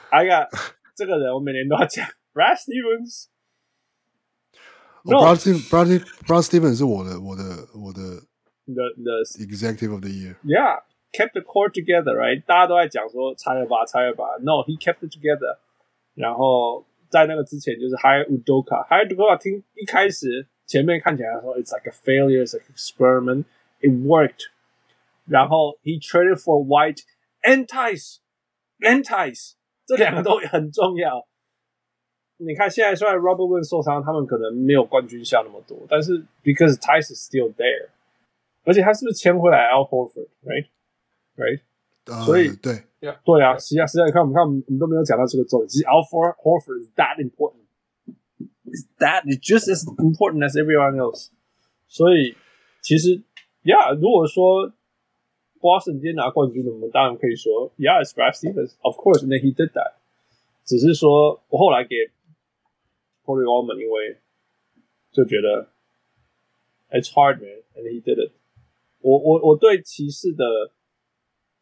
[0.09, 0.49] I got
[0.93, 2.05] 这个人，我每年都要讲。
[2.33, 3.27] Brad Stevens，
[5.03, 8.01] 哦，Brad Stevens，Brad Stevens 是我的，我的，我的
[8.65, 10.35] the the executive of the year.
[10.43, 12.43] Yeah, kept the core together, right？
[12.45, 14.25] 大家都在讲说拆了吧，拆了吧。
[14.41, 15.57] No，he kept it together。
[16.13, 23.45] 然后在那个之前就是 hire Udoka，hire Udoka 听一开始前面看起来说 it's like a failure, it's like an experiment.
[23.81, 24.49] It worked。
[25.27, 27.01] 然后 he traded for White
[27.41, 29.53] and Theis，and Theis
[29.85, 31.27] 这两个都很重要。
[32.37, 37.87] 你看现在虽然 Robert Williams 受伤，他们可能没有冠军下那么多，但是 because Theis is still there，
[38.63, 39.87] 而且他是不是签回来 Al
[41.39, 41.61] Horford，right？right？、
[42.05, 51.29] 呃、所以对，yeah, 对啊，实际上实际上你看，我们看我们都没有讲到这个重点，其实 Al Horford is that important，is that is just as important as everyone else。
[51.87, 52.35] 所以
[52.81, 53.23] 其实，
[53.63, 54.71] yeah，如果说
[55.59, 59.93] Boston 今天拿冠军的，我们当然可以说，yeah，it's Brad Stevens，of course，and he did that。
[60.63, 61.95] 只是说我后来给。
[63.25, 64.21] Kobe Allman 因为
[65.11, 65.71] 就觉得
[66.91, 68.33] It's hard man and he did it
[68.99, 69.17] 我。
[69.17, 70.45] 我我我对骑士的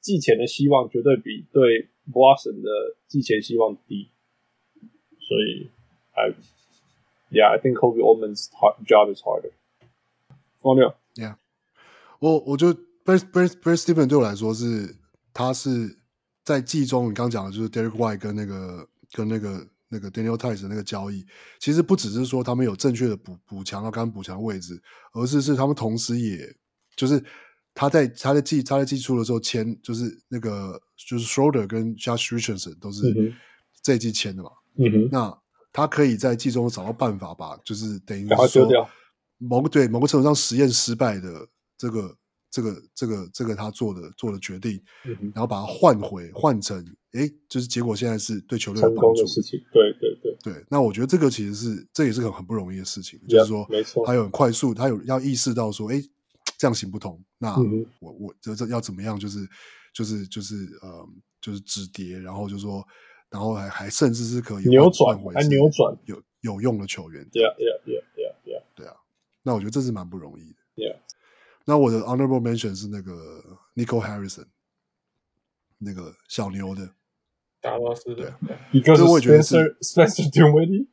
[0.09, 4.09] 季前的希望绝对比对 Boston 的季前希望低，
[5.21, 5.69] 所以
[6.13, 6.31] I
[7.31, 8.49] Yeah I think Kobe Allman's
[8.87, 9.53] job is harder。
[10.63, 11.37] 王六，Yeah，
[12.21, 12.73] 我我就
[13.05, 14.97] Brad Brad Brad Stevens 对我来说是
[15.35, 15.99] 他是
[16.43, 19.69] 在季中你刚讲的就是 Derek White 跟那个跟那个。
[19.91, 21.25] 那个 Daniel Theis 的那个交易，
[21.59, 24.79] 其实不只是说他们有正确的补补强到刚补强的位置，
[25.15, 26.55] 而是是他们同时也
[26.95, 27.19] 就是
[27.79, 33.33] 他在他在季他在季初的时候签，就是那个就是 Schroeder 跟 Josh Richardson 都是
[33.81, 34.51] 这一季签的嘛。
[34.79, 35.39] 嗯哼，那
[35.73, 38.69] 他可以在季中找到办法把，就是等于说
[39.39, 42.17] 某个对某个程度上实验失败的这个。
[42.51, 46.83] 这个这个这个他做的做的决定，嗯、然后把它换回换成，
[47.13, 50.65] 哎，就是结果现在是对球队有帮助的事情，对对对对。
[50.71, 56.03] 那我觉得这个其实是这也是个很不容易的事情，yeah, 就是说，没错，他有很快速，他有要意识到说，哎，
[56.59, 57.19] 这样行不通。
[57.39, 59.19] 那嗯、我我这这要怎么样？
[59.19, 59.49] 就是
[59.95, 61.09] 就是就是呃，
[61.41, 62.87] 就是止跌，然后就是说，
[63.31, 67.25] 然后还还甚至是可以扭转，还扭转有有用的球员。
[67.33, 68.63] Yeah yeah yeah yeah yeah。
[68.75, 68.97] 对啊，
[69.43, 70.59] 那我觉得这是蛮不容易的。
[70.75, 70.99] Yeah。
[71.65, 74.47] 那我的 honorable mention 是那个 Nico Harrison，
[75.79, 76.91] 那个小牛的
[77.61, 78.35] 达拉斯的，
[78.83, 80.87] 就是我也觉得是 Spencer Dinwiddie，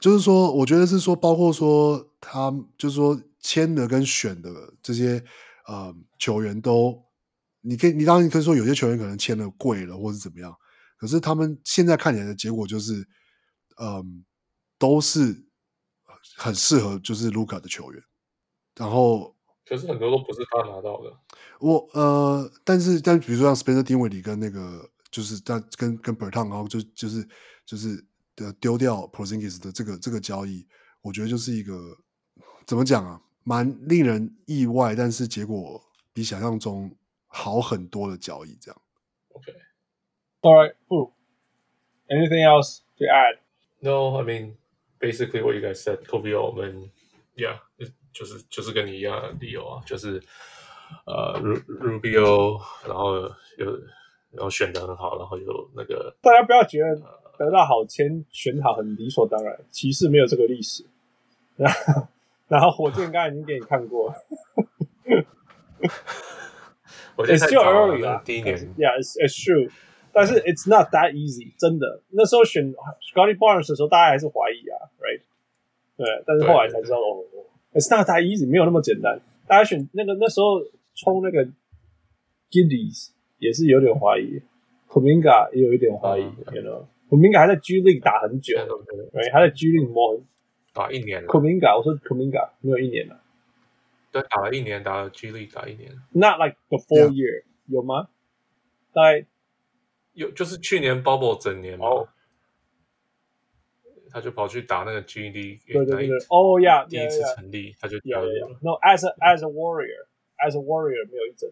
[0.00, 4.50] 就是说，我觉得是说，包括说他，就是说签的跟选的
[4.82, 5.22] 这些
[5.68, 7.00] 呃球员都，
[7.60, 10.52] 你可以，你当然可以说有些球员可能签的贵了，或是怎么样，
[10.98, 12.94] 可是他们现在看起来的结果就是，
[13.78, 14.04] 嗯、呃，
[14.80, 15.46] 都是
[16.36, 18.02] 很适合就是 Luka 的球员，
[18.74, 19.36] 然后。
[19.68, 21.12] 可是很多都不是他拿到的。
[21.58, 27.28] 我呃，但是但比如说像 Spencer Dinwiddie 跟那个就是但跟跟 Bertan 然后就就是
[27.64, 30.64] 就是的丢掉 Porzingis 的这个这个交易，
[31.02, 31.96] 我觉得就是一个
[32.64, 35.80] 怎么讲啊，蛮令人意外，但是结果
[36.12, 36.90] 比想象中
[37.28, 38.82] 好很多的交易，这样。
[39.28, 41.12] OK，All right, cool.
[42.08, 43.38] Anything else to add?
[43.78, 44.56] No, I mean
[44.98, 46.04] basically what you guys said.
[46.08, 46.90] Kobe Altman,
[47.36, 47.60] yeah.
[48.12, 50.20] 就是就是跟你一样的理由啊，就是
[51.04, 53.14] 呃，Rubio，然后
[53.58, 53.78] 有
[54.32, 56.96] 然后选的很好，然后有那个大家不要觉得
[57.38, 60.84] 得到好签选好很理所当然，骑士没有这个历史。
[62.48, 64.14] 然后火箭刚才已经给你看过了，
[67.16, 69.70] 我觉得 It's still early 啦，第一年，Yeah，it's it's true，
[70.12, 72.02] 但是 it's not that easy，真的。
[72.10, 72.72] 那时候选
[73.12, 75.22] Scottie Barnes 的时候，大家还是怀疑啊，Right？
[75.96, 77.24] 对，但是后来才知道哦。
[77.72, 79.20] It's not that easy，没有那么简单。
[79.46, 80.62] 大家选那个那时候
[80.94, 81.44] 冲那个
[82.50, 84.40] Giddies 也是有点怀疑
[84.88, 86.22] ，Kuminga 也有一点怀疑。
[86.22, 88.56] You know，Kuminga 还在 G League 打很久，
[89.12, 90.18] 对，还在 G League 摸
[90.76, 91.28] 打一年了。
[91.28, 93.18] Kuminga，我说 Kuminga 没有一年了，
[94.12, 95.90] 对，打了一年，打了 G League 打一年。
[96.12, 98.08] Not like the full year，有吗？
[98.92, 99.24] 大概
[100.12, 101.86] 有，就是去年 Bubble 整年嘛。
[104.08, 107.98] 他就跑去打那个 G D，对对对，哦呀，第一次成立他就。
[107.98, 111.50] No，as a as a warrior，as a warrior 没有一整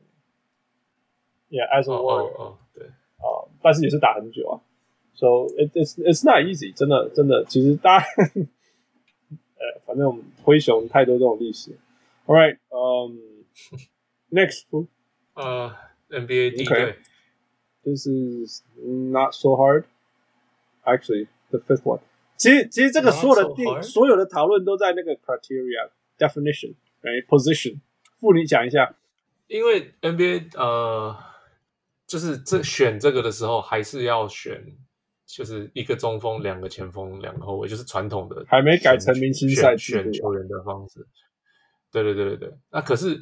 [1.50, 1.62] 年。
[1.62, 4.60] Yeah，as a warrior，哦对，啊，但是也是打很久啊。
[5.14, 8.06] So it it's it's not easy，真的真的，其实大家，
[9.64, 11.70] 呃，反正我们灰熊太多这种历史。
[12.26, 13.18] All right，嗯
[14.30, 14.64] ，next，
[15.34, 15.74] 呃
[16.10, 16.96] ，NBA 第一队
[17.82, 22.00] ，This is not so hard，actually the fifth one。
[22.36, 27.78] 其实，其实这个所有的定，所有的讨论都在那个 criteria definition，哎，position。
[28.18, 28.94] 副，你讲一下。
[29.46, 31.16] 因为 NBA 呃，
[32.06, 34.64] 就是这选这个的时候，还是要选，
[35.36, 41.04] 就是一个中锋，两个前锋，两个后卫，就是传统的，还没改成明星赛选，球员的方式。
[41.90, 42.54] 对对对对对。
[42.70, 43.20] 那可是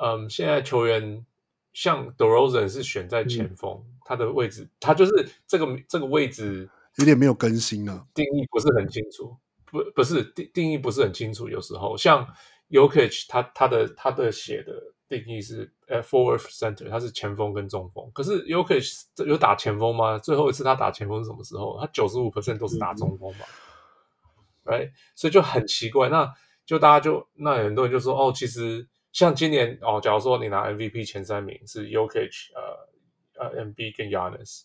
[0.00, 1.26] 嗯，现在球员
[1.72, 11.96] 像 DeRozan 是选在前锋，嗯、他的位置，他就是这个这个位置有点没有更新了，定义不是很清楚，不不是定定义不是很清楚，有时候。
[11.96, 12.24] 像
[12.70, 20.18] Yokich，他他的他的写的定义是呃 forward center，他是前锋跟中锋，可是 Jokic 有打前锋吗？
[20.18, 21.78] 最后一次他打前锋是什么时候？
[21.80, 23.44] 他九十五 percent 都是打中锋嘛，
[24.64, 26.32] 哎、嗯，所以就很奇怪，那
[26.66, 28.86] 就大家就那很多人就说哦，其实。
[29.10, 34.64] 像今年哦，假如说你拿 MVP 前三名是 Jokic 呃呃，MB 跟 Yanis，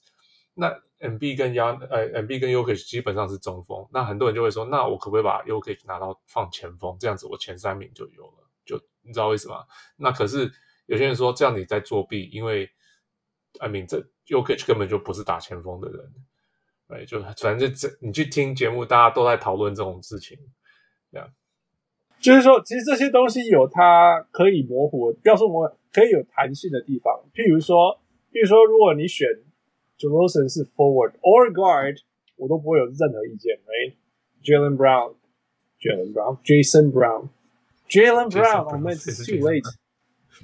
[0.53, 0.67] 那
[0.99, 9.56] MB 跟 Yan 呃 MB 跟 Jokic 基本上是中锋，那很多人就会说，那我可不可以把 Jokic 拿到放前锋，这样子我前三名就有了，就你知道为什么？
[9.98, 10.51] 那可是
[10.85, 12.69] 有些人说这样你在作弊，因为
[13.59, 16.14] I mean 这 Jokic 根本就不是打前锋的人，
[16.88, 20.38] 对，就反正就这你去听节目，大家都在讨论这种事情，
[21.11, 21.30] 这样。
[22.19, 27.14] 就是说，其实这些东西有它可以模糊，不要说模糊，可以有弹性的地方。
[27.33, 28.00] 譬如说，
[28.32, 29.27] 譬如说，如果你选
[29.98, 31.98] DeRozan 是 forward or guard，
[32.38, 33.59] 我都不会有任何意见。
[33.66, 33.93] 哎
[34.42, 37.27] ，Jalen Brown，Jalen Brown，Jason Brown
[37.93, 39.73] Brown，Jaylen Brown，我 too late。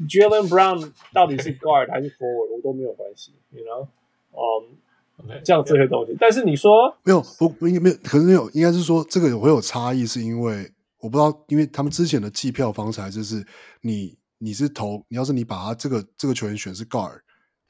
[0.08, 3.88] Jaylen Brown 到底是 guard 还是 forward，我都没有关系，you know，
[4.32, 6.16] 嗯，这样这些东西。
[6.20, 10.72] 但是你说没有，不，不应该没有，可是没有，应该是说这个有会有差异，是因为。
[11.02, 13.42] 我不知道，因为他们之前的计票方式还是是
[13.80, 17.22] 你你是投，你要是你把他这个这个球员选是 guard，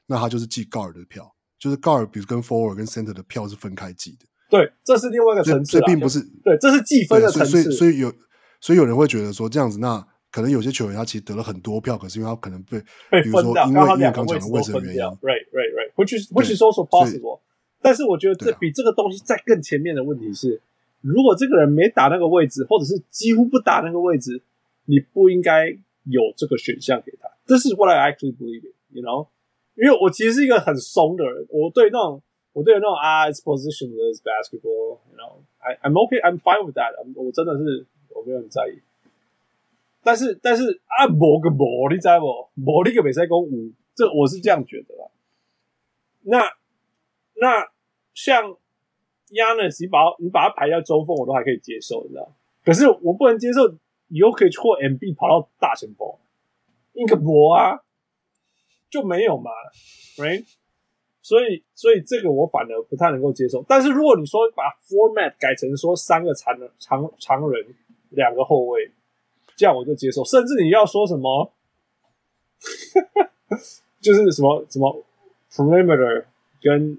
[0.08, 4.26] 那他就是计 guard 的票，就是 guard 比如跟 forward 跟 center 的票是分开计的。
[4.48, 7.62] 对，这是另外一个层次，这并不是对，这是计分的层次。
[7.62, 8.12] 所以所以有
[8.60, 12.78] 所以有人会觉得说这样子，那可能有些球员他其实得了很多票，可是因为他可能被
[13.10, 17.40] 被比如说因为因为刚讲的位置的原因，right right right，which is which is also possible。
[17.82, 20.60] 但是我觉得这比这个东西在更前面的问题是。
[21.02, 24.42] 如果这个人没打那个位置，或者是几乎不打那个位置，
[24.84, 25.70] 你不应该
[26.04, 27.26] 有这个选项给他。
[27.46, 29.28] 这是 what I actually believe in，you know？
[29.76, 32.22] 因为我其实是一个很松的人，我对那种
[32.52, 36.92] 我对那种啊，it's positionless basketball，you know？I I'm okay, I'm fine with that。
[37.14, 37.86] 我真的是
[38.20, 38.80] 我没有很在意。
[40.02, 42.48] 但是但是啊，某个某你知不？
[42.54, 45.10] 某一个比赛公五，这我是这样觉得啦。
[46.22, 46.38] 那
[47.34, 47.68] 那
[48.14, 48.56] 像。
[49.30, 52.28] Giannis 你把你把他排在中锋，我都还可以接受，你知道？
[52.64, 53.60] 可是我不能接受
[54.10, 56.12] ，Jokic 或 Embiid 跑到大前锋，
[56.94, 57.78] 应该不啊，
[58.90, 59.52] 就没有嘛
[60.16, 60.44] ，right？
[61.22, 63.64] 所以所以这个我反而不太能够接受。
[63.68, 67.64] 但是如果你说把 format 改成说三个长长长人，
[68.10, 68.90] 两个后卫，
[69.56, 70.24] 这样我就接受。
[70.24, 71.50] 甚至你要说什么，
[74.00, 75.02] 就是什么什么
[75.50, 76.24] perimeter
[76.62, 76.98] 跟。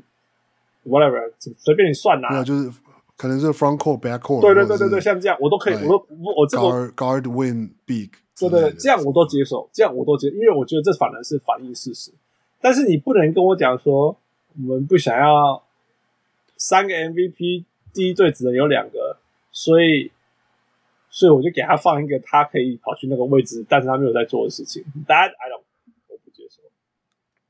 [0.84, 2.28] whatever，随便你算呐。
[2.32, 2.68] 没有，就是
[3.16, 4.42] 可能是 front court back court。
[4.42, 8.10] 对对对对对，像这样我都可以，我都我这个 guard guard win big。
[8.40, 12.12] 对对，这样我都接受，这样我都接受，因为我觉得这反而是反映事实。
[12.60, 14.18] 但是你不能跟我讲说，
[14.58, 15.62] 我们不想要
[16.58, 19.18] 三个 MVP，第一队只能有两个，
[19.52, 20.12] 所以
[21.12, 24.82] 所以我就给他放一个他可以跑去那个位置，但是他没有在做的事情。
[25.08, 25.62] That I don't，
[26.08, 26.62] 我不接受。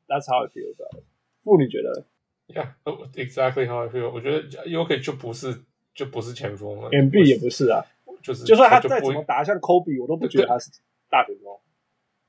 [0.08, 1.04] That's how I feel about it。
[1.44, 2.06] 妇女觉得。
[2.48, 2.74] Yeah,
[3.14, 4.12] exactly how I feel。
[4.12, 5.62] 我觉得 Jokic 就不是
[5.94, 7.86] 就不是前锋了，Embiid 也不是啊，
[8.22, 10.70] 就是就算他再怎么打像 Kobe，我都不觉得他是
[11.10, 11.56] 大前锋。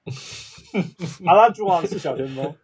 [1.27, 2.55] 阿拉朱旺是小前锋。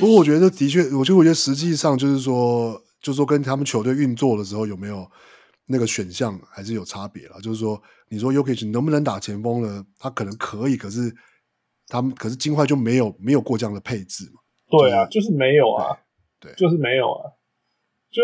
[0.00, 5.10] 不过我觉得的确，我就我觉得实际上就是说，就是说跟他们球队运作的时候有没有
[5.66, 7.40] 那个选项还是有差别了。
[7.40, 9.84] 就是说，你说 Jokic 能不能打前锋呢？
[9.98, 11.14] 他可能可以，可是
[11.88, 14.40] 他们可是金块就没有没有过这样的配置嘛。
[14.70, 15.96] 对啊，就是没有啊，
[16.40, 17.30] 对，就是没有啊，
[18.10, 18.22] 就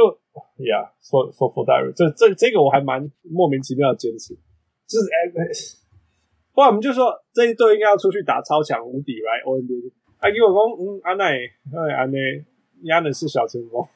[0.65, 4.35] 呀说说 for for that，这这这个我还蛮莫名其妙的坚持，
[4.87, 5.31] 就是哎，
[6.53, 9.93] 不然我们就说这一队应该要出去打超强无敌，right？
[10.19, 12.19] 哎，给我说，嗯，安奈，哎，安奈，
[12.85, 13.87] 亚能是小前锋，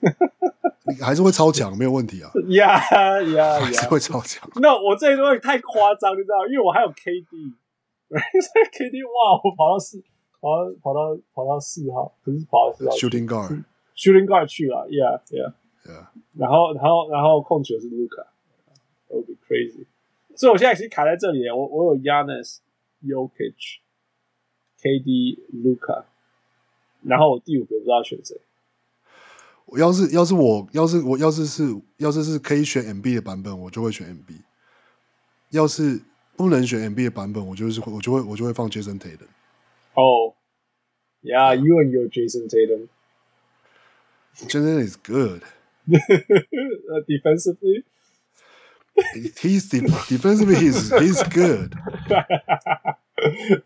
[1.03, 4.49] 还是会超强，没有问题啊，呀呀，还是会超强。
[4.57, 7.35] 那我这一队太夸张，你知道，因为我还有 KD，KD，
[9.09, 10.03] 哇，我跑到四。
[10.45, 12.95] 跑到跑到跑到四号，可是跑到四号。
[12.95, 16.09] Shooting guard，Shooting guard 去了，Yeah，Yeah，Yeah。
[16.37, 19.87] 然后然后然后控球是 Luka，That would be crazy。
[20.37, 22.59] 所以我现在其实卡在这里，我我有 Giannis、
[23.03, 23.79] Jokic、
[24.83, 26.05] KD、Luka，
[27.05, 28.39] 然后我第五个不知道选谁。
[29.67, 34.43] 我要是要是我要是我要是是要是是可以选 Embiid 的版本，我就会选 Embiid。
[35.51, 36.01] 要是
[36.37, 39.29] 不能选 Embiid 的版本，我就是我就会我就会放 Jason Tatum。
[39.95, 40.35] Oh,
[41.23, 42.89] yeah, you and your Jason Tatum.
[44.49, 45.43] Jason is good.
[47.07, 47.85] Defensively.
[49.41, 51.75] He's defensively he's he's good。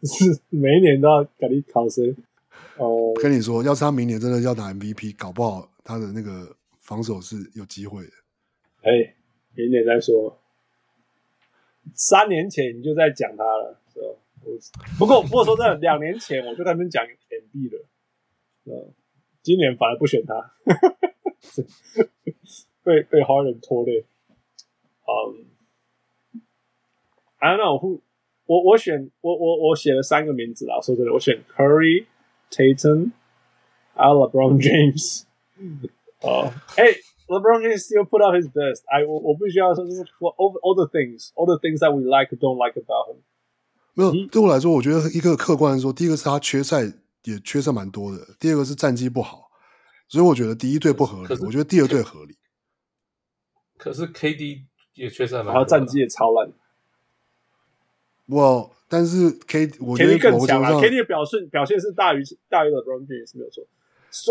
[0.03, 2.15] 是每一年都要给你考试。
[2.77, 8.13] 哦，跟你说，要是他明年真的要拿 MVP，搞不好他的那个防守是有机会的。
[8.83, 9.15] 哎、
[9.55, 10.39] 明年再说。
[11.95, 14.85] 三年前你就在讲他了，是吧？
[14.99, 17.87] 不过不过说真的，两年前我就在那边讲 MB 了。
[18.65, 18.93] 嗯，
[19.43, 20.53] 今年反而不选他，
[22.83, 24.05] 被被 Harden 拖累。
[25.07, 25.47] 嗯、
[27.39, 28.01] ，I don't know who，
[28.45, 30.79] 我我选我我我写了三个名字啦。
[30.83, 32.05] 说真的，我选 Curry、
[32.51, 33.13] Tatum，
[33.95, 35.25] 还有 LeBron James。
[36.23, 36.85] 哦，哎
[37.27, 38.83] ，LeBron James still put out his best。
[38.87, 43.19] 哎，我我必须要说，就是 all all the things，all the things that we like or don't like about him。
[43.95, 46.85] 没有，对我来说，我觉得一个客观的说，第一个是他缺赛
[47.25, 49.51] 也缺赛蛮多的，第二个是战绩不好，
[50.09, 51.45] 所以我觉得第一队不合理。
[51.45, 52.37] 我觉得第二队合理。
[53.77, 54.65] 可是 KD。
[54.95, 56.53] 也缺赛蛮，然后战绩也超烂。
[58.31, 58.69] 哇！
[58.89, 60.73] 但是 K，我觉得更强啊。
[60.73, 63.65] KD 的表现表现是大于大于 LeBron James 没有错。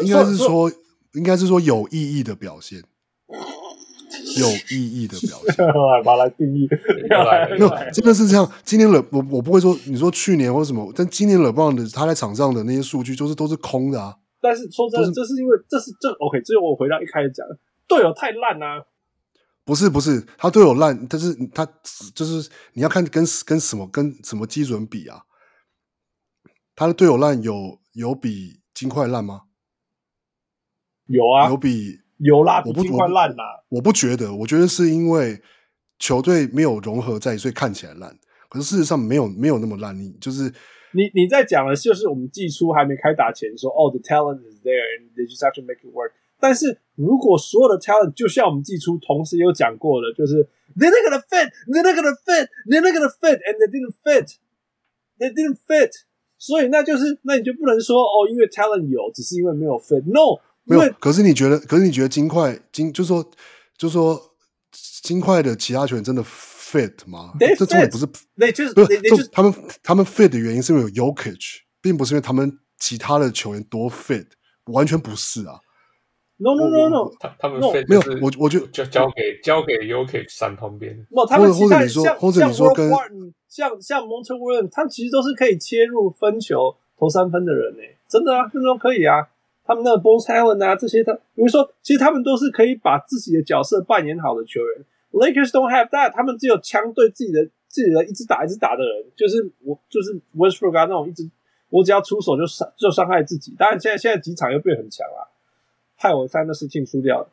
[0.03, 0.69] 应该是说，
[1.13, 2.83] 应该是说有意义的表现，
[4.37, 5.65] 有意义的表现。
[6.03, 6.67] 把它定义。
[7.07, 8.51] 没有，真的是这样。
[8.63, 14.15] 今年 Le 我我不会说你说去年或什么，但今年 LeBron 的他在场上的那些数据，就是都是空的啊。
[14.39, 18.85] 但是说真的，这是因为这是这 OK，这我回到一开始讲的，队友太烂啊。
[19.65, 21.67] 不是不是，他队友烂，但是他
[22.15, 25.23] 就是你要看跟跟什么跟什么基准比啊？
[26.73, 29.41] 他的队友烂有有比金块烂吗？
[31.07, 33.63] 有啊，有比有啦，比金块烂啦。
[33.69, 35.41] 我不觉得，我觉得是因为
[35.99, 38.15] 球队没有融合在一起，所以看起来烂。
[38.49, 40.43] 可是事实上没有没有那么烂，你就是
[40.93, 46.11] 你你在讲的就是我们季初还没开打前说，哦，the talent is there and they just have to make it work。
[46.39, 55.33] 但是如果所有的 talent 就像我们季初同时有讲过的，就是 they're not gonna fit，they're not gonna fit，they're not gonna fit，and they didn't fit，they
[55.33, 55.91] didn't fit，
[56.37, 60.93] 所以那就是那你就不能说哦，因为 talent 有，只是因为没有 fit，no，没有。
[60.99, 63.23] 可是你觉得，可是你觉得金块金就是说
[63.77, 64.19] 就是说
[65.01, 67.59] 金块的其他球员真的 fit 吗？They fit.
[67.59, 74.27] 这重点不是，那就是不是就他们他们 fit 的原因是因为有 Yokic，并不是因为他们其他的球员多 fit，
[74.65, 75.59] 完全不是啊。
[76.39, 80.95] No no no no，他他们没有我我就交交给交给 UK 闪旁边。
[81.09, 89.27] 不，他们其他像像 Warren 像像 Monte Williams，他们其实都是可以切入分球投三分的人诶，真的啊，真的都可以啊。
[89.67, 94.85] 他们那个 Bones Hyland 啊，这些他比如说，其实他们都是可以把自己的角色扮演好的球员。
[95.11, 101.29] Lakers don't have that，他们只有枪对自己的自己的一直打一直打的人，就是我就是 Westbrook 啊那种一直
[101.69, 103.53] 我只要出手就伤就伤害自己。
[103.59, 105.33] 当然现在现在几场又变很强了。
[105.99, 107.29] 害我三个事情输掉了。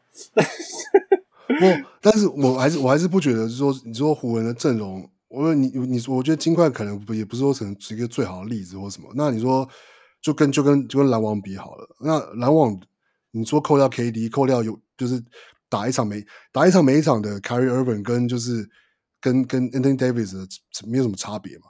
[1.46, 9.10] 不，但是我还是我还是不觉得，是说，你说湖人的阵容，我说你你，我觉得金块可能不也不是说成是一个最好的例子或什么。
[9.14, 9.68] 那你说，
[10.25, 11.86] 就跟就跟就跟篮网比好了。
[12.01, 12.81] 那篮网，
[13.33, 15.23] 你说扣掉 KD，扣掉有就是
[15.69, 18.67] 打一场没打一场每一场的 Carry Irving 跟就是
[19.20, 20.49] 跟跟 Anthony Davis 的
[20.89, 21.65] 没有什么差别嘛？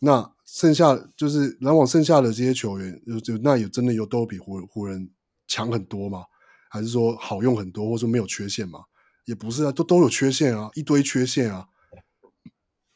[0.00, 5.08] 那剩下就是篮网剩下的这些球员，就就那有真的有都比湖湖人
[5.46, 6.24] 强很多吗？
[6.68, 8.80] 还是说好用很多，或者说没有缺陷吗？
[9.26, 11.68] 也不是啊，都都有缺陷啊，一堆缺陷啊。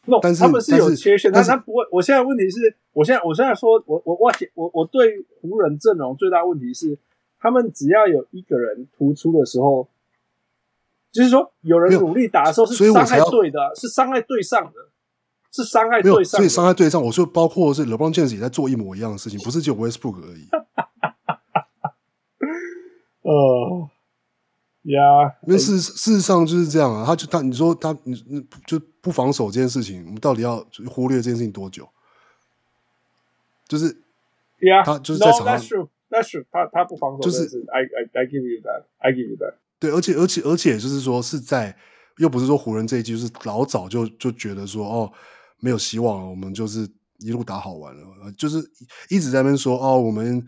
[0.06, 1.82] No, 但是他们是有缺陷，但是，但他不会。
[1.90, 6.98] 我现在问题是，我现在我现在说，我我我我我对湖人阵容最大问题是，
[7.40, 9.88] 他们只要有一个人突出的时候，
[11.10, 14.72] 就是说有人努力打的时候是伤害对的，是伤害对上的，
[15.50, 17.02] 是伤害对上的，所以伤害对上。
[17.02, 20.46] 我说包括是 LeBron James 也在做一模一样的事情，不是只有 Westbrook 而已。
[23.22, 23.88] 呃，
[24.84, 25.00] 呀，
[25.46, 31.88] 因为事事实上就是这样啊，他就他你说他你你就不防守这件事情，我们到底要忽略这件事情多久？
[33.66, 33.86] 就是
[34.60, 39.54] 呀，他就是在场上，That's true，That's true，他他不防守，就是 I I I give you that，I give you that。
[39.78, 41.74] 对，而且而且而且就是说是在
[42.18, 45.10] 又不是说湖人这一季就是老早就就觉得说哦
[45.60, 46.86] 没有希望了，我们就是
[47.20, 48.04] 一路打好玩了，
[48.36, 48.58] 就是
[49.08, 50.46] 一直在那边说哦我们。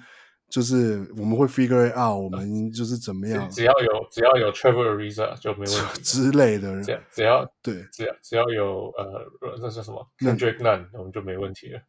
[0.49, 3.50] 就是我们会 figure it out，我们就是怎么样？
[3.50, 6.81] 只要有只要有 Trevor Ariza 就没问题之类的。
[6.83, 9.28] 只要只要对，只要只要有呃，
[9.60, 11.81] 那是什么 Kendrick Nunn，我们就没问题了。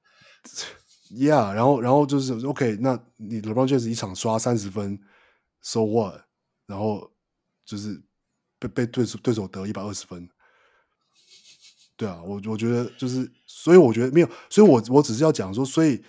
[1.10, 5.00] Yeah，然后然后就是 OK，那你 LeBron James 一场刷三十分
[5.62, 6.22] ，So what？
[6.66, 7.12] 然后
[7.64, 8.02] 就是
[8.60, 10.28] 被被对手对手得一百二十分。
[11.96, 16.04] 对啊，我我觉得就是，所以我觉得没有，所以我我只是要讲说，所以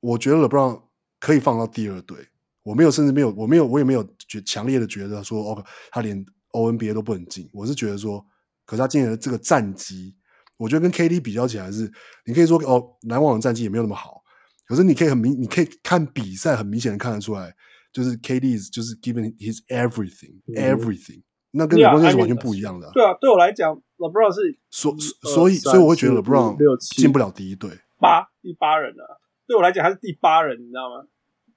[0.00, 0.82] 我觉得 LeBron。
[1.20, 2.16] 可以放到第二队，
[2.64, 7.48] 我没有，甚至没有，我没有，我也没有觉强烈的觉得说，哦，他连 O N B A 都不能进。
[7.52, 8.24] 我是觉得说
[8.64, 10.16] 可是他今年的这个战绩，
[10.56, 11.92] 我觉得跟 KD 比较起来是，
[12.24, 14.22] 你可以说哦，篮网的战绩也没有那么好，
[14.66, 17.54] 可是你可以很明，你可以看比赛，很明显的看得出来，
[17.92, 22.92] 就是 KD 就是 given his everything，everything，、嗯、那跟 LeBron 是完全不一样的、啊。
[22.94, 26.56] 对啊，对我来讲，LeBron 是所所以所以我会觉得 LeBron
[26.94, 29.04] 进不了第一队，八第八人啊，
[29.49, 31.07] 对我来讲他是第八人，你知道吗？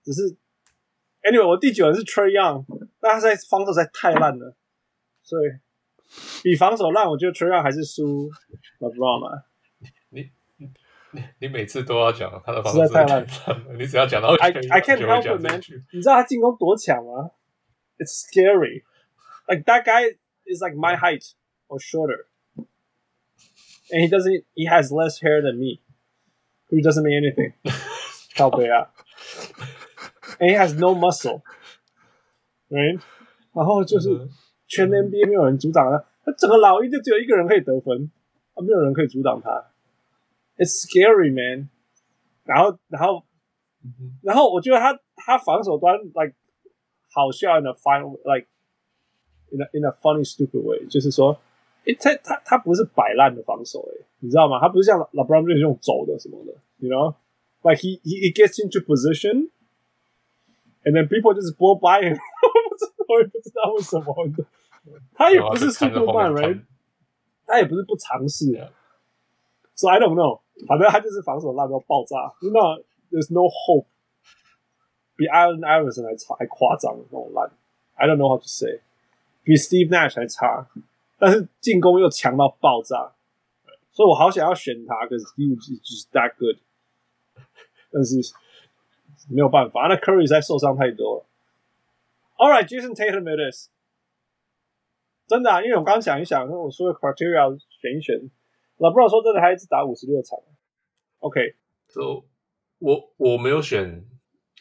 [0.02, 0.36] 只是
[1.22, 2.64] anyway，我第九人是 Trae Young，
[3.00, 4.54] 但他在防守实在太烂了，
[5.22, 5.50] 所以。
[6.42, 8.30] 比防守烂，我觉得 Trae Young 还是输
[8.80, 9.42] LeBron 嘛。
[10.08, 15.60] 你你你每次都要讲他的防守实在太烂，你只要讲到 I I can't help it, man。
[15.92, 17.32] 你知道他进攻多强吗？
[17.98, 18.84] It's scary.
[19.46, 21.34] Like that guy is like my height
[21.66, 22.26] or shorter,
[22.56, 24.44] and he doesn't.
[24.54, 25.82] He has less hair than me,
[26.72, 27.52] who doesn't mean anything.
[28.36, 28.90] 靠北啊！
[30.38, 31.42] And he has no muscle,
[32.68, 33.00] right？
[33.52, 34.08] 然后就是。
[34.10, 34.30] Mm -hmm.
[34.70, 38.10] 全 NBA 没有人阻挡他，他整个老鹰就只有一个人可以得分，
[38.52, 39.64] 啊，没有人可以阻挡他。
[40.58, 41.70] It's scary, man。
[42.44, 43.24] 然后，然后，
[44.22, 46.34] 然后，我觉得他他防守端 like
[47.10, 48.46] 好笑 in a fun like
[49.50, 51.40] in a in a funny stupid way，就是说，
[51.84, 54.60] 诶，他他他不是摆烂的防守，诶，你知道吗？
[54.60, 59.50] 他不是像 LeBron 就是用走的什么的，you know，like he he he gets into position
[60.84, 62.18] and then people just blow by him，
[63.08, 64.14] 我也不知道为什么。
[65.12, 66.66] 他也不是速度慢人，
[67.46, 68.70] 他也不是不尝试啊。
[69.74, 72.16] So I don't know，反正他就是防守烂到爆炸。
[72.40, 73.84] You know, there's no hope，
[75.14, 77.50] 比 Allen Iverson 还差还夸张那种烂。
[77.96, 78.80] I don't know how to say，
[79.42, 80.68] 比 Steve Nash 还差，
[81.23, 83.15] 但是进攻又强到爆炸。
[83.93, 86.57] 所以我好想要选他，可是 he is just that good。
[87.89, 88.17] 但是
[89.29, 91.25] 没有办法，那 Curry 实在受伤太多了。
[92.35, 93.69] All right, Jason Tatum it is。
[95.27, 98.29] 真的啊，因为我刚想一想，我说的 criteria 选一选
[98.77, 100.37] ，LeBron 说真的，还一直打五十六场。
[101.19, 102.25] OK，so、
[102.79, 104.03] 我我没有选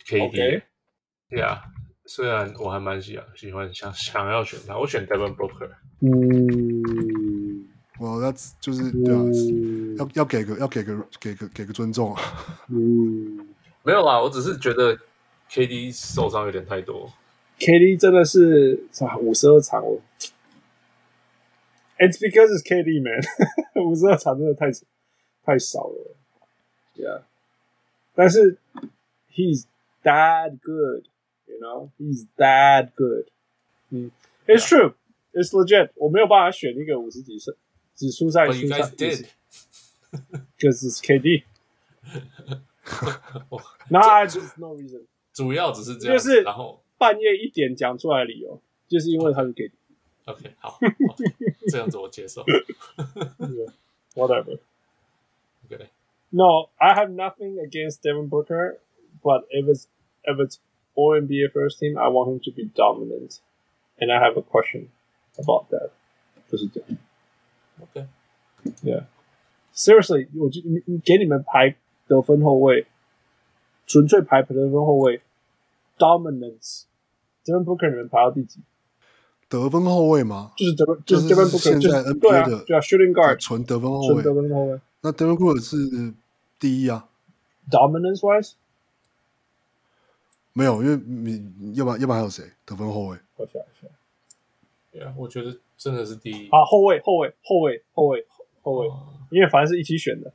[0.06, 0.62] KD，对、
[1.40, 1.44] okay.
[1.44, 1.64] 啊，
[2.04, 5.74] 虽然我还蛮喜欢喜欢想想要选他，我选 Devin Booker。
[6.01, 7.67] 嗯，
[7.99, 12.21] 我那就是对啊，嗯、要要给个要给个给个给个尊重啊。
[12.69, 13.47] 嗯，
[13.83, 14.97] 没有啦，我只是觉得
[15.49, 17.11] KD 受伤有点太多。
[17.59, 18.83] KD 真的是
[19.19, 19.99] 五十二场我。
[21.97, 23.23] It's because it's KD, man.
[23.83, 24.69] 五十二场真的太
[25.43, 26.15] 太少了，
[26.95, 27.21] Yeah.
[28.13, 28.57] 但是
[29.33, 29.65] he's
[30.03, 31.05] that good,
[31.47, 31.89] you know.
[31.97, 33.25] He's that good.
[33.89, 34.11] 嗯，
[34.45, 34.93] It's true.
[35.33, 35.91] It's legit.
[35.95, 37.53] 我没有办法选一个五十几胜
[37.95, 38.81] 只输在输在
[40.57, 41.43] Because it's KD.
[43.89, 45.01] Nah, there's no reason.
[45.33, 50.79] 主要只是这样，就是然后半夜一点讲出来的理由，就是因为他是 KD。OK，好，好，
[51.69, 52.43] 这样子我接受。
[52.43, 53.71] yeah,
[54.15, 54.59] whatever.
[55.69, 55.87] Okay.
[56.31, 58.79] No, I have nothing against Devin Booker,
[59.21, 59.87] but if it's
[60.23, 60.59] if it's
[60.95, 63.39] All NBA first team, I want him to be dominant,
[63.99, 64.89] and I have a question
[65.36, 65.90] about that
[66.50, 66.88] 就是这样。
[67.80, 68.06] Ok
[68.82, 69.04] yeah
[69.74, 71.74] seriously 我就你你给你们排
[72.06, 72.86] 得分后卫
[73.86, 75.22] 纯粹排得分后卫
[75.98, 76.84] dominance
[77.42, 78.60] 这边不你们排到第几？
[79.48, 80.52] 得分后卫吗？
[80.56, 84.22] 就是得就是这边不可能就是 nba 的就要 shootingguard 纯得分后卫。
[84.22, 84.80] 纯得分后卫。
[85.02, 85.76] 那得分后卫是
[86.58, 87.08] 第一啊。
[87.70, 88.52] Dominancewise
[90.52, 92.44] 没有因为你要不然要不然还有谁？
[92.64, 93.18] 得分后卫。
[93.36, 93.88] 我想一下。
[94.92, 98.26] 对啊，我觉得真的是第一啊，后卫，后卫，后卫，后卫，
[98.62, 98.88] 后卫，
[99.30, 100.32] 因为反正是一起选的。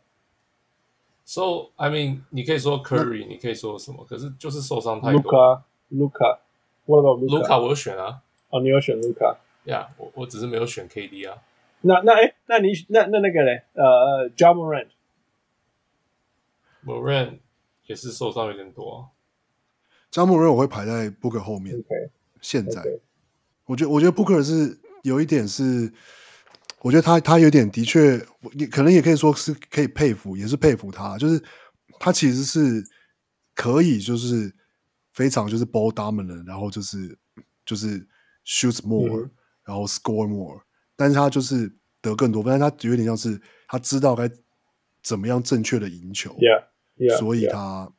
[1.25, 4.03] So I mean，你可以说 Curry，你可以说什么？
[4.05, 5.21] 可是就是受伤太多。
[5.91, 7.61] Luka，Luka，What about Luka？
[7.61, 8.23] 我有选啊。
[8.49, 9.37] 哦，你有选卢卡？
[9.65, 11.43] 呀、yeah，我我只是没有选 KD 啊。
[11.81, 13.63] 那那哎，那你那那那个嘞？
[13.73, 14.53] 呃，Ja
[16.85, 17.39] Morant，Morant
[17.85, 18.95] 也是受伤有点多。
[18.95, 19.11] 啊
[20.11, 21.75] Ja Morant 我会排在 Booker 后面。
[21.75, 22.09] Okay.
[22.39, 22.99] 现在，okay.
[23.67, 25.93] 我觉得我觉得 Booker 是有一点是，
[26.81, 28.19] 我觉得他他有点的确，
[28.53, 31.39] 也可能也可以说是可以佩服，也是佩服他，就是
[31.99, 32.83] 他其实是
[33.53, 34.51] 可以就是
[35.13, 37.15] 非常就是 ball dominant，然后就是
[37.63, 38.07] 就是。
[38.49, 39.31] Shoots more，、嗯、
[39.65, 40.61] 然后 score more，
[40.95, 44.31] 但是他就是得更多分，但是他有点像是他知道该
[45.03, 46.63] 怎么样正确的赢球，yeah,
[46.95, 47.91] yeah, 所以他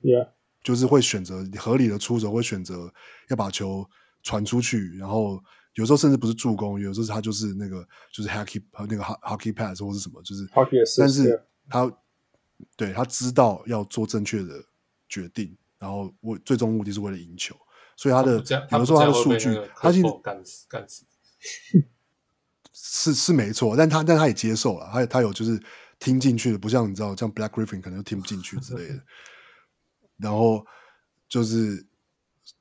[0.00, 0.26] ，yeah，
[0.62, 2.90] 就是会选择合理的出手，会选择
[3.28, 3.86] 要把球
[4.22, 5.42] 传出去，然后
[5.74, 11.96] 有时候甚至不是助攻，有时候他就是那个就是 hockey 那个 hockey pass 或是什么，就是，hockey 但是他、yeah.
[12.76, 14.62] 对他知道要做正确的
[15.08, 17.56] 决定，然后为最终目的是为了赢球。
[17.96, 21.04] 所以他的，比如说他的数据，他现在干死干死，
[22.72, 25.62] 是是没错，但他但他也接受了，他他有就是
[25.98, 29.02] 听进去的，不像你知道，像 Black Griffin 可能就听不进去之类的。
[30.16, 30.64] 然后
[31.28, 31.86] 就是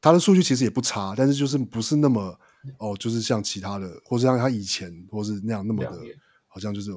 [0.02, 2.38] 他的数据其实也不差，但是就是不是那么
[2.78, 5.92] 哦，就是像其他的，或是像他以前或是那样那么的，
[6.48, 6.92] 好像就是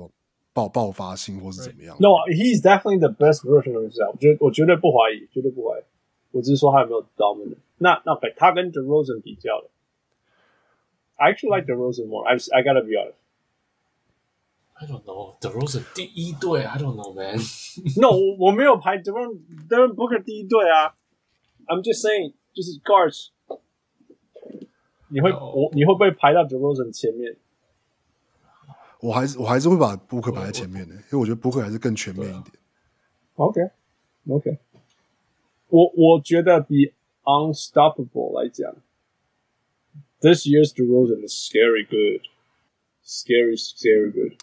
[0.53, 1.97] 爆爆发性或是怎么样。
[1.99, 4.13] No, he's definitely the best version of himself.
[4.13, 5.83] 我觉得我绝对不怀疑，绝对不怀疑。
[6.31, 7.57] 我只是说他有没有 dominant。
[7.79, 9.69] 那那他跟 DeRozan 比较的。
[11.17, 12.25] I actually like DeRozan more.
[12.27, 13.17] I I gotta be honest.
[14.75, 17.39] I don't know DeRozan 第一队，I don't know man.
[18.01, 20.95] No，我我没有排 Devin Devin Booker 第一队啊。
[21.67, 23.29] I'm just saying，就是 guards，
[25.09, 27.37] 你会.我你会不会排到 DeRozan 前面？
[29.01, 32.53] 我还是我还是会把 Booker 摆在前面的，因为我觉得 Booker 还是更全面一点。
[33.35, 33.61] OK
[34.29, 34.59] OK，
[35.69, 36.93] 我我觉得比
[37.25, 38.77] Unstoppable 来讲。
[40.21, 42.23] This year's DeRozan is scary good,
[43.05, 44.39] scary scary good，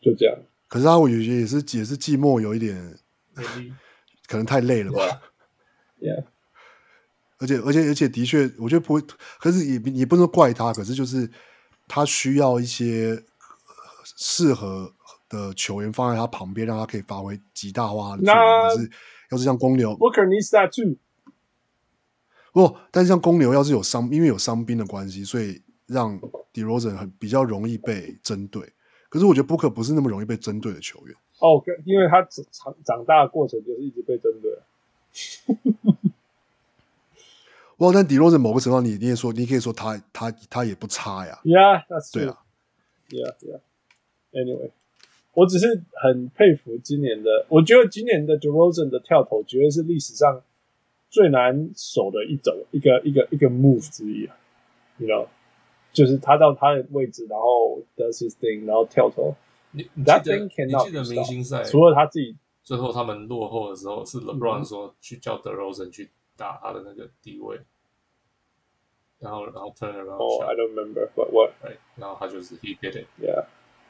[0.00, 0.40] 就这样。
[0.66, 2.98] 可是他我觉得也是也是寂寞有一点，
[4.26, 5.22] 可能太累了吧。
[6.00, 6.24] Yeah，
[7.38, 9.00] 而且而且而且的确，我觉得不会，
[9.38, 11.30] 可是也也不能怪他，可是就是
[11.86, 13.22] 他需要一些
[14.04, 14.92] 适合
[15.28, 18.90] 的球员放在他旁边，让他可以发挥极大化的作可是
[19.30, 20.96] 要是像公牛 Booker needs that too。
[22.52, 26.18] 不，但是像公牛要是有伤，因为有伤兵的关系，所以让
[26.52, 28.72] DeRozan 很比较容易被针对。
[29.08, 31.14] 可是我觉得 Booker 不是那么容易被针对的球员。
[31.38, 34.58] 哦，因为他长长大的过程就是一直被针对。
[37.78, 41.40] 哇，但 DeRozan 某个程度，你你也说，你可以说他他他也不差呀。
[41.44, 42.20] Yeah，that's true。
[42.20, 42.38] 对啊。
[43.08, 43.60] Yeah, yeah.
[44.32, 44.70] Anyway，
[45.34, 50.42] 我只是很佩服今年的，我觉得今年的 DeRozan 的跳投绝对是历史上。
[51.10, 54.36] 最难守的一种一个一个一个 move 之一啊
[54.98, 55.26] ，you know，
[55.90, 59.34] 就是他到他的位置，然后 does his thing，然后跳投。
[59.70, 67.60] 你你记得 thing 你记得明星赛，除了他自己，最后他们落后的时候，是 LeBron 说去叫 DeRozan 去打他的那个地位，
[69.18, 70.16] 然后然后 turn around。
[70.16, 71.50] 哦，I don't remember what what。
[71.96, 73.06] 然后他就是 he did it。
[73.20, 73.44] Yeah。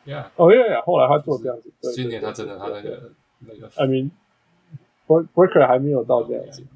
[0.07, 0.31] Yeah。
[0.37, 0.83] 哦，yeah yeah。
[0.85, 1.71] 后来他做这样子。
[1.95, 6.67] 今年他真的他那个那个，I mean，Booker 还没有到这样子。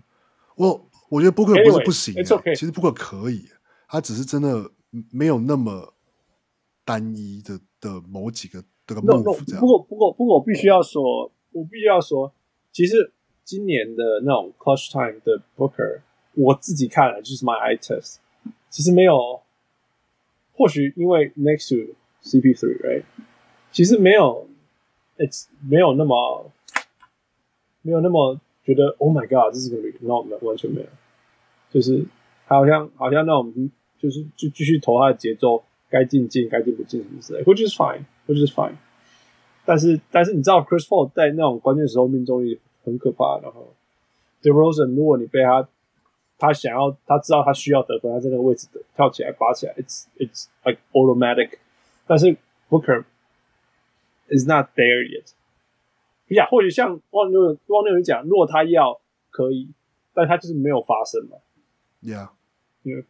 [0.57, 2.55] 我我觉得 Booker 不是不行，Anyway, okay.
[2.55, 3.49] 其实 Booker 可以，
[3.89, 4.71] 他只是真的
[5.11, 5.95] 没有那么
[6.85, 9.61] 单一的的某几个这个 move 这样。
[9.61, 12.35] 不过不过不过我必须要说，我必须要说，
[12.71, 13.15] 其实
[13.45, 16.01] 今年的那种 clutch time 的 Booker，
[16.35, 18.17] 我自己看了就是 my eye test，
[18.71, 19.41] 其实没有，
[20.55, 23.05] 或许因为 next to CP3，right，
[23.71, 24.49] 其实没有
[25.19, 26.51] ，it's 没有那么
[27.83, 28.41] 没有那么。
[28.65, 30.87] 觉得 Oh my God，这是个 r e n o m 完全没有，
[31.69, 32.07] 就是
[32.47, 33.53] 他好像好像那种，
[33.99, 38.77] 就是就继续投他的节奏，该进进，该进不进什么之类，which is fine，which is fine。
[39.65, 43.75] 但是但是你知道 Chris Paul 在那种关键时候命中率很可怕，然后
[44.43, 45.69] DeRozan 如果你被他
[46.39, 51.59] 他想要他知道他需要得分，他在那个位置跳起来拔起来，it's it's like automatic。
[52.07, 52.37] 但是
[52.69, 53.05] Booker
[54.29, 55.33] is not there yet。
[56.35, 59.69] 呀，或许像汪六汪六有讲，如果他要可以，
[60.15, 61.37] 但他就是没有发生嘛。
[62.03, 62.31] Yeah，
[62.85, 63.05] 嗯、yeah.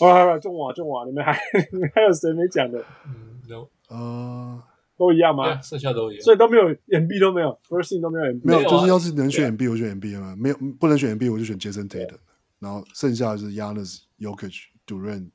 [0.00, 1.38] 哦，好了，中网中网，你们还
[1.72, 2.82] 你们还有谁没讲的？
[3.06, 4.62] 嗯，no，呃，
[4.96, 12.18] 都一样吗剩下都一样，所以都没有 MB 都没有，First Thing 都没有 MB，没有，没有啊、就是要是能选 MB，、啊、我选 MB 嘛，没有不能选 MB，我就选 Jason Tatum，
[12.58, 15.30] 然后剩下的是 Giannis、Jokic、Durant、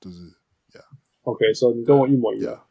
[0.00, 0.18] 就是
[0.72, 2.54] Yeah，OK，所以你跟我一模一样。
[2.54, 2.68] Yeah.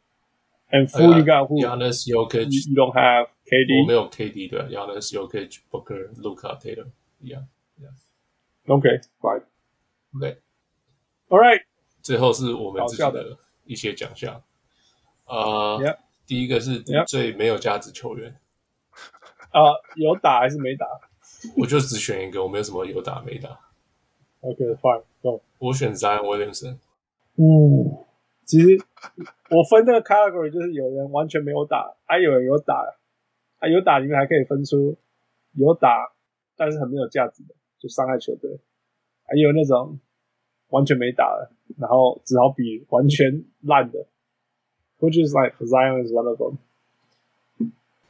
[0.70, 1.48] And who you got?
[1.48, 1.62] Who?
[1.62, 2.68] Yanis, Yokich.
[2.68, 3.82] You don't have KD.
[3.82, 6.92] 我没有 KD 的，Yanis, Yokich, Booker, Luka, Tatum.
[7.22, 7.44] Yeah,
[7.80, 7.94] yeah.
[8.66, 9.44] Okay, fine.
[10.14, 10.36] Okay.
[11.28, 11.62] All right.
[12.02, 14.42] 最后是我们自己的一些奖项。
[15.28, 15.98] 呃，Yep.
[16.26, 18.36] 第一个是最没有价值球员。
[19.52, 20.86] 啊、uh,，有打还是没打？
[21.56, 23.48] 我就只选一个，我没有什么有打没打。
[24.40, 25.02] Okay, fine.
[25.22, 25.42] Go.
[25.58, 26.78] 我选 Zion Williamson。
[27.36, 28.04] 嗯。
[28.44, 28.66] 其实
[29.50, 32.82] 我分这个 category 就是有人完全没有打，还、啊、有人有打，
[33.58, 34.96] 啊有打里面还可以分出
[35.52, 36.10] 有打
[36.56, 38.58] 但是很没有价值的，就伤害球队，
[39.24, 40.00] 还有那种
[40.68, 44.06] 完全没打的，然后只好比完全烂的
[44.98, 46.58] ，which is like Zion is one of them.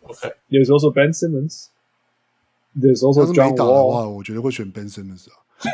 [0.02, 1.68] OK，有时候说 Ben Simmons，
[2.74, 5.26] 有时候说 John Wall 的话，我觉得会选 Ben Simmons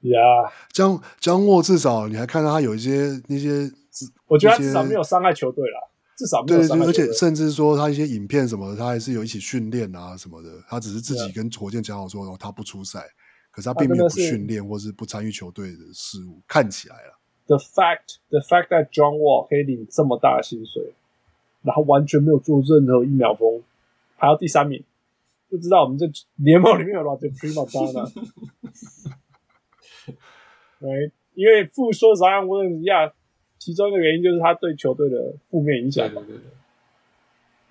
[0.00, 3.70] yeah.，江江沃至少你还看到他有一些那些，
[4.26, 5.80] 我觉得他至少没有伤害球队啦，
[6.16, 6.92] 至少没有伤害球队。
[6.92, 10.62] 对，而且甚至说他一些影片什么的，他还是有一起训练啊什么的。
[10.68, 13.00] 他只是自己跟火箭讲好说，哦，他不出赛，
[13.50, 17.17] 可是他并没有不训练或是不参与球队的事务，看起来了。
[17.48, 20.92] The fact, the fact that John Wall 可以领这么大的薪水，
[21.62, 23.62] 然后完全没有做任何一秒钟，
[24.18, 24.84] 排到第三名，
[25.48, 28.12] 不知道我们这联盟里面有多少 prima donna。
[30.78, 33.14] 对，因为复说 Zion Williams 呀，
[33.58, 36.20] 其中一个原因就是他对球队的负面影响嘛。
[36.26, 36.42] 对对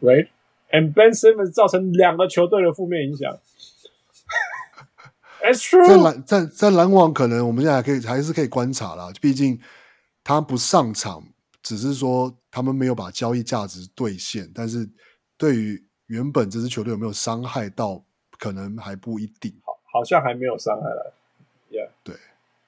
[0.02, 0.26] 对。
[0.72, 3.38] Right，and Ben Simmons 造成两个球队的负面影响。
[5.54, 9.12] 在篮在在篮网，可能我们现在还可以还是可以观察啦。
[9.22, 9.60] 毕竟
[10.24, 11.24] 他不上场，
[11.62, 14.90] 只是说他们没有把交易价值兑现，但是
[15.38, 18.04] 对于原本这支球队有没有伤害到，
[18.40, 19.54] 可能还不一定。
[19.64, 21.12] 好，好像还没有伤害来。
[21.70, 22.16] Yeah，对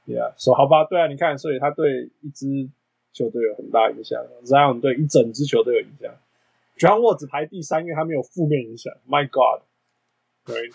[0.06, 2.70] ，Yeah，说、so, 好吧，对啊，你看，所以他对一支
[3.14, 6.14] 球队有很大影响，Zion 对一整支球队有影响。
[6.78, 8.94] John Wall 只排第三，因为他没有负面影响。
[9.08, 9.64] My God，
[10.46, 10.72] 对。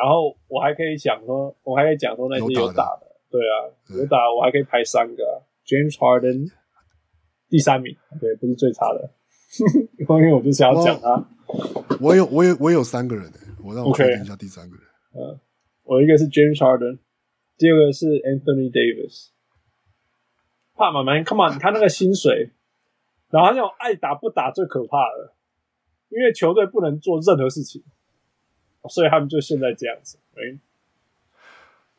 [0.00, 6.50] 然后我还可以讲说，我还可以讲说那些有打的，对啊，有打，我还可以排三个、啊、James Harden
[7.50, 9.12] 第三名，对，不是最差的，
[10.00, 11.28] 因为我就想要讲他。
[12.00, 13.30] 我有，我有，我有三个人，
[13.62, 14.84] 我让我确定一下第三个人。
[15.12, 15.34] 嗯、okay.
[15.34, 15.40] 呃，
[15.82, 16.98] 我一个是 James Harden，
[17.58, 19.32] 第二个是 Anthony Davis。
[20.74, 22.52] 怕嘛，man come on，他那个薪水，
[23.28, 25.34] 然后那种爱打不打最可怕的，
[26.08, 27.84] 因为球队不能做任何事情。
[28.88, 30.58] 所以他们就现在这样子，哎，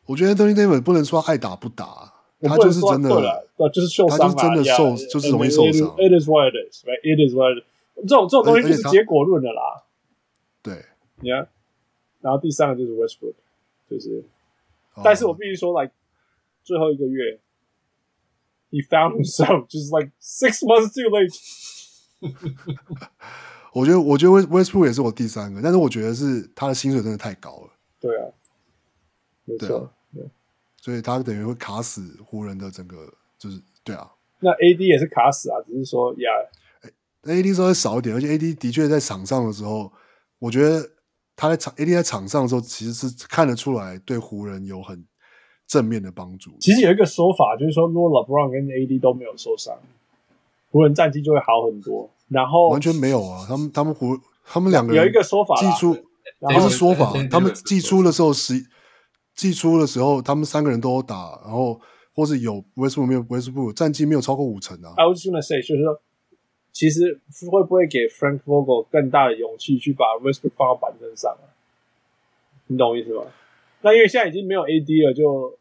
[0.05, 3.09] 我觉得 Anthony Davis 不能说爱打不打，他就是真的，
[3.55, 5.95] 对，就是受伤，他就是真的受，yeah, 就是容易受伤。
[5.97, 6.99] It is what it is, right?
[7.03, 7.65] It is what it is.
[8.01, 9.83] 这种这种东西就是结果论的啦。
[10.63, 10.85] 对，
[11.21, 11.47] 你看，
[12.21, 13.35] 然后第三个就是 Westbrook，
[13.87, 14.23] 就是
[14.95, 15.05] ，oh.
[15.05, 15.93] 但是我必须说，like
[16.63, 17.39] 最后一个月
[18.71, 21.37] ，he found himself just like six months too late。
[23.73, 27.69] 我觉得，我觉得 Westbrook 也是我第三个，但是我觉得是他的薪水真的太高了。
[27.99, 28.27] 对啊，
[29.45, 30.27] 没错，对啊，
[30.77, 34.11] 所以他等于会卡死湖人的整个，就是对啊。
[34.39, 36.29] 那 AD 也是卡死啊，只是说呀
[37.23, 39.91] ，AD 稍微少一点，而且 AD 的确在场上的时候，
[40.39, 40.89] 我觉得
[41.35, 45.05] 他在场 AD 在场上的时候，其实是看得出来对湖人有很
[45.67, 46.51] 正面的帮助。
[46.59, 49.77] 其实有一个说法，就是说，如果 LeBron 跟 AD 都没有受伤，
[50.71, 52.09] 湖人战绩就会好很多。
[52.31, 55.93] 然后完全没有啊，他们他们胡他们两个人有一个说法，季初
[56.39, 58.53] 不是说法，他们季初的时候十
[59.35, 61.79] 季初的时候，他们三个人都有打，然后
[62.15, 64.93] 或是有 Westbrook 没有 Westbrook 战绩没有超过五成啊。
[64.95, 66.01] I was gonna say 就是说，
[66.71, 67.19] 其实
[67.51, 71.51] 会不会给 Frank Vogel 更大的勇气去把 Westbrook 放到板凳上啊？
[72.67, 73.23] 你懂我意思吗？
[73.81, 75.57] 那因为现在已经没有 AD 了，就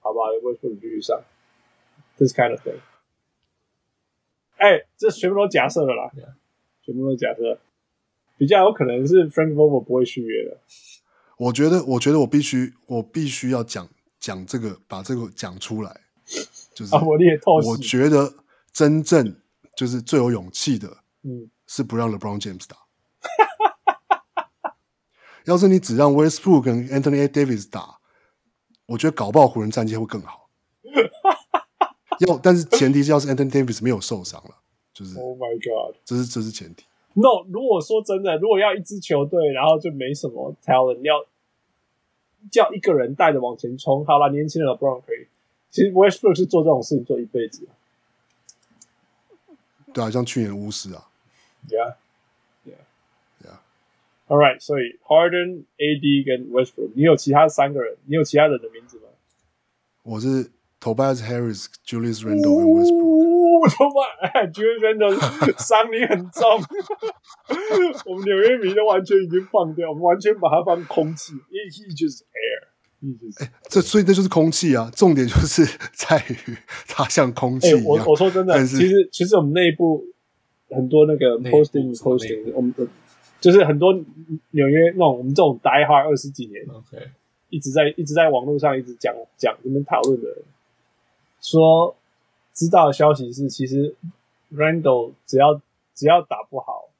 [0.00, 1.20] 好吧，Westbrook 继续上
[2.16, 2.78] ，this kind of thing。
[4.58, 6.10] 哎、欸，这全部都假设的啦.
[6.82, 7.58] 全部都假设，
[8.36, 10.58] 比较有可能是 Frank Vogel 不会续约的。
[11.36, 13.88] 我觉得，我觉得我必须，我必须要讲
[14.18, 16.00] 讲这个，把这个讲出来。
[16.74, 18.34] 就是，啊、我也透我觉得
[18.72, 19.36] 真正
[19.76, 20.88] 就是最有勇气的，
[21.22, 22.76] 嗯，是不让 LeBron James 打。
[25.46, 27.98] 要是你只让 Westbrook 跟 Anthony Davis 打，
[28.86, 30.47] 我觉得搞不好湖人战绩会更好。
[32.26, 34.54] 要，但是前提是要是 Anthony Davis 没有受伤了，
[34.92, 36.84] 就是，Oh my God，这是这是前提。
[37.14, 41.24] No，如果说真的，如果要一支球队，然后就没什么 talent，要
[42.50, 45.26] 叫一个人带着往前冲，好了，年轻的 LeBron 可以。
[45.70, 47.68] 其实 Westbrook 是做这种事情做一辈子。
[49.92, 51.08] 对啊，像去年巫师啊。
[51.68, 53.58] Yeah，Yeah，Yeah。
[54.28, 57.96] All right，所以 Harden、AD 跟 Westbrook，你有其他三个人？
[58.04, 59.08] 你有其他人的名字吗？
[60.04, 60.50] 我是。
[60.80, 63.18] Tobias Harris、Julius Randle 跟 Westbrook。
[63.68, 65.12] Tobias，Julius Randle
[65.58, 66.42] 伤你很重。
[68.06, 71.32] 我们纽约迷都完全已经放掉，我们完全把它当空气。
[71.50, 72.68] He just air。
[73.40, 74.90] 哎、欸，这所以这就是空气啊！
[74.92, 76.56] 重点就是在于
[76.88, 77.80] 它像空气一样。
[77.80, 80.04] 欸、我我说真的，其实其实我们内部
[80.70, 82.84] 很多那个 posting posting，我们的
[83.40, 87.08] 就是很多纽约那种我们这种 die hard 二十几年，OK，
[87.50, 90.38] 一直在一直在网络上一直讲讲你们讨论的人。
[91.50, 91.96] 说
[92.52, 93.94] 知道的消息是，其实
[94.52, 95.60] Randall 只要
[95.94, 96.90] 只要打不好，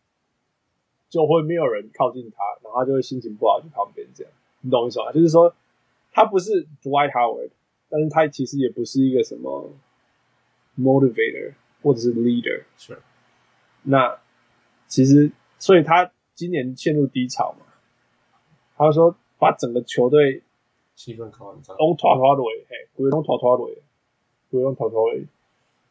[1.10, 5.12] 就会没有人靠近他，然后他就会心情不好去旁边这样，你懂我意思吗？
[5.12, 5.55] 就是说
[6.12, 7.51] 他不是 Dwight Howard，
[7.91, 9.70] 但是他其实也不是一个什么
[10.78, 11.52] motivator
[11.83, 12.62] 或者是 leader。
[12.78, 12.99] 是。
[13.83, 14.18] 那
[14.86, 17.67] 其实，所以他今年陷入低潮嘛。
[18.77, 20.43] 他说把整个球队
[20.94, 23.83] 气氛搞很差，都拖拖累，嘿，规都拖拖累。
[24.51, 25.27] 不用偷偷而已。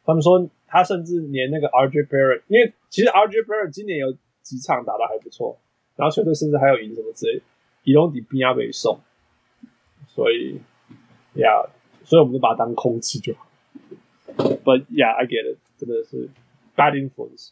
[0.04, 5.58] 他们说他甚至连那个 RJ Barrett，因为其实 RJ Barrett 今年有几场打的还不错，
[5.96, 7.42] 然后球队甚至还有赢什么之类，
[7.84, 8.98] 伊隆迪比亚被送，
[10.08, 10.60] 所以
[11.34, 11.68] ，Yeah，
[12.04, 13.46] 所以我们就把它当空气就好。
[14.36, 16.28] But yeah，I get it，真的是
[16.76, 17.50] bad influence。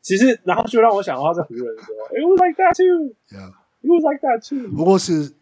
[0.00, 4.74] 其实，然后就让我想到他在湖人的时候，It was like that too，Yeah，It was like that too。
[4.74, 5.34] 不过是，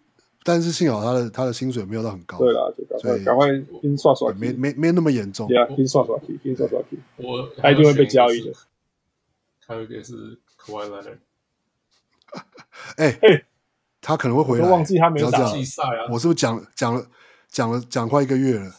[0.46, 2.38] 但是幸好他的他的薪水没有到很高。
[2.38, 3.48] 对啦，就赶快赶快
[3.82, 5.48] 先刷刷，没没没那么严重。
[5.48, 6.78] Yeah，先刷刷，先刷刷。
[7.16, 8.52] 我他一定会被交易的。
[9.66, 11.18] 还有一个是 Kawhi Leonard。
[12.96, 13.44] 哎哎，
[14.00, 14.70] 他可能会回来。
[14.70, 16.06] 忘记他没打季赛啊！
[16.12, 17.04] 我是不是讲讲了
[17.48, 18.70] 讲了讲快一个月了？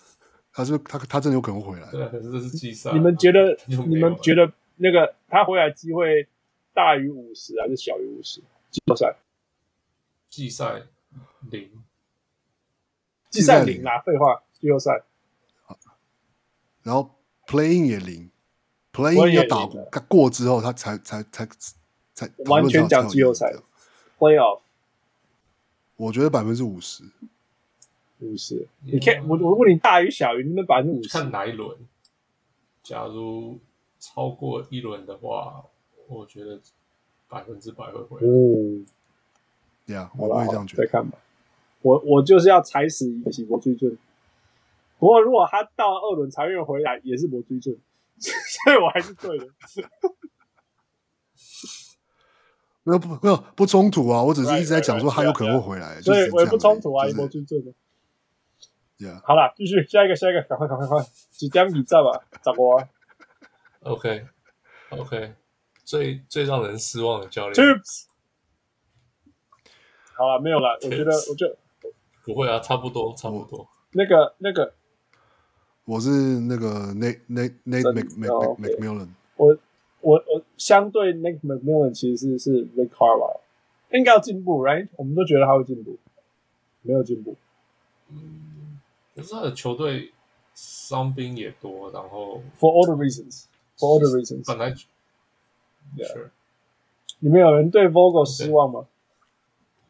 [0.54, 1.92] 他是他他真的有可能会回来。
[1.92, 2.94] 对，可是这是季赛。
[2.94, 3.58] 你们觉得？
[3.66, 4.52] 你们觉得？
[4.80, 6.28] 那个他回来机会
[6.72, 8.40] 大于五十还是小于五十？
[8.70, 9.16] 季赛，
[10.30, 10.84] 季赛
[11.50, 11.70] 零，
[13.30, 14.00] 季赛零啊！
[14.06, 15.04] 废话，季后赛。
[16.84, 18.30] 然后 playing 也零
[18.94, 19.66] ，playing 要打
[20.02, 21.48] 过之后，他才才才
[22.14, 23.54] 才完全讲季后赛。
[24.18, 24.62] Playoff，
[25.96, 27.04] 我觉得百分之五十，
[28.20, 28.68] 五十。
[28.82, 31.10] 你看，我我问你大于小于，你们百分之五十？
[31.10, 31.78] 看哪一轮？
[32.84, 33.60] 假如。
[34.00, 35.66] 超过一轮的话，
[36.08, 36.62] 我觉得
[37.28, 38.28] 百分之百会回来。
[38.28, 38.86] 哦，
[39.88, 40.86] 呀，我会这样觉得。
[40.86, 41.18] 再看吧，
[41.88, 43.98] 我我就是要踩死一个是没水准。
[45.00, 47.78] 不过如果他到二轮才愿回来，也是我追罪，
[48.20, 49.48] 所以我还是对的。
[52.84, 57.72] 没有不没有不冲突啊，我只是一直在讲说他有可能会回来，所以我也不冲突啊，没追罪的。
[59.00, 59.22] Yeah.
[59.24, 62.82] 好了，继续下一个，下一个，赶快，赶快，快，几点比赛吧，咋过
[63.82, 65.36] ？OK，OK，
[65.84, 67.54] 最最让人失望的教练。
[67.54, 68.06] Tips，
[70.16, 70.80] 好了，没有了。
[70.82, 71.56] 我觉得，我就
[72.28, 73.66] 不会啊，差不多，差不多。
[73.94, 74.74] 那个，那个，
[75.86, 76.10] 我是
[76.42, 79.08] 那个 Nate Nate Nate Mc Mc McMillan。
[79.38, 79.58] 我
[80.02, 83.40] 我我相对 Nate McMillan 其实是是 Rick Carlisle，
[83.94, 84.90] 应该要进步，right？
[84.98, 85.98] 我们都觉得他会进步，
[86.82, 87.38] 没有进步。
[88.10, 88.82] 嗯，
[89.16, 90.12] 可是他的球队
[90.54, 93.46] 伤兵也多，然后 For all the reasons。
[93.78, 94.74] For all the reasons，本来
[95.96, 96.30] ，Yeah，
[97.20, 98.86] 你们有人对 Vogel 失望吗？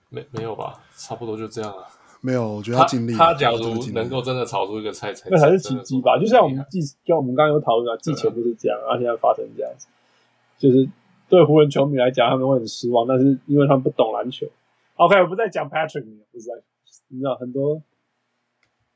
[0.09, 1.87] 没没有吧，差不多就这样啊。
[2.21, 3.13] 没有，我觉得他尽力。
[3.13, 3.57] 他假如
[3.93, 6.17] 能够真的炒出一个菜，才那才是奇迹吧。
[6.19, 9.87] 就像我们季，就我们刚刚有讨论啊，季前就是这样，而现在发生这样子，
[10.57, 10.87] 就是
[11.29, 14.47] 对湖人球迷来讲，他们会很失望，但是因为他们不懂篮球。
[14.95, 16.53] OK，我不再讲 Patrick，不是在，
[17.09, 17.81] 你知道很多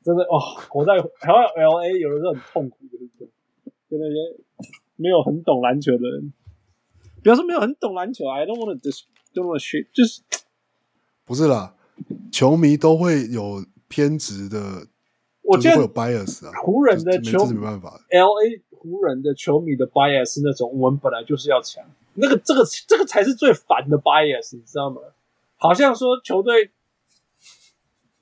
[0.02, 0.40] 真的哦，
[0.74, 3.08] 我在台湾 LA 有的时候很痛苦，就是
[3.88, 4.42] 跟那些。
[4.94, 6.32] 没有很懂篮球的人，
[7.22, 10.22] 比方说没有很懂篮球，I don't want to just don't want to shit，就是
[11.24, 11.74] 不是啦，
[12.30, 14.86] 球迷都会有偏执的，
[15.42, 16.52] 我觉得会有 bias 啊。
[16.62, 25.00] 湖人的球没办法，LA 湖人的球迷的 bias 是那种我们本来就是要强，那个这个这个才是最烦的 bias，你知道吗？
[25.56, 26.70] 好像说球队，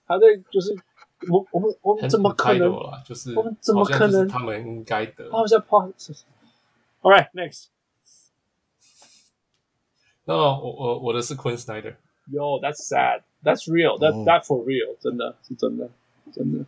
[0.06, 0.76] 他在就是。
[1.28, 2.72] 我我们我们怎么可能？
[3.06, 4.26] 就是我们怎么可能？
[4.26, 5.30] 他们应该的。
[5.30, 5.76] 好像怕。
[5.76, 7.66] All right, next.
[10.24, 11.96] 那我我我的是 Quinn Snyder。
[12.32, 13.20] Yo, that's sad.
[13.42, 13.98] That's real.
[13.98, 14.96] That that for real.
[15.00, 15.90] 真的是真的
[16.32, 16.66] 真的。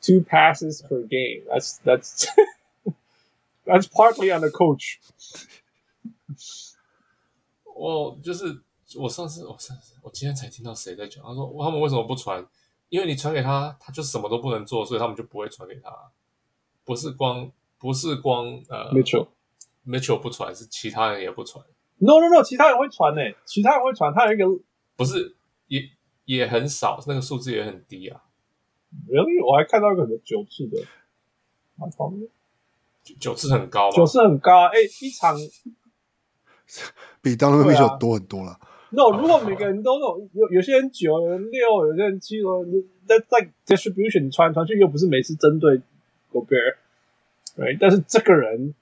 [0.00, 1.44] Two passes per game.
[1.48, 2.26] That's that's
[3.64, 4.98] that's partly on the coach.
[7.74, 8.62] 我就是
[8.96, 12.46] 我上次我上次我今天才听到谁在讲，他说他们为什么不传？
[12.88, 15.90] 因为你传给他，他就什么都不能做，所以他们就不会传给他。
[16.84, 21.64] 不是光不是光呃，Mitchell，Mitchell 不传，是其他人也不传。
[21.98, 24.12] No No No，其他人会传呢，其他人会传。
[24.12, 24.44] 他有一个
[24.96, 25.34] 不是
[25.68, 25.80] 也
[26.24, 28.22] 也很少，那个数字也很低啊。
[29.08, 30.82] 因为我还看到一个什么九次的，
[31.76, 32.28] 蛮方便。
[33.18, 33.96] 九次很高吗？
[33.96, 34.68] 九次很高啊！
[34.68, 35.34] 哎，一场
[37.20, 38.60] 比当初 Mitchell 多很多了。
[38.90, 42.36] no，如果每个人都那种有有些人九，有人六，有些人七，
[43.06, 45.80] 在在 distribution 传传去又不是每次针对
[46.30, 47.78] Gobert，right？
[47.80, 48.74] 但是这个人，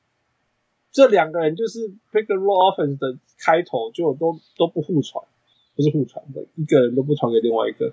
[0.90, 5.24] 这两个人就是 pick and roll offense 的开头就都都不互传，
[5.74, 7.92] 不是互传的，一个人都不传给另外一个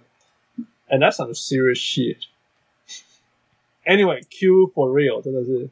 [0.89, 2.17] ，and that's some serious shit。
[3.85, 5.69] Anyway，Q for real 真的是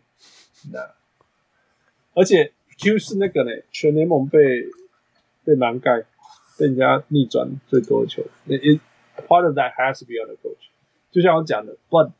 [0.71, 0.93] 那，
[2.13, 4.39] 而且 Q 是那个呢，全联盟被
[5.43, 6.05] 被盲盖。
[6.57, 8.79] 被人家逆转最多的球，it
[9.27, 10.69] part of that has to be on the coach。
[11.11, 12.13] 就像我讲的，Bud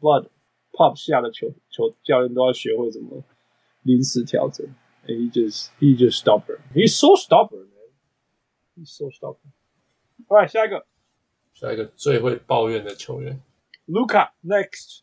[0.00, 0.26] Bud
[0.72, 3.22] Pop 下的球球教练都要学会怎么
[3.84, 4.66] 临时调整。
[5.06, 6.58] And he just he just stubborn.
[6.74, 7.68] He's so stubborn,
[8.80, 9.52] He's so stubborn.
[10.26, 10.86] Alright，下一个，
[11.52, 13.38] 下一个最会抱怨的球员
[13.86, 15.00] ，Luka next。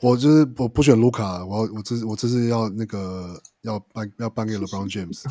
[0.00, 5.22] 我就是我不选卢卡，我我这我这是要那个要颁要颁给 LeBron James。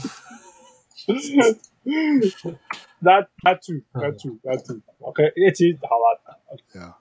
[3.01, 4.81] That that too, that too, that too。
[4.99, 6.37] OK，因为其实好吧，
[6.71, 6.99] 对啊，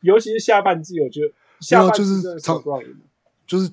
[0.00, 3.00] 尤其是下半季，我觉得下半季就是真的长不让赢
[3.46, 3.68] 就是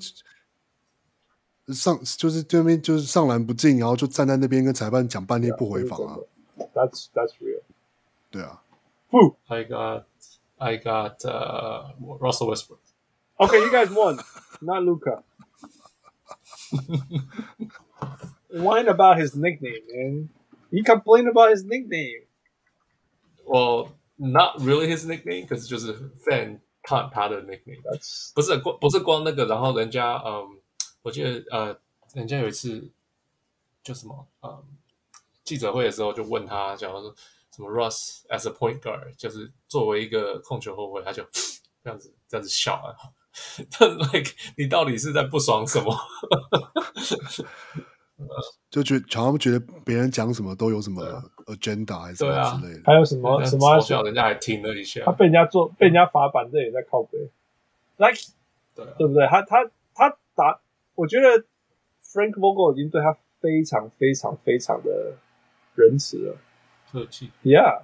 [1.74, 6.16] 上就是对面就是上篮不进，然后就站在那边跟裁判讲半天不回防啊。
[6.74, 7.62] That's that's real。
[8.30, 8.62] 对啊，
[9.10, 9.36] Who?
[9.46, 10.04] I got
[10.58, 12.80] I got uh, Russell Westbrook.
[13.38, 14.18] Okay, you guys won,
[14.60, 15.22] not Luca.
[18.50, 20.28] Whine about his nickname, man.
[20.70, 22.26] He complained about his nickname.
[23.46, 25.94] Well, not really his nickname，可是就是
[26.24, 27.82] fan 看他的 nickname。
[27.82, 30.58] That's 不是光不是光那个，然后人家嗯，
[31.05, 31.77] 我记得呃，
[32.15, 32.89] 人家有一次
[33.83, 34.63] 就什么呃，
[35.43, 37.13] 记者会的时候就问他，假如说
[37.55, 41.23] 什么 Russ as a point guard，就是作为一个控球后卫，他就
[41.83, 42.89] 这样子这样子笑啊。
[43.77, 45.93] 但 like 你到底是在不爽什么？
[48.71, 51.03] 就觉得好像觉得别人讲什么都有什么
[51.45, 52.81] agenda 还是之类的。
[52.83, 57.19] 还有什么什么嘲笑人家还听了一下他，被人家做被人家罚板，这也在靠背。
[57.97, 58.19] Like
[58.73, 59.27] 对啊，对不对？
[59.27, 60.59] 他他他打，
[60.95, 61.45] 我觉得
[62.01, 65.17] Frank Vogel 已经对他非常非常非常的
[65.75, 66.37] 仁慈了。
[66.91, 67.31] 客气。
[67.43, 67.83] Yeah.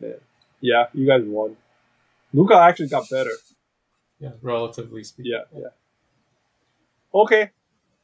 [0.00, 0.18] Yeah.
[0.60, 1.56] Yeah, you guys won.
[2.32, 3.30] Luca actually got better.
[4.18, 5.32] Yeah, relatively speaking.
[5.32, 5.72] Yeah, yeah.
[7.12, 7.50] Okay.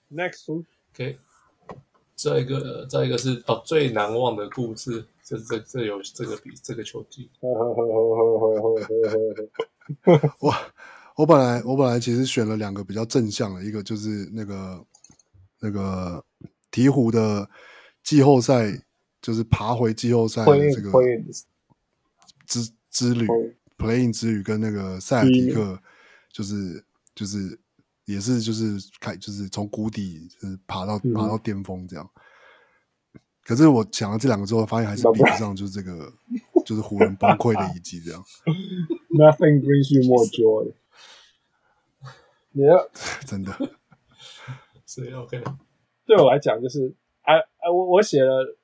[0.09, 0.67] Next one.
[0.93, 1.19] OK，
[2.15, 7.29] 再一个，再一个是哦最难忘的故事，这这这有这个比这个球季，
[10.39, 10.55] 我
[11.17, 14.85] 我本来我本来其实选了两个比较正向的，一个就是那个
[15.61, 16.25] 那个
[16.73, 17.49] 鹈鹕的
[18.03, 18.83] 季后赛，
[19.23, 20.91] 就是爬回季后赛的这个
[22.47, 23.27] 之之旅
[23.79, 25.79] Play-in，play in 之旅跟那个塞尔提克，
[26.33, 26.85] 就是
[27.15, 27.59] 就是
[28.07, 31.13] 也是就是开就是从谷底就是爬到嗯。
[31.15, 32.11] 爬到巅峰这样。
[33.45, 36.13] 可是我想了这两个之后，发现还是比不上，就是这个
[36.65, 38.25] 就是湖人崩溃的一季这样，
[39.11, 40.73] Nothing brings you more joy.
[42.54, 42.88] Yeah.
[43.26, 43.52] 真的。
[44.86, 45.44] 所以 OK，
[46.06, 48.58] 对我来讲，就是哎哎，我我写了，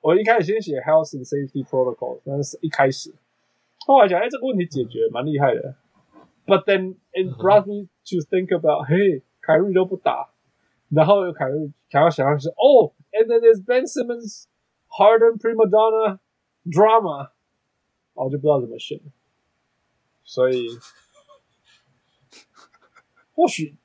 [0.00, 3.12] 我一开始先写 health and safety protocol，但是一开始，
[3.86, 5.74] 后来讲，哎，这个问题解决蛮厉害的。
[6.46, 10.30] But then it brought me to think about，嘿，凯瑞都不打，
[10.90, 14.44] 然后凯瑞，然后想要是哦，and then there's Ben Simmons
[14.88, 16.20] Harden prima donna
[16.64, 17.30] drama，
[18.14, 19.00] 我就不知道怎么选，
[20.22, 20.68] 所以
[23.40, 23.76] 或许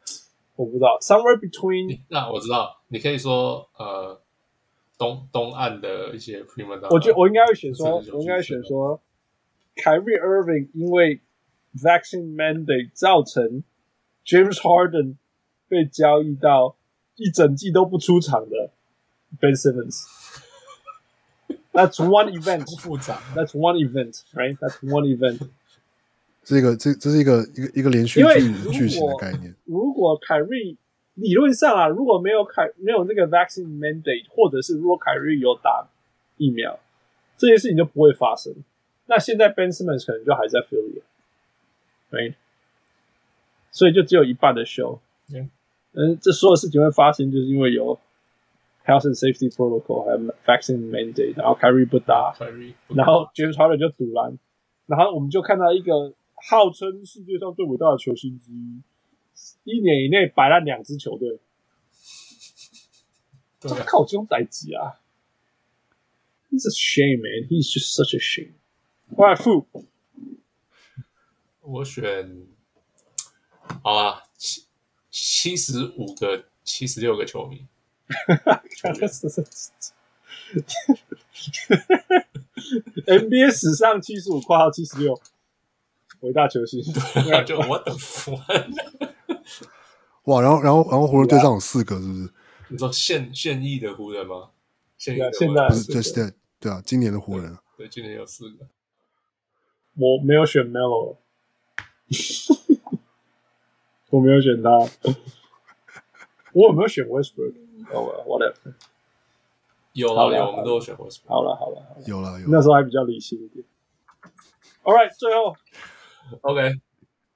[0.55, 1.99] 我不知道，somewhere between。
[2.09, 4.21] 那我知道，你可以说呃
[4.97, 9.01] 东东岸的一些 prima donna，我觉得我应该会选说，这个就我应该选说，
[9.75, 11.21] Kyrie Irving 因为
[11.75, 13.63] vaccine mandate 造成
[14.25, 15.15] James Harden
[15.67, 16.75] 被交易到
[17.15, 18.71] 一整季都不出场的
[19.39, 22.65] Ben Simmons。That's one event.
[22.65, 24.57] 不复 杂， That's one event, right?
[24.57, 25.47] That's one event.
[26.46, 29.52] 这个这这是一个一个一个连续因为剧如剧情的果概念。
[29.64, 30.76] 如果凯瑞
[31.14, 35.88] 理论上啊，如果没有凯没有那个 vaccine mandate，或者是如果凯瑞有打
[36.36, 36.78] 疫苗，
[37.36, 38.54] 这件事情就不会发生。
[39.06, 42.34] 那现在 Ben Simmons 可能就还在 Philly，right？
[43.72, 45.00] 所以就只有一半的 show。
[45.34, 45.50] 嗯，
[45.94, 47.98] 嗯，这所有事情会发生，就是因为有
[48.84, 54.38] health and safety protocol，还有 vaccine mandate，然后凯瑞不打，凯瑞，然后 James Harden 就赌篮，
[54.86, 58.82] 然后我们就看到一个号称世界上最伟大的球星之一，
[59.64, 61.40] 一年以内摆烂两支球队，
[63.60, 65.00] 对啊这靠这种代志啊
[66.50, 67.48] ！He's a shame, man.
[67.48, 68.54] He's just such a shame.
[69.16, 69.66] All right, Fu.
[71.60, 72.46] 我选
[73.82, 74.64] 好啊，七
[75.10, 77.66] 七十五个七十六个球迷，
[83.06, 85.20] NBA 史上七十五括号七十六
[86.20, 86.82] 伟大球星，
[87.44, 88.66] 就 what the fuck？
[90.24, 92.30] 哇，然后然后然后湖人队上有四个，是不是？
[92.68, 94.50] 你说现现役的湖人吗？
[94.98, 98.66] 现现在不是湖人 just that 对啊，今年的湖人对，今年有四个。
[99.94, 101.16] 我没有选 Melo，
[104.10, 104.70] 我没有选他，
[106.52, 107.54] 我有没有选 Westbrook？
[107.92, 108.74] 哦、oh,，whatever。
[109.92, 111.28] 有好了了有，我们都有选 Westbrook。
[111.28, 113.64] 好了好了，好了有了有那时候还比较理性一点。
[114.82, 115.54] All right，最后
[116.42, 116.80] OK，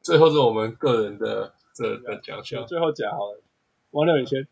[0.01, 3.43] 最后是我们个人的这的奖项，最后讲好了，
[3.91, 4.47] 王六你先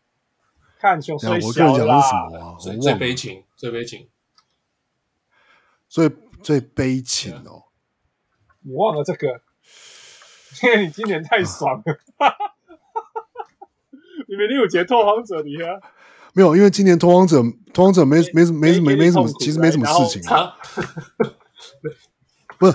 [0.79, 2.55] 看球然最小后我个人讲的是什啦，么啊？
[2.59, 4.07] 最最悲情，最悲情。
[5.87, 6.09] 最
[6.43, 7.63] 最悲情哦。
[8.61, 9.41] 你忘了这个，
[10.63, 11.99] 因 为你今年太爽了。
[14.27, 15.79] 你明天有节拓荒者，你啊，
[16.33, 17.41] 没有，因为今年拓荒者
[17.73, 20.55] 拓荒者没没没没没没什么，其实没什么事情啊。
[22.59, 22.73] 不是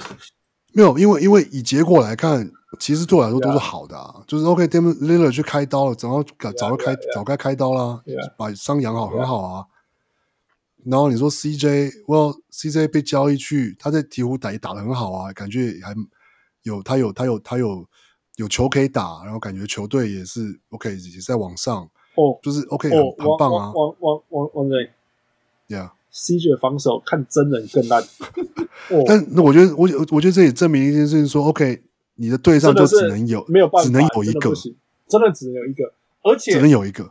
[0.75, 4.23] 没有，因为因为以结果来看，其实对我来说都是好的啊。
[4.27, 8.03] 就是 OK，Damian Lillard 去开刀了，早早早就开早该开刀啦，
[8.37, 9.67] 把伤养好很好啊。
[10.85, 15.95] 然后你说 CJ，Well CJ 被交易去，他在鹈鹕打也打得很好啊，感觉还
[16.63, 17.87] 有他有他有他有
[18.37, 21.89] 有球可以打，然后感觉球队也是 OK，也在往上。
[22.17, 23.73] 哦，就是 OK，很很棒啊。
[23.75, 24.91] 王王王王瑞
[26.15, 28.03] ，Yeah，CJ 的防守看真人更烂。
[29.07, 31.83] 但那我觉得，我我觉得这也证明一件事情，说 OK，
[32.15, 34.53] 你的队上就只能有没有办法，只能有一个，
[35.09, 37.11] 真的只能有一个，而且只能有一个，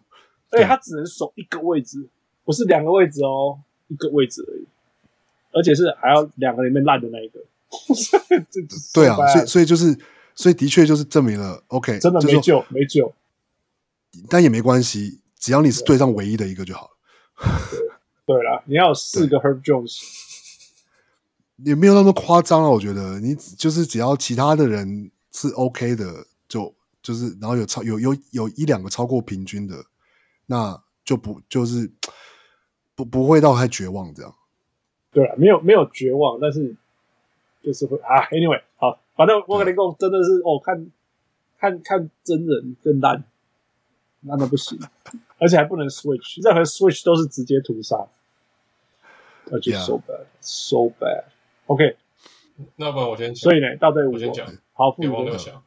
[0.51, 2.07] 而且他只能守一个位置。
[2.45, 3.57] 不是两个位置哦，
[3.88, 4.65] 一个位置而已，
[5.53, 7.40] 而且是还要两个里面烂的那一个。
[8.93, 9.98] 对啊， 所以所以就是，
[10.35, 13.14] 所以的确就是证明了，OK，真的没救，没救。
[14.30, 16.91] 但也没关系，只要你是队上唯一的一个就好了。
[18.26, 20.02] 对啦，你要有四个 Herb Jones，
[21.58, 22.69] 也没有那么夸张了。
[22.69, 29.85] 我觉得你就是只要其他的人是 OK 的，就就是然后有超有有有一两个超过平均的，
[30.45, 31.92] 那就不就是。
[32.95, 34.35] 不不会到太绝望这样，
[35.11, 36.76] 对啊，没有没有绝望，但是
[37.64, 38.22] 就是会啊。
[38.30, 40.92] Anyway，好，反正我跟你讲，真的是哦，看
[41.58, 43.24] 看看真人更烂，
[44.22, 44.80] 烂的不行，
[45.43, 48.07] 而且还不能 switch，任何 switch 都是直接屠杀，
[49.51, 51.25] 而且 so bad，so bad。
[51.65, 51.97] OK，
[52.77, 55.61] 那不然我先，所以呢，到队我先讲，好，副我没有想，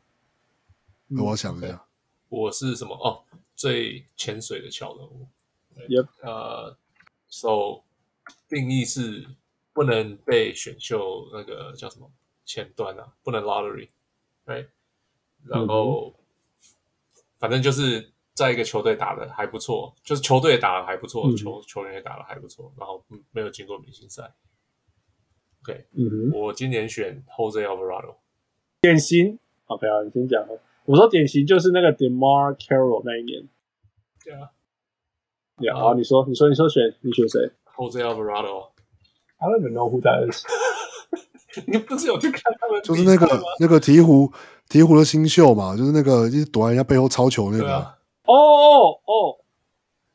[1.10, 1.84] 我想一下，
[2.30, 2.94] 我是什么？
[2.94, 3.22] 哦，
[3.54, 5.28] 最潜水的小人物，
[5.88, 6.74] 也呃。
[7.28, 7.82] So，
[8.48, 9.26] 定义是
[9.72, 12.08] 不能被选秀那个叫什么
[12.44, 14.68] 前端啊，不能 lottery，right？
[15.44, 16.22] 然后、嗯、
[17.40, 24.34] 反正就是在一个球队打的还不错，就是球队打的还不错，嗯、球球员也打的还不错，然后没有经过明星赛。
[25.62, 28.16] OK，嗯，我今年选 Jose Alvarado，
[28.82, 29.38] 典型。
[29.64, 30.46] OK 啊，你先讲。
[30.84, 33.48] 我说典型就是那个 DeMarre Carroll 那一年。
[34.22, 34.50] 对啊。
[35.56, 38.68] Yeah, 好，你说，你说，你说选，你选谁？Jose Alvarado。
[39.38, 40.44] I don't even know who that is。
[41.66, 42.82] 你不是有去看他们？
[42.82, 43.26] 就是那个
[43.58, 44.30] 那个鹈鹕
[44.68, 47.95] 鹈鹕的新秀嘛，就是那个一直躲在人家背后抄球那个。
[48.26, 49.38] 哦哦哦。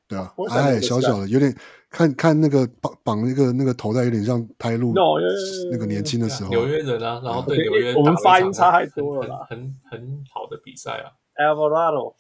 [0.08, 1.56] 对啊，矮矮小小的，有点
[1.90, 4.94] 看看那个绑绑那个那个头带，有点像泰路。
[4.94, 5.20] No，
[5.72, 6.50] 那个年轻的时候。
[6.50, 9.48] 纽约人啊，然后对纽约，我们发音差太多了啦。
[9.50, 11.12] 很很好的比赛啊。
[11.36, 12.14] Alvarado。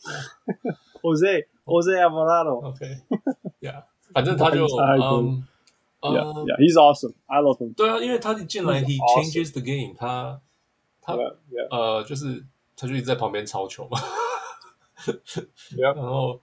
[1.01, 1.47] Jose。
[1.63, 5.43] Jose Alvarado OK，Yeah，反正他就嗯
[6.01, 7.73] ，Yeah，He's awesome，I love him。
[7.75, 9.93] 对啊，因为他一进来，He changes the game。
[9.97, 10.41] 他
[11.01, 11.13] 他
[11.69, 12.43] 呃，就是
[12.75, 13.99] 他就一直在旁边抄球嘛。
[15.77, 16.39] 然后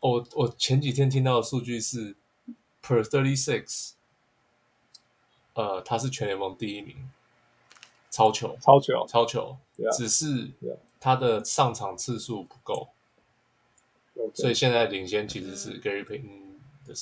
[0.00, 2.14] 我我前几天听到的数据是
[2.82, 3.92] Per thirty six，
[5.54, 6.96] 呃，他是全联盟第一名，
[8.10, 9.56] 超球，超球，超球，
[9.92, 10.50] 只是
[11.00, 12.88] 他的上场次数不够。
[14.34, 16.94] 所以现在领先其实是 Gary Payton 的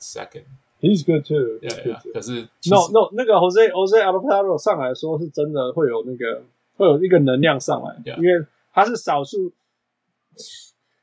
[0.00, 0.44] second。
[0.80, 1.58] He's good too.
[1.60, 6.42] Yeah, 可是 No No 那个 Jose Jose Alvarado 上来说是真的会有那个
[6.76, 9.52] 会有一个能量上来，因为他是少数，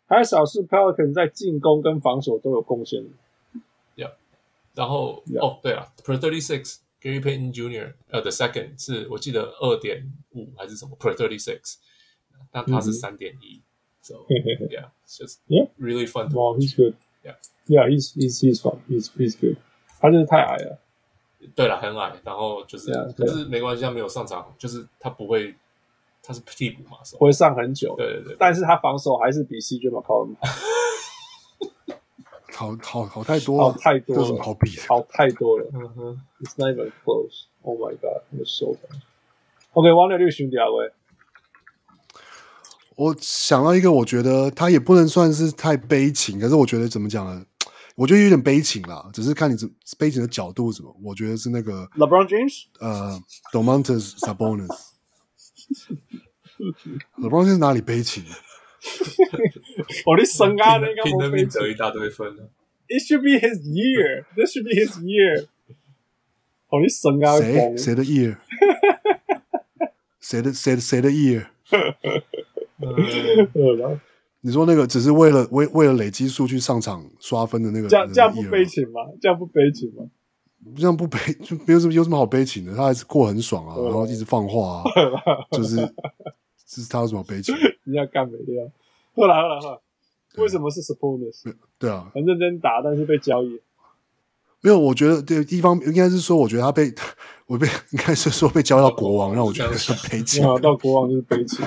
[0.07, 3.09] 还有少数 Pelican 在进攻跟防守都有贡献的。
[3.95, 4.13] Yeah，
[4.73, 7.93] 然后哦对啊，Per thirty six Gary Payton Jr.
[8.09, 11.75] 呃 the second 是我记得二点五还是什么 Per thirty six，
[12.51, 13.61] 但他是三点一。
[14.01, 16.29] So yeah, just yeah, really fun.
[16.29, 16.95] Wow, he's good.
[17.23, 17.35] Yeah,
[17.67, 18.79] yeah, he's he's he's fun.
[18.87, 19.57] He's he's good.
[19.99, 20.79] 他就是太矮了。
[21.55, 25.55] 对了，很矮，然后就是，可是没关系，他没有上场，就是他不会，
[26.27, 27.95] 他是替补嘛，不会上很久。
[27.95, 30.47] 对对对，但是他防守还是比 CJ McCollum 好。
[32.57, 34.81] 好好好太多了，好太多了，好比的？
[34.87, 35.69] 好太多了。
[35.73, 37.45] 嗯哼，It's not even close.
[37.61, 38.99] Oh my god, it's so bad.
[39.73, 40.91] OK，王六六兄弟啊，喂。
[42.95, 47.45] 我想到一个，我觉得他也不能算是太悲情，可是我觉得怎么讲呢？
[47.95, 50.95] 我觉得有点悲情啦，只是看你怎悲情的角度怎么。
[51.03, 53.21] 我觉得是那个 LeBron James，呃
[53.53, 54.75] ，Domantas Sabonis。
[57.19, 58.23] LeBron James 哪里悲情？
[60.05, 62.49] 我的身高那个拼了命得一大堆分了。
[62.87, 64.23] It should be his year.
[64.35, 65.47] This should be his year.
[66.69, 68.37] 我的身高谁谁的 year？
[70.19, 71.47] 谁的谁的谁的 year？
[74.41, 79.01] 你说那个只是为了为为了累积数据上场刷分的那个，这样这样不悲情吗？
[79.21, 80.05] 这样不悲情吗？
[80.75, 84.83] 这样不悲 就没有什么有什么好悲情的，他还是过很爽啊，然后一直放话啊，
[85.51, 85.75] 就是
[86.65, 87.55] 这是他有什么悲情？
[87.85, 88.63] 你要干没掉？
[89.15, 89.79] 后来后来后来
[90.37, 93.59] 为什么是 s u p p o n e r s 对啊，很认真打，但是被交易。
[94.61, 96.93] 没有，我觉得对地方应该是说，我觉得他被
[97.47, 100.43] 我被应该是说被交到国王，让我觉得是悲情。
[100.61, 101.65] 到国王就是悲情。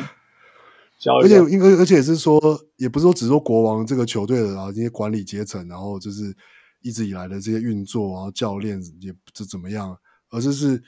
[1.18, 2.38] 而且，应该而且是说，
[2.76, 6.24] 也不是说只说国王这个球队的啊，这些管理阶层，然后就是
[6.80, 9.98] 一直以来的这些运作，然后教练也不知怎么样，
[10.30, 10.82] 而是是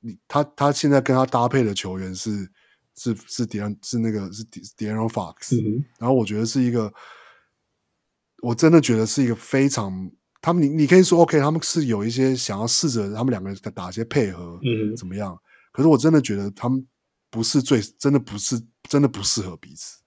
[0.00, 2.50] 你他他现在跟他搭配的球员是
[2.94, 6.92] 是是点是那个是 De'Aaron Fox，嗯，然后我觉得是一个，
[8.42, 15.38] 我真的觉得是一个非常他们你你可以说 OK，他们是有一些想要试着他们两个人打一些配合，嗯，怎么样？
[15.72, 16.86] 可是我真的觉得他们
[17.30, 18.60] 不是最真的不是。
[18.90, 20.02] 真的不适合彼此。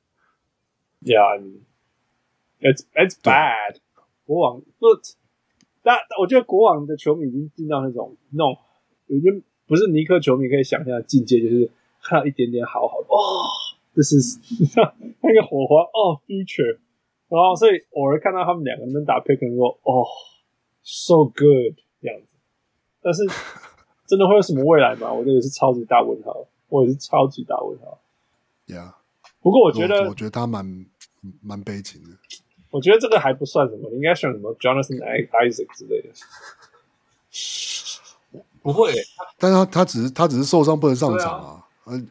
[1.02, 1.42] Yeah,
[2.60, 3.80] it's it's bad.
[4.28, 4.86] 国王不，
[5.82, 8.58] 但我觉得国王的球迷已经进到那种那种，
[9.08, 11.72] 已经不是尼克球迷可以想象的境界，就是
[12.04, 13.48] 看到一点点好好的哦，
[13.96, 14.18] 这是
[15.22, 16.78] 那个火花哦，feature，
[17.30, 20.06] 然后所以偶尔看到他们两个人打 pick and roll，哦
[20.84, 22.36] ，so good 这样子，
[23.02, 23.24] 但是
[24.06, 25.14] 真的会有什么未来吗？
[25.14, 27.98] 我觉得是超级大问号，我也是超级大问号。
[28.68, 28.94] Yeah，
[29.42, 30.86] 不过我觉得我，我觉得他蛮
[31.42, 32.10] 蛮悲情的。
[32.70, 36.10] 我觉得这个还不算什么，应该算什么 Jonathan Isaac 之类的。
[38.62, 38.94] 不会，
[39.38, 41.64] 但是他他只是他只是受伤不能上场啊。
[41.86, 42.06] 嗯、啊，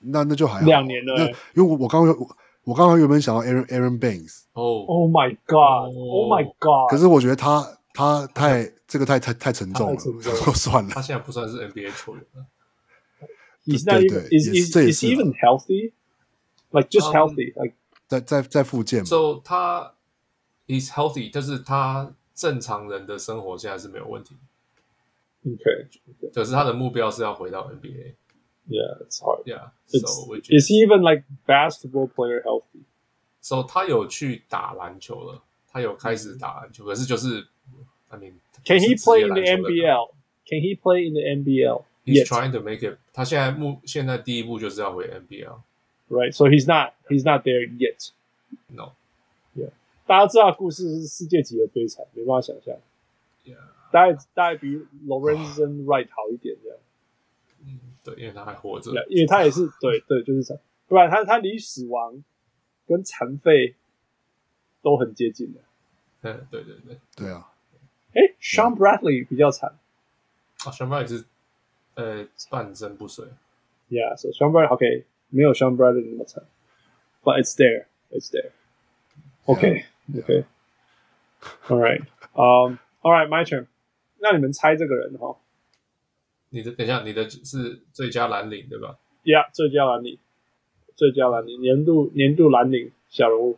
[0.00, 0.66] 那那就还好。
[0.66, 2.16] 两年了，因为我我刚刚
[2.64, 4.44] 我刚刚原本想要 Aaron Aaron Banks。
[4.52, 6.90] 哦、oh,，Oh my God，Oh、oh、my God。
[6.90, 10.90] 可是我觉得他他太这个太太太沉重了，就算了。
[10.90, 12.46] 他现在不算是 NBA 球员了。
[13.66, 15.92] He's not even is is is even healthy,
[16.70, 17.74] like just healthy, like
[18.10, 19.06] 在在在复健嘛。
[19.06, 19.94] So 他
[20.66, 24.36] he's healthy，就是他正常人的生活现在是没有问题。
[25.44, 25.86] Okay，
[26.34, 28.14] 可是他的目标是要回到 NBA。
[28.68, 29.44] Yeah, it's hard.
[29.46, 32.82] Yeah, so is he even like basketball player healthy?
[33.40, 37.46] So 他有去打篮球了，他有开始打篮球，可是就是
[38.08, 40.10] ，I mean, can he play in the NBL?
[40.46, 41.84] Can he play in the NBL?
[42.04, 42.98] He's trying to make it.
[43.12, 45.60] 他现在目现在第一步就是要回 NBL,
[46.10, 46.32] right?
[46.32, 48.10] So he's not he's not there yet.
[48.68, 48.92] No.
[49.56, 49.70] Yeah.
[50.06, 52.76] 大家知道故事是世界级的悲惨，没办法想象。
[53.44, 53.56] Yeah.
[53.90, 56.78] 大概大概比 Lorenzen Wright 好一点这样。
[57.64, 58.90] 嗯，对，因为他还活着。
[58.90, 60.62] Yeah, 因为他也是对对，就是这样。
[60.88, 62.22] 不然他他离死亡
[62.86, 63.76] 跟残废
[64.82, 65.60] 都很接近的。
[66.22, 67.52] 嗯，对对对，对啊。
[68.12, 69.70] 哎，Sean Bradley 比较惨。
[70.64, 71.24] 啊，Sean Bradley 是。
[71.96, 73.26] 呃，半身不遂。
[73.90, 76.44] Yeah, so Sean Bradley, OK，没有 Sean Bradley 那么惨
[77.22, 78.50] ，But it's there, it's there.
[79.46, 79.84] OK,
[80.18, 80.44] OK.
[81.68, 82.02] All right,
[82.34, 83.66] um, all right, my turn.
[84.18, 85.36] 那你们猜这个人哈？
[86.50, 90.18] 你的等一下，你的是最佳蓝领对吧？Yeah，最佳蓝领，
[90.96, 93.56] 最佳蓝领，年度年度蓝领小人物，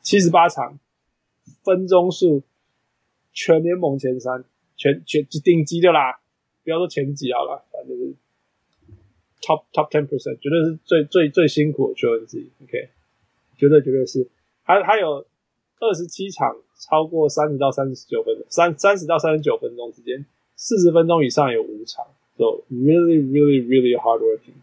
[0.00, 0.78] 七十八场，
[1.62, 2.42] 分钟数
[3.32, 4.44] 全联盟前三，
[4.76, 6.18] 全全顶级的啦。
[6.64, 8.14] 不要说前几好了，反正就是
[9.40, 12.50] top top ten percent，绝对是最最最辛苦的球员之一。
[12.64, 12.88] OK，
[13.56, 14.28] 绝对绝对是。
[14.64, 15.24] 他他有
[15.80, 20.24] 二十七场超过三十到三十九分钟，三三十到三十九分钟之间，
[20.56, 24.58] 四十分钟以上有五场，so really really really hard working。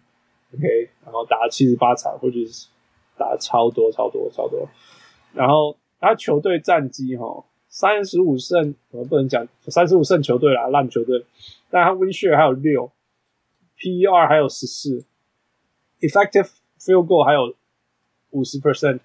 [0.53, 2.67] OK，然后打了七十八场，或者是
[3.17, 4.67] 打了超多超多超多。
[5.33, 11.25] 然后他球队战绩哈，三十五胜，我不能讲三十五胜球队啦，烂球队。
[11.69, 12.89] 但他 win share 还有六
[13.78, 15.04] ，PER 还有十四，
[16.00, 17.54] effective field goal 还有
[18.30, 19.00] 五十 percent，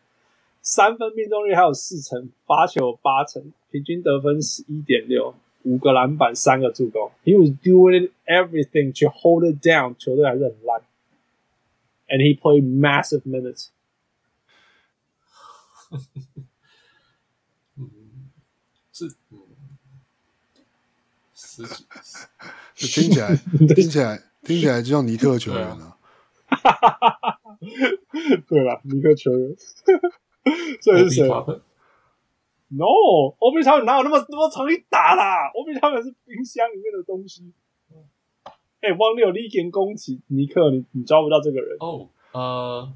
[0.61, 7.11] 三分命中率还有四成，罚球八成，平均得分十一点六，五个篮板，三个助攻。
[7.23, 10.81] He was doing everything to hold it down，球队还是很烂。
[12.07, 13.69] And he played massive minutes。
[17.75, 18.29] 嗯，
[18.93, 19.39] 是，嗯。
[22.75, 23.35] 听起来，
[23.73, 25.96] 听起来， 听起来就像尼克球员啊！
[28.48, 29.54] 对 了，尼克球员，
[30.80, 31.28] 这是谁
[32.68, 37.52] ？No，Obi Toppin 哪有那么那么常去打啦？Obi Toppin 是冰箱里面的东西。
[38.80, 42.08] 哎、欸，汪六，你点攻击尼克，你你抓不到这个人哦？
[42.32, 42.94] 呃，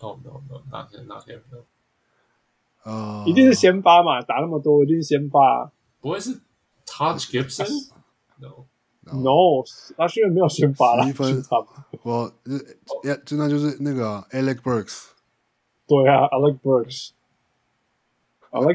[0.00, 1.64] 哦，no no，哪天哪天没有，
[2.82, 6.40] 啊，一定是先发嘛，打那么多，一定是先发、啊，不会是。
[6.86, 7.30] Taj
[9.04, 9.64] Gibson？No，No，
[9.96, 11.06] 他现在没有先发了。
[11.08, 11.42] 一分，
[12.02, 12.32] 我
[13.02, 15.10] 呃，真的就是那个 Alec Burks。
[15.86, 17.18] 对啊，Alec Burks，Alec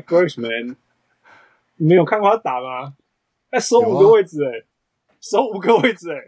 [0.06, 0.76] Burks，man，
[1.78, 2.94] 你没有看过他打吗？
[3.50, 4.66] 哎，守五个位置，哎，
[5.20, 6.22] 守五个位置，哎，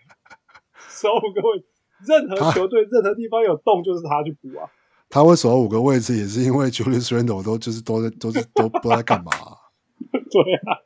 [0.89, 1.65] 守五个位置，
[2.07, 4.67] 任何球队任何地方有洞就是他去补啊。
[5.09, 9.57] 他会守五个位置，也是因为 Julius Randle 都就是都在都是都不知道在干嘛、啊。
[10.11, 10.81] 对啊，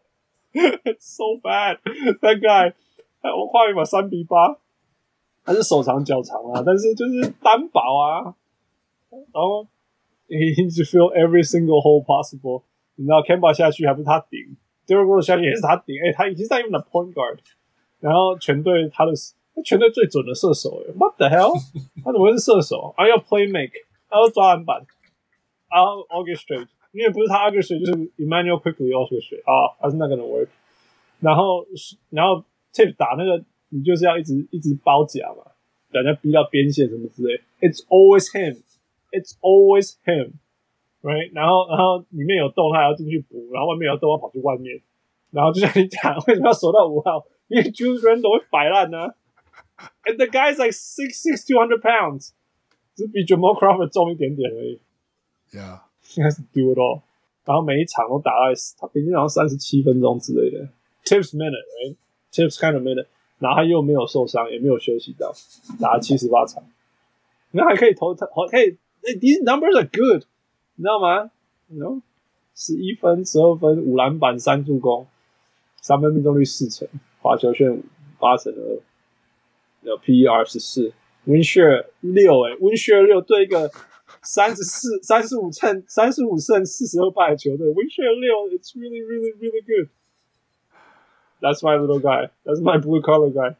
[0.99, 1.79] so bad
[2.21, 2.73] that guy。
[3.33, 4.57] 我画一把三比八，
[5.43, 8.35] 他是手长脚长啊，但是就是单薄啊。
[9.09, 9.65] 然后
[10.27, 12.63] he needs to fill every single hole possible。
[12.95, 14.39] 你知道 Kemba 下去还不是他顶
[14.87, 15.95] ，Derrick Rose 下去也是他顶。
[16.03, 17.37] 哎、他已经在用的 point guard。
[17.99, 19.11] 然后全队他的
[19.63, 21.53] 全队最准的射手，，What the hell？
[22.03, 22.93] 他怎么会是射手？
[22.97, 23.73] 还要 play make，
[24.07, 24.85] 还要抓篮板，
[25.69, 26.67] 然后 orchestrate。
[26.91, 30.47] 因为不是他 orchestrate，就是 Immanuel quickly orchestrate 啊，还是那个 work。
[31.19, 31.65] 然后
[32.09, 32.43] 然后
[32.75, 35.49] Tip 打那个，你就是要一直一直包夹嘛，
[35.93, 37.39] 把人家逼到边线什么之类。
[37.61, 41.31] It's always him，It's always him，right？
[41.33, 44.81] 然后然后里面有洞，他还要进去补，然后外面有洞，要跑去外面。
[45.31, 47.25] 然后就像你讲，为什么要守到五号？
[47.47, 49.15] 因为 Julius Randle 会摆烂呢。
[50.03, 52.31] And the guy's like six six two hundred pounds，
[52.95, 54.79] 只比 Jamal Crawford 重一点点而已。
[55.51, 55.81] Yeah，
[56.17, 57.01] 应该是 do it all。
[57.45, 60.67] 然后每一场都打到他平均好像三十七分钟之类的。
[61.03, 61.37] Tips
[62.35, 63.07] Tips kind of minute。
[63.39, 65.33] 然后他又没有受伤，也没有休息到，
[65.79, 66.63] 打了七十八场。
[67.51, 68.77] 那还可以投，他可以。
[69.01, 70.23] These numbers are good，
[70.75, 71.31] 你知道吗？
[71.67, 72.01] 你知道？
[72.55, 75.05] 十一分、十二分、五篮板、三助攻，
[75.81, 76.87] 三分命中率四成。
[77.21, 77.83] 罚球线
[78.19, 78.79] 八成二，
[79.81, 80.93] 有 PER 十四
[81.25, 83.69] ，Win Share 六诶，Win Share 六对一个
[84.21, 89.89] 三十四、三十五胜、三十五胜四十二败的球队，Win Share 六，It's really really really good.
[91.40, 92.30] That's my little guy.
[92.44, 93.56] That's my blue collar guy.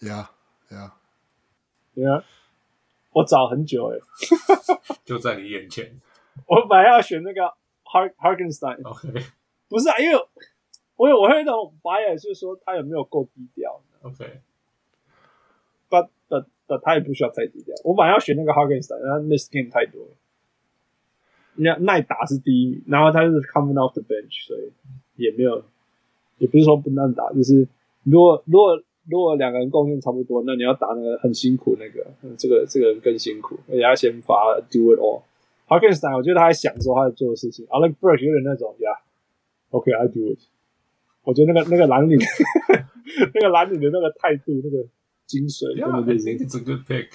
[0.00, 0.26] Yeah,
[0.70, 0.90] yeah,
[1.94, 2.22] yeah.
[3.12, 4.00] 我找很久诶，
[5.04, 6.00] 就在你眼前。
[6.46, 9.26] 我本来要选那个 Hark Hartenstein。OK，
[9.68, 10.18] 不是啊，因为。
[10.94, 13.82] 我有我会那种 bias，就是说他有没有够低调？
[14.02, 17.74] OK，but but but 他也不需要太低调。
[17.82, 20.10] 我本来要选那个 Hartenstein，然后 miss game 太多了。
[21.56, 24.72] 人家耐打是第一名，然后他就是 coming off the bench，所以
[25.16, 25.64] 也没有，
[26.37, 27.67] 也不是说不能打，就是
[28.03, 32.05] 如果如果如果两个人贡献差不多，那你要打那个很辛苦那个，
[32.37, 35.21] 这个这个人更辛苦，而且他先发 do it all。
[35.65, 37.65] h a r k i n s t e i n 我觉得他在享受他在做的事情。
[37.67, 38.91] Alec Burks 有点那种呀、
[39.71, 40.39] yeah,，OK，I、okay, do it。
[41.23, 42.17] 我觉得那个那个蓝领，
[43.33, 44.85] 那个蓝领的那个态度，那个
[45.25, 46.29] 精髓真的就是。
[46.29, 47.07] I think it's a good pick.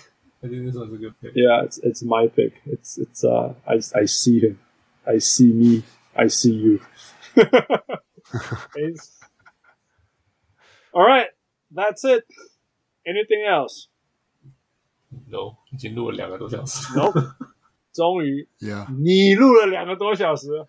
[0.42, 1.32] I think this one's a good pick.
[1.34, 2.52] Yeah, it's it's my pick.
[2.66, 4.56] It's it's uh I I see him,
[5.04, 5.82] I see me,
[6.14, 6.80] I see you.
[10.92, 11.28] All right,
[11.70, 12.24] that's it.
[13.04, 13.88] Anything else?
[15.28, 16.98] No，已经录了两个多小时。
[16.98, 17.12] No，
[17.92, 20.48] 终于，Yeah，你录了两个多小时。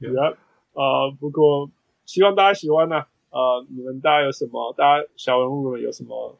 [0.00, 0.36] yeah,
[0.72, 1.70] 呃，不过
[2.04, 3.06] 希望大家喜欢呢、啊。
[3.30, 4.72] 呃，你们大家有什么？
[4.76, 6.36] 大家小人物们有什么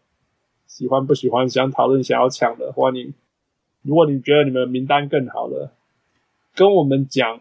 [0.66, 1.48] 喜欢不喜欢？
[1.48, 3.14] 想讨论、想要抢的，欢迎。
[3.82, 5.72] 如果你觉得你们名单更好了，
[6.54, 7.40] 跟我们讲，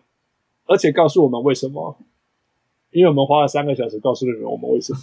[0.65, 1.97] 而且告诉我们为什么？
[2.91, 4.99] 因为我们花了三个小时告诉你们我们为什么。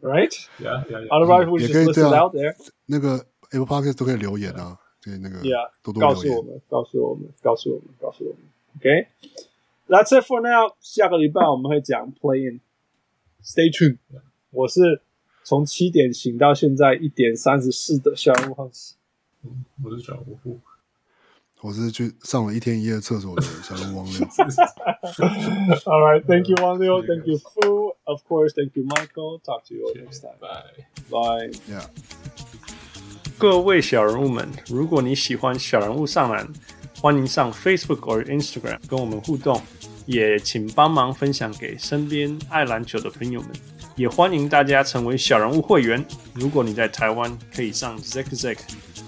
[0.02, 0.32] right?
[0.58, 1.08] Yeah, yeah, yeah.
[1.08, 2.54] Otherwise, we just list it out there.
[2.86, 4.78] 那个 Apple Podcast 都可以留言啊。
[5.02, 8.42] 对，那个，Yeah，多多，告诉我们，告诉我们，告诉我们，告诉我们。
[8.76, 10.74] OK，That's it for now。
[10.80, 12.60] 下个礼拜我们会讲 Playing.
[13.42, 13.98] Stay tuned。
[14.50, 15.00] 我是
[15.44, 18.96] 从七点醒到现在一点三十四的小人物浩斯。
[19.44, 20.58] 嗯，我是小人物。
[21.60, 24.14] 我是去上了一天一夜厕所的小人物王六。
[25.86, 27.04] All right, thank you, Wang Liu.
[27.04, 27.96] Thank you, Fu.
[28.04, 29.40] Of course, thank you, Michael.
[29.40, 30.38] Talk to you all next time.
[30.40, 30.84] Bye.
[31.10, 31.50] Bye.
[31.68, 31.84] Yeah.
[33.36, 36.48] 各位小人物们，如果你喜欢小人物上篮，
[37.00, 39.60] 欢迎上 Facebook 或 Instagram 跟我们互动，
[40.06, 43.50] 也请帮忙分享给身边爱篮球的朋友们。
[43.96, 46.04] 也欢迎大家成为小人物会员。
[46.34, 48.56] 如果你在台湾，可以上 Zack Zack；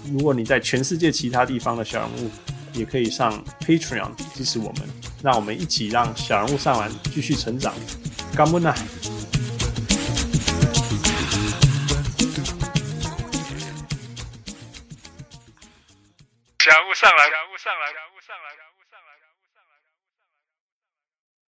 [0.05, 2.31] 如果你在全世界其他地方的小人物，
[2.73, 4.89] 也可以上 Patreon 支持我们。
[5.21, 7.73] 让我们一起让小人物上篮继续成长。
[8.35, 8.73] 干不呢？
[16.57, 17.93] 小人物上来，小人物上来，